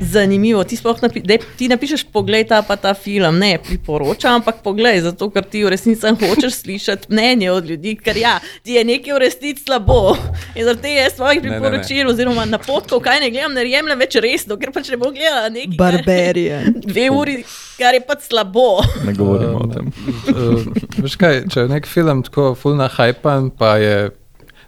zanimivo. 0.00 0.64
Ti, 0.64 0.76
sploh 0.76 1.00
napi 1.02 1.22
dej, 1.24 1.40
ti 1.58 1.70
napišeš, 1.72 2.06
poglej 2.12 2.46
ta 2.50 2.62
pa 2.66 2.76
ta 2.76 2.94
film. 2.94 3.38
Ne 3.38 3.56
priporočam, 3.62 4.40
ampak 4.40 4.60
poglej, 4.66 5.00
zato 5.06 5.30
ker 5.30 5.46
ti 5.46 5.64
v 5.64 5.72
resnici 5.72 6.06
hočeš 6.06 6.62
slišati 6.62 7.12
mnenje 7.12 7.50
od 7.52 7.70
ljudi, 7.70 7.96
ker 7.96 8.16
ja, 8.16 8.36
ti 8.62 8.76
je 8.76 8.84
nekaj 8.84 9.14
v 9.14 9.22
resnici 9.24 9.64
slabo. 9.64 10.16
In 10.54 10.64
zaradi 10.64 10.82
tega 10.82 11.06
jaz 11.06 11.16
svojih 11.16 11.42
Ne, 11.42 11.48
ne, 11.48 11.56
ne. 11.56 11.60
priporočil 11.60 12.08
oziroma 12.10 12.44
napotkov, 12.48 13.00
kaj 13.04 13.20
ne 13.20 13.30
gledam, 13.30 13.54
ne 13.54 13.64
jemljem 13.68 14.00
več 14.00 14.18
resno, 14.22 14.56
ker 14.60 14.72
pač 14.74 14.90
ne 14.92 14.98
bom 15.00 15.12
gledala 15.14 15.48
nekaj. 15.52 15.76
Barbarian. 15.78 16.78
Dve 16.82 17.08
uri, 17.12 17.36
kar 17.78 17.96
je 17.96 18.02
pač 18.06 18.28
slabo. 18.30 18.82
Ne 19.06 19.14
govorimo 19.16 19.64
o 19.64 19.70
tem. 19.70 19.90
Uh, 20.32 20.66
veš 21.04 21.18
kaj, 21.20 21.44
če 21.52 21.66
je 21.66 21.72
nek 21.72 21.88
film 21.90 22.24
tako 22.26 22.54
fulna 22.58 22.88
hajpan, 22.92 23.50
pa 23.54 23.76
je 23.82 23.96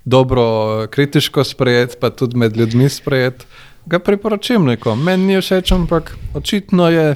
dobro 0.09 0.87
kritiško 0.93 1.45
sprejet, 1.45 1.99
pa 2.01 2.11
tudi 2.11 2.39
med 2.41 2.57
ljudmi 2.57 2.89
sprejet, 2.93 3.45
ga 3.89 3.99
priporočim 3.99 4.65
nekom. 4.69 5.01
Meni 5.05 5.35
ni 5.35 5.41
všeč, 5.41 5.73
ampak 5.73 6.17
očitno 6.35 6.89
je 6.89 7.15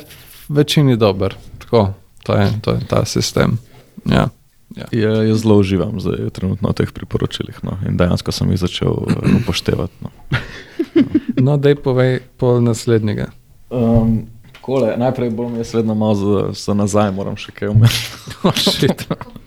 večini 0.49 0.97
dober. 0.97 1.37
Tako, 1.59 1.95
to 2.25 2.37
je, 2.37 2.49
to 2.61 2.71
je 2.73 2.81
ta 2.89 3.05
sistem. 3.05 3.59
Ja. 4.05 4.29
Ja. 4.77 4.87
Ja, 4.93 5.23
jaz 5.23 5.43
zelo 5.43 5.59
uživam 5.61 6.01
zdaj, 6.01 6.31
trenutno 6.33 6.71
v 6.73 6.77
teh 6.81 6.93
priporočilih 6.93 7.59
no, 7.63 7.77
in 7.85 7.97
dejansko 8.01 8.33
sem 8.33 8.49
jih 8.55 8.61
začel 8.63 9.05
eh, 9.05 9.35
upoštevati. 9.43 9.93
No. 10.01 10.11
No, 11.37 11.57
dej 11.61 11.77
povej 11.77 12.23
pol 12.41 12.63
naslednjega. 12.65 13.29
Um, 13.69 14.33
kole, 14.65 14.95
najprej 14.97 15.31
bom 15.37 15.57
jaz 15.61 15.75
vedno 15.77 15.95
malo 15.95 16.15
za, 16.15 16.41
za 16.57 16.75
nazaj, 16.75 17.13
moram 17.13 17.37
še 17.37 17.53
kaj 17.53 17.69
umeti. 17.69 18.01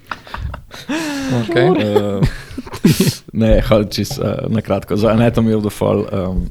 Okay. 1.42 1.70
Uh, 1.70 2.22
ne, 3.34 3.60
čist 3.90 4.20
uh, 4.20 4.26
na 4.48 4.62
kratko, 4.62 4.96
za 4.96 5.10
Anatomy 5.10 5.54
of 5.54 5.62
the 5.62 5.70
Fall. 5.70 6.06
Um, 6.12 6.48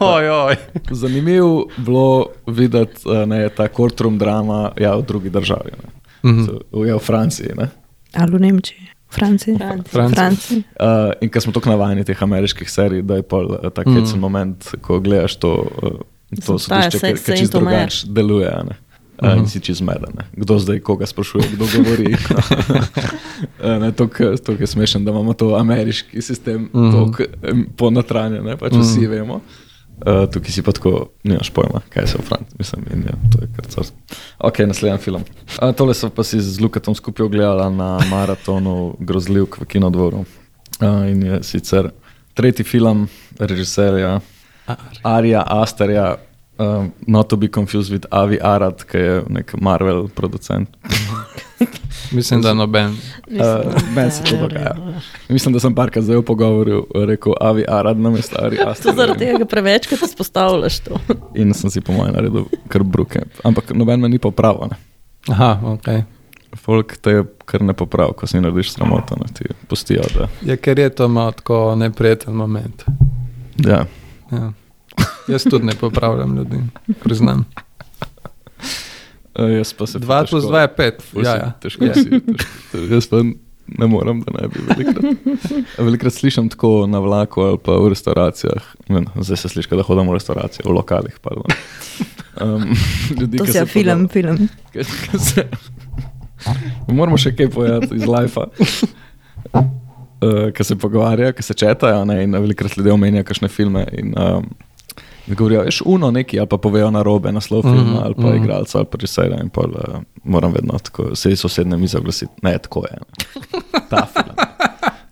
Oj, 0.00 0.28
oj. 0.30 0.56
zanimivo 0.90 1.66
bilo 1.76 2.26
videti 2.46 3.04
uh, 3.04 3.28
ne, 3.28 3.48
ta 3.48 3.68
courtroom 3.68 4.18
drama 4.18 4.72
ja, 4.76 4.96
v 4.96 5.02
drugi 5.02 5.30
državi. 5.30 5.70
Ne. 5.72 5.88
Mhm. 6.24 6.40
So- 6.42 6.60
V, 6.72 6.88
v 6.88 6.98
Franciji. 6.98 7.50
Ne. 7.56 7.68
Ali 8.14 8.32
v 8.32 8.40
Nemčiji, 8.40 8.80
Franciji. 9.10 9.58
Franciji. 9.58 9.92
Franciji. 9.92 10.16
Franciji. 10.16 10.58
Uh, 10.80 11.12
in 11.20 11.28
ker 11.28 11.42
smo 11.42 11.52
tako 11.52 11.70
navajeni 11.70 12.04
teh 12.04 12.22
ameriških 12.22 12.70
serij, 12.70 13.02
da 13.02 13.16
je 13.16 13.22
pol 13.22 13.44
uh, 13.52 13.68
tak 13.70 13.86
Mhm. 13.86 13.94
hecen 13.96 14.20
moment, 14.20 14.68
ko 14.80 15.00
gledaš 15.00 15.36
to, 15.36 15.52
uh, 15.82 16.00
to 16.40 16.58
sodišče, 16.58 16.98
ki 16.98 17.12
čist 17.12 17.26
Saint 17.26 17.54
Omer. 17.54 17.74
drugače 17.74 18.06
deluje. 18.08 18.50
ne. 18.64 18.76
Uh, 19.22 19.38
in 19.38 19.46
si 19.46 19.60
čez 19.60 19.78
zmeden. 19.78 20.26
Kdo 20.34 20.58
zdaj 20.58 20.80
koga 20.80 21.06
sprašuje, 21.06 21.54
kdo 21.54 21.64
govori. 21.76 22.16
Eh, 23.64 23.78
ne, 23.78 23.92
to, 23.92 24.08
je 24.58 24.66
smešno, 24.66 25.00
da 25.00 25.10
imamo 25.10 25.32
to 25.32 25.56
ameriški 25.56 26.22
sistem, 26.22 26.68
mm 26.72 26.92
-hmm. 26.92 27.66
ponotranjen, 27.76 28.58
pač 28.58 28.72
mm 28.72 28.78
-hmm. 28.78 28.82
vsi 28.82 29.06
vemo. 29.06 29.40
Uh, 29.94 30.30
tukaj 30.30 30.50
si 30.50 30.62
pa 30.62 30.72
tako, 30.72 31.10
nimaš 31.22 31.50
pojma, 31.50 31.80
kaj 31.88 32.06
se 32.06 32.18
v 32.18 32.22
Franciji, 32.26 32.56
mislim, 32.58 32.84
in 32.92 33.02
ja, 33.02 33.14
to 33.32 33.38
je 33.42 33.48
kar 33.56 33.66
carsko. 33.66 33.96
Ok, 34.38 34.58
naslednji 34.58 34.98
film. 34.98 35.22
Uh, 35.62 35.74
tole 35.74 35.94
so 35.94 36.10
pa 36.10 36.24
si 36.24 36.40
z 36.40 36.60
Lukatom 36.60 36.94
skupaj 36.94 37.26
ogledali 37.26 37.76
na 37.76 37.98
maratonu 38.10 38.96
grozljivk 39.00 39.60
v 39.60 39.64
kinodvoru. 39.64 40.24
Uh, 40.80 41.10
in 41.10 41.22
je 41.22 41.42
sicer 41.42 41.90
tretji 42.34 42.64
film 42.64 43.08
režiserja 43.38 44.20
Arija 45.02 45.42
Asterja, 45.46 46.16
uh, 46.58 46.84
not 47.06 47.28
to 47.28 47.36
be 47.36 47.48
confused 47.48 47.92
with 47.92 48.06
Avi 48.10 48.38
Arad, 48.40 48.84
ki 48.84 48.98
je 48.98 49.22
nek 49.28 49.54
Marvel 49.60 50.08
producent. 50.08 50.68
Mislim, 52.12 52.42
da 52.42 52.54
noben. 52.54 52.90
Uh, 53.26 53.72
Meni 53.96 54.10
se 54.10 54.22
to 54.24 54.36
dogaja. 54.36 54.76
Mislim, 55.28 55.52
da 55.52 55.60
sem 55.60 55.74
parkrat 55.74 56.04
zdaj 56.04 56.16
v 56.16 56.22
pogovoru 56.22 56.86
rekel 57.06 57.32
Avi 57.40 57.64
Arad 57.68 57.98
na 57.98 58.10
mestu 58.10 58.36
Ari 58.38 58.58
Aster. 58.66 58.90
To 58.92 58.96
zaradi 58.96 59.18
tega, 59.18 59.38
ker 59.38 59.46
prevečkrat 59.46 60.02
izpostavljaš 60.02 60.80
to. 60.80 60.98
In 61.40 61.54
sem 61.54 61.70
si 61.70 61.80
po 61.80 61.92
mojem 61.92 62.14
naredil 62.14 62.44
kar 62.68 62.82
bruke. 62.82 63.22
Ampak 63.44 63.70
noben 63.74 64.00
me 64.00 64.08
ni 64.08 64.18
popravil. 64.18 64.68
ne. 64.70 64.76
Aha, 65.28 65.60
ok. 65.64 65.88
Folk 66.54 66.96
te 67.02 67.10
je 67.10 67.24
kar 67.44 67.62
ne 67.62 67.72
popravil, 67.74 68.12
ko 68.14 68.26
si 68.26 68.38
narediš 68.40 68.74
sramoto, 68.76 69.16
ne 69.18 69.26
ti 69.34 69.44
pustijo. 69.68 70.04
Da, 70.14 70.28
Ja, 70.46 70.56
ker 70.56 70.78
je 70.78 70.90
to 70.90 71.08
malo 71.08 71.32
tako 71.32 71.74
neprijeten 71.76 72.34
moment. 72.34 72.84
ja. 73.56 73.86
Ja. 74.32 74.52
Jaz 75.26 75.44
tudi 75.44 75.64
ne 75.64 75.72
popravljam 75.74 76.36
ljudi, 76.36 76.58
priznam. 77.00 77.44
Uh, 79.34 79.50
jaz 79.50 79.72
pa 79.72 79.86
se 79.86 79.98
2 79.98 80.26
plus 80.26 80.44
2 80.44 80.58
je 80.58 80.68
5. 80.70 81.00
Ful 81.02 81.22
Ja, 81.22 81.32
si- 81.32 81.38
ja. 81.38 81.50
Težko 81.58 81.84
Je. 81.84 81.94
si. 81.94 82.10
težko- 82.10 82.84
Jaz 82.94 83.06
pa 83.06 83.16
ne 83.68 83.86
morem, 83.86 84.20
da 84.20 84.32
ne 84.32 84.48
bi 84.48 84.60
velikrat. 84.62 85.04
Velikrat 85.78 86.12
slišim 86.12 86.48
tako 86.48 86.86
na 86.86 86.98
vlaku 86.98 87.40
ali 87.42 87.58
pa 87.58 87.72
v 87.74 87.88
restauracijah. 87.88 88.62
Men, 88.88 89.06
zdaj 89.16 89.36
se 89.36 89.48
sliši, 89.48 89.68
da 89.70 89.82
hodim 89.82 90.06
v 90.06 90.12
restavracijo, 90.12 90.68
v 90.68 90.74
lokalih. 90.74 91.16
pardon. 91.18 91.48
Um, 92.36 92.76
ljudi, 93.18 93.38
To 93.38 93.46
se 93.46 93.58
je 93.58 93.66
film, 93.66 94.08
film. 94.08 94.36
Kaj- 94.72 94.86
kaj 95.02 95.20
se- 95.20 95.48
Moramo 96.88 97.16
še 97.16 97.32
kaj 97.32 97.48
povedati 97.48 97.96
iz 97.96 98.04
Life. 98.04 98.40
Uh, 100.20 100.50
ki 100.50 100.64
se 100.64 100.76
pogovarjajo, 100.76 101.32
ki 101.32 101.42
se 101.42 101.54
četajo, 101.54 102.04
ne, 102.04 102.22
in 102.22 102.32
velikrat 102.32 102.76
ljudje 102.76 102.92
omenjajo 102.92 103.24
kakšne 103.24 103.48
filme. 103.48 103.82
In, 103.92 104.14
um, 104.14 104.44
in 104.44 104.73
govorijo, 105.26 105.62
veš, 105.62 105.82
uno 105.84 106.10
neki, 106.10 106.38
ali 106.38 106.48
pa 106.48 106.56
povejo 106.58 106.90
na 106.90 107.02
robe, 107.02 107.32
naslov 107.32 107.62
filma, 107.62 107.76
mm 107.76 107.84
Mhm, 107.84 107.94
-hmm, 107.96 108.04
ali 108.04 108.14
pa 108.14 108.20
mm 108.20 108.24
mhm. 108.24 108.34
-hmm. 108.34 108.44
igralca, 108.44 108.78
ali 108.78 108.86
pa 108.90 108.96
režiserja. 108.96 109.40
In 109.42 109.48
pol, 109.48 109.64
uh, 109.70 110.00
moram 110.24 110.52
vedno 110.52 110.78
tako, 110.78 111.16
se 111.16 111.30
iz 111.32 111.40
sosedne 111.40 111.76
mize 111.76 111.98
oglasiti. 111.98 112.32
Ne, 112.42 112.58
tako 112.58 112.84
je. 112.84 112.92
Ne. 112.92 113.30
Ta 113.90 114.06
film, 114.06 114.36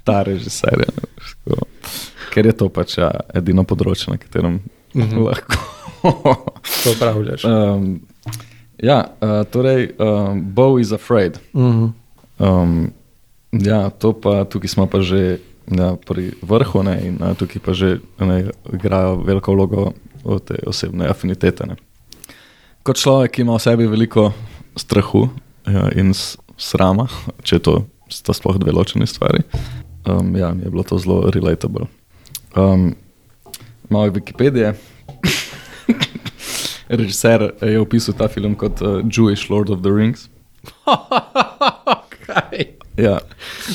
ta 0.04 0.22
režiser. 0.22 0.78
je, 0.78 0.86
tako. 0.86 1.66
Ker 2.34 2.46
je 2.46 2.52
to 2.52 2.68
pač 2.68 2.98
ja, 2.98 3.10
edino 3.34 3.64
področje, 3.64 4.10
na 4.10 4.16
katerem 4.16 4.52
mm 4.52 5.02
Mhm. 5.02 5.16
-hmm. 5.16 5.24
lahko. 5.26 6.52
Popravljaš. 6.84 7.44
Um, 7.44 8.00
ja, 8.78 9.04
uh, 9.20 9.46
torej, 9.50 9.90
um, 9.98 10.42
Bow 10.54 10.80
is 10.80 10.92
afraid. 10.92 11.38
Mhm. 11.54 11.86
Um, 12.38 12.92
ja, 13.52 13.90
to 13.90 14.12
pa 14.12 14.44
tukaj 14.44 14.68
smo 14.68 14.86
pa 14.86 15.00
že 15.00 15.38
pri 16.06 16.32
vrhu 16.42 16.82
ne, 16.82 16.94
in 17.06 17.18
uh, 17.20 17.34
tukaj 17.38 17.62
pa 17.64 17.74
že 17.76 17.98
ne, 18.20 18.50
igrajo 18.72 19.16
veliko 19.26 19.54
vlogo 19.54 19.92
te 20.46 20.58
osebne 20.66 21.08
afinitete. 21.10 21.66
Ne. 21.66 21.76
Kot 22.82 22.98
človek, 22.98 23.36
ki 23.36 23.44
ima 23.46 23.56
v 23.58 23.62
sebi 23.62 23.86
veliko 23.90 24.30
strahu 24.78 25.28
ja, 25.66 25.88
in 25.94 26.12
srama, 26.58 27.08
če 27.46 27.58
to 27.62 27.84
sta 28.12 28.34
sploh 28.36 28.58
dve 28.60 28.74
ločeni 28.74 29.06
stvari, 29.08 29.42
um, 30.06 30.34
ja, 30.36 30.52
mi 30.54 30.66
je 30.66 30.70
bilo 30.70 30.84
to 30.86 30.98
zelo 30.98 31.30
relatable. 31.30 31.88
Um, 32.56 32.94
malo 33.88 34.12
Wikipedije. 34.12 34.74
Režiser 36.92 37.52
je 37.62 37.80
opisal 37.80 38.14
ta 38.18 38.28
film 38.28 38.54
kot 38.58 38.82
uh, 38.84 39.00
Jewish 39.06 39.48
Lord 39.50 39.70
of 39.70 39.80
the 39.82 39.90
Rings. 39.90 40.28
Ja. 42.96 43.20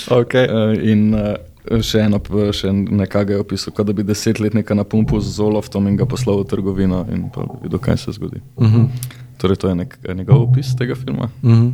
Okay. 0.09 0.45
Uh, 0.45 0.77
in 0.77 1.13
uh, 1.13 1.35
še 1.81 2.05
eno, 2.07 2.19
še 2.53 2.71
nekaj 2.71 3.31
je 3.33 3.39
opisal, 3.39 3.73
kot 3.75 3.87
da 3.87 3.95
bi 3.95 4.05
desetletnika 4.07 4.75
na 4.75 4.83
pumpu 4.87 5.19
z 5.21 5.35
Zoloftom 5.37 5.87
in 5.87 5.97
ga 5.99 6.07
poslal 6.09 6.41
v 6.43 6.49
trgovino 6.49 7.03
in 7.11 7.27
videl, 7.63 7.79
kaj 7.79 7.97
se 7.97 8.15
zgodi. 8.17 8.41
Mhm. 8.59 8.89
Torej, 9.37 9.57
to 9.61 9.69
je 9.69 9.75
nek, 9.75 9.97
njegov 10.15 10.47
opis 10.49 10.73
tega 10.75 10.95
filma. 10.95 11.29
Mhm. 11.43 11.67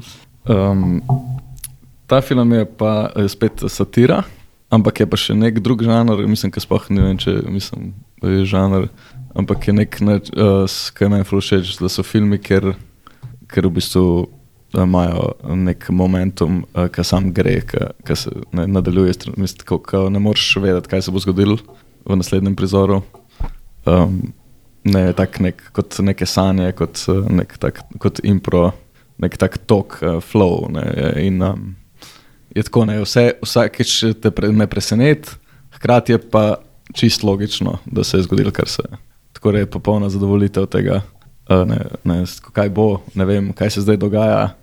Um, 0.44 1.02
ta 2.08 2.22
film 2.22 2.52
je 2.52 2.66
pa 2.66 3.10
eh, 3.16 3.28
spet 3.28 3.64
satira, 3.68 4.24
ampak 4.70 5.00
je 5.00 5.08
pa 5.08 5.18
še 5.18 5.36
nek 5.38 5.62
drug 5.64 5.84
žanr, 5.86 6.26
mislim, 6.28 6.52
ki 6.52 6.64
sploh 6.64 6.90
ne 6.92 7.06
vem, 7.08 7.18
če 7.18 7.40
mislim, 7.48 7.94
je 8.22 8.44
žanr, 8.50 8.90
ampak 9.38 9.70
je 9.70 9.74
nek, 9.74 10.00
ne, 10.02 10.20
uh, 10.36 10.66
kaj 10.98 11.10
meni 11.10 11.28
ful 11.28 11.42
všeč, 11.42 11.78
da 11.80 11.90
so 11.90 12.04
filmi, 12.06 12.38
ker, 12.42 12.74
ker 13.50 13.70
v 13.70 13.74
bistvu 13.80 14.06
eh, 14.26 14.32
imajo 14.82 15.32
nek 15.44 15.90
momentum, 15.90 16.64
uh, 16.74 16.88
ki 16.90 17.04
sam 17.06 17.32
gre, 17.34 17.60
ki 18.06 18.16
se 18.18 18.32
ne, 18.52 18.68
nadaljuje, 18.68 19.14
mislim, 19.38 19.66
ko, 19.70 19.78
ko 19.78 20.08
ne 20.10 20.20
moreš 20.20 20.56
vedeti, 20.62 20.90
kaj 20.90 21.06
se 21.06 21.12
bo 21.12 21.22
zgodilo 21.22 21.58
v 22.06 22.18
naslednjem 22.18 22.56
prizoru. 22.56 23.02
Um, 23.86 24.34
ne, 24.84 25.06
tak 25.14 25.40
nek, 25.40 25.62
kot 25.76 26.00
neke 26.04 26.26
sanje, 26.26 26.72
kot, 26.78 27.00
eh, 27.08 27.22
nek 27.30 27.56
tak, 27.60 27.84
kot 28.02 28.20
impro, 28.24 28.72
nek 29.22 29.38
tak 29.38 29.58
tok, 29.68 29.98
uh, 30.02 30.20
flow. 30.24 30.68
Ne, 30.74 30.84
in, 31.24 31.42
um, 31.44 31.76
je 32.56 32.66
tako, 32.68 32.86
ne, 32.90 33.00
vse, 33.04 33.30
vsakeč 33.44 33.96
te 34.22 34.32
pre, 34.32 34.52
ne 34.52 34.68
preseneti, 34.68 35.38
hkrati 35.78 36.16
je 36.16 36.20
pa 36.20 36.46
čist 36.94 37.24
logično, 37.24 37.78
da 37.86 38.04
se 38.04 38.18
je 38.18 38.28
zgodilo, 38.28 38.52
kar 38.52 38.68
se 38.68 38.84
je. 38.90 38.98
Tako 39.34 39.52
je 39.52 39.70
popolna 39.70 40.10
zadovoljitev 40.10 40.66
tega, 40.66 41.02
uh, 41.50 41.64
ne, 41.68 41.80
ne, 42.04 42.24
kaj 42.52 42.70
bo, 42.70 43.02
ne 43.16 43.26
vem, 43.26 43.54
kaj 43.54 43.78
se 43.78 43.86
zdaj 43.86 43.98
dogaja, 43.98 44.54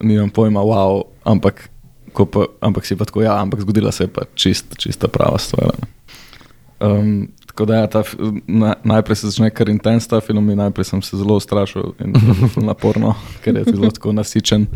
nimam 0.00 0.30
pojma, 0.30 0.60
wow, 0.60 1.02
ampak, 1.24 1.68
pa, 2.14 2.46
ampak 2.60 2.86
si 2.86 2.96
pa 2.96 3.04
tako, 3.04 3.22
ja, 3.22 3.38
ampak 3.40 3.60
zgodila 3.60 3.92
se 3.92 4.04
je 4.04 4.12
pa 4.12 4.26
čist, 4.34 4.76
čista 4.78 5.08
prava 5.08 5.38
stvar. 5.38 5.74
Um, 6.80 7.28
tako 7.46 7.64
da, 7.64 7.74
ja, 7.74 7.86
ta, 7.86 8.02
na, 8.46 8.74
najprej 8.84 9.16
se 9.16 9.30
začne 9.30 9.50
kar 9.50 9.68
intens 9.68 10.06
ta 10.06 10.20
film, 10.20 10.50
in 10.50 10.58
najprej 10.58 10.84
sem 10.92 11.02
se 11.02 11.18
zelo 11.18 11.36
ustrašil 11.36 11.92
in 12.04 12.14
naporno, 12.62 13.14
ker 13.44 13.56
je 13.56 13.66
zelo 13.72 13.90
tako 13.90 14.12
nasičen 14.12 14.66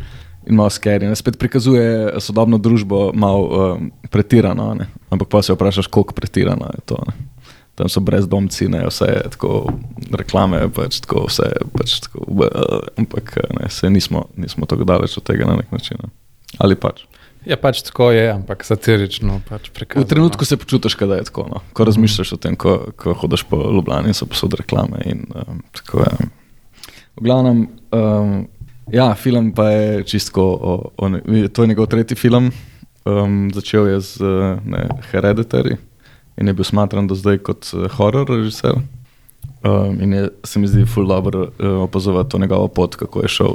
in 0.47 0.59
malo 0.59 0.71
skeri. 0.71 1.07
Ne, 1.07 1.17
Spet 1.17 1.39
prikazuje 1.39 2.19
sodobno 2.21 2.59
družbo 2.59 3.13
malo 3.15 3.43
um, 3.47 3.93
pretirano, 4.11 4.75
ne. 4.75 4.89
ampak 5.11 5.29
pa 5.29 5.43
se 5.43 5.55
vprašaš, 5.55 5.87
koliko 5.87 6.15
pretirano 6.15 6.67
je 6.75 6.81
to. 6.87 6.99
Ne. 7.07 7.32
Tam 7.75 7.89
so 7.89 8.03
brezdomci, 8.05 8.69
ne, 8.69 8.83
vse 8.85 9.07
tako, 9.33 9.73
reklame, 10.13 10.67
pač 10.77 10.99
tako, 11.01 11.25
vse 11.31 11.47
pač 11.73 12.03
tako, 12.05 12.27
uh, 12.29 12.83
ampak 13.01 13.39
ne, 13.57 13.71
se 13.73 13.89
nismo, 13.91 14.27
nismo 14.37 14.69
tako 14.69 14.85
daleč 14.85 15.17
od 15.17 15.25
tega 15.25 15.49
na 15.49 15.57
nek 15.57 15.73
način. 15.73 15.97
Ne. 16.03 16.13
Ali 16.61 16.77
pač. 16.77 17.07
Ja, 17.49 17.57
pač 17.59 17.81
tako 17.83 18.11
je, 18.13 18.27
ampak 18.31 18.63
satirično 18.63 19.41
pač 19.49 19.71
V 19.71 19.75
prikazano. 19.75 20.07
trenutku 20.07 20.45
se 20.45 20.57
počutiš, 20.57 20.95
da 21.01 21.17
je 21.19 21.25
tako. 21.27 21.47
No. 21.49 21.63
Ko 21.73 21.85
razmišljaš 21.89 22.37
o 22.37 22.39
tem, 22.39 22.57
ko, 22.57 22.93
ko 22.97 23.17
hodiš 23.19 23.47
po 23.49 23.59
Ljubljani, 23.59 24.15
so 24.15 24.29
posod 24.31 24.55
reklame. 24.61 25.01
In, 25.09 25.25
um, 25.35 25.63
tako 25.75 26.05
je. 26.05 26.29
V 27.17 27.25
glavnem, 27.25 27.67
um, 27.91 28.37
ja, 28.93 29.15
film 29.19 29.51
pa 29.57 29.71
je 29.73 30.05
čisto. 30.13 30.45
O, 30.45 30.93
o, 30.93 31.11
to 31.49 31.65
je 31.65 31.73
njegov 31.73 31.89
tretji 31.91 32.21
film. 32.21 32.53
Um, 33.03 33.49
začel 33.51 33.89
je 33.97 34.01
z 34.01 34.23
ne, 34.63 34.87
Hereditary 35.11 35.81
in 36.37 36.47
je 36.47 36.53
bil 36.53 36.65
smatran 36.65 37.07
do 37.07 37.15
zdaj 37.15 37.39
kot 37.39 37.71
uh, 37.75 37.87
horror 37.97 38.29
režiser. 38.29 38.75
Um, 39.65 40.01
in 40.01 40.13
je, 40.13 40.29
se 40.45 40.59
mi 40.59 40.67
zdi, 40.67 40.85
ful 40.87 41.07
dobro 41.07 41.41
uh, 41.59 41.83
opazovati 41.83 42.31
to 42.31 42.39
njegovo 42.39 42.69
pot, 42.69 42.97
kako 42.97 43.23
je 43.23 43.29
šel 43.29 43.55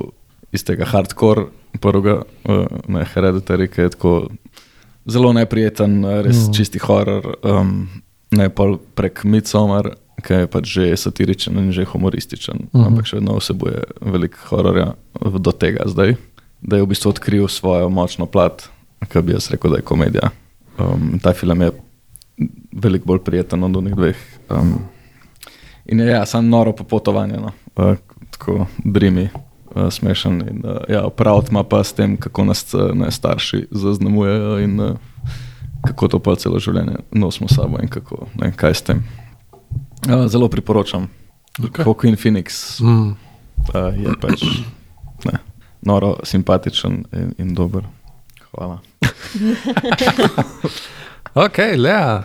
iz 0.51 0.63
tega 0.63 0.85
hardcore, 0.85 1.45
prvega, 1.81 2.21
uh, 2.47 2.65
ne 2.87 3.05
Hereditary, 3.13 3.67
ki 3.67 3.81
je 3.81 3.89
tako 3.89 4.27
zelo 5.05 5.33
neprijeten, 5.33 6.05
uh, 6.05 6.21
res 6.21 6.35
Mm. 6.35 6.49
mm. 6.49 6.53
čisti 6.53 6.79
horror, 6.79 7.33
um, 7.43 7.87
ne 8.31 8.49
pa 8.49 8.63
prek 8.95 9.23
Midsommar, 9.23 9.93
ki 10.23 10.33
je 10.33 10.47
pač 10.47 10.65
že 10.65 10.97
satiričen 10.97 11.57
in 11.57 11.71
že 11.71 11.85
humorističen, 11.85 12.55
mm 12.55 12.67
Mhm. 12.73 12.83
-hmm. 12.83 12.87
ampak 12.87 13.05
še 13.05 13.15
vedno 13.15 13.37
vsebuje 13.37 13.83
veliko 14.01 14.37
hororja 14.49 14.93
do 15.39 15.51
tega 15.51 15.83
zdaj, 15.85 16.15
da 16.61 16.75
je 16.75 16.83
v 16.83 16.87
bistvu 16.87 17.09
odkril 17.09 17.47
svojo 17.47 17.89
močno 17.89 18.25
plat, 18.25 18.69
ki 19.11 19.21
bi 19.21 19.31
jaz 19.33 19.51
rekel, 19.51 19.71
da 19.71 19.77
je 19.77 19.81
komedija. 19.83 20.29
Um, 20.79 21.19
ta 21.23 21.33
film 21.33 21.61
je 21.61 21.71
veliko 22.72 23.05
bolj 23.05 23.23
prijeten 23.23 23.64
od 23.64 23.77
onih 23.77 23.95
dveh. 23.95 24.15
Um, 24.49 24.73
in 25.85 25.99
je 25.99 26.07
ja, 26.07 26.26
samo 26.26 26.49
noro 26.49 26.73
popotovanje, 26.73 27.38
no. 27.38 27.51
uh, 27.76 27.97
tako 28.31 28.65
drimi. 28.84 29.30
Uh, 29.76 29.91
smešen 29.91 30.41
in 30.49 30.61
uh, 30.65 30.77
ja, 30.89 31.09
prav 31.09 31.45
ima 31.49 31.64
pa 31.64 31.84
s 31.84 31.93
tem, 31.93 32.18
kako 32.18 32.43
nas 32.43 32.73
ne, 32.93 33.11
starši 33.11 33.68
zaznamujejo 33.72 34.59
in 34.59 34.80
uh, 34.80 34.97
kako 35.88 36.07
to 36.07 36.19
pa 36.19 36.35
celo 36.35 36.59
življenje 36.59 36.95
nosimo 37.11 37.47
s 37.47 37.55
sabo 37.55 37.77
in 37.81 37.88
kako, 37.88 38.27
ne, 38.35 38.51
kaj 38.55 38.73
s 38.73 38.81
tem. 38.81 39.03
Uh, 40.07 40.27
zelo 40.27 40.49
priporočam. 40.49 41.09
Okej. 41.59 41.69
Okay. 41.69 41.85
Joaquin 41.85 42.15
Phoenix 42.15 42.81
Mm. 42.81 43.15
uh, 43.73 43.97
je 43.97 44.14
pač 44.22 44.43
noro, 45.81 46.18
simpatičen 46.23 47.05
in, 47.14 47.34
in 47.38 47.53
dober. 47.53 47.84
Hvala. 48.51 48.80
Ok, 51.33 51.57
Lea. 51.77 52.23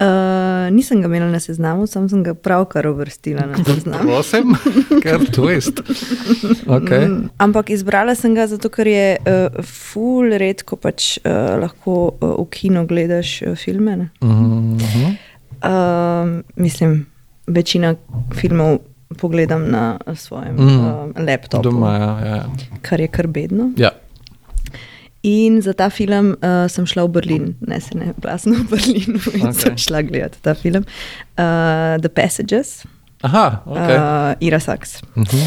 Uh, 0.00 0.70
nisem 0.72 1.02
ga 1.02 1.08
imela 1.10 1.26
na 1.28 1.40
seznamu, 1.40 1.84
sam 1.86 2.08
sem 2.08 2.22
ga 2.24 2.32
pravkar 2.34 2.86
uvrstila 2.88 3.44
na 3.46 3.58
seznam. 3.64 4.00
Prosim, 4.08 4.54
ker 5.04 5.26
twist. 5.28 5.82
Okay. 6.64 7.04
Mm, 7.04 7.28
ampak 7.36 7.68
izbrala 7.70 8.14
sem 8.16 8.32
ga 8.34 8.46
zato, 8.48 8.70
ker 8.72 8.88
je 8.88 9.18
uh, 9.20 9.60
ful 9.60 10.32
redko 10.40 10.78
pač 10.80 11.18
uh, 11.20 11.60
lahko 11.60 12.14
uh, 12.16 12.32
v 12.40 12.46
kinu 12.48 12.86
gledaš 12.88 13.42
uh, 13.44 13.52
filme. 13.60 13.96
ne. 13.96 14.08
Mm 14.24 14.78
-hmm. 14.78 15.16
Uh, 15.60 16.40
mislim, 16.56 17.06
večina 17.46 17.94
filmov 18.32 18.78
pogledam 19.18 19.68
na 19.70 19.98
svojem 20.14 20.56
Mm. 20.56 20.64
mm. 20.64 20.86
uh, 20.86 21.24
laptopu, 21.26 21.62
Doma, 21.62 21.92
ja, 21.98 22.26
ja. 22.26 22.44
kar 22.82 23.00
je 23.00 23.08
kar 23.08 23.26
bedno. 23.26 23.72
ja. 23.76 23.90
In 25.22 25.60
za 25.62 25.72
ta 25.72 25.90
film 25.90 26.30
uh, 26.40 26.64
sem 26.68 26.86
šla 26.86 27.04
v 27.04 27.08
Berlin, 27.12 27.54
ne 27.60 27.80
se 27.80 27.92
ne, 27.98 28.14
sem 28.38 28.52
v 28.54 28.64
Berlinu 28.70 29.18
in 29.36 29.46
okay. 29.46 29.52
sem 29.52 29.72
Okej. 29.72 29.82
šla 29.84 30.00
gledati 30.02 30.38
ta 30.42 30.54
film. 30.54 30.84
Uh, 31.36 32.00
The 32.00 32.08
Passages, 32.08 32.84
Aha, 33.22 33.60
ok. 33.66 33.76
okay. 33.76 33.96
uh, 34.00 34.34
Ira 34.40 34.60
Sachs. 34.60 35.02
Uh 35.16 35.22
-huh. 35.24 35.44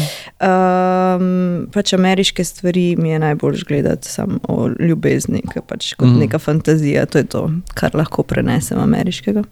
Um, 1.18 1.66
pač 1.72 1.92
ameriške 1.92 2.44
stvari 2.44 2.96
mi 2.96 3.10
je 3.10 3.18
najbolj 3.18 3.62
gledati 3.68 4.08
samo 4.08 4.38
o 4.48 4.68
ljubezni, 4.80 5.42
ki 5.42 5.60
pač 5.66 5.94
kot 5.94 6.06
Mhm. 6.08 6.14
mm. 6.16 6.20
neka 6.20 6.38
fantazija, 6.38 7.06
to 7.06 7.18
je 7.18 7.24
to, 7.24 7.50
kar 7.74 7.90
lahko 7.94 8.22
prenesem 8.22 8.78
ameriškega. 8.78 9.42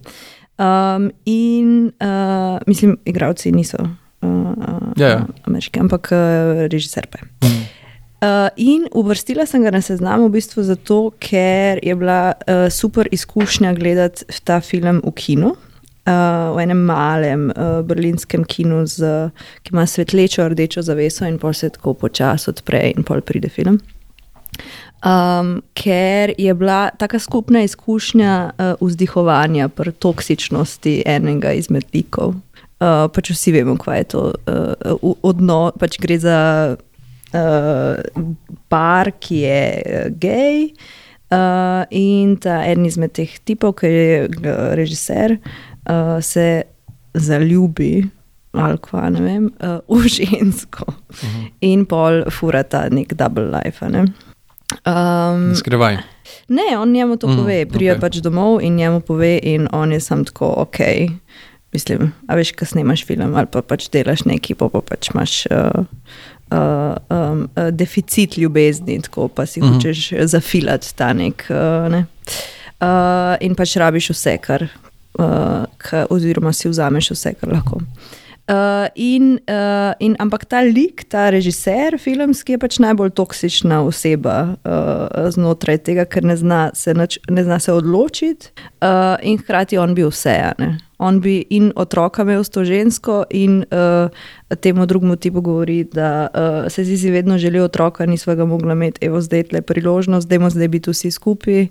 Um, 0.59 1.11
in 1.25 1.87
uh, 2.01 2.59
mislim, 2.67 2.99
igravci 3.05 3.53
niso 3.53 3.77
uh, 4.23 4.29
Ja, 4.97 5.09
ja. 5.09 5.27
ameriški, 5.45 5.81
ampak 5.81 6.09
uh, 6.13 6.19
režiser 6.71 7.07
pa 7.11 7.19
je. 7.19 7.25
Mm. 7.51 7.82
Uh, 8.23 8.49
in 8.57 8.85
uvrstila 8.95 9.43
sem 9.51 9.65
ga 9.67 9.73
na 9.75 9.81
seznam 9.83 10.23
v 10.23 10.37
bistvu 10.37 10.63
zato, 10.63 11.11
ker 11.19 11.81
je 11.83 11.95
bila 11.99 12.37
uh, 12.47 12.69
super 12.71 13.09
izkušnja 13.11 13.73
gledati 13.75 14.23
ta 14.47 14.61
film 14.63 15.01
v 15.03 15.11
kinu. 15.19 15.49
Uh, 16.07 16.55
v 16.55 16.63
enem 16.63 16.85
malem 16.87 17.49
uh, 17.51 17.81
berlinskem 17.83 18.45
kinu, 18.47 18.85
z, 18.87 19.31
ki 19.67 19.75
ima 19.75 19.87
svetlečo 19.87 20.47
rdečo 20.55 20.85
zaveso, 20.87 21.27
in 21.27 21.41
pol 21.43 21.51
se 21.55 21.73
tako 21.75 21.97
počasi 21.99 22.51
odpre, 22.51 22.93
in 22.95 23.03
pol 23.03 23.25
pride 23.27 23.51
film. 23.51 23.81
Um, 25.03 25.59
ker 25.75 26.31
je 26.39 26.55
bila 26.55 26.93
taka 26.99 27.19
skupna 27.19 27.65
izkušnja 27.67 28.35
uh, 28.55 28.79
vzdihovanja 28.79 29.67
pri 29.69 29.93
toksičnosti 29.99 31.03
enega 31.11 31.57
izmed 31.59 31.91
likov. 31.91 32.39
Uh, 32.79 33.11
pač 33.11 33.35
vsi 33.35 33.59
vemo, 33.59 33.75
kaj 33.83 33.99
je 33.99 34.09
to 34.15 34.25
uh, 34.31 35.15
odnos, 35.23 35.75
pač 35.79 35.99
gre 35.99 36.23
za 36.23 36.39
uh, 37.35 38.01
par, 38.69 39.13
ki 39.21 39.45
je 39.45 39.63
uh, 39.83 40.09
gej. 40.19 40.73
Uh, 41.33 41.85
in 41.89 42.37
ta 42.37 42.61
en 42.69 42.85
izmed 42.85 43.15
teh 43.17 43.31
tipov, 43.49 43.79
ki 43.81 43.89
je 43.89 44.17
uh, 44.29 44.75
režiser, 44.77 45.39
uh, 45.89 46.19
se 46.21 46.65
zaljubi 47.15 48.03
ali 48.53 48.77
kva, 48.85 49.07
ne 49.09 49.23
vem, 49.25 49.47
uh, 49.65 49.81
v 49.89 50.09
žensko 50.09 50.85
uh 50.89 50.95
-huh. 51.09 51.51
in 51.61 51.87
pol 51.87 52.25
furata 52.31 52.89
nek 52.91 53.15
double 53.15 53.49
life. 53.49 53.89
Ne? 53.89 54.13
Um, 54.85 55.55
Skrivaj. 55.55 55.97
ne, 56.49 56.79
on 56.79 56.93
njemu 56.93 57.17
to 57.17 57.27
Mm, 57.27 57.37
pove, 57.37 57.63
okej. 57.63 57.89
okay. 57.89 58.01
pač 58.01 58.17
domov 58.17 58.63
in 58.63 58.77
njemu 58.77 59.01
pove, 59.01 59.41
in 59.43 59.69
on 59.73 59.93
je 59.93 60.01
sam 60.01 60.25
tako, 60.25 60.55
ok. 60.57 60.79
Mislim, 61.73 62.13
a 62.29 62.35
veš, 62.35 62.53
kaj 62.53 62.69
snemaš 62.69 63.07
film 63.07 63.35
ali 63.35 63.47
pa 63.47 63.63
pač 63.63 63.89
delaš 63.89 64.25
nekaj, 64.25 64.57
pa, 64.57 64.69
pa 64.69 64.81
pač 64.81 65.09
imaš 65.15 65.47
uh, 65.47 65.85
um, 66.53 67.49
uh, 67.57 67.69
deficit 67.71 68.37
ljubezni, 68.37 69.01
tako 69.03 69.29
pa 69.29 69.47
si 69.47 69.61
mm 69.61 69.65
-hmm. 69.65 69.75
hočeš 69.75 70.13
zafilati 70.25 70.95
ta 70.95 71.13
nek. 71.13 71.47
Uh, 71.51 71.93
ne? 71.93 72.07
uh, 72.83 73.37
in 73.41 73.55
pač 73.59 73.77
rabiš 73.81 74.13
vse, 74.15 74.37
kar, 74.43 74.67
uh, 75.19 75.63
ka, 75.83 76.07
oziroma 76.11 76.53
si 76.57 76.71
vzameš 76.71 77.13
vse, 77.15 77.35
kar 77.41 77.55
lahko. 77.55 77.83
Uh, 78.51 78.89
in, 78.99 79.37
uh, 79.47 79.95
in, 80.03 80.17
ampak 80.19 80.45
ta 80.51 80.65
lik, 80.67 81.05
ta 81.09 81.29
režiser 81.31 81.95
filmski 82.03 82.57
je 82.57 82.61
pač 82.61 82.81
najbolj 82.83 83.13
toksična 83.15 83.79
oseba 83.87 84.57
uh, 84.67 85.29
znotraj 85.31 85.79
tega, 85.87 86.05
ker 86.11 86.27
ne 86.27 86.37
zna 86.37 86.65
se, 86.75 86.95
nač, 86.95 87.21
ne 87.31 87.45
zna 87.47 87.61
se 87.63 87.73
odločiti, 87.73 88.51
uh, 88.83 89.15
in 89.23 89.39
hkrati 89.39 89.79
on 89.79 89.95
bi 89.95 90.05
vse. 90.09 90.35
ne. 90.59 90.75
On 91.03 91.19
bi 91.21 91.41
in 91.51 91.73
otroka 91.77 92.23
imel 92.23 92.45
s 92.45 92.53
to 92.55 92.63
žensko, 92.65 93.25
in 93.31 93.65
uh, 93.75 94.11
temu 94.63 94.87
drugemu 94.87 95.17
tipu 95.17 95.41
govori, 95.43 95.83
da 95.85 96.29
uh, 96.31 96.71
se 96.73 96.85
zizi 96.85 97.11
vedno 97.11 97.39
želi 97.39 97.61
otroka, 97.61 98.07
nisva 98.07 98.35
ga 98.39 98.45
mogla 98.47 98.73
imeti, 98.73 99.07
evo 99.07 99.21
zdaj 99.21 99.45
je 99.51 99.63
priložnost, 99.63 100.29
da 100.29 100.51
zdaj 100.51 100.69
biti 100.69 100.91
vsi 100.91 101.11
skupaj. 101.11 101.67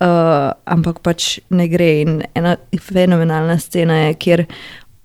Uh, 0.00 0.52
ampak 0.64 1.00
pač 1.00 1.38
ne 1.48 1.68
gre. 1.72 1.88
In 2.04 2.22
ena 2.34 2.56
fenomenalna 2.80 3.58
scena 3.58 3.96
je, 4.06 4.14
kjer 4.14 4.44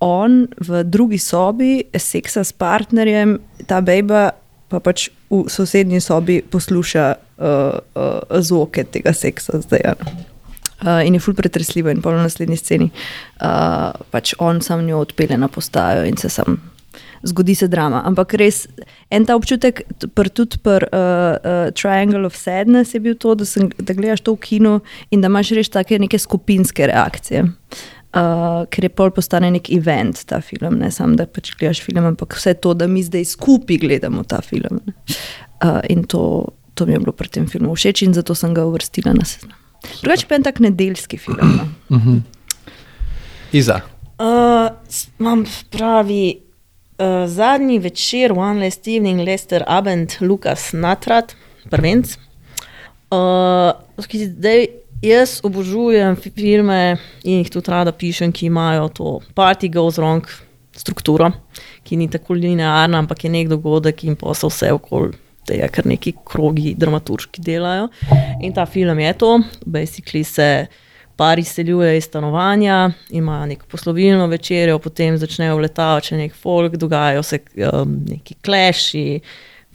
on 0.00 0.46
v 0.60 0.82
drugi 0.84 1.18
sobi 1.18 1.84
seksa 1.96 2.44
s 2.44 2.52
partnerjem, 2.52 3.38
ta 3.66 3.80
bejba 3.80 4.32
pa 4.72 4.80
pač 4.80 5.10
v 5.28 5.44
sosednji 5.52 6.00
sobi 6.00 6.40
posluša 6.42 7.06
uh, 7.12 7.80
uh, 7.94 8.40
zvoke 8.40 8.84
tega 8.84 9.12
seksa 9.12 9.60
zdaj. 9.60 9.80
ja. 9.84 9.94
Uh, 10.82 11.06
in 11.06 11.14
je 11.14 11.20
ful 11.22 11.34
pretresljivo, 11.38 11.92
in 11.94 12.02
pol 12.02 12.16
v 12.18 12.24
naslednji 12.24 12.56
sceni 12.58 12.88
uh, 12.90 13.94
pač 14.10 14.34
on 14.42 14.58
sam 14.62 14.82
njo 14.86 14.98
odpelje 15.04 15.38
na 15.38 15.48
postajo 15.48 16.04
in 16.04 16.16
se 16.16 16.28
sam. 16.28 16.58
Zgodi 17.22 17.54
se 17.54 17.68
drama, 17.70 18.00
ampak 18.04 18.34
res 18.34 18.64
en 19.10 19.22
ta 19.26 19.36
občutek, 19.38 19.84
pr, 20.10 20.28
tudi 20.34 20.58
pri 20.58 20.88
uh, 20.90 20.98
uh, 21.38 21.70
Triangle 21.70 22.26
of 22.26 22.34
Sadness 22.34 22.96
je 22.96 23.00
bil 23.00 23.14
to, 23.14 23.36
da, 23.38 23.46
sem, 23.46 23.70
da 23.78 23.94
gledaš 23.94 24.24
to 24.26 24.34
v 24.34 24.42
kinu 24.42 24.72
in 25.14 25.22
da 25.22 25.30
imaš 25.30 25.54
res 25.54 25.70
take 25.70 26.00
neke 26.02 26.18
skupinske 26.18 26.90
reakcije. 26.90 27.46
Uh, 28.12 28.66
ker 28.68 28.84
je 28.84 28.90
pol 28.92 29.14
postane 29.14 29.48
nek 29.54 29.70
event 29.72 30.26
ta 30.28 30.42
film, 30.44 30.82
ne 30.82 30.90
samo 30.92 31.14
da 31.16 31.28
pač 31.30 31.54
gledaš 31.60 31.84
film, 31.86 32.10
ampak 32.10 32.34
vse 32.36 32.58
to, 32.58 32.74
da 32.74 32.90
mi 32.90 33.06
zdaj 33.06 33.30
skupaj 33.36 33.78
gledamo 33.86 34.26
ta 34.26 34.42
film. 34.42 34.82
ne. 34.82 34.98
Uh, 35.62 35.78
in 35.94 36.02
to, 36.10 36.50
to 36.74 36.90
mi 36.90 36.98
je 36.98 37.04
bilo 37.06 37.14
pri 37.14 37.30
tem 37.30 37.46
filmu 37.46 37.78
všeč 37.78 38.02
in 38.02 38.18
zato 38.18 38.34
sem 38.34 38.50
ga 38.50 38.66
uvrstila 38.66 39.14
na 39.14 39.24
seznam. 39.24 39.61
Drugače 40.02 40.26
pa 40.28 40.34
je 40.34 40.42
tak 40.42 40.58
nedeljski 40.58 41.18
film. 41.18 41.38
No. 41.40 41.96
Uh 41.96 42.02
-huh. 42.02 42.20
Iza. 43.52 43.80
Uh, 44.18 44.70
imam 45.20 45.44
pravi 45.70 46.40
uh, 46.98 47.30
zadnji 47.30 47.78
večer, 47.78 48.32
One 48.32 48.64
Last 48.64 48.88
Evening, 48.88 49.20
Lester 49.20 49.64
Abend, 49.66 50.12
Lukas 50.20 50.72
Natrat, 50.72 51.36
prvenc. 51.70 52.16
Uh, 53.10 53.72
zdaj, 54.14 54.66
jaz 55.02 55.40
obožujem 55.42 56.16
fi- 56.16 56.30
filme 56.30 56.96
in 57.24 57.38
jih 57.38 57.50
tudi 57.50 57.70
rada 57.70 57.92
pišem, 57.92 58.32
ki 58.32 58.46
imajo 58.46 58.88
to 58.88 59.20
party 59.34 59.68
goes 59.68 59.98
wrong 59.98 60.26
strukturo, 60.76 61.30
ki 61.84 61.96
ni 61.96 62.08
tako 62.10 62.34
linearna, 62.34 62.98
ampak 62.98 63.24
je 63.24 63.30
nek 63.30 63.48
dogodek 63.48 64.04
in 64.04 64.16
pa 64.16 64.34
so 64.34 64.48
vse 64.48 64.72
okoli 64.72 65.12
tega, 65.46 65.68
kar 65.72 65.86
neki 65.88 66.14
krogi 66.26 66.74
dramaturški 66.78 67.42
delajo. 67.42 67.88
In 68.40 68.54
ta 68.54 68.66
film 68.66 68.98
je 69.02 69.12
to, 69.18 69.36
basically 69.66 70.24
se 70.24 70.66
par 71.16 71.38
izseljuje 71.38 71.96
iz 71.96 72.04
stanovanja, 72.04 72.90
ima 73.10 73.46
neko 73.46 73.66
poslovilno 73.70 74.26
večerjo, 74.26 74.78
potem 74.78 75.18
začnejo 75.18 75.56
vletavati 75.60 76.12
še 76.12 76.18
nek 76.18 76.34
folk, 76.34 76.76
dogajajo 76.80 77.22
se 77.22 77.38
um, 77.68 77.98
neki 78.08 78.38
kleši, 78.44 79.20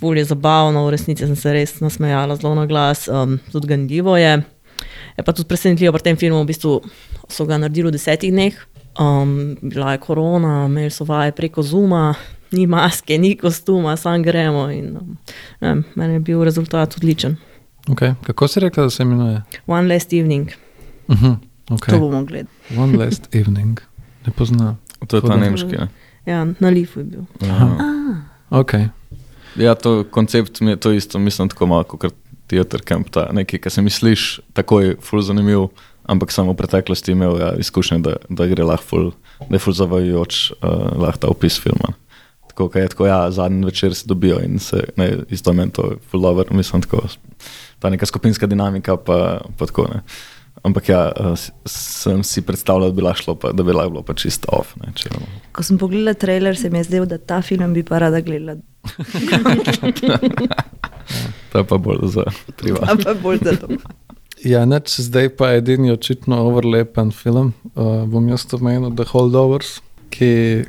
bolje 0.01 0.25
zabavno, 0.29 0.85
v 0.85 0.95
resnici 0.95 1.25
sem 1.25 1.35
se 1.35 1.53
res 1.53 1.77
nasmejala 1.81 2.35
zelo 2.37 2.55
na 2.57 2.65
glas, 2.69 3.07
um, 3.07 3.37
tudi 3.51 3.69
ganljivo 3.71 4.17
je. 4.17 4.33
Je 5.17 5.23
pa 5.25 5.33
tudi 5.33 5.47
presenetljivo 5.49 5.93
pri 5.95 6.09
tem 6.09 6.17
filmu, 6.17 6.41
v 6.43 6.51
bistvu 6.51 6.73
so 7.29 7.45
ga 7.49 7.57
naredili 7.61 7.89
v 7.89 7.95
desetih 7.97 8.33
dneh. 8.33 8.57
Um, 8.97 9.57
bila 9.61 9.93
je 9.93 10.01
korona, 10.01 10.65
imeli 10.65 10.91
so 10.93 11.05
vaje 11.05 11.33
preko 11.37 11.61
Zuma, 11.61 12.15
ni 12.51 12.67
maske, 12.67 13.17
ni 13.17 13.35
kostuma, 13.37 13.95
sam 13.97 14.23
gremo. 14.23 14.69
In, 14.71 14.97
um, 14.97 15.17
ne, 15.61 15.67
vem, 15.67 15.83
meni 15.95 16.13
je 16.13 16.19
bil 16.19 16.43
rezultat 16.43 16.97
odličen. 16.97 17.37
Okay. 17.87 18.13
Kako 18.25 18.47
si 18.47 18.59
rekla, 18.59 18.83
da 18.83 18.89
se 18.89 19.03
imenuje? 19.03 19.41
One 19.67 19.93
last 19.93 20.13
evening. 20.13 20.49
Uh 21.07 21.15
-huh. 21.15 21.35
To 21.65 21.75
okay. 21.75 21.99
bomo 21.99 22.23
gledali. 22.23 22.47
One 22.77 22.97
last 22.97 23.35
evening. 23.35 23.79
Ne 24.25 24.31
poznam. 24.31 24.77
To 25.07 25.17
je 25.17 25.21
ta 25.21 25.27
Tako 25.27 25.39
da- 25.39 25.45
nemški. 25.45 25.77
Ne? 25.77 25.87
Ja, 26.25 26.45
na 26.59 26.69
Lifu 26.69 26.99
je 26.99 27.03
bil. 27.03 27.21
Ja. 27.41 27.77
Okay. 28.49 28.87
Ja, 29.55 29.75
to 29.75 30.03
koncept 30.03 30.61
mi 30.61 30.71
je 30.71 30.75
to 30.75 30.91
isto, 30.91 31.19
mislim, 31.19 31.49
tako 31.49 31.65
malo 31.65 31.83
kot 31.83 32.13
teater 32.47 32.81
camp, 32.81 33.09
ta 33.09 33.29
nekaj, 33.33 33.59
kar 33.59 33.71
se 33.71 33.81
misliš, 33.81 34.39
takoj 34.53 34.95
ful 35.01 35.21
zanimiv, 35.21 35.67
ampak 36.03 36.31
samo 36.31 36.53
v 36.53 36.55
preteklosti 36.61 37.11
imel 37.11 37.39
ja, 37.39 37.53
izkušnje, 37.59 37.99
da, 37.99 38.15
da 38.29 38.47
gre 38.47 38.63
lahko 38.63 38.83
ful, 38.83 39.11
da 39.49 39.55
je 39.55 39.59
ful 39.59 39.73
zavajajoč, 39.73 40.51
uh, 40.61 40.69
lahko 41.01 41.25
ta 41.25 41.31
opis 41.33 41.59
filma. 41.63 41.93
Tako, 42.57 42.71
kaj 42.73 42.81
je 42.81 42.89
tako, 42.89 43.05
ja, 43.05 43.31
zadnji 43.31 43.65
večer 43.65 43.93
se 43.95 44.07
dobijo 44.09 44.39
in 44.41 44.59
se, 44.59 44.79
ne, 44.97 45.11
isto 45.29 45.53
meni 45.53 45.71
to 45.71 45.91
je 45.91 45.97
ful 46.09 46.21
dobro, 46.21 46.45
mislim, 46.57 46.81
tako, 46.81 47.03
ta 47.79 47.89
neka 47.93 48.05
skupinska 48.05 48.47
dinamika 48.49 48.95
pa, 48.97 49.41
pa 49.57 49.65
tako, 49.65 49.85
ne. 49.93 50.01
Ampak 50.63 50.89
ja, 50.89 51.11
sem 51.69 52.23
si 52.23 52.41
predstavljal, 52.41 52.89
da 52.89 52.95
bi 52.95 53.01
lahko 53.05 53.21
šlo, 53.21 53.35
pa, 53.35 53.51
da 53.53 53.63
bi 53.63 53.75
lahko 53.77 53.89
bilo 53.89 54.01
pa 54.01 54.13
čisto 54.17 54.49
off, 54.57 54.73
ne, 54.81 54.89
če, 54.97 55.09
Ko 55.53 55.63
sem 55.63 55.77
pogledala 55.77 56.17
trailer, 56.17 56.57
se 56.57 56.69
mi 56.73 56.81
je 56.81 56.87
zdelo, 56.89 57.05
da 57.05 57.17
ta 57.21 57.43
film 57.45 57.73
bi 57.77 57.83
pa 57.85 57.99
rada 58.01 58.21
gledala 58.25 58.57
To 61.51 61.57
je 61.61 61.63
pa 61.63 61.77
bolj 61.77 62.09
za 62.09 62.23
privat. 62.57 62.89
Ampak 62.89 63.21
bolj 63.21 63.37
za 63.43 63.53
to. 63.61 63.67
Ja, 64.45 64.65
neč, 64.65 64.97
zdaj 65.01 65.29
pa 65.37 65.51
edini 65.59 65.91
očitno 65.93 66.41
overlepen 66.49 67.11
film. 67.13 67.53
Uh, 67.75 68.09
bom 68.09 68.25
jaz 68.29 68.45
to 68.49 68.57
omenil 68.57 68.89
The 68.95 69.05
Holdovers, 69.13 69.77
ki 70.09 70.65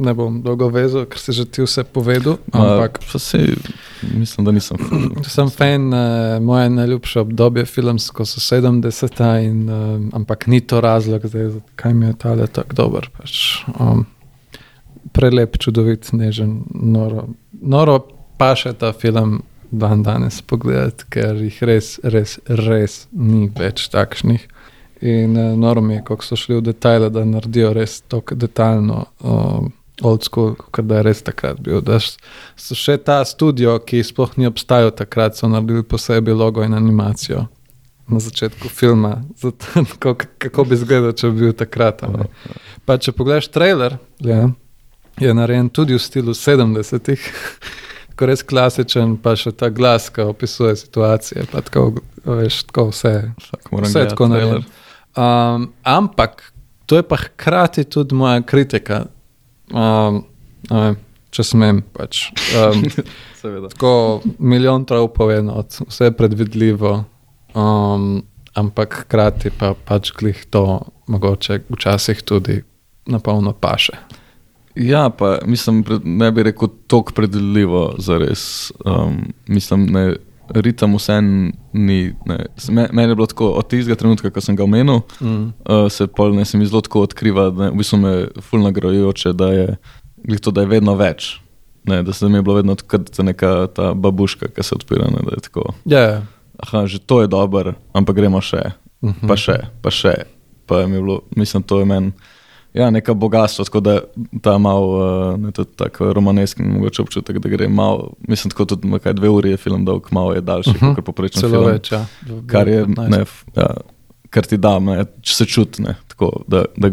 ne 0.00 0.14
bom 0.16 0.40
dolgo 0.42 0.68
vezal, 0.72 1.04
ker 1.10 1.20
si 1.20 1.32
že 1.36 1.44
ti 1.44 1.62
vse 1.64 1.84
povedal. 1.84 2.38
Ampak 2.52 3.00
Pa 3.12 3.18
se, 3.18 3.38
mislim, 4.14 4.44
da 4.44 4.52
nisem. 4.52 4.78
sem 5.28 5.50
fan, 5.50 5.92
uh, 5.92 6.42
moje 6.42 6.70
najljubše 6.70 7.20
obdobje 7.20 7.64
filmsko 7.64 8.24
so 8.24 8.40
70-ta, 8.40 9.38
in, 9.40 9.68
uh, 9.68 10.00
ampak 10.12 10.46
ni 10.46 10.60
to 10.60 10.80
razlog, 10.80 11.26
zakaj 11.26 11.94
mi 11.94 12.06
je 12.06 12.16
tale 12.18 12.46
tako 12.46 12.74
dober. 12.74 13.10
Pač, 13.18 13.64
um, 13.78 14.06
prelep, 15.12 15.58
čudovit, 15.58 16.12
nežen, 16.12 16.62
noro. 16.70 17.28
Noro 17.52 18.00
pa 18.38 18.54
še 18.56 18.72
ta 18.72 18.92
film 18.92 19.42
dan 19.70 20.02
danes 20.02 20.40
pogledati, 20.42 21.06
ker 21.10 21.36
jih 21.38 21.60
res, 21.62 21.98
res, 22.02 22.38
res 22.48 23.04
ni 23.12 23.50
več 23.54 23.88
takšnih. 23.92 24.48
In 25.00 25.36
uh, 25.36 25.52
noro 25.56 25.80
mi 25.80 25.94
je, 25.94 26.04
kako 26.04 26.24
so 26.24 26.36
šli 26.36 26.58
v 26.58 26.64
detajle, 26.72 27.10
da 27.10 27.24
naredijo 27.24 27.72
res 27.76 28.00
tako 28.00 28.36
detaljno. 28.36 29.04
Um, 29.24 29.70
Old 30.02 30.24
school, 30.24 30.54
kot 30.70 30.86
da 30.88 31.00
je 31.00 31.06
res 31.10 31.22
takrat 31.22 31.60
bil. 31.60 31.80
Da 31.84 31.98
so 32.00 32.76
še 32.78 32.96
ta 33.04 33.20
studio, 33.28 33.78
ki 33.84 34.02
sploh 34.06 34.32
ni 34.40 34.48
obstajal 34.48 34.92
takrat, 34.96 35.36
so 35.36 35.48
naredili 35.50 35.84
posebej 35.84 36.34
logo 36.34 36.64
in 36.64 36.74
animacijo 36.74 37.46
na 38.10 38.20
začetku 38.20 38.68
filma, 38.68 39.22
zato, 39.42 39.66
kako, 39.98 40.24
kako 40.38 40.64
bi 40.64 40.74
izgledal, 40.74 41.12
če 41.12 41.30
bi 41.30 41.46
bil 41.46 41.52
takrat. 41.56 42.02
a 42.02 42.10
ne. 42.10 42.26
Pa 42.84 42.98
če 42.98 43.14
pogledaš 43.14 43.50
trailer, 43.54 43.98
ja, 44.24 44.48
je 45.20 45.34
narejen 45.36 45.68
tudi 45.70 45.94
v 45.94 46.02
stilu 46.02 46.34
70-ih, 46.34 47.28
tako 48.10 48.30
res 48.30 48.42
klasičen, 48.42 49.14
pa 49.22 49.36
še 49.38 49.52
ta 49.52 49.70
glas, 49.70 50.10
ki 50.10 50.26
opisuje 50.26 50.74
situacije. 50.80 51.46
pa 51.52 51.62
Tako, 51.66 52.02
veš, 52.24 52.64
tako 52.72 52.88
vse, 52.90 53.14
vse 53.70 54.06
tako 54.10 54.30
trailer. 54.32 54.60
narejeno. 54.60 54.78
Um, 55.10 55.70
ampak 55.82 56.52
to 56.86 56.96
je 56.98 57.02
pa 57.02 57.16
hkrati 57.16 57.84
tudi 57.84 58.14
moja 58.14 58.42
kritika. 58.42 59.04
Um, 59.70 60.22
vem, 60.70 60.98
če 61.34 61.46
smem. 61.46 61.82
Pač. 61.96 62.28
Um, 62.58 62.84
Seveda. 63.40 63.70
tako 63.72 64.20
milijon 64.38 64.84
travpov 64.84 65.30
je 65.32 65.42
noč, 65.46 65.80
vse 65.88 66.10
je 66.10 66.16
predvidljivo, 66.16 66.92
um, 67.56 68.08
ampak 68.58 69.04
hkrati 69.04 69.52
pa 69.56 69.72
pač 69.72 70.12
glih 70.12 70.42
to 70.52 70.82
mogoče 71.08 71.62
včasih 71.70 72.20
tudi 72.22 72.60
na 73.08 73.18
polno 73.18 73.54
paše. 73.56 73.96
Ja, 74.76 75.08
pa 75.10 75.38
mislim, 75.46 75.84
ne 76.04 76.30
bi 76.32 76.42
rekel 76.42 76.68
tako 76.86 77.12
predeljivo 77.16 77.94
za 77.98 78.18
res. 78.18 78.72
Um, 78.84 79.32
mislim, 79.48 79.88
ne, 79.90 80.04
ritem 80.52 80.94
vsem 80.94 81.24
ni. 81.72 81.98
Ne. 82.24 82.36
Me, 82.68 82.88
meni 82.90 83.08
je 83.08 83.14
bilo 83.14 83.26
tako 83.26 83.50
od 83.52 83.66
tistega 83.66 83.94
trenutka, 83.94 84.28
ko 84.28 84.40
sem 84.40 84.54
ga 84.54 84.64
omenil, 84.64 85.00
Mm. 85.20 85.52
uh, 85.62 85.86
se 85.88 86.06
pol 86.06 86.32
ne 86.32 86.44
se 86.44 86.58
mi 86.58 86.66
zelo 86.66 86.80
tako 86.80 87.02
odkriva, 87.02 87.50
da 87.50 87.68
v 87.68 87.76
bistvu 87.76 87.98
me 87.98 88.12
fulno 88.40 88.66
nagrajujoče, 88.66 89.32
da 89.32 89.46
je, 89.48 89.66
to, 90.38 90.50
da 90.50 90.60
je 90.60 90.66
vedno 90.68 90.94
več. 90.94 91.40
Ne, 91.82 92.02
da 92.02 92.12
se 92.12 92.28
mi 92.28 92.34
je 92.34 92.42
bilo 92.42 92.54
vedno 92.54 92.76
kot 92.78 93.18
neka 93.18 93.66
ta 93.68 93.94
babuška, 93.94 94.48
ki 94.48 94.62
se 94.62 94.74
odpira. 94.74 95.06
Ne, 95.06 95.20
da 95.20 95.32
je 95.32 95.40
tako, 95.42 95.72
Ja, 95.86 96.00
ja. 96.00 96.22
aha, 96.58 96.86
že 96.86 96.98
to 96.98 97.20
je 97.20 97.28
dober, 97.28 97.72
ampak 97.92 98.16
gremo 98.16 98.40
še, 98.40 98.72
Mhm. 99.00 99.26
pa 99.26 99.36
še, 99.36 99.54
pa 99.80 99.90
še. 99.90 100.14
Pa 100.66 100.78
je 100.78 100.88
bilo, 100.88 101.22
mislim, 101.32 101.62
to 101.62 101.78
je 101.78 101.86
meni. 101.86 102.12
Ja, 102.74 102.90
neka 102.90 103.14
bogatstvo, 103.14 103.64
tako 103.64 103.80
da 103.80 103.98
ta 104.42 104.58
mal, 104.58 104.84
uh, 104.84 105.38
ne 105.40 105.50
tudi 105.52 105.70
tako 105.76 106.12
romaneski, 106.12 106.62
mogoče 106.62 107.02
občutek, 107.02 107.38
da 107.38 107.48
gre 107.48 107.68
malo, 107.68 108.12
mislim, 108.28 108.50
tako 108.50 108.64
tudi 108.64 108.98
kaj 109.02 109.12
dve 109.12 109.28
uri 109.28 109.50
je 109.50 109.56
film 109.56 109.84
dolg, 109.84 110.06
malo 110.10 110.32
je 110.34 110.40
daljši, 110.40 110.70
uh 110.70 110.76
Mhm. 110.76 110.86
-huh. 110.86 110.94
kot 110.94 111.04
poprečen 111.04 111.40
Celo 111.40 111.52
film. 111.52 111.72
več. 111.72 111.92
Ja. 111.92 112.04
Kar 112.46 112.68
je, 112.68 112.84
15. 112.86 113.08
ne, 113.10 113.24
ja, 113.56 113.66
kar 114.30 114.46
ti 114.46 114.56
da, 114.56 114.78
ne, 114.78 115.04
če 115.20 115.34
se 115.34 115.46
čuti, 115.46 115.82
ne, 115.82 115.96
tako, 116.08 116.42
da, 116.46 116.64
da 116.76 116.90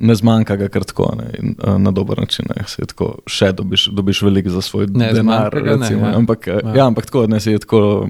ne 0.00 0.14
zmanjka 0.14 0.56
ga 0.56 0.68
kar 0.68 0.84
tako, 0.84 1.14
ne, 1.18 1.30
in, 1.38 1.54
uh, 1.66 1.78
na 1.78 1.90
dober 1.90 2.18
način, 2.18 2.44
ne, 2.56 2.64
se 2.66 2.82
tako, 2.86 3.18
še 3.26 3.52
dobiš, 3.52 3.86
dobiš 3.86 4.22
veliko 4.22 4.50
za 4.50 4.60
svoj 4.62 4.86
Ne, 4.86 5.12
denar, 5.12 5.54
ga 5.62 5.76
ne, 5.76 5.76
recimo, 5.76 6.06
ja. 6.06 6.16
ampak, 6.16 6.46
ja. 6.46 6.54
Ja. 6.64 6.74
ja, 6.74 6.86
ampak 6.86 7.06
tako, 7.06 7.26
ne, 7.26 7.40
se 7.40 7.52
je 7.52 7.58
tako, 7.58 8.08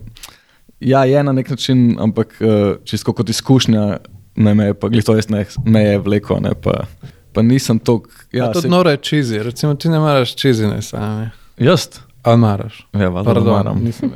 ja, 0.80 1.04
je 1.04 1.22
na 1.22 1.32
nek 1.32 1.50
način, 1.50 1.96
ampak 2.00 2.38
čisto 2.84 3.12
kot 3.12 3.28
izkušnja, 3.28 3.96
ne, 4.36 4.54
me 4.54 4.64
je 4.64 4.74
pa, 4.74 4.88
to 5.04 5.16
jaz 5.16 5.28
ne, 5.28 5.44
me 5.64 5.80
je 5.82 5.98
vleko, 5.98 6.40
ne, 6.40 6.54
pa, 6.54 6.84
pa 7.32 7.42
nisem 7.42 7.78
tok, 7.78 8.08
Ja, 8.32 8.44
ja, 8.44 8.52
tudi 8.52 8.62
se, 8.62 8.68
noro 8.68 8.90
je 8.90 8.96
čizi, 8.96 9.38
recimo 9.38 9.74
ti 9.74 9.88
ne 9.88 9.98
maraš 9.98 10.34
čizine 10.34 10.82
same. 10.82 11.30
jaz, 11.58 11.88
Ali 12.22 12.38
maraš? 12.38 12.86
ja, 12.92 13.08
valjda 13.08 13.34
Pardon, 13.34 13.52
maram. 13.52 13.80
nisem. 13.84 14.12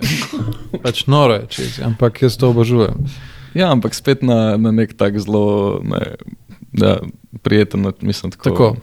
Pač 0.82 1.06
noro 1.06 1.34
je 1.34 1.46
čizi, 1.48 1.82
ampak 1.82 2.22
jaz 2.22 2.36
to 2.36 2.48
obožujem. 2.50 2.94
Ja, 3.54 3.72
ampak 3.72 3.94
spet 3.94 4.22
na, 4.22 4.56
na 4.56 4.70
nek 4.72 4.96
tak 4.96 5.18
zelo 5.18 5.80
ne, 5.84 6.14
ja, 6.72 6.96
prijeten, 7.42 7.82
način, 7.82 8.06
mislim, 8.08 8.32
tako. 8.32 8.50
Tako. 8.50 8.76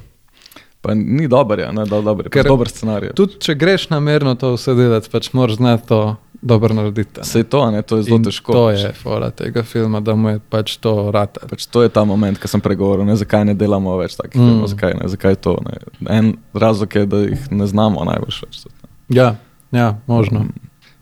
Pa 0.85 0.93
ni 0.93 1.25
dober, 1.27 1.59
ja, 1.59 1.71
ne, 1.71 1.85
da 1.85 2.01
dober, 2.01 2.29
Ker- 2.29 2.45
dober 2.45 2.69
scenarij. 2.69 3.13
Tudi 3.13 3.39
če 3.39 3.55
greš 3.55 3.89
namerno 3.89 4.35
to 4.35 4.53
vse 4.53 4.73
delati, 4.73 5.09
pač 5.09 5.31
moraš 5.33 5.55
znati 5.55 5.87
to 5.87 5.99
dobro 6.43 6.73
narediti. 6.73 7.23
Se 7.23 7.39
je 7.39 7.43
to, 7.45 7.71
ne, 7.71 7.81
to 7.81 7.97
je 7.97 8.03
zelo 8.03 8.17
In 8.17 8.23
težko. 8.23 8.53
To 8.53 8.69
je 8.69 8.91
fora 8.93 9.31
tega 9.31 9.63
filma, 9.63 9.97
da 9.99 10.13
mu 10.15 10.29
je 10.29 10.39
pač 10.41 10.77
to 10.77 11.11
rata. 11.11 11.47
Pač 11.47 11.65
to 11.65 11.81
je 11.81 11.89
ta 11.89 12.03
moment, 12.03 12.37
ko 12.37 12.47
sem 12.47 12.61
pregovoril, 12.61 13.01
ne, 13.03 13.15
zakaj 13.15 13.45
ne 13.45 13.53
delamo 13.55 13.97
več 13.97 14.13
takih 14.13 14.35
Mm. 14.35 14.45
filmov, 14.45 14.67
zakaj, 14.67 14.93
ne, 14.93 15.07
zakaj 15.07 15.35
to. 15.37 15.57
Ne. 15.63 15.77
En 16.09 16.25
razlog 16.53 16.95
je, 16.95 17.05
da 17.05 17.17
jih 17.23 17.51
ne 17.51 17.65
znamo 17.65 18.05
najbolj 18.05 18.37
več. 18.37 18.69
Ja, 19.09 19.35
ja 19.71 19.97
možno. 20.07 20.45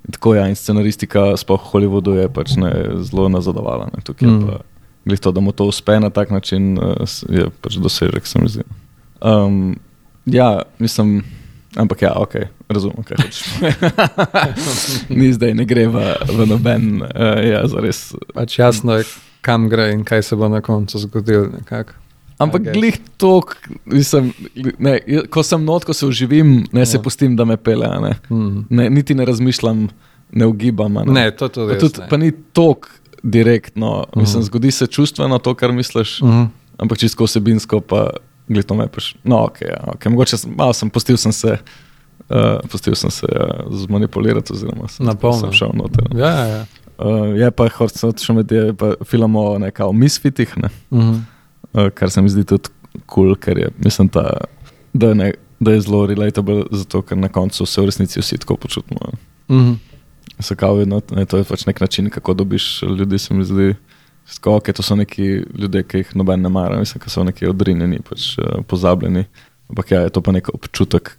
In 0.05 0.11
Tako 0.11 0.35
ja, 0.35 0.47
in 0.47 0.55
scenaristika, 0.55 1.35
sploh 1.35 1.59
v 1.59 1.67
Hollywoodu, 1.69 2.15
je 2.17 2.29
pač 2.29 2.55
ne, 2.55 2.71
zelo 3.01 3.27
nazadovala. 3.29 3.87
Ne. 3.87 3.99
Tukaj 4.01 4.27
Mm. 4.27 4.39
je 4.41 4.47
pa, 4.47 4.59
to, 5.17 5.31
da 5.31 5.39
mu 5.39 5.51
to 5.51 5.65
uspe 5.65 5.99
na 5.99 6.09
tak 6.09 6.29
način, 6.29 6.77
eh, 6.77 7.03
je 7.29 7.49
pač 7.61 7.75
dosežek, 7.75 8.23
se 8.23 8.39
mi 8.39 8.47
zdi. 8.47 8.63
Um, 9.23 9.75
ja, 10.25 10.49
mislim, 10.79 11.23
ampak 11.75 12.01
ja, 12.01 12.13
ok, 12.15 12.35
razumem, 12.69 13.03
kaj 13.03 13.17
hočeš. 13.17 13.43
Ni 15.09 15.31
zdaj, 15.31 15.53
ne 15.53 15.65
gre 15.65 15.87
v, 15.87 15.95
v 16.29 16.45
noben, 16.45 17.01
uh, 17.01 17.07
ja, 17.41 17.63
zares. 17.65 18.13
Pač 18.29 18.59
jasno 18.59 18.93
je, 18.93 19.05
kam 19.41 19.67
gre 19.67 19.91
in 19.91 20.03
kaj 20.03 20.23
se 20.23 20.35
bo 20.35 20.47
na 20.47 20.59
koncu 20.59 20.99
zgodilo. 20.99 21.47
nekako. 21.49 21.93
Ampak 22.35 22.61
glih 22.69 22.97
tok, 23.15 23.55
mislim, 23.85 24.33
ne, 24.77 24.99
je- 24.99 25.27
ko 25.27 25.41
sem 25.41 25.61
not, 25.61 25.85
ko 25.85 25.93
se 25.93 26.05
uživim, 26.05 26.65
ne 26.71 26.83
se 26.83 26.97
Ja. 26.97 27.01
pustim, 27.01 27.35
da 27.35 27.45
me 27.45 27.57
pele. 27.57 27.87
Ne. 28.01 28.15
Mm. 28.29 28.65
Ne, 28.69 28.89
niti 28.89 29.13
ne 29.13 29.23
razmišljam, 29.23 29.87
ne 30.31 30.45
ugibam. 30.45 30.93
Ne. 30.95 31.05
Ne, 31.05 31.31
to 31.31 31.47
tudi 31.47 31.73
pa, 31.73 31.79
tudi, 31.79 31.99
ne. 31.99 32.07
pa 32.09 32.17
ni 32.17 32.31
tok 32.51 32.89
direktno, 33.23 34.05
mislim, 34.13 34.39
Mhm. 34.39 34.45
zgodi 34.45 34.71
se 34.71 34.87
čustveno 34.87 35.37
to, 35.37 35.53
kar 35.53 35.71
misliš, 35.71 36.21
Mhm. 36.21 36.43
ampak 36.77 36.97
čisto 36.97 37.23
vsebinsko 37.23 37.79
pa 37.79 38.09
glih 38.53 38.67
to 38.67 38.77
me 38.77 38.87
pač. 38.91 39.13
No, 39.23 39.45
ok, 39.49 39.63
ja, 39.65 39.81
okay. 39.95 40.13
mogoče 40.13 40.39
sem, 40.39 40.53
malo 40.57 40.75
sem, 40.77 40.91
pustil 40.93 41.19
sem 41.21 41.35
se. 41.35 41.57
Uh, 42.31 42.61
pustil 42.71 42.95
sem 42.95 43.11
se 43.11 43.27
uh, 43.27 43.65
zmanipulirati, 43.83 44.53
oziroma 44.55 44.87
sem, 44.89 45.09
sem 45.41 45.51
šel 45.57 45.73
noter. 45.75 46.07
Ja, 46.15 46.29
ja, 46.31 46.45
ja. 46.47 46.61
Uh, 46.95 47.33
je 47.35 47.49
pa, 47.51 47.67
še 47.67 48.35
med 48.37 48.51
je 48.53 48.69
pa 48.79 48.93
film 49.09 49.35
o 49.35 49.45
nekaj 49.59 49.91
misfitih, 49.97 50.53
ne? 50.61 50.69
Mhm. 50.93 51.17
uh, 51.73 51.89
kar 51.97 52.13
se 52.13 52.23
mi 52.23 52.31
zdi 52.31 52.45
tudi 52.47 52.71
kul, 52.93 53.03
cool, 53.11 53.35
ker 53.41 53.59
je, 53.59 53.71
mislim, 53.83 54.07
ta, 54.13 54.23
da, 54.93 55.11
je 55.11 55.17
ne, 55.19 55.31
da 55.59 55.73
je 55.73 55.81
zelo 55.83 56.05
relatable, 56.07 56.63
zato 56.71 57.01
ker 57.01 57.19
na 57.19 57.29
koncu 57.33 57.65
se 57.65 57.81
v 57.81 57.89
resnici 57.89 58.21
vsi 58.21 58.39
tako 58.45 58.57
počutimo. 58.61 59.13
Mhm. 59.51 59.73
Se 60.39 60.55
kao 60.55 60.79
vedno, 60.79 61.01
ne, 61.11 61.25
to 61.29 61.37
je 61.37 61.45
pač 61.45 61.65
nek 61.65 61.81
način, 61.81 62.09
kako 62.09 62.33
dobiš 62.33 62.81
ljudi, 62.81 63.19
se 63.19 63.33
mi 63.33 63.45
zdi. 63.45 63.73
Tako, 63.73 63.92
okay, 64.45 64.73
to 64.73 64.83
so 64.83 64.95
neki 64.95 65.43
ljudje, 65.55 65.83
ki 65.83 65.97
jih 65.97 66.15
noben 66.15 66.41
ne 66.41 66.49
mara, 66.49 66.79
mislim, 66.79 67.01
da 67.05 67.09
so 67.09 67.23
neki 67.23 67.47
odrinjeni, 67.47 67.99
pač, 68.09 68.33
uh, 68.37 68.61
pozabljeni. 68.67 69.25
Ampak 69.69 69.91
ja, 69.91 70.01
je 70.01 70.13
to 70.13 70.21
pa 70.21 70.31
nek 70.31 70.49
občutek, 70.53 71.15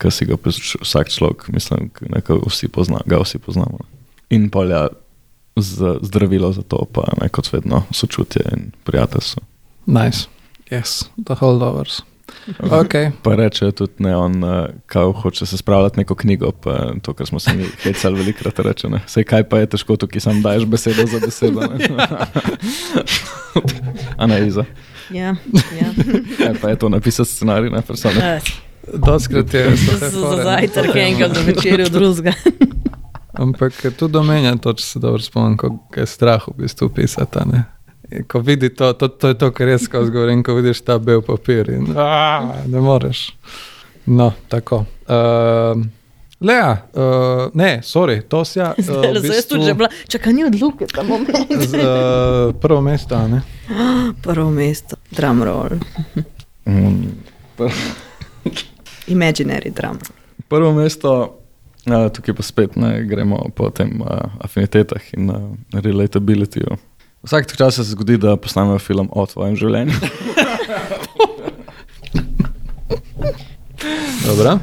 ki 0.00 0.10
si 0.10 0.26
ga 0.26 0.38
pač 0.40 0.76
vsak 0.80 1.12
človek, 1.12 1.48
mislim, 1.52 1.90
da 2.00 2.22
vsi 2.46 2.68
pozna, 2.68 3.02
ga 3.06 3.20
vsi 3.22 3.38
poznamo. 3.38 3.84
In 4.30 4.48
polja 4.50 4.88
z, 5.56 5.98
zdravilo 6.02 6.52
za 6.52 6.62
to, 6.62 6.86
pa 6.92 7.04
ne 7.20 7.28
kot 7.28 7.52
vedno 7.52 7.82
sočutje 7.90 8.46
in 8.52 8.70
prijateljstvo. 8.84 9.42
Nice. 9.86 10.28
Yes, 10.70 11.10
the 11.26 11.34
holdovers. 11.34 12.02
Okay. 12.60 13.10
Pa 13.22 13.34
reče 13.34 13.72
tudi, 13.72 13.92
ne, 13.98 14.16
on 14.16 14.44
uh, 14.44 14.66
kao 14.86 15.12
hoče 15.12 15.46
se 15.46 15.56
spravljati 15.56 16.00
neko 16.00 16.14
knjigo, 16.14 16.52
pa 16.52 16.92
to, 17.02 17.14
kar 17.14 17.26
smo 17.26 17.38
se 17.38 17.54
mi 17.54 17.64
hecali 17.82 18.18
velikrat 18.18 18.58
reče. 18.58 18.88
Ne. 18.88 19.00
Sej 19.06 19.24
kaj 19.24 19.48
pa 19.48 19.58
je 19.58 19.66
težko, 19.66 19.96
tukaj 19.96 20.20
sam 20.20 20.42
daješ 20.42 20.64
besedo 20.64 21.06
za 21.06 21.20
besedo. 21.26 21.60
Ne? 21.60 21.88
A 24.20 24.26
ne, 24.26 24.46
Iza. 24.46 24.64
Ja, 25.10 25.36
ja. 25.80 25.92
Kaj 26.38 26.54
pa 26.62 26.68
je 26.68 26.78
to 26.78 26.88
napisati 26.88 27.30
scenarij, 27.30 27.70
ne, 27.70 27.82
persona. 27.82 28.34
Eh, 28.34 28.40
Doskrat 28.94 29.54
je 29.54 29.76
so 29.76 29.98
te 29.98 30.10
Za 30.10 30.42
zajtrk 30.42 30.96
enkrat 30.96 31.34
za 31.34 31.40
večerjo 31.40 31.88
drugega. 31.88 32.32
Ampak 33.32 33.86
tudi 33.98 34.18
omenja 34.18 34.56
to, 34.56 34.72
če 34.72 34.84
se 34.84 34.98
dobro 34.98 35.22
spomnim, 35.22 35.56
ko 35.56 35.78
je 35.96 36.06
strah 36.06 36.48
v 36.48 36.62
bistvu 36.62 36.88
pisati. 36.88 37.38
A 38.12 38.22
Ko 38.26 38.40
vidi 38.40 38.74
to, 38.74 38.92
to, 38.92 39.08
to 39.08 39.28
je 39.28 39.38
to, 39.38 39.50
kar 39.50 39.68
jaz 39.68 39.82
skozi 39.82 40.10
govorim, 40.10 40.42
ko 40.42 40.54
vidiš 40.54 40.80
ta 40.80 40.98
bel 40.98 41.22
papir 41.22 41.70
in 41.70 41.92
aaa, 41.96 42.64
ne 42.66 42.80
moreš. 42.80 43.30
No, 44.06 44.32
tako. 44.48 44.84
Uh, 45.06 45.82
Lea, 46.40 46.76
uh, 46.94 47.50
ne, 47.54 47.80
sorry, 47.82 48.22
to 48.22 48.44
si 48.44 48.58
ja. 48.58 48.74
Zdaj, 48.78 49.10
uh, 49.16 49.24
jaz 49.24 49.46
tudi 49.46 49.64
že 49.64 49.74
bila, 49.74 49.88
čakaj, 50.08 50.32
ni 50.32 50.44
odluke, 50.44 50.86
ta 50.88 51.02
moment. 51.02 51.36
Z, 51.68 51.76
uh, 51.76 52.54
prvo 52.60 52.80
mesto, 52.80 53.14
a 53.14 53.28
ne? 53.28 53.42
Prvo 54.24 54.50
mesto, 54.50 54.96
drum 55.10 55.42
roll, 55.44 55.76
Mm, 56.64 57.12
imaginary 59.16 59.70
drum. 59.70 59.98
Prvo 60.48 60.72
mesto, 60.72 61.38
uh, 61.86 62.08
tukaj 62.12 62.34
pa 62.34 62.42
spet 62.42 62.76
ne, 62.76 63.02
gremo 63.04 63.50
po 63.54 63.70
tem 63.70 64.00
uh, 64.00 64.32
afinitetah 64.40 65.12
in 65.16 65.30
uh, 65.30 65.36
relatabilityju. 65.72 66.76
Vsak 67.22 67.56
čas 67.56 67.74
se 67.74 67.82
zgodi, 67.84 68.16
da 68.18 68.36
posnamemo 68.36 68.78
film 68.78 69.08
o 69.12 69.26
tvojem 69.26 69.56
življenju. 69.56 69.92
Dobro. 74.26 74.58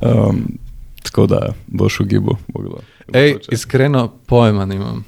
Um, 0.00 0.58
tako 1.02 1.26
da 1.26 1.52
boš 1.66 2.00
v 2.00 2.04
gibu. 2.04 2.36
Bogdo, 2.48 2.78
Ej, 3.12 3.36
iskreno 3.50 4.08
pojma 4.26 4.66
nimam. 4.66 5.04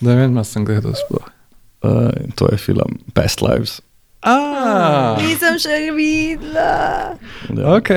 Da 0.00 0.10
ne 0.10 0.16
vem, 0.16 0.36
ali 0.36 0.44
sem 0.44 0.64
gledal 0.64 0.92
sploh. 0.94 1.24
uh, 1.82 2.10
to 2.34 2.48
je 2.52 2.58
film 2.58 2.98
Past 3.14 3.42
Lives. 3.42 3.80
A, 4.22 5.16
Nisem 5.20 5.58
še 5.60 5.92
videla. 5.94 7.14
Ja. 7.52 7.76
ok. 7.76 7.90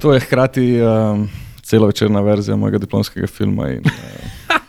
To 0.00 0.12
je 0.14 0.20
hkrati 0.20 0.66
um, 0.82 1.24
celovečerna 1.62 2.20
verzija 2.20 2.56
mojega 2.56 2.78
diplomskega 2.78 3.26
filma. 3.26 3.68
In, 3.74 3.82
uh, 3.84 4.56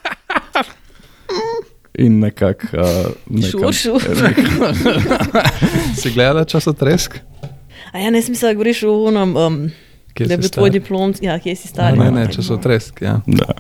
in 1.94 2.20
nekako. 2.20 2.68
Uh, 2.74 3.12
nekam- 3.30 3.72
Šušu. 3.72 4.00
Si 6.02 6.12
gledala 6.12 6.46
časotresk? 6.46 7.20
A 7.92 8.00
ja, 8.00 8.10
ne 8.10 8.22
smisel, 8.22 8.50
da 8.50 8.54
govoriš 8.54 8.84
o 8.84 8.92
unom, 8.92 9.38
um, 9.38 9.70
Kje 10.14 10.26
da 10.28 10.34
je 10.34 10.38
bil 10.38 10.50
tvoj 10.50 10.70
diplom, 10.70 11.14
ja, 11.22 11.40
kje 11.40 11.56
si 11.56 11.68
star. 11.68 11.98
Ne, 11.98 12.12
ne, 12.12 12.28
časotresk. 12.32 13.02
Ja. 13.02 13.20
Da. 13.28 13.54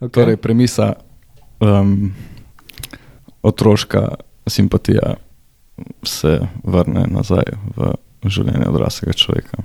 Okay. 0.00 0.10
Torej, 0.10 0.36
premisa 0.36 0.92
um, 1.60 2.14
otroška 3.42 4.14
simpatija 4.46 5.14
se 6.02 6.38
vrne 6.64 7.04
nazaj 7.10 7.44
v 7.76 7.92
življenje 8.26 8.68
odraslega 8.68 9.12
človeka. 9.12 9.62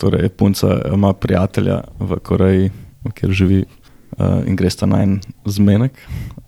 Torej, 0.00 0.28
punca 0.28 0.80
ima 0.92 1.12
prijatelja 1.12 1.82
v 1.98 2.18
Koreji, 2.22 2.70
kjer 3.14 3.32
živi 3.32 3.64
uh, 3.64 4.42
in 4.46 4.56
gre 4.56 4.70
sta 4.70 4.86
na 4.86 5.02
en 5.02 5.20
zmenek, 5.46 5.92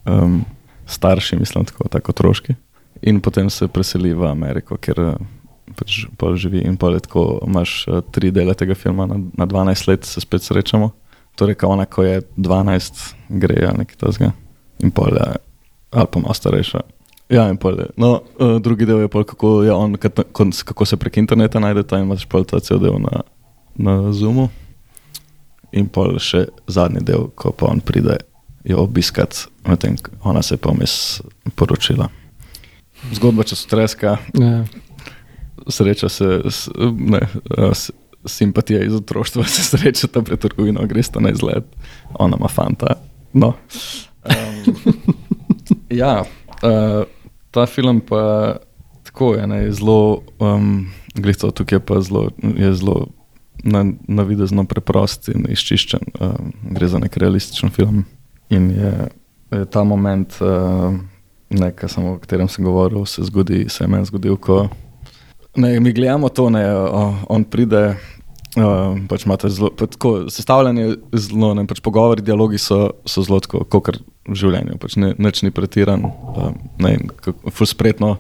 um, 0.07 0.45
starši, 0.87 1.37
mislim, 1.37 1.65
tako, 1.65 1.89
tako 1.89 2.13
otroški. 2.13 2.55
In 3.03 3.21
potem 3.21 3.51
se 3.51 3.69
preseli 3.69 4.15
v 4.15 4.27
Ameriko, 4.31 4.77
kjer 4.77 5.01
uh, 5.01 5.15
pač 5.79 6.05
pol 6.19 6.37
živi. 6.39 6.63
In 6.67 6.77
pol 6.77 6.97
je 6.97 7.05
tako, 7.07 7.41
imaš 7.47 7.83
uh, 7.89 8.01
tri 8.15 8.31
dele 8.31 8.55
tega 8.55 8.77
filma, 8.79 9.07
na, 9.11 9.19
na 9.39 9.47
12 9.47 9.89
let 9.89 10.05
se 10.05 10.21
spet 10.21 10.43
srečamo. 10.43 10.93
Torej, 11.39 11.57
ko 11.59 11.73
ona, 11.73 11.87
ko 11.89 12.05
je 12.05 12.21
12, 12.37 13.03
gre 13.43 13.63
ali 13.67 13.83
nekaj 13.83 13.99
tasga. 13.99 14.33
In 14.85 14.93
pol 14.95 15.17
je, 15.17 15.29
ali 15.91 16.11
pa 16.13 16.21
malo 16.21 16.35
starejša. 16.37 16.83
Ja, 17.33 17.47
in 17.49 17.57
pol 17.57 17.79
je. 17.81 17.89
No, 17.97 18.21
uh, 18.39 18.59
drugi 18.63 18.87
del 18.87 19.01
je 19.03 19.11
pol, 19.11 19.25
kako, 19.25 19.63
je 19.65 19.73
on, 19.73 19.97
kon- 19.97 20.53
kako 20.65 20.85
se 20.87 20.99
prek 21.01 21.17
interneta 21.17 21.63
najde 21.63 21.87
ta 21.89 22.03
imaš 22.03 22.27
pol 22.29 22.45
ta 22.45 22.61
cel 22.61 22.83
del 22.83 23.01
na, 23.01 23.25
na 23.75 24.13
Zoomu. 24.13 24.51
In 25.73 25.89
pol 25.89 26.19
še 26.21 26.51
zadnji 26.69 27.01
del, 27.09 27.31
ko 27.35 27.55
pa 27.57 27.71
on 27.73 27.81
pride 27.81 28.19
jo 28.65 28.79
obiskat, 28.79 29.49
medtem 29.67 29.97
ko 29.97 30.11
ona 30.23 30.43
se 30.43 30.55
je 30.55 30.59
pa 30.59 30.71
vmes 30.71 31.21
poročila. 31.55 32.09
Zgodba 33.13 33.43
časotreska, 33.43 34.17
Ja. 34.39 34.65
sreča 35.69 36.09
se, 36.09 36.41
ne, 36.97 37.21
simpatija 38.25 38.85
iz 38.85 38.95
otroštva 38.95 39.45
se 39.45 39.63
srečata 39.63 40.23
pred 40.23 40.39
trgovino, 40.39 40.87
greš 40.87 41.09
ta 41.09 41.21
na 41.21 41.31
izlet, 41.31 41.65
ona 42.15 42.37
ima 42.39 42.49
fanta. 42.49 42.95
No. 43.33 43.55
Um, 44.25 44.75
ja, 45.91 46.25
uh, 46.63 47.05
ta 47.51 47.67
film 47.67 48.01
pa 48.01 48.57
tako 49.03 49.35
je, 49.35 49.47
ne, 49.47 49.57
je 49.57 49.73
zelo, 49.73 50.23
um, 50.39 50.87
glihto 51.15 51.51
tukaj 51.51 51.81
pa 51.81 52.01
zelo, 52.01 52.31
je 52.57 52.75
zelo 52.75 53.07
na, 53.65 53.85
navidezno 54.09 54.65
preprost 54.65 55.29
in 55.29 55.47
izčiščen. 55.51 56.01
Um, 56.21 56.53
gre 56.71 56.89
za 56.89 56.99
nek 56.99 57.17
realističen 57.17 57.71
film 57.71 58.05
in 58.53 58.71
je, 58.77 58.93
je 59.57 59.65
ta 59.73 59.83
moment, 59.85 60.37
uh, 60.45 60.93
nekaj, 61.53 61.89
samo, 61.89 62.15
o 62.17 62.23
katerem 62.23 62.49
sem 62.49 62.65
govoril, 62.65 63.05
se, 63.09 63.25
zgodi, 63.29 63.65
se 63.73 63.85
je 63.85 63.89
meni 63.89 64.09
zgodil, 64.09 64.37
ko 64.41 64.67
ne, 65.57 65.81
mi 65.81 65.93
gledamo 65.93 66.29
to, 66.29 66.51
ne, 66.51 66.65
o, 66.75 67.15
on 67.29 67.45
pride. 67.45 67.97
Uh, 68.53 68.99
pač 69.09 69.23
imate 69.25 69.49
zelo, 69.49 69.71
pa 69.73 69.87
tako, 69.89 70.27
sestavljanje 70.29 70.83
je 70.83 70.97
zelo, 71.25 71.55
ne, 71.57 71.63
pač 71.65 71.79
pogovori, 71.81 72.21
dialogi 72.21 72.59
so, 72.61 72.91
so 73.09 73.23
zelo 73.25 73.39
tako, 73.41 73.63
kot 73.65 73.97
v 74.29 74.37
življenju, 74.37 74.77
pač 74.81 74.99
ne, 75.01 75.15
nič 75.17 75.41
ni 75.47 75.49
pretiran, 75.57 76.05
um, 76.05 76.59
ne, 76.85 76.91
in 76.99 77.09
kako- 77.09 77.49
ful 77.49 77.71
spretno, 77.71 78.11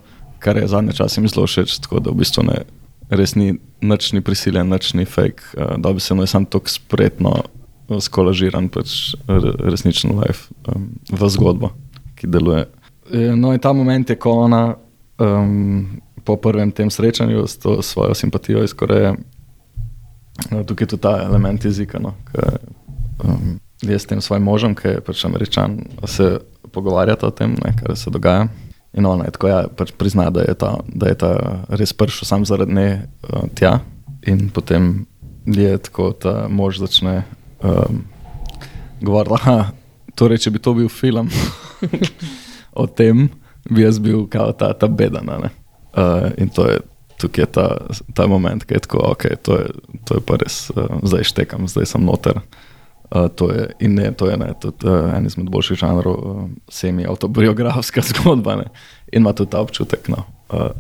kar 0.41 0.57
je 0.57 0.71
zadnje 0.73 0.97
čase 0.97 1.21
mi 1.21 1.29
zelo 1.29 1.45
všeč, 1.45 1.77
tako 1.85 2.01
da 2.01 2.15
v 2.15 2.23
bistvu 2.25 2.47
ne, 2.49 2.63
res 3.13 3.37
ni 3.37 3.59
nič 3.85 4.09
ni 4.17 4.25
prisiljen, 4.25 4.73
nič 4.73 4.95
ni 4.97 5.05
fake, 5.05 5.53
uh, 5.53 5.75
da 5.77 5.93
bi 5.93 6.01
se 6.01 6.17
mu 6.17 6.25
je 6.25 6.33
sam 6.33 6.49
tako 6.49 6.73
spretno 6.73 7.35
skolažiran, 8.01 8.69
pač 8.73 9.14
re, 9.28 9.52
resničen 9.59 10.14
life 10.20 10.55
um, 10.69 10.93
v 11.10 11.28
zgodbo, 11.28 11.73
ki 12.16 12.31
deluje. 12.31 12.66
E, 13.10 13.35
No 13.36 13.52
in 13.52 13.60
ta 13.60 13.73
moment 13.73 14.10
je, 14.10 14.16
ko 14.16 14.47
ona 14.47 14.77
um, 15.19 16.01
po 16.24 16.36
prvem 16.36 16.70
tem 16.70 16.90
srečanju 16.90 17.47
s 17.47 17.59
to 17.59 17.82
svojo 17.82 18.14
simpatijo 18.14 18.62
iz 18.64 18.73
Koreje, 18.73 19.16
No, 20.51 20.64
tukaj 20.64 20.85
je 20.85 20.89
tudi 20.89 21.02
ta 21.02 21.23
element 21.23 21.64
jezika. 21.64 21.98
No, 21.98 22.14
ke, 22.32 22.56
um, 23.24 23.59
jaz 23.82 24.02
s 24.02 24.10
tem 24.10 24.20
svojim 24.20 24.44
možem, 24.44 24.74
ki 24.74 24.97
je 24.97 25.05
pač 25.05 25.24
američan, 25.28 25.78
se 26.05 26.39
pogovarjata 26.73 27.28
o 27.28 27.35
tem, 27.36 27.55
ne, 27.64 27.74
kar 27.77 27.97
se 27.97 28.10
dogaja. 28.10 28.48
In 28.93 29.06
ona 29.06 29.24
je 29.28 29.36
tako, 29.36 29.48
ja, 29.48 29.60
pač 29.77 29.93
prizna, 29.97 30.31
da 30.31 30.44
je 30.44 30.55
ta, 30.55 30.74
da 30.89 31.09
je 31.09 31.19
ta 31.20 31.32
res 31.69 31.93
prišel 31.97 32.28
sam 32.28 32.44
zaradi 32.48 32.74
nje 32.77 32.89
uh, 33.28 33.47
tja. 33.56 33.78
In 34.28 34.48
potem 34.52 35.06
je 35.47 35.78
tako, 35.78 36.12
da 36.23 36.47
mož 36.48 36.81
začne 36.81 37.23
um, 37.62 38.05
govoriti, 39.01 39.34
da 39.47 39.70
torej, 40.14 40.44
če 40.44 40.51
bi 40.51 40.62
to 40.62 40.74
bil 40.76 40.89
film 40.93 41.30
o 42.82 42.86
tem, 42.86 43.28
bi 43.70 43.84
jaz 43.84 44.01
bil 44.02 44.26
kao 44.30 44.52
ta, 44.52 44.72
ta 44.74 44.89
bedan. 44.89 45.30
a 45.30 45.39
ne. 45.47 45.52
Uh, 45.93 46.30
in 46.40 46.48
to 46.48 46.66
je 46.68 46.80
tukaj 47.22 47.43
je 47.43 47.47
ta, 47.47 47.66
ta 48.14 48.26
moment, 48.26 48.64
ki 48.64 48.74
je 48.74 48.82
tako, 48.86 48.98
ok, 49.14 49.24
to 49.43 49.59
je, 49.59 49.66
to 50.05 50.18
je 50.18 50.22
pa 50.26 50.39
res, 50.40 50.70
uh, 50.74 50.98
zdaj 51.06 51.28
štekam, 51.30 51.68
zdaj 51.70 51.86
sem 51.94 52.05
noter. 52.05 52.40
Uh, 53.12 53.28
to 53.28 53.51
je, 53.52 53.68
in 53.84 53.94
ne, 53.94 54.10
to 54.16 54.26
je 54.30 54.39
ne, 54.40 54.51
tudi 54.60 54.89
uh, 54.89 55.12
en 55.14 55.28
izmed 55.28 55.51
boljših 55.52 55.78
žanrov, 55.84 56.16
uh, 56.18 56.48
semi-autobiografska 56.72 58.02
zgodba. 58.10 58.56
Ne, 58.64 58.70
in 59.12 59.22
ima 59.22 59.36
tudi 59.36 59.52
ta 59.55 59.62
občutek. 59.62 60.09
No, 60.10 60.24
uh, 60.51 60.72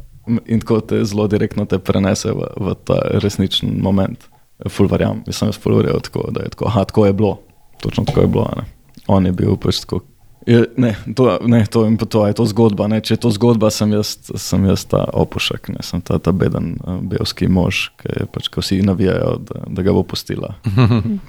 in 0.46 0.62
tako 0.64 0.80
te 0.80 1.04
zelo 1.04 1.28
direktno 1.28 1.66
te 1.68 1.78
prenese 1.78 2.32
v, 2.32 2.48
v 2.56 2.74
ta 2.88 2.98
resničen 3.22 3.76
moment. 3.82 4.31
Fulvarjam, 4.68 5.22
mislim, 5.26 5.48
jaz 5.48 5.58
fulvarjam 5.58 6.00
tako, 6.00 6.28
da 6.30 6.42
je 6.42 6.54
tako, 6.54 6.66
aha, 6.66 6.84
tako 6.84 7.06
je 7.06 7.12
bilo, 7.12 7.38
točno 7.80 8.04
tako 8.04 8.20
je 8.20 8.26
bilo. 8.26 8.48
Ne. 8.56 8.64
On 9.06 9.26
je 9.26 9.32
bil 9.32 9.56
pač 9.56 9.80
tako. 9.80 10.00
Je, 10.46 10.64
ne, 10.76 10.96
to, 11.14 11.38
ne, 11.46 11.66
to, 11.70 11.86
to 12.08 12.26
je 12.26 12.34
to 12.34 12.46
zgodba. 12.46 12.88
Ne. 12.90 13.00
Če 13.00 13.14
je 13.14 13.20
to 13.22 13.30
zgodba, 13.30 13.70
sem 13.70 13.92
jaz, 13.94 14.16
sem 14.36 14.64
jaz 14.66 14.84
ta 14.90 15.04
opušek, 15.12 15.70
ne. 15.74 15.82
sem 15.86 16.02
ta, 16.02 16.18
ta 16.18 16.34
beden 16.34 16.74
uh, 16.82 16.98
belski 16.98 17.46
mož, 17.50 17.88
ki 18.02 18.10
je 18.16 18.26
pač, 18.26 18.50
ko 18.50 18.64
vsi 18.64 18.80
navijajo, 18.86 19.36
da, 19.46 19.62
da 19.70 19.86
ga 19.86 19.94
bo 19.94 20.02
pustila. 20.06 20.56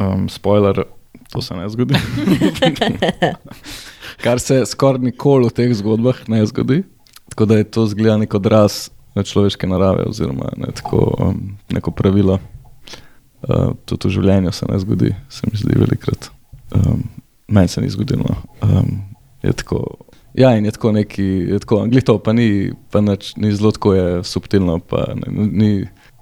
Um, 0.00 0.30
spoiler, 0.32 0.86
to 1.28 1.42
se 1.42 1.54
ne 1.54 1.66
zgodi. 1.68 1.94
Kar 4.24 4.40
se 4.40 4.62
skoraj 4.64 5.02
nikoli 5.04 5.50
v 5.50 5.52
teh 5.52 5.74
zgodbah 5.76 6.22
ne 6.28 6.40
zgodi. 6.48 6.78
Tako 7.28 7.44
da 7.44 7.58
je 7.58 7.66
to 7.68 7.84
zgleda 7.86 8.16
nek 8.22 8.34
odraz 8.34 8.88
eh, 9.20 9.26
človeške 9.26 9.68
narave, 9.68 10.08
oziroma 10.08 10.52
ne, 10.56 10.72
tako, 10.74 11.04
um, 11.18 11.58
neko 11.72 11.90
pravilo. 11.90 12.38
Uh, 13.40 13.72
tudi 13.88 14.10
v 14.10 14.18
življenju 14.18 14.50
se 14.52 14.66
ne 14.68 14.76
zgodi, 14.82 15.14
se 15.32 15.48
mi 15.48 15.56
zdi 15.56 15.78
velikrat. 15.80 16.28
Um, 16.76 17.06
Meni 17.48 17.68
se 17.68 17.80
ni 17.80 17.88
zgodilo. 17.90 18.36
Um, 18.62 19.00
je 19.42 19.52
tako, 19.52 19.80
ja, 20.34 20.52
in 20.56 20.64
je 20.68 20.74
tako 20.76 20.92
neki, 20.92 21.24
je 21.24 21.58
tako, 21.64 21.86
glih 21.90 22.04
to 22.04 22.18
pa 22.22 22.34
ni, 22.36 22.72
pa 22.92 23.00
nič, 23.00 23.32
ni 23.40 23.54
zelo 23.56 23.72
tako 23.72 23.94
je 23.94 24.24
subtilno. 24.24 24.78
Pa 24.78 25.06
ne, 25.16 25.46
ni, 25.46 25.70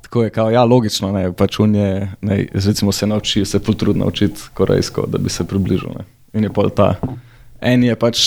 tako 0.07 0.23
je, 0.25 0.31
kao, 0.31 0.51
ja, 0.51 0.65
logično, 0.65 1.11
ne, 1.13 1.27
pač 1.37 1.59
on 1.61 1.75
je, 1.75 1.91
ne, 2.23 2.39
recimo 2.55 2.93
se 2.93 3.07
nauči, 3.07 3.45
se 3.45 3.61
potrudi 3.61 3.99
naučiti 3.99 4.41
korejsko, 4.55 5.09
da 5.11 5.19
bi 5.19 5.31
se 5.31 5.45
približal. 5.45 5.99
Ne. 5.99 6.07
In 6.39 6.49
je 6.49 6.53
pol 6.55 6.71
ta. 6.71 6.95
En 7.61 7.85
je 7.85 7.97
pač 7.99 8.23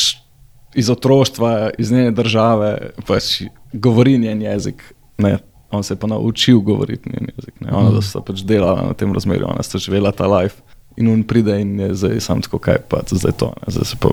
iz 0.75 0.89
otroštva, 0.89 1.71
iz 1.79 1.91
njene 1.91 2.11
države, 2.11 2.91
pač 3.07 3.41
govori 3.73 4.17
njen 4.17 4.41
jezik. 4.41 4.93
Ne. 5.17 5.37
On 5.71 5.83
se 5.83 5.93
je 5.93 5.99
pa 5.99 6.07
naučil 6.07 6.59
govoriti 6.59 7.09
njen 7.09 7.29
jezik. 7.37 7.61
Ne. 7.61 7.71
Ona 7.71 7.89
mm. 7.89 8.01
sta 8.01 8.21
pač 8.21 8.43
delala 8.43 8.81
na 8.87 8.93
tem 8.93 9.13
razmerju, 9.13 9.47
ona 9.47 9.63
sta 9.63 9.77
živela 9.77 10.11
ta 10.11 10.27
life. 10.27 10.61
In 10.97 11.07
on 11.07 11.23
pride 11.23 11.61
in 11.61 11.79
je 11.79 11.93
zdaj 11.95 12.19
sam 12.19 12.41
tako, 12.41 12.59
kaj 12.59 12.77
pa 12.89 12.99
zdaj 13.07 13.31
to. 13.37 13.53
Ne. 13.61 13.73
Zdaj 13.73 13.85
se 13.85 13.97
pa 13.99 14.09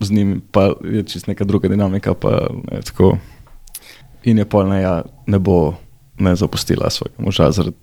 z 0.00 0.10
njim 0.10 0.42
pa 0.52 0.72
je 0.84 1.02
čist 1.02 1.26
neka 1.26 1.44
druga 1.44 1.68
dinamika. 1.68 2.14
Pa, 2.14 2.48
ne, 2.72 2.80
tako. 2.82 3.16
In 4.24 4.38
je 4.38 4.44
pol, 4.44 4.68
ne, 4.68 4.82
ja, 4.82 5.02
ne 5.26 5.38
bo 5.38 5.74
ne 6.18 6.36
zapustila 6.36 6.90
svojega 6.90 7.16
moža 7.18 7.50
zaradi 7.50 7.76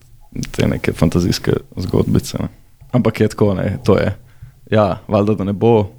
te 0.51 0.67
neke 0.67 0.93
fantazijske 0.93 1.51
zgodbice. 1.75 2.37
Ne. 2.41 2.47
Ampak 2.91 3.19
je 3.19 3.27
tako, 3.27 3.53
ne, 3.53 3.77
to 3.85 3.97
je. 3.97 4.15
Ja, 4.71 4.99
valjda, 5.07 5.33
da 5.33 5.43
ne 5.43 5.53
bo. 5.53 5.89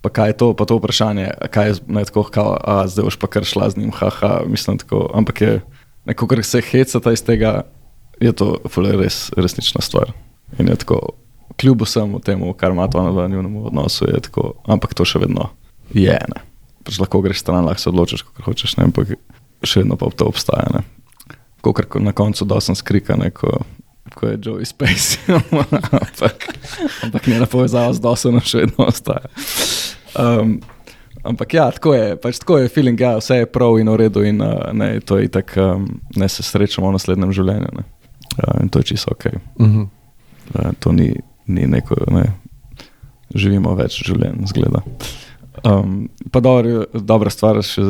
Pa 0.00 0.12
kaj 0.14 0.30
je 0.30 0.36
to, 0.38 0.52
pa 0.54 0.64
to 0.64 0.76
vprašanje, 0.78 1.30
kaj 1.50 1.68
je 1.68 1.74
ne, 1.90 2.04
tako, 2.06 2.22
kao, 2.30 2.54
a 2.62 2.86
zdaj 2.86 3.08
boš 3.08 3.16
pa 3.18 3.26
kar 3.26 3.44
šla 3.44 3.70
z 3.70 3.82
njim, 3.82 3.90
haha, 3.90 4.42
mislim 4.46 4.78
tako. 4.78 5.10
Ampak 5.14 5.40
je 5.40 5.60
neko, 6.06 6.28
kar 6.30 6.44
se 6.44 6.62
hecata 6.62 7.12
iz 7.12 7.24
tega, 7.24 7.62
je 8.20 8.32
to 8.32 8.58
res 8.76 9.30
resnična 9.36 9.82
stvar. 9.82 10.12
In 10.58 10.68
je 10.70 10.76
tako, 10.76 11.00
kljub 11.58 11.82
vsemu 11.82 12.20
temu, 12.20 12.52
kar 12.54 12.70
ima 12.70 12.88
to 12.88 13.02
na 13.02 13.26
njunem 13.28 13.56
odnosu, 13.56 14.06
je 14.06 14.20
tako, 14.20 14.52
ampak 14.66 14.94
to 14.94 15.04
še 15.04 15.18
vedno 15.18 15.50
je. 15.94 16.18
Ne. 16.34 16.44
Pač 16.86 17.00
lahko 17.02 17.20
greš 17.24 17.42
stran, 17.42 17.66
lahko 17.66 17.82
se 17.82 17.90
odločiš, 17.90 18.22
kako 18.22 18.46
hočeš, 18.46 18.76
ne, 18.78 18.88
ampak 18.88 19.16
še 19.66 19.82
vedno 19.82 19.98
pa 19.98 20.10
to 20.14 20.30
obstaja. 20.30 20.70
Ne. 20.74 20.84
Kokor 21.60 22.00
na 22.00 22.14
koncu 22.14 22.46
dosen 22.46 22.78
skrika, 22.78 23.16
ne, 23.18 23.32
ko, 23.34 23.58
ko 24.14 24.28
je 24.28 24.38
Joey 24.42 24.64
Space, 24.64 25.18
ampak, 25.92 26.48
ampak 27.02 27.26
njena 27.26 27.46
povezava 27.46 27.92
z 27.92 28.00
dosenom 28.00 28.44
še 28.44 28.64
vedno 28.64 28.88
ostaja. 28.88 29.28
Um, 30.18 30.58
ampak 31.22 31.54
ja, 31.54 31.68
tako 31.74 31.94
je, 31.94 32.16
pač 32.20 32.40
tako 32.42 32.58
je 32.62 32.72
feeling, 32.72 33.00
ja, 33.00 33.16
vse 33.18 33.42
je 33.42 33.50
prav 33.50 33.78
in 33.80 33.90
v 33.90 33.96
redu 34.04 34.24
in 34.26 34.42
uh, 34.44 34.70
ne, 34.72 34.98
to 35.00 35.18
je 35.18 35.30
tako, 35.32 35.68
um, 35.76 35.86
ne 36.16 36.28
se 36.28 36.42
srečamo 36.46 36.90
v 36.90 36.96
naslednjem 36.98 37.34
življenju. 37.36 37.70
Ne. 37.78 37.86
Uh, 38.38 38.58
in 38.62 38.72
to 38.72 38.82
je 38.82 38.94
čisto 38.94 39.14
ok. 39.16 39.30
Mhm. 39.60 39.86
Uh, 40.54 40.72
to 40.80 40.92
ni, 40.92 41.12
ni 41.46 41.66
neko, 41.68 41.98
ne, 42.14 42.28
živimo 43.34 43.74
več 43.78 44.00
življenj, 44.06 44.46
zgleda. 44.52 44.84
Um, 45.66 46.08
pa 46.30 46.40
dobro, 46.40 46.84
dobra 46.94 47.30
stvar 47.30 47.58
še, 47.66 47.82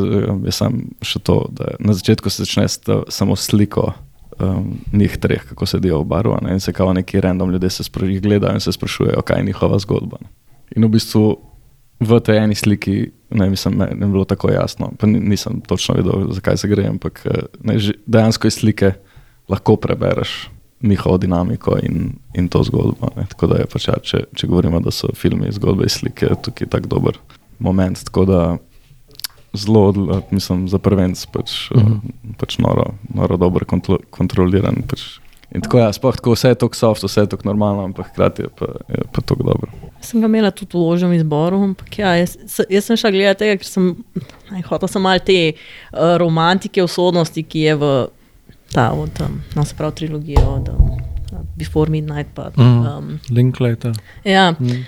je 0.47 0.53
sam 0.55 0.81
še 1.05 1.21
to, 1.21 1.43
da 1.53 1.77
na 1.85 1.93
začetku 1.93 2.31
se 2.33 2.47
začne 2.47 2.65
s 2.69 2.81
samo 3.13 3.37
sliko 3.37 3.93
um, 4.41 4.79
njih 4.93 5.17
treh, 5.17 5.45
kako 5.49 5.67
sedijo 5.67 6.01
v 6.01 6.05
baru 6.05 6.37
ne, 6.43 6.53
in 6.53 6.61
se 6.61 6.73
kao 6.73 6.93
neki 6.93 7.21
random 7.21 7.51
ljudje 7.51 7.71
se 7.71 7.83
spra- 7.83 8.09
jih 8.09 8.23
gledajo 8.23 8.55
in 8.55 8.61
se 8.61 8.73
sprašujejo, 8.73 9.23
kaj 9.23 9.41
je 9.41 9.45
njihova 9.45 9.79
zgodba. 9.79 10.17
Ne. 10.21 10.29
In 10.77 10.85
v 10.85 10.89
bistvu 10.89 11.39
v 12.01 12.21
tej 12.21 12.39
eni 12.45 12.55
sliki, 12.55 13.11
ne, 13.31 13.51
mislim, 13.51 13.79
ne, 13.79 13.89
ne 13.95 14.07
bilo 14.07 14.25
tako 14.25 14.51
jasno, 14.51 14.93
pa 14.99 15.07
ni- 15.07 15.21
nisem 15.21 15.61
točno 15.61 15.95
vedel, 15.95 16.33
zakaj 16.33 16.57
se 16.57 16.69
gre, 16.69 16.87
ampak 16.87 17.23
eh, 17.27 17.43
ne, 17.63 17.79
dejansko 18.07 18.47
iz 18.47 18.55
slike 18.55 18.93
lahko 19.49 19.77
prebereš 19.77 20.51
njihovo 20.83 21.19
dinamiko 21.19 21.79
in, 21.83 22.13
in 22.35 22.49
to 22.49 22.63
zgodbo. 22.63 23.09
Ne. 23.17 23.27
Tako 23.29 23.47
da 23.47 23.57
je 23.59 23.67
pač, 23.67 23.89
ja, 23.89 23.95
če, 24.03 24.25
če 24.35 24.47
govorimo, 24.47 24.81
da 24.81 24.91
so 24.91 25.09
filmi 25.15 25.51
zgodbe 25.53 25.87
iz 25.87 25.99
slike, 25.99 26.27
je 26.27 26.43
tukaj 26.43 26.69
tak 26.71 26.87
dober 26.87 27.19
moment. 27.59 28.05
Tako 28.05 28.25
da 28.25 28.57
zelo, 29.59 29.93
mislim, 30.31 30.69
za 30.69 30.79
prvenc 30.79 31.27
pač, 31.27 31.71
uh 31.71 31.77
Mhm. 31.77 31.93
-huh. 31.93 32.35
pač 32.37 32.59
noro, 32.59 32.85
noro 33.09 33.37
dobro 33.37 33.65
kontro, 33.67 33.99
kontroliran. 34.11 34.83
Pač. 34.83 35.01
In 35.49 35.61
tako 35.61 35.79
je, 35.79 35.93
sploh 35.93 36.15
tako 36.15 36.33
vse 36.33 36.49
je 36.49 36.55
tako 36.57 36.77
soft, 36.77 37.03
vse 37.03 37.21
je 37.21 37.27
tako 37.27 37.43
normalno, 37.45 37.85
ampak 37.85 38.07
hkrati 38.09 38.43
je 38.43 38.49
pa, 38.51 38.67
je 38.89 39.03
pa 39.13 39.21
tako 39.23 39.43
dobro. 39.43 39.71
Sem 40.01 40.21
ga 40.21 40.27
imela 40.27 40.51
tudi 40.51 40.71
v 40.75 40.81
ložem 40.81 41.13
izboru, 41.13 41.57
ampak 41.65 41.99
ja, 41.99 42.15
jaz, 42.15 42.37
jaz 42.69 42.85
sem 42.85 42.97
šla 42.97 43.11
gledati 43.11 43.39
tega, 43.39 43.57
ker 43.57 43.67
sem 43.67 43.97
aj, 44.53 44.63
hotel 44.63 44.89
sem 44.89 45.03
malo 45.03 45.19
te 45.21 45.53
uh, 45.53 45.99
romantike 46.17 46.83
usodnosti, 46.83 47.43
ki 47.43 47.59
je 47.61 47.75
v 47.77 48.07
ta, 48.69 48.91
od, 48.93 49.21
um, 49.21 49.41
no, 49.57 49.65
se 49.65 49.75
pravi, 49.75 49.95
trilogiji 49.95 50.37
od 50.39 50.69
um, 50.69 51.01
Before 51.57 51.91
Midnight. 51.91 52.31
Pa, 52.35 52.51
Mhm. 52.51 52.87
um, 52.89 53.19
Linklater. 53.31 53.93
ja. 54.25 54.51
Mhm. 54.53 54.83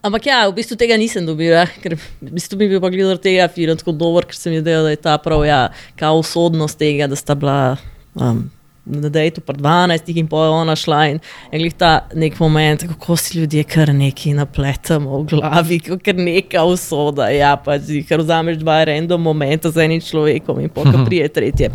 Ampak 0.00 0.26
ja, 0.26 0.48
v 0.48 0.56
bistvu 0.56 0.78
tega 0.80 0.96
nisem 0.96 1.26
dobila, 1.28 1.66
ker 1.82 1.92
v 1.98 2.30
bistvu 2.32 2.56
bi 2.56 2.70
bil 2.72 2.80
pa 2.80 2.88
gledal 2.88 3.18
tega 3.20 3.50
filma 3.52 3.76
tako 3.76 3.92
dober, 3.92 4.24
ker 4.24 4.38
se 4.38 4.48
mi 4.48 4.62
zdi, 4.62 4.72
da 4.72 4.94
je 4.94 4.96
ta 4.96 5.18
prav, 5.20 5.44
ja, 5.44 5.66
kao 6.00 6.22
usodnost 6.22 6.78
tega, 6.80 7.08
da 7.10 7.18
sta 7.18 7.36
bila. 7.36 7.76
Um, 8.16 8.48
Na 8.90 9.10
dejtu 9.12 9.42
pred 9.44 9.60
12 9.60 10.08
in 10.16 10.26
pol 10.26 10.40
je 10.40 10.52
ona 10.56 10.72
šla 10.74 11.00
in 11.12 11.18
je 11.52 11.58
glih 11.60 11.74
ta 11.78 12.08
nek 12.16 12.38
moment, 12.40 12.80
kako 12.88 13.14
si 13.20 13.36
ljudje 13.38 13.62
kar 13.68 13.92
neki 13.94 14.32
napletamo 14.34 15.20
v 15.20 15.26
glavi, 15.30 15.78
kar 15.84 16.16
neka 16.16 16.64
usoda. 16.64 17.28
Ja, 17.30 17.52
pa 17.60 17.76
si 17.78 18.00
kar 18.08 18.24
vzameš 18.24 18.56
dva 18.64 18.80
random 18.88 19.20
momenta 19.20 19.70
z 19.70 19.84
enim 19.84 20.00
človekom 20.00 20.64
in 20.64 20.72
pokaj 20.72 21.04
prije 21.06 21.28
tretje. 21.28 21.70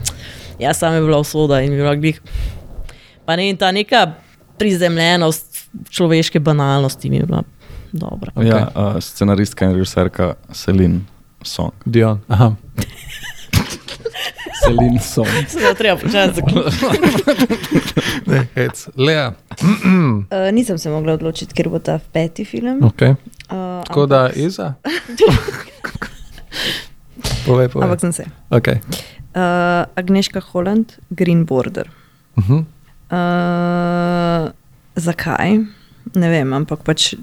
Ja, 0.59 0.73
sam 0.73 0.97
je 0.97 1.05
bila 1.05 1.21
usoda 1.21 1.61
in 1.61 1.77
je 1.77 1.85
bila 1.85 1.95
glih. 1.95 2.19
Pa 3.23 3.37
ne 3.37 3.51
in 3.53 3.57
ta 3.57 3.71
neka 3.71 4.17
prizemljenost 4.57 5.69
človeške 5.93 6.41
banalnosti 6.41 7.09
mi 7.09 7.21
je 7.21 7.29
bila 7.29 7.45
dobra. 7.95 8.31
Okay. 8.35 8.47
Ja, 8.47 8.69
uh, 8.75 8.99
scenaristka 8.99 9.65
in 9.65 9.71
režiserka 9.71 10.35
Selin 10.51 11.05
Song. 11.43 11.71
Dion. 11.85 12.19
Aha. 12.27 12.55
Selin 14.65 14.99
Song. 14.99 15.27
Se 15.47 15.59
da 15.59 15.73
treba 15.73 15.97
počasi 15.97 16.33
zaključiti. 16.35 16.85
Lea. 19.05 19.27
Uh, 19.27 20.51
nisem 20.57 20.77
se 20.77 20.89
mogla 20.89 21.13
odločiti, 21.13 21.53
ker 21.53 21.69
bo 21.69 21.79
ta 21.79 21.99
peti 22.11 22.45
film. 22.45 22.81
Okay. 22.83 23.15
Uh, 23.49 23.83
Tako 23.87 24.05
da, 24.05 24.29
Iza. 24.35 24.73
povej, 27.45 27.69
povej. 27.69 27.85
Ampak 27.85 27.99
sem 27.99 28.13
se. 28.13 28.25
Okay. 28.49 28.75
Uh, 29.35 29.85
Agneška 29.95 30.41
Holland, 30.51 30.91
Green 31.09 31.45
Border. 31.45 31.89
Uh 32.35 32.49
-huh. 32.49 32.65
Uh, 33.11 34.51
zakaj? 34.95 35.59
Ne 36.13 36.29
vem, 36.29 36.51
ampak 36.53 36.83
pač 36.85 37.15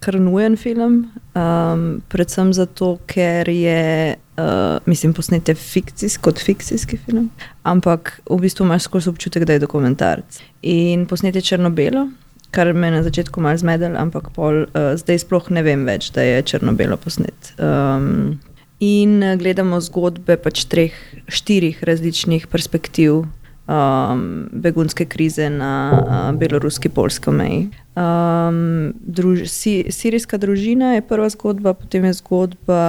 kar 0.00 0.16
nujen 0.16 0.56
film. 0.56 1.02
Um, 1.36 2.00
predvsem 2.10 2.54
zato, 2.56 2.94
ker 3.10 3.50
je, 3.52 4.16
uh, 4.16 4.78
mislim, 4.88 5.12
posnet 5.14 5.50
je 5.52 5.54
fikcijs, 5.54 6.16
kot 6.24 6.40
fikcijski 6.40 6.98
film, 7.04 7.28
ampak 7.68 8.16
v 8.30 8.40
bistvu 8.40 8.64
imaš 8.64 8.88
skozi 8.88 9.12
občutek, 9.12 9.44
da 9.44 9.58
je 9.58 9.64
dokumentarc. 9.66 10.40
In 10.66 11.04
posnet 11.10 11.36
je 11.36 11.44
črno-belo, 11.44 12.08
kar 12.50 12.72
me 12.72 12.88
je 12.88 12.96
na 12.96 13.02
začetku 13.06 13.44
malo 13.44 13.60
zmedel, 13.60 13.98
ampak 14.00 14.32
pol, 14.34 14.64
uh, 14.64 14.94
zdaj 14.96 15.26
sploh 15.26 15.52
ne 15.52 15.64
vem 15.66 15.84
več, 15.86 16.08
da 16.16 16.24
je 16.24 16.40
črno-belo 16.54 16.96
posnet. 16.96 17.52
Um, 17.60 18.40
in 18.80 19.20
eh, 19.22 19.36
gledamo 19.36 19.76
zgodbe 19.84 20.38
pač 20.40 20.64
treh, 20.64 20.96
štirih 21.28 21.82
različnih 21.84 22.48
perspektiv 22.48 23.26
um, 23.70 24.48
begunske 24.52 25.04
krize 25.04 25.50
na 25.50 25.72
uh, 25.92 26.38
beloruski-polski 26.38 27.30
meji. 27.30 27.68
Um, 27.94 28.92
druž, 29.00 29.46
si, 29.48 29.84
sirijska 29.90 30.38
družina 30.38 30.94
je 30.96 31.06
prva 31.06 31.28
zgodba, 31.30 31.74
potem 31.74 32.04
je 32.04 32.12
zgodba, 32.18 32.82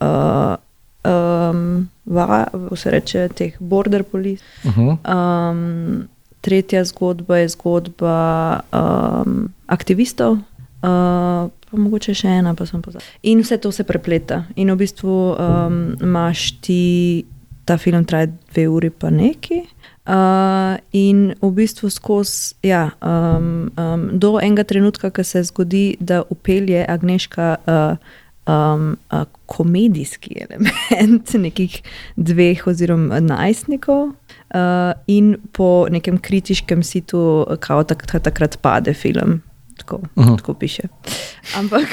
uh, 0.00 0.54
um, 1.10 1.88
va, 2.06 2.44
kako 2.52 2.76
se 2.76 2.90
reče, 2.90 3.28
teh 3.34 3.58
border 3.60 4.04
police. 4.04 4.44
Uh 4.64 4.76
-huh. 4.76 4.96
Um, 5.04 6.08
tretja 6.40 6.84
zgodba 6.84 7.36
je 7.36 7.48
zgodba 7.48 8.60
um, 8.72 9.48
aktivistov, 9.66 10.32
uh, 10.32 10.40
pa 11.70 11.76
mogoče 11.76 12.14
še 12.14 12.28
ena, 12.28 12.54
pa 12.54 12.66
sem 12.66 12.82
pozabila. 12.82 13.10
In 13.22 13.40
vse 13.40 13.56
to 13.56 13.72
se 13.72 13.84
prepleta. 13.84 14.44
In 14.56 14.70
v 14.70 14.76
bistvu 14.76 15.36
um, 15.38 15.96
imaš 16.02 16.52
ti, 16.60 17.24
ta 17.64 17.76
film 17.76 18.04
traja 18.04 18.26
dve 18.26 18.68
uri, 18.68 18.90
pa 18.90 19.10
neki. 19.10 19.77
Uh, 20.08 20.80
in 20.96 21.34
v 21.42 21.50
bistvu 21.52 21.90
skozi, 21.92 22.54
ja, 22.64 22.94
um, 23.04 23.68
um, 23.76 24.06
do 24.16 24.38
enega 24.40 24.64
trenutka, 24.64 25.10
ko 25.12 25.20
se 25.20 25.42
zgodi, 25.44 25.98
da 26.00 26.22
upelje 26.32 26.80
Agneška 26.88 27.56
uh, 27.68 27.98
um, 28.48 28.96
uh, 29.12 29.26
komedijski 29.46 30.38
element 30.46 31.34
nekih 31.46 31.82
dveh 32.16 32.64
oziroma 32.66 33.20
najstnikov, 33.20 34.14
uh, 34.54 34.96
in 35.06 35.36
po 35.52 35.86
nekem 35.92 36.16
kritiškem 36.16 36.82
situ, 36.82 37.44
kao 37.60 37.84
tak, 37.84 38.06
tak, 38.08 38.24
takrat 38.24 38.56
pade 38.64 38.96
film. 38.96 39.42
Tako, 39.78 40.00
Mhm. 40.16 40.36
tako 40.36 40.54
piše. 40.54 40.88
Ampak, 41.56 41.86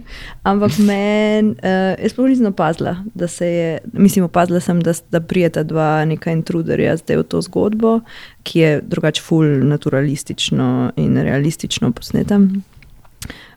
ampak 0.50 0.78
meni, 0.78 1.50
uh, 1.50 1.98
jaz 1.98 2.14
sploh 2.14 2.28
nisem 2.30 2.46
opazila, 2.46 2.96
da 3.14 3.28
se 3.28 3.46
je, 3.46 3.78
mislim, 3.92 4.24
opazila 4.24 4.60
sem, 4.60 4.80
da, 4.80 4.94
da 5.10 5.20
prijeta 5.20 5.62
dva 5.62 6.04
neka 6.04 6.30
intruderja 6.32 6.96
zdaj 6.96 7.16
v 7.16 7.22
to 7.22 7.42
zgodbo, 7.42 8.00
ki 8.42 8.58
je 8.60 8.80
drugače 8.86 9.22
ful 9.22 9.44
naturalistično 9.66 10.92
in 10.96 11.18
realistično 11.18 11.90
posneta. 11.92 12.40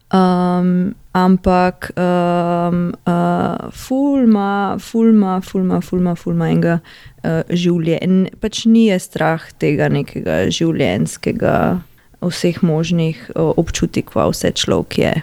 Um, 0.07 0.95
ampak 1.11 1.91
um, 1.97 2.93
uh, 3.05 3.71
fulma, 3.75 4.77
fulma, 4.79 5.41
fulma, 5.41 5.81
fulma, 5.81 6.15
fulma 6.15 6.47
enega 6.49 6.77
uh, 6.79 7.41
življenja. 7.51 8.31
Pač 8.39 8.61
ni 8.71 8.85
je 8.87 8.99
strah 9.03 9.43
tega 9.59 9.89
nekega 9.91 10.45
življenjskega, 10.47 11.81
vseh 12.21 12.63
možnih 12.63 13.31
uh, 13.35 13.53
občutkov, 13.57 14.11
kva 14.11 14.29
vse 14.31 14.51
človek 14.51 14.97
je. 14.97 15.13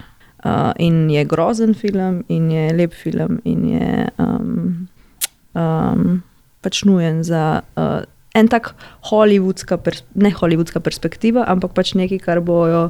Uh, 0.44 0.72
in 0.78 1.10
je 1.10 1.24
grozen 1.24 1.74
film, 1.74 2.24
in 2.28 2.50
je 2.50 2.72
lep 2.72 2.92
film, 2.94 3.40
in 3.44 3.64
je 3.68 4.08
um, 4.18 4.88
um, 5.54 6.22
pač 6.60 6.82
nujen 6.84 7.22
za 7.24 7.60
uh, 7.76 8.02
en 8.34 8.48
tak 8.48 8.74
pers 9.76 10.02
ne 10.14 10.30
hollywoodska 10.30 10.80
perspektiva, 10.80 11.44
ampak 11.48 11.72
pač 11.72 11.94
nekaj, 11.94 12.18
kar 12.18 12.40
bojo 12.40 12.88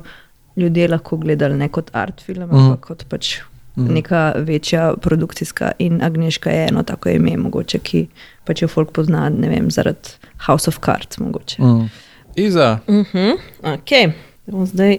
ljudje 0.56 0.88
lahko 0.88 1.16
gledali 1.16 1.56
ne 1.58 1.68
kot 1.68 1.90
art 1.92 2.20
film, 2.22 2.48
Mhm. 2.48 2.56
ampak 2.58 2.80
kot 2.86 3.04
pač 3.08 3.40
Mhm. 3.76 3.94
neka 3.94 4.32
večja 4.38 4.94
produkcijska. 5.02 5.72
In 5.78 6.02
Agneška 6.02 6.50
je 6.50 6.66
eno 6.70 6.82
tako 6.82 7.08
ime, 7.08 7.36
mogoče, 7.36 7.78
ki 7.78 8.08
pač 8.44 8.62
jo 8.62 8.68
folk 8.68 8.92
pozna, 8.92 9.28
ne 9.28 9.48
vem, 9.48 9.70
zaradi 9.70 10.14
House 10.46 10.68
of 10.68 10.78
Cards 10.78 11.18
mogoče. 11.18 11.62
Mm. 11.62 11.90
Iza, 12.36 12.78
Uh 12.86 12.94
-huh. 12.94 13.36
okay. 13.62 14.12
Bom 14.46 14.66
zdaj, 14.66 14.98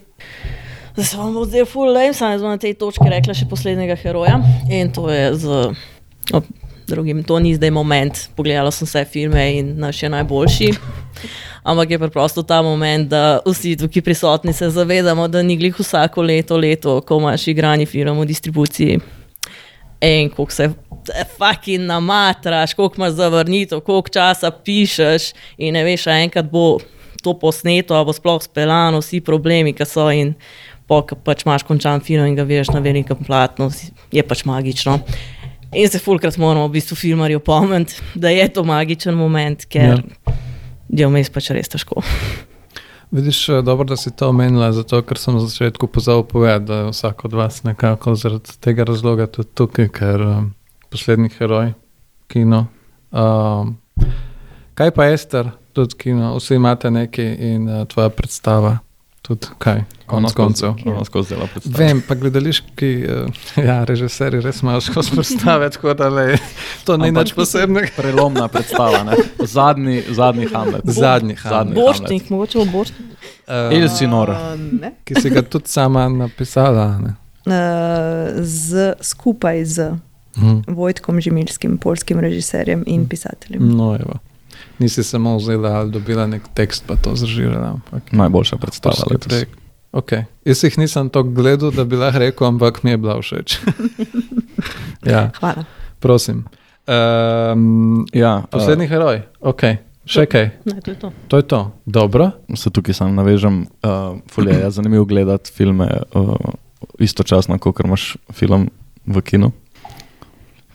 zdaj 0.93 1.05
se 1.05 1.17
vam 1.17 1.33
bo 1.33 1.45
zdaj 1.45 1.65
full 1.65 1.93
lame, 1.93 2.13
samo 2.13 2.37
zdaj 2.37 2.49
na 2.49 2.57
tej 2.57 2.73
točki 2.73 3.09
rekla 3.09 3.33
še 3.33 3.45
poslednjega 3.49 3.95
heroja 3.95 4.39
in 4.71 4.91
to 4.91 5.09
je 5.09 5.35
z 5.35 5.47
o, 6.33 6.41
drugim. 6.87 7.23
To 7.23 7.39
ni 7.39 7.55
zdaj 7.55 7.71
moment, 7.71 8.29
pogledala 8.35 8.71
sem 8.71 8.85
vse 8.85 9.05
filme 9.05 9.57
in 9.57 9.73
naš 9.79 10.03
je 10.03 10.09
najboljši. 10.09 10.71
Ampak 11.63 11.91
je 11.91 11.99
preprosto 11.99 12.43
ta 12.43 12.61
moment, 12.61 13.09
da 13.09 13.39
vsi 13.45 13.75
tukaj 13.75 14.01
prisotni 14.01 14.53
se 14.53 14.69
zavedamo, 14.69 15.27
da 15.27 15.41
ni 15.41 15.57
glih 15.57 15.79
vsako 15.79 16.21
leto, 16.21 16.57
leto, 16.57 17.01
ko 17.01 17.17
imaš 17.17 17.47
igrani 17.47 17.85
film 17.85 18.19
v 18.19 18.25
distribuciji. 18.25 18.99
In 20.01 20.29
koliko 20.29 20.51
se 20.51 20.69
fucking 21.37 21.85
namatraš, 21.85 22.73
koliko 22.73 22.95
imaš 22.97 23.13
zavrnitev, 23.13 23.79
koliko 23.79 24.09
časa 24.09 24.51
pišeš, 24.51 25.33
in 25.57 25.73
ne 25.73 25.83
veš, 25.83 26.07
enkrat 26.07 26.45
bo 26.51 26.77
to 27.26 27.34
posneto, 27.41 27.97
ali 27.97 28.06
bo 28.06 28.14
sploh 28.14 28.39
speljano, 28.45 29.02
vsi 29.02 29.23
problemi, 29.26 29.73
ki 29.73 29.88
so. 29.89 30.06
In 30.14 30.35
pa 30.85 31.02
pač 31.02 31.41
imaš 31.47 31.65
končan 31.65 32.03
film 32.06 32.27
in 32.30 32.35
ga 32.38 32.45
veš 32.45 32.69
na 32.76 32.80
velikem 32.85 33.18
platnu, 33.26 33.72
je 34.14 34.22
pač 34.23 34.45
magično. 34.45 34.99
In 35.76 35.89
se 35.91 35.99
fulkrat 35.99 36.38
moramo 36.39 36.68
v 36.69 36.77
bistvu 36.77 36.95
filmarji 36.95 37.35
opomniti, 37.35 37.97
da 38.15 38.30
je 38.30 38.45
to 38.53 38.64
magičen 38.64 39.18
moment, 39.18 39.65
ker 39.65 39.97
Ja. 39.97 40.35
je 40.89 41.07
vmes 41.10 41.30
pač 41.34 41.49
res 41.52 41.68
težko. 41.73 42.03
vidiš, 43.11 43.49
eh, 43.49 43.61
dobro, 43.65 43.85
da 43.85 43.97
si 43.97 44.11
to 44.11 44.30
omenila, 44.30 44.72
zato 44.72 45.02
ker 45.02 45.18
sem 45.18 45.34
na 45.34 45.39
začetku 45.39 45.88
pozabil 45.88 46.23
povedati, 46.23 46.65
da 46.65 46.76
je 46.76 46.89
vsak 46.91 47.26
od 47.26 47.34
vas 47.34 47.64
nekako 47.64 48.15
zaradi 48.15 48.56
tega 48.60 48.84
razloga 48.84 49.27
tudi 49.27 49.49
tukaj, 49.56 49.89
ker 49.89 50.22
um, 50.22 50.53
poslednji 50.89 51.30
heroj, 51.39 51.73
kino. 52.27 52.68
Um, 53.11 53.77
kaj 54.76 54.91
pa 54.91 55.06
Ester, 55.11 55.52
tudi 55.76 55.97
kino, 55.99 56.35
vsi 56.39 56.56
imate 56.56 56.91
nekaj 56.91 57.35
in 57.39 57.69
uh, 57.69 57.84
tvoja 57.88 58.10
predstava, 58.10 58.77
tudi 59.22 59.47
kaj, 59.60 59.81
konec 60.06 60.34
koncev. 60.38 60.77
Ono 60.85 61.03
skozi 61.06 61.34
dela 61.34 61.47
predstavo. 61.52 61.76
Vem, 61.77 62.02
pa 62.07 62.15
gledališki, 62.15 62.91
uh, 63.03 63.41
ja, 63.69 63.81
režiserji 63.84 64.41
res 64.45 64.61
imajo 64.64 64.81
skozi 64.85 65.11
predstave, 65.18 65.69
tako 65.76 65.93
da 65.93 66.10
le, 66.10 66.38
to 66.88 66.97
ni 67.02 67.11
nič 67.11 67.35
posebnega. 67.35 67.91
Prelomna 67.97 68.47
predstava, 68.47 69.03
ne? 69.03 69.19
zadnji, 69.43 70.02
zadnji 70.10 70.47
Hamlet. 70.53 70.88
Zadnji 71.02 71.35
Hamlet. 71.43 71.76
Boštnik, 71.76 72.30
mogoče 72.30 72.64
bo 72.64 72.65
boštnik. 72.80 73.30
Uh, 73.45 73.76
Elsinor. 73.76 74.31
Uh, 74.31 74.89
ki 75.06 75.22
si 75.22 75.30
ga 75.30 75.43
tudi 75.43 75.69
sama 75.69 76.07
napisala. 76.10 76.89
Ne? 77.03 77.15
Uh, 77.45 78.41
z, 78.41 78.93
skupaj 79.03 79.65
z 79.65 79.93
Mhm. 80.38 80.76
Vojtkom 80.76 81.22
Žimilskim, 81.22 81.77
polskim 81.77 82.19
režiserjem 82.19 82.84
in 82.88 83.07
pisateljem. 83.07 83.77
No, 83.77 83.95
evo. 83.95 84.19
Nisi 84.80 85.03
samo 85.03 85.38
vzela 85.38 85.69
ali 85.80 85.91
dobila 85.91 86.27
nek 86.27 86.47
tekst, 86.53 86.84
pa 86.88 86.95
to 86.95 87.15
zrežirala. 87.15 87.77
Ampak, 87.80 88.11
Najboljša 88.11 88.57
predstava. 88.57 88.95
Okay. 89.95 90.26
Jaz 90.43 90.64
jih 90.64 90.76
nisem 90.77 91.07
tako 91.10 91.30
gledal, 91.30 91.72
da 91.72 91.85
bi 91.88 91.95
lahko 91.95 92.19
rekel, 92.19 92.47
ampak 92.47 92.84
mi 92.84 92.91
je 92.91 92.97
bila 92.99 93.15
všeč. 93.22 93.57
ja, 95.14 95.30
Hvala. 95.39 95.64
prosim. 95.99 96.43
Um, 96.88 98.03
Ja, 98.14 98.43
poslednji 98.52 98.85
uh, 98.85 98.91
heroj, 98.91 99.22
ok, 99.39 99.64
še 100.06 100.26
kaj. 100.27 100.49
Ne, 100.68 100.81
to 100.84 100.91
je 100.91 100.99
to. 100.99 101.11
To 101.31 101.39
je 101.39 101.45
to. 101.47 101.61
Dobro. 101.85 102.31
se 102.56 102.69
tukaj 102.69 102.93
sam 102.93 103.15
navežem. 103.15 103.65
Uh, 103.80 104.19
Fulje 104.31 104.60
je 104.60 104.72
zanimivo 104.72 105.06
gledati 105.06 105.52
filme 105.52 105.88
uh, 106.11 106.35
istočasno, 106.99 107.57
kot 107.57 107.80
imaš 107.80 108.18
film 108.35 108.68
v 109.07 109.22
kinu. 109.22 109.52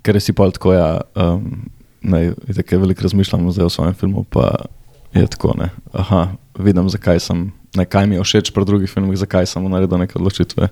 Ker 0.02 0.16
si 0.20 0.32
pa 0.32 0.48
tako, 0.50 0.72
ja, 0.72 1.00
um, 1.14 1.68
ne, 2.02 2.34
tako 2.56 2.78
veliko 2.78 3.02
razmišljam 3.02 3.52
zdaj 3.52 3.66
o 3.66 3.70
svojem 3.70 3.94
filmu, 3.94 4.24
pa 4.24 4.66
je 5.14 5.26
tako, 5.26 5.54
ne. 5.58 5.70
Aha, 5.92 6.28
vidim, 6.58 6.88
zakaj 6.88 7.20
sem, 7.20 7.52
ne, 7.76 7.84
kaj 7.84 8.06
mi 8.06 8.16
je 8.16 8.24
všeč 8.24 8.52
pri 8.54 8.64
drugih 8.64 8.90
filmih, 8.90 9.18
zakaj 9.18 9.46
sem 9.46 9.70
naredil 9.70 9.98
neke 9.98 10.18
odločitve. 10.18 10.68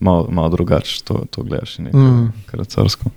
Malo, 0.00 0.28
malo 0.30 0.48
drugače 0.48 1.02
to, 1.04 1.24
to 1.30 1.42
gledaš 1.42 1.78
in 1.78 1.86
je 1.86 1.92
Mm. 1.94 2.32
kar 2.46 2.64
carsko. 2.64 3.10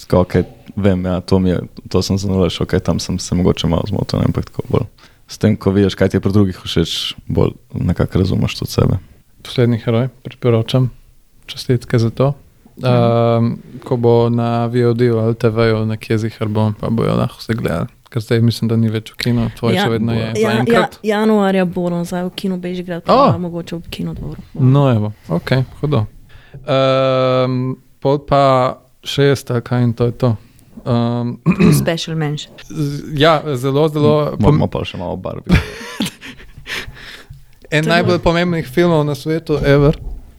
Tako, 0.00 0.22
okay, 0.22 0.44
vem, 0.76 1.04
ja, 1.04 1.20
to, 1.20 1.38
je, 1.46 1.60
to 1.88 2.02
sem 2.02 2.18
zanalaš, 2.18 2.60
ok, 2.60 2.78
tam 2.80 3.00
sem 3.00 3.18
se 3.18 3.34
mogoče 3.34 3.66
malo 3.66 3.82
zmotil, 3.88 4.18
ne, 4.18 4.24
ampak 4.30 4.44
tako 4.44 4.62
bolj. 4.68 4.86
S 5.28 5.38
tem, 5.38 5.56
ko 5.56 5.70
vidiš, 5.70 5.94
kaj 5.94 6.08
ti 6.08 6.16
je 6.16 6.20
pri 6.20 6.32
drugih 6.32 6.56
všeč, 6.64 7.14
bolj 7.26 7.52
nekako 7.74 8.18
razumeš 8.18 8.54
tudi 8.58 8.70
sebe. 8.70 8.98
Poslednji 9.42 9.78
heroj, 9.84 10.08
priporočam. 10.22 10.90
Čestitke 11.46 11.98
za 11.98 12.10
to. 12.10 12.32
Um, 12.74 13.58
ko 13.80 13.96
bo 13.96 14.28
na 14.28 14.66
VOD-u 14.66 15.18
ali 15.18 15.34
TV-ju 15.34 15.86
nekje 15.86 16.18
zihar 16.18 16.48
bom, 16.48 16.72
pa 16.72 16.88
bojo 16.88 17.12
lahko 17.14 17.36
vse 17.38 17.54
gledali. 17.54 17.86
Ker 18.08 18.20
zdaj 18.20 18.40
mislim, 18.40 18.68
da 18.68 18.76
ni 18.76 18.88
več 18.88 19.12
v 19.12 19.16
kinu, 19.16 19.50
tvoj 19.56 19.72
Ja, 19.72 19.82
še 19.82 19.90
vedno 19.90 20.12
je. 20.12 20.20
Ja, 20.20 20.32
ja, 20.34 20.50
zaenkrat. 20.50 20.98
januarja 21.02 21.64
bo 21.64 21.88
nazaj 21.88 22.24
v 22.24 22.30
kino 22.32 22.56
Bežigrad, 22.56 23.02
O! 23.04 23.16
pa 23.26 23.38
mogoče 23.38 23.76
v 23.76 23.88
kino 23.90 24.14
dvoru. 24.14 24.40
No, 24.54 24.88
evo, 24.88 25.12
ok, 25.28 25.50
hudo. 25.80 26.04
Um, 26.62 27.76
pol 27.98 28.18
pa 28.20 28.44
šest, 29.02 29.50
ali 29.50 29.62
kaj 29.62 29.82
in 29.82 29.92
to 29.92 30.04
je 30.04 30.12
to. 30.14 30.36
Um, 30.84 31.38
Special 31.74 32.16
mention. 32.16 32.52
z- 32.62 33.12
ja, 33.14 33.40
zelo, 33.54 33.88
zelo. 33.88 34.36
Moramo 34.38 34.66
pa 34.66 34.84
še 34.84 34.96
malo 34.96 35.16
barvi. 35.16 35.44
En 37.70 37.84
najbolj 37.86 38.18
pomembnih 38.18 38.66
filmov 38.66 39.04
na 39.04 39.14
svetu, 39.14 39.56
ever. 39.58 39.96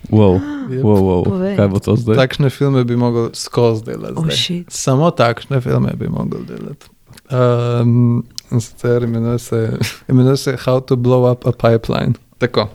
Wow, 0.09 0.39
Yep. 0.69 0.83
wow, 0.83 1.01
wow. 1.03 1.23
Povej. 1.23 1.55
kaj 1.57 1.67
bo 1.67 1.79
to 1.79 1.95
zdaj? 1.95 2.15
Takšne 2.15 2.49
filme 2.49 2.83
bi 2.83 2.95
mogel 2.95 3.29
skozi 3.33 3.83
delati. 3.85 4.15
Oh, 4.17 4.25
zdaj. 4.25 4.63
Samo 4.69 5.11
takšne 5.11 5.61
filme 5.61 5.93
bi 5.99 6.07
mogel 6.07 6.43
delati. 6.47 6.87
Um, 7.31 8.23
in 8.51 8.61
sicer 8.61 9.03
imenuje 9.03 9.39
se, 9.39 9.77
imenuje 10.11 10.37
se 10.37 10.57
How 10.65 10.79
to 10.81 10.95
Blow 10.95 11.31
Up 11.31 11.47
a 11.47 11.51
Pipeline. 11.51 12.13
Tako. 12.37 12.67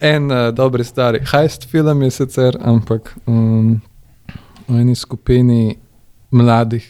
En 0.00 0.30
uh, 0.30 0.54
dobri 0.54 0.84
stari 0.84 1.20
heist 1.32 1.64
film 1.70 2.02
je 2.02 2.10
sicer, 2.10 2.56
ampak 2.60 3.14
um, 3.26 3.80
v 4.68 4.80
eni 4.80 4.94
skupini 4.94 5.76
mladih, 6.30 6.86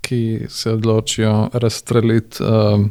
ki 0.00 0.46
se 0.48 0.70
odločijo 0.72 1.48
razstreliti 1.52 2.42
um, 2.44 2.90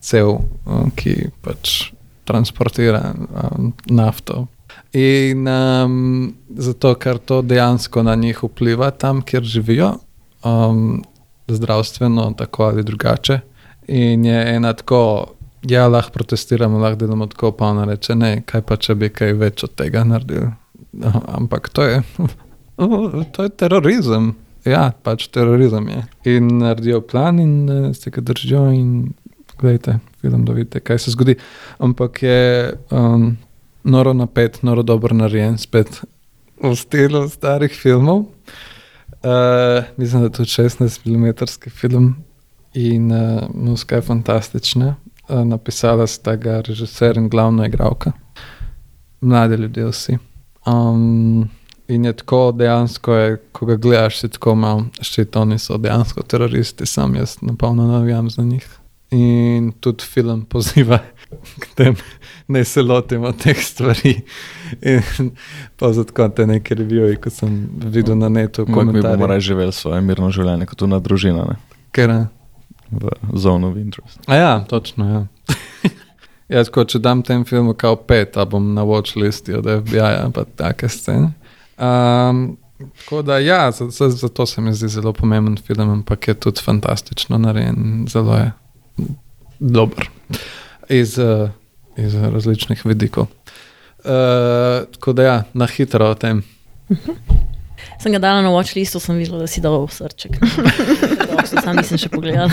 cel, 0.00 0.38
um, 0.66 0.90
ki 0.96 1.30
pač 1.44 1.92
transportira 2.24 3.14
um, 3.14 3.72
nafto. 3.86 4.46
In 4.92 5.46
um, 5.46 6.32
zato, 6.58 6.94
ker 6.98 7.18
to 7.18 7.42
dejansko 7.42 8.02
na 8.02 8.14
njih 8.18 8.42
vpliva 8.42 8.90
tam, 8.90 9.22
kjer 9.22 9.42
živijo, 9.42 9.92
um, 10.44 11.02
zdravstveno, 11.48 12.32
tako 12.38 12.64
ali 12.64 12.84
drugače. 12.84 13.40
In 13.88 14.24
je 14.24 14.54
ena 14.54 14.72
tako, 14.72 15.26
ja, 15.62 15.86
lahko 15.88 16.12
protestiramo, 16.12 16.78
lahko 16.78 16.98
delamo 16.98 17.26
tako, 17.26 17.52
pa 17.52 17.66
ona 17.66 17.84
reče, 17.84 18.14
ne, 18.14 18.42
kaj 18.46 18.62
pa 18.66 18.76
če 18.76 18.94
bi 18.94 19.08
kaj 19.14 19.32
več 19.38 19.64
od 19.64 19.74
tega 19.78 20.04
naredili. 20.04 20.50
No, 20.92 21.12
ampak 21.38 21.68
to 21.68 21.86
je, 21.86 22.02
to 23.32 23.42
je 23.46 23.50
terorizem. 23.50 24.32
Ja, 24.66 24.90
pač 25.02 25.28
terorizem 25.32 25.86
je. 25.88 26.02
In 26.36 26.50
naredijo 26.60 27.00
plan 27.00 27.38
in 27.38 27.54
uh, 27.70 27.92
se 27.96 28.10
ga 28.10 28.20
držijo 28.20 28.66
in 28.74 29.12
gledajte, 29.60 29.98
film, 30.20 30.44
da 30.44 30.52
vidite, 30.52 30.80
kaj 30.80 30.98
se 30.98 31.14
zgodi. 31.14 31.36
Ampak 31.78 32.22
je 32.22 32.72
um, 32.90 33.36
noro 33.82 34.12
napet, 34.12 34.62
noro 34.62 34.82
dobro 34.82 35.16
narejen, 35.16 35.58
spet 35.58 36.02
v 36.62 36.76
stilu 36.76 37.28
starih 37.28 37.72
filmov. 37.72 38.24
Uh, 39.20 39.84
mislim, 39.96 40.22
da 40.22 40.26
je 40.26 40.32
to 40.32 40.42
16 40.42 41.06
mm 41.06 41.70
film 41.70 42.16
in 42.74 43.12
uh, 43.12 43.42
muska 43.54 43.96
je 43.96 44.02
fantastična. 44.02 44.96
Uh, 45.28 45.44
napisala 45.44 46.06
sta 46.06 46.36
ga 46.36 46.60
režiser 46.60 47.16
in 47.16 47.28
glavna 47.28 47.66
igralka. 47.66 48.12
Mladi 49.20 49.54
ljudje 49.54 49.86
vsi. 49.86 50.18
Um, 50.66 51.48
in 51.88 52.04
je 52.04 52.12
tako 52.12 52.52
dejansko, 52.52 53.14
je, 53.14 53.36
ko 53.52 53.66
ga 53.66 53.76
gledaš, 53.76 54.20
si 54.20 54.28
tako 54.28 54.54
malo, 54.54 54.84
ščit, 55.02 55.36
oni 55.36 55.58
so 55.58 55.78
dejansko 55.78 56.22
teroristi, 56.22 56.86
sam 56.86 57.14
jaz 57.14 57.36
napolno 57.40 57.86
navijam 57.86 58.30
za 58.30 58.42
njih. 58.42 58.68
In 59.10 59.72
tudi 59.80 60.04
film 60.04 60.44
poziva 60.44 60.98
tem, 61.74 61.96
da 62.48 62.64
se 62.64 62.82
lotimo 62.82 63.32
teh 63.32 63.56
stvari. 63.62 64.20
In 64.82 65.30
pa 65.76 65.92
zato 65.92 66.28
te 66.28 66.46
neke 66.46 66.74
revije, 66.74 67.16
ko 67.16 67.30
sem 67.30 67.68
videl 67.84 68.18
na 68.18 68.28
netu, 68.28 68.66
Kako 68.66 68.84
mi 68.84 69.02
bomo 69.02 69.26
raje 69.26 69.40
živeli 69.40 69.72
svoje 69.72 70.00
mirno 70.00 70.30
življenje, 70.30 70.66
kot 70.66 70.82
ona 70.82 70.98
družina, 70.98 71.44
ne? 71.48 71.56
Ker, 71.92 72.10
eh, 72.10 72.26
v 72.90 73.38
zone 73.38 73.66
of 73.66 73.76
interest. 73.76 74.20
A 74.26 74.36
ja, 74.36 74.64
točno. 74.68 75.08
Ja. 75.10 75.26
ja, 76.54 76.64
tako, 76.64 76.84
če 76.84 76.98
dam 76.98 77.22
tem 77.26 77.44
filmu 77.44 77.74
kao 77.74 77.96
pet, 77.96 78.36
a 78.36 78.44
bom 78.44 78.74
na 78.74 78.84
watch 78.86 79.18
listi 79.18 79.54
od 79.54 79.68
FBI-ja, 79.82 80.30
pa 80.34 80.44
take 80.56 80.88
scene. 80.88 81.32
Um, 81.80 82.58
tako 83.02 83.22
da, 83.22 83.38
ja, 83.38 83.70
zato, 83.70 84.10
zato 84.10 84.46
se 84.46 84.60
mi 84.60 84.74
zdi 84.74 84.88
zelo 84.88 85.12
pomemben 85.12 85.56
film, 85.56 85.90
ampak 85.90 86.28
je 86.28 86.34
tudi 86.34 86.62
fantastično 86.64 87.38
narejen, 87.38 88.06
zelo 88.10 88.36
je 88.36 88.52
dober 89.60 90.08
iz, 90.90 91.16
uh, 91.18 91.50
iz 91.96 92.14
različnih 92.14 92.82
vidikov. 92.84 93.30
Uh, 94.00 94.86
tako 94.94 95.12
da, 95.12 95.22
ja, 95.22 95.36
na 95.54 95.66
hitro 95.66 96.10
o 96.10 96.14
tem. 96.14 96.42
Sem 98.00 98.12
ga 98.12 98.18
dala 98.18 98.42
na 98.42 98.50
watchlistu, 98.52 99.00
sem 99.00 99.16
videla, 99.20 99.44
da 99.44 99.48
si 99.50 99.60
dal 99.60 99.86
srček. 99.88 100.38
Sam 101.50 101.76
nisem 101.76 102.00
še 102.00 102.08
pogledala. 102.12 102.50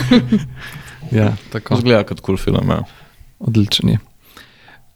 Ja, 1.12 1.32
tako. 1.52 1.78
Zgleda 1.80 2.04
kot 2.04 2.20
kul 2.20 2.36
cool 2.36 2.42
film. 2.42 2.72
Ja. 2.72 2.82
Odličen 3.40 3.94
je. 3.94 3.98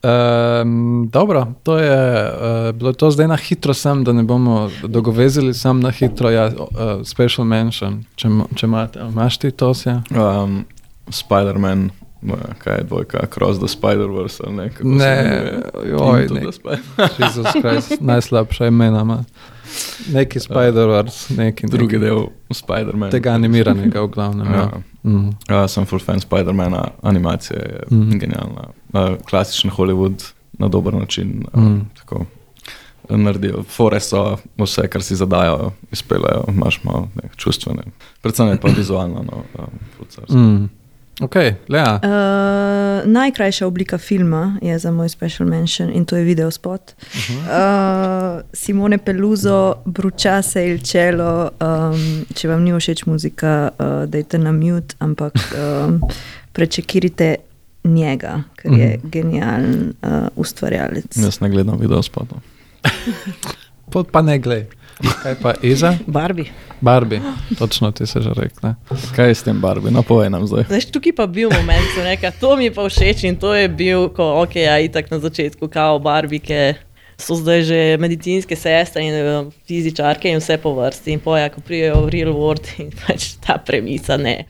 Um, 0.03 1.09
dobro, 1.13 1.47
to 1.63 1.79
je 1.79 2.27
uh, 2.27 2.73
bilo 2.75 2.93
to 2.93 3.11
zdaj 3.11 3.29
na 3.31 3.37
hitro, 3.37 3.75
sem, 3.75 4.03
da 4.05 4.13
ne 4.13 4.23
bomo 4.27 4.71
dogovezili 4.83 5.55
sam 5.55 5.81
na 5.81 5.91
hitro. 5.91 6.31
Ja, 6.31 6.49
uh, 6.51 7.07
special 7.07 7.47
mention, 7.47 8.03
če, 8.19 8.29
če 8.59 8.67
imaš 8.67 9.39
ti 9.39 9.53
to 9.55 9.71
vse? 9.71 10.01
Um, 10.11 10.65
Spider-Man, 11.07 11.91
uh, 12.25 12.33
kaj 12.59 12.77
je 12.77 12.85
dvojka, 12.85 13.27
Cross 13.29 13.59
the 13.59 13.69
Spider-Verse 13.69 14.41
ali 14.47 14.57
ne? 14.57 14.69
kako 14.69 14.83
se 14.83 14.89
Ne, 14.89 15.53
joj, 15.91 16.27
ne. 16.31 16.41
Jezus 17.19 17.47
Kristus, 17.63 18.01
najslabša 18.01 18.67
imena. 18.67 19.01
ima. 19.01 19.25
Neki 20.13 20.39
Spider-Verse, 20.41 21.37
neki 21.37 21.67
Drugi 21.67 21.99
neki, 21.99 22.05
del 22.05 22.19
Spider-Man. 22.51 23.11
tega 23.11 23.31
animiranega 23.31 24.01
v 24.01 24.07
glavnem. 24.09 24.47
Ja. 24.47 24.59
Ja. 24.59 24.71
Mm. 25.05 25.31
Ja, 25.49 25.69
sem 25.69 25.87
full 25.87 26.01
fan 26.01 26.21
Spider-mana, 26.21 26.89
animacija 27.03 27.59
je 27.59 27.81
mm. 27.91 28.19
genialna. 28.19 28.69
Uh, 28.93 29.01
klasičen 29.25 29.71
Hollywood 29.71 30.23
na 30.53 30.69
dober 30.69 30.95
način. 30.95 31.45
Uh, 31.53 31.63
Mhm. 31.63 31.79
tako, 31.99 32.25
Naredijo, 33.09 33.63
fore 33.63 34.01
so 34.01 34.37
vse, 34.59 34.89
kar 34.89 35.03
si 35.03 35.17
zadajo, 35.17 35.73
izpeljejo, 35.93 36.45
imaš 36.49 36.85
malo 36.85 37.09
ne, 37.15 37.29
čustvene, 37.37 37.83
predvsem 38.23 38.49
je 38.49 38.61
pa 38.61 38.69
vizualno. 38.69 39.23
No, 39.23 39.43
um, 39.59 39.67
ful 39.97 40.07
carsko. 40.07 40.35
Mm. 40.35 40.69
Ok, 41.23 41.35
Lea. 41.69 42.01
Uh, 42.03 43.11
najkrajša 43.13 43.67
oblika 43.67 43.99
filma 43.99 44.59
je 44.63 44.79
za 44.79 44.91
moj 44.91 45.09
special 45.09 45.49
mention 45.49 45.91
in 45.95 46.05
to 46.05 46.17
je 46.17 46.25
video 46.25 46.51
spot. 46.51 46.93
Uh, 46.93 48.41
Simone 48.53 48.99
Peluso, 48.99 49.75
Bručase 49.85 50.67
il 50.67 50.83
Cielo. 50.83 51.51
Um, 51.61 52.27
če 52.35 52.49
vam 52.49 52.65
ni 52.65 52.75
všeč 52.75 53.07
muzika, 53.07 53.71
uh, 53.79 54.03
dajte 54.11 54.39
na 54.43 54.53
mute, 54.53 54.99
ampak 54.99 55.39
um, 55.55 56.01
prečekirite 56.53 57.37
njega, 57.85 58.43
ker 58.57 58.73
je 58.79 58.99
genijalen 59.05 59.93
uh, 60.03 60.27
ustvarjalec. 60.37 61.17
Jaz 61.17 61.41
ne 61.41 61.51
gledam 61.51 61.79
video 61.79 62.03
spotov. 62.03 62.43
Pa 64.13 64.23
ne 64.23 64.39
glej. 64.39 64.67
Kaj 65.23 65.35
pa 65.43 65.55
Iza? 65.63 65.97
Barbie. 66.07 66.51
Barbie, 66.81 67.21
točno 67.59 67.91
ti 67.91 68.07
se 68.07 68.21
že 68.21 68.31
rekla. 68.35 68.75
Kaj 69.17 69.29
je 69.29 69.35
s 69.35 69.43
tem 69.43 69.61
Barbie? 69.61 69.91
No, 69.91 70.03
povej 70.03 70.31
nam 70.31 70.47
zdaj. 70.47 70.65
Zdaj, 70.65 70.91
tukaj 70.91 71.15
pa 71.15 71.27
bil 71.27 71.51
moment, 71.51 71.87
ko 71.95 72.03
reka, 72.03 72.31
to 72.31 72.57
mi 72.57 72.65
je 72.65 72.75
pa 72.75 72.89
všeč 72.89 73.25
in 73.25 73.37
to 73.37 73.55
je 73.55 73.69
bil, 73.69 74.09
ko 74.11 74.43
ok, 74.43 74.57
ja, 74.57 74.79
itak 74.83 75.11
na 75.11 75.19
začetku, 75.19 75.69
kao 75.69 75.99
barbike. 75.99 76.75
So 77.23 77.39
zdaj 77.39 77.63
že 77.63 77.79
medicinske 78.03 78.57
sestre 78.57 79.03
in 79.05 79.15
eh, 79.15 79.47
fizičarke 79.69 80.27
in 80.31 80.43
vse 80.43 80.59
po 80.59 80.75
vrsti. 80.75 81.13
In 81.15 81.21
poja, 81.23 81.47
ko 81.55 81.63
prijejo 81.63 82.03
v 82.07 82.11
real 82.11 82.35
world 82.35 82.67
in 82.83 82.91
pač 82.91 83.37
ta 83.39 83.59
premisa 83.63 84.17
ne. 84.19 84.47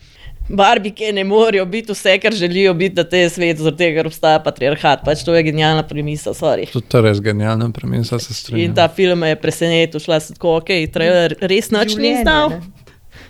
Barbike 0.52 1.12
ne 1.12 1.24
morejo 1.24 1.64
biti 1.64 1.92
vse, 1.92 2.18
kar 2.18 2.32
želijo 2.32 2.74
biti 2.74 2.96
na 2.96 3.04
tem 3.04 3.30
svetu, 3.30 3.62
zaradi 3.62 3.78
tega, 3.78 3.94
ker 3.96 4.06
obstaja 4.06 4.38
patriarhat. 4.38 5.00
Pač 5.04 5.22
to 5.24 5.32
je 5.32 5.42
genialna 5.42 5.82
premisa, 5.82 6.34
sorry. 6.36 6.66
To 6.68 6.98
je 6.98 7.02
res 7.02 7.20
genialna 7.20 7.70
premisa, 7.72 8.18
se 8.18 8.30
In 8.30 8.36
strinjam. 8.36 8.74
ta 8.74 8.88
film 8.88 9.18
me 9.18 9.28
je 9.28 9.38
presenetil, 9.40 10.00
šla 10.00 10.20
sem 10.20 10.36
tako, 10.36 10.58
ok, 10.58 10.74
trailer 10.92 11.36
res 11.40 11.70
nič 11.70 11.96
ni 11.96 12.12
izdal. 12.18 12.50
ne. 12.50 12.60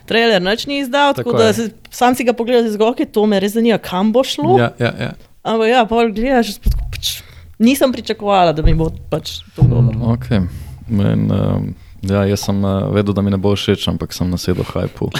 Trailer 0.05 0.41
nič 0.43 0.65
ni 0.67 0.81
izdal, 0.83 1.13
tako, 1.13 1.31
Tako 1.31 1.37
da 1.37 1.47
je. 1.47 1.53
se, 1.53 1.69
sam 1.89 2.15
si 2.15 2.23
ga 2.23 2.33
pogledal 2.33 2.67
z 2.67 2.77
goke, 2.77 3.05
to 3.05 3.23
me 3.25 3.39
res 3.39 3.55
zanima, 3.55 3.77
kam 3.79 4.11
bo 4.11 4.23
šlo. 4.23 4.57
Ja, 4.59 4.73
ja, 4.79 4.91
ja. 4.99 5.11
Ampak 5.43 5.67
ja, 5.69 5.85
pol 5.85 6.11
gledaš, 6.11 6.57
pač, 6.91 7.21
nisem 7.57 7.91
pričakovala, 7.91 8.51
da 8.51 8.61
mi 8.61 8.75
bo 8.75 8.91
pač 9.09 9.37
to 9.55 9.63
dobro. 9.63 9.95
Okay. 10.13 10.43
In, 10.91 11.31
um, 11.31 11.71
ja, 12.03 12.25
jaz 12.27 12.43
sem 12.43 12.59
uh, 12.59 12.91
vedel, 12.91 13.15
da 13.15 13.23
mi 13.23 13.31
ne 13.31 13.39
bo 13.39 13.55
všeč, 13.55 13.87
ampak 13.87 14.11
sem 14.11 14.27
nasedel 14.27 14.67
hajpu. 14.67 15.07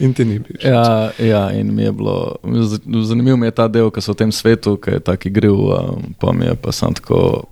In 0.00 0.14
ti 0.16 0.24
ni 0.24 0.38
bil. 0.40 0.56
Ja, 0.64 1.10
ja, 1.20 1.42
in 1.52 1.74
mi 1.76 1.82
je 1.84 1.92
bilo, 1.92 2.36
z- 2.64 2.80
zanimiv 3.04 3.36
mi 3.36 3.46
je 3.46 3.54
ta 3.56 3.68
del, 3.68 3.90
ki 3.92 4.00
so 4.00 4.14
v 4.14 4.20
tem 4.22 4.32
svetu, 4.32 4.76
ki 4.80 4.96
je 4.96 5.00
tako 5.04 5.28
igriv, 5.28 5.56
um, 5.56 6.14
pa 6.20 6.32
mi 6.32 6.46
je 6.48 6.54
pa 6.56 6.72
sem 6.72 6.94
tako. 6.96 7.44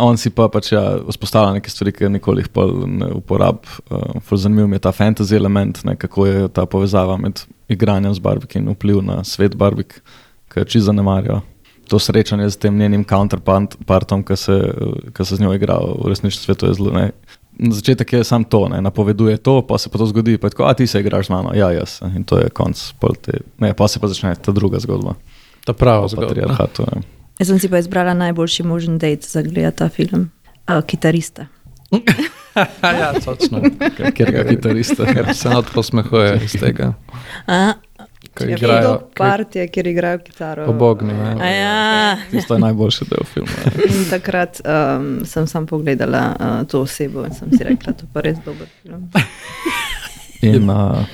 On 0.00 0.16
si 0.16 0.30
pa 0.30 0.46
pač 0.48 0.70
ja, 0.72 0.82
vzpostavlja 1.08 1.56
neke 1.58 1.72
stvari, 1.72 1.92
ki 1.92 2.08
nikoli 2.12 2.44
jih 2.44 2.50
pa 2.52 2.64
ne 2.86 3.08
uporab. 3.16 3.64
Uh, 3.90 4.20
ful 4.24 4.38
zanimiv 4.40 4.68
mi 4.68 4.76
je 4.78 4.84
ta 4.84 4.92
fantasy 4.92 5.36
element, 5.36 5.80
ne, 5.84 5.96
kako 5.96 6.26
je 6.28 6.48
ta 6.48 6.66
povezava 6.66 7.16
med 7.20 7.40
igranjem 7.72 8.14
z 8.14 8.22
Barbik 8.24 8.54
in 8.60 8.68
vpliv 8.74 9.00
na 9.04 9.24
svet 9.24 9.56
Barbik, 9.56 9.98
ki 10.52 10.60
jo 10.60 10.64
čisto 10.64 10.90
zanemarjajo. 10.92 11.40
To 11.90 11.98
srečanje 11.98 12.46
z 12.54 12.56
tem 12.62 12.76
njenim 12.78 13.02
counterpartom, 13.04 14.22
ki 14.22 14.36
se, 14.38 14.56
se 15.24 15.36
z 15.36 15.40
njo 15.42 15.56
igra 15.56 15.80
v 15.82 16.12
resničnem 16.12 16.44
svetu, 16.44 16.68
je 16.68 16.76
zelo. 16.78 16.92
Ne. 16.94 17.10
Na 17.58 17.74
začetek 17.74 18.12
je 18.12 18.24
samo 18.24 18.44
to, 18.44 18.68
ne, 18.68 18.80
napoveduje 18.80 19.36
to, 19.36 19.60
pa 19.66 19.78
se 19.78 19.90
pa 19.90 19.98
to 19.98 20.06
zgodi, 20.06 20.38
pa 20.38 20.48
tako, 20.48 20.64
a 20.64 20.74
ti 20.74 20.86
se 20.86 21.00
igraš 21.00 21.26
z 21.26 21.30
mano, 21.30 21.50
ja, 21.54 21.70
jaz. 21.70 21.98
In 22.16 22.24
to 22.24 22.38
je 22.38 22.48
konc, 22.48 22.92
pol 23.00 23.16
te, 23.20 23.42
ne, 23.58 23.74
pa 23.74 23.88
se 23.88 24.00
pa 24.00 24.08
začne 24.08 24.34
ta 24.34 24.52
druga 24.52 24.80
zgodba. 24.80 25.14
Ta 25.64 25.72
prava 25.72 26.08
zgodba. 26.08 26.68
Jaz 27.40 27.48
sem 27.48 27.58
si 27.58 27.68
pa 27.68 27.78
izbrala 27.78 28.14
najboljši 28.14 28.62
možen 28.62 28.98
dejt 28.98 29.28
za 29.28 29.42
gledati 29.42 29.76
ta 29.76 29.88
film. 29.88 30.30
Uh, 30.68 30.84
kitarista. 30.86 31.46
ja, 33.00 33.12
točno. 33.24 33.60
Ker 34.14 34.32
ga 34.32 34.44
kitarista. 34.44 35.04
Ker 35.04 35.34
se 35.34 35.50
not 35.50 35.66
posmehuje 35.74 36.40
iz 36.44 36.52
tega, 36.60 36.92
A, 37.46 37.72
ko 38.34 38.44
Je 38.44 38.52
igrajo. 38.52 38.82
do 38.82 39.08
partije, 39.16 39.68
kjer 39.68 39.86
igrajo 39.86 40.18
kitaro. 40.18 40.66
Pobogni, 40.66 41.12
a 41.12 41.34
ne. 41.34 41.56
ja, 41.60 42.16
Tisto 42.30 42.54
je 42.54 42.60
najboljši 42.60 43.04
del 43.10 43.24
filma. 43.24 43.50
ja. 43.64 43.72
In 43.96 44.04
takrat 44.10 44.60
um, 44.64 45.24
sem 45.24 45.46
sam 45.46 45.66
pogledala 45.66 46.36
uh, 46.40 46.66
to 46.68 46.80
osebo 46.82 47.24
in 47.24 47.34
sem 47.34 47.50
si 47.50 47.64
rekla, 47.64 47.92
to 47.92 48.06
pa 48.12 48.20
res 48.20 48.38
dober 48.44 48.66
film. 48.82 49.10
In 50.42 50.70
uh, 50.70 51.04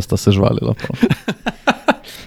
sta 0.00 0.16
se 0.16 0.30
žvalila. 0.32 0.74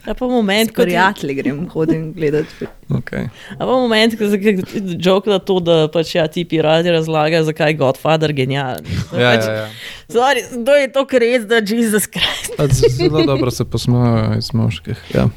pol. 0.03 0.11
a 0.11 0.15
pa 0.17 0.27
moment, 0.27 0.71
ko 0.75 0.83
Prijatelji 0.83 1.35
grem 1.35 1.69
hodim 1.69 2.13
gledati. 2.13 2.67
Okay. 2.89 3.29
a 3.53 3.59
pa 3.59 3.65
moment, 3.65 4.17
ko 4.17 4.23
je 4.23 4.57
joke 4.99 5.29
da 5.29 5.39
to, 5.39 5.59
da 5.59 5.87
pač 5.93 6.15
ja, 6.15 6.27
ti 6.27 6.45
pirati 6.45 6.91
razlagajo, 6.91 7.43
zakaj 7.43 7.69
je 7.69 7.79
Godfather 7.79 8.33
genijalen. 8.33 8.85
Ja, 9.13 9.33
ja, 9.33 9.53
ja. 9.53 9.69
Sorry, 10.09 10.43
to 10.65 10.75
je 10.75 10.91
to, 10.91 11.05
res, 11.19 11.47
da 11.47 11.61
Jesus 11.61 12.07
Christ. 12.11 12.57
Pač 12.57 12.71
Zelo 12.97 13.23
dobro 13.25 13.51
se 13.51 13.65
posmejujejo 13.65 14.37
iz 14.37 14.53
moških. 14.53 15.09
Ja. 15.15 15.29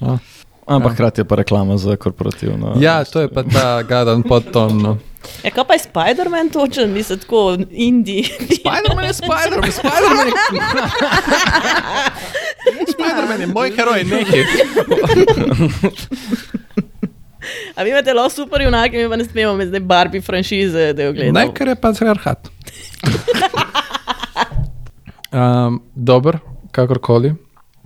No. 0.00 0.18
Ampak 0.66 0.92
hkrati 0.92 1.20
je 1.20 1.24
pa 1.24 1.34
reklama 1.34 1.76
za 1.76 1.96
korporativno. 1.96 2.74
ja, 2.80 3.04
to 3.04 3.20
je 3.20 3.28
pa 3.28 3.42
ta 3.42 3.82
gadan 3.82 4.22
podton. 4.22 4.78
No. 4.82 4.98
Ja, 5.44 5.50
kaj 5.50 5.64
pa 5.64 5.74
je 5.74 5.78
Spider-Man 5.78 6.50
točen, 6.50 6.92
mislim, 6.92 7.18
tako 7.18 7.56
indie. 7.70 8.24
Spider-Man 8.58 9.04
je 9.04 9.12
Spider-Man, 9.12 9.72
Spider-Man 9.72 10.26
je. 10.26 10.32
Spider-Man 12.92 13.40
je 13.40 13.46
moj 13.46 13.70
heroj, 13.76 14.04
nekaj. 14.04 14.44
A 17.76 17.82
vi 17.82 17.90
imate 17.90 18.14
lahko 18.14 18.30
super 18.30 18.62
junake, 18.62 18.98
mi 18.98 19.08
pa 19.08 19.16
ne 19.16 19.24
smemo 19.24 19.54
med 19.56 19.68
zdaj 19.68 19.80
Barbie 19.80 20.22
franšize, 20.22 20.92
da 20.92 21.02
jo 21.02 21.12
gledamo. 21.12 21.38
Ne, 21.38 21.48
ker 21.54 21.68
je 21.68 21.74
patriarhat. 21.74 22.48
Um, 25.32 25.82
Dobro, 26.10 26.38
kakorkoli. 26.70 27.34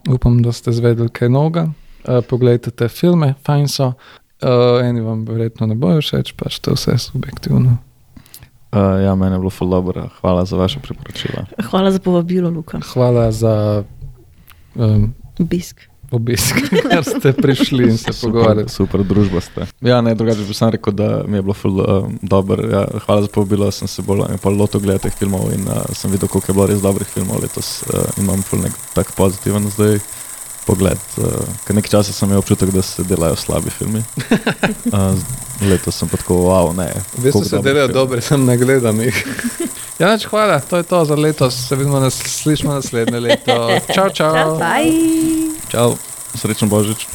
Upam, 0.08 0.42
da 0.42 0.52
ste 0.52 0.72
zvedeli 0.72 1.08
kaj 1.08 1.28
novega. 1.28 1.66
Uh, 2.06 2.22
poglejte 2.28 2.70
te 2.70 2.88
filme, 2.88 3.34
fajn 3.46 3.68
so. 3.68 3.92
Uh, 4.42 4.84
eni 4.84 5.00
vam 5.00 5.24
verjetno 5.24 5.66
ne 5.66 5.74
bojo 5.74 6.02
všeč, 6.04 6.34
pač 6.36 6.60
to 6.60 6.74
je 6.74 6.78
vse 6.78 6.98
subjektivno. 7.08 7.78
Uh, 8.76 9.00
ja, 9.04 9.14
meni 9.14 9.34
je 9.34 9.38
bilo 9.38 9.50
ful 9.50 9.70
dobro. 9.70 10.08
Hvala 10.20 10.44
za 10.44 10.56
vaše 10.56 10.80
priporočila. 10.80 11.46
Hvala 11.70 11.90
za 11.90 11.98
povabilo, 11.98 12.50
Luka. 12.50 12.80
Hvala 12.92 13.32
za 13.32 13.84
um, 14.74 15.14
Obisk. 15.40 15.80
obisk, 16.10 16.54
ker 16.90 17.04
ste 17.04 17.32
prišli 17.44 17.88
in 17.88 17.98
se 17.98 18.12
pogovarjali. 18.20 18.68
Super 18.68 19.02
družba 19.04 19.40
ste. 19.40 19.66
Ja, 19.80 20.00
ne, 20.00 20.14
drugače 20.14 20.44
bi 20.44 20.54
sam 20.54 20.70
rekel, 20.70 20.92
da 20.92 21.24
mi 21.26 21.38
je 21.38 21.42
bilo 21.42 21.54
ful 21.54 21.80
um, 21.80 22.18
dobro. 22.22 22.68
Ja, 22.68 22.84
hvala 23.06 23.22
za 23.22 23.28
povabilo, 23.32 23.70
sem 23.70 23.88
se 23.88 24.02
bolj 24.02 24.56
lotil 24.58 24.80
gledati 24.80 25.08
teh 25.08 25.18
filmov 25.18 25.48
in 25.54 25.66
uh, 25.66 25.88
sem 25.92 26.10
videl, 26.10 26.28
koliko 26.28 26.52
je 26.52 26.54
bilo 26.54 26.66
res 26.66 26.84
dobrih 26.84 27.08
filmov 27.08 27.42
letos. 27.42 27.82
Uh, 27.88 28.04
imam 28.22 28.42
ful 28.42 28.62
nek 28.62 28.76
tak 28.94 29.12
pozitiven 29.16 29.70
zdaj 29.70 29.98
pogled. 30.66 31.00
Uh, 31.16 31.46
ker 31.64 31.78
nekaj 31.78 31.94
časa 31.96 32.12
sem 32.12 32.28
imel 32.28 32.42
občutek, 32.42 32.72
da 32.74 32.82
se 32.82 33.04
delajo 33.06 33.38
slabi 33.38 33.70
filmi. 33.70 34.02
Uh, 34.90 35.14
letos 35.70 35.96
sem 35.96 36.10
pa 36.10 36.20
tako, 36.20 36.42
wow, 36.50 36.72
ne. 36.76 36.90
V 37.16 37.28
bistvu 37.28 37.40
koliko 37.40 37.50
se 37.50 37.62
delajo 37.62 37.88
dobre, 37.94 38.20
sem 38.20 38.44
ne 38.44 38.58
gledam 38.60 39.00
jih. 39.06 39.22
Ja, 39.96 40.10
neč, 40.12 40.26
hvala, 40.28 40.58
to 40.60 40.76
je 40.76 40.84
to 40.84 40.98
za 41.08 41.16
letos. 41.16 41.54
Se 41.68 41.76
vidimo, 41.76 42.00
nas, 42.00 42.18
slišimo 42.20 42.74
naslednje 42.74 43.20
leto. 43.20 43.56
Čau, 43.94 44.10
čau. 44.12 44.58
Bye. 44.60 45.56
Čau, 45.72 45.96
srečen 46.36 46.68
Božič. 46.68 47.08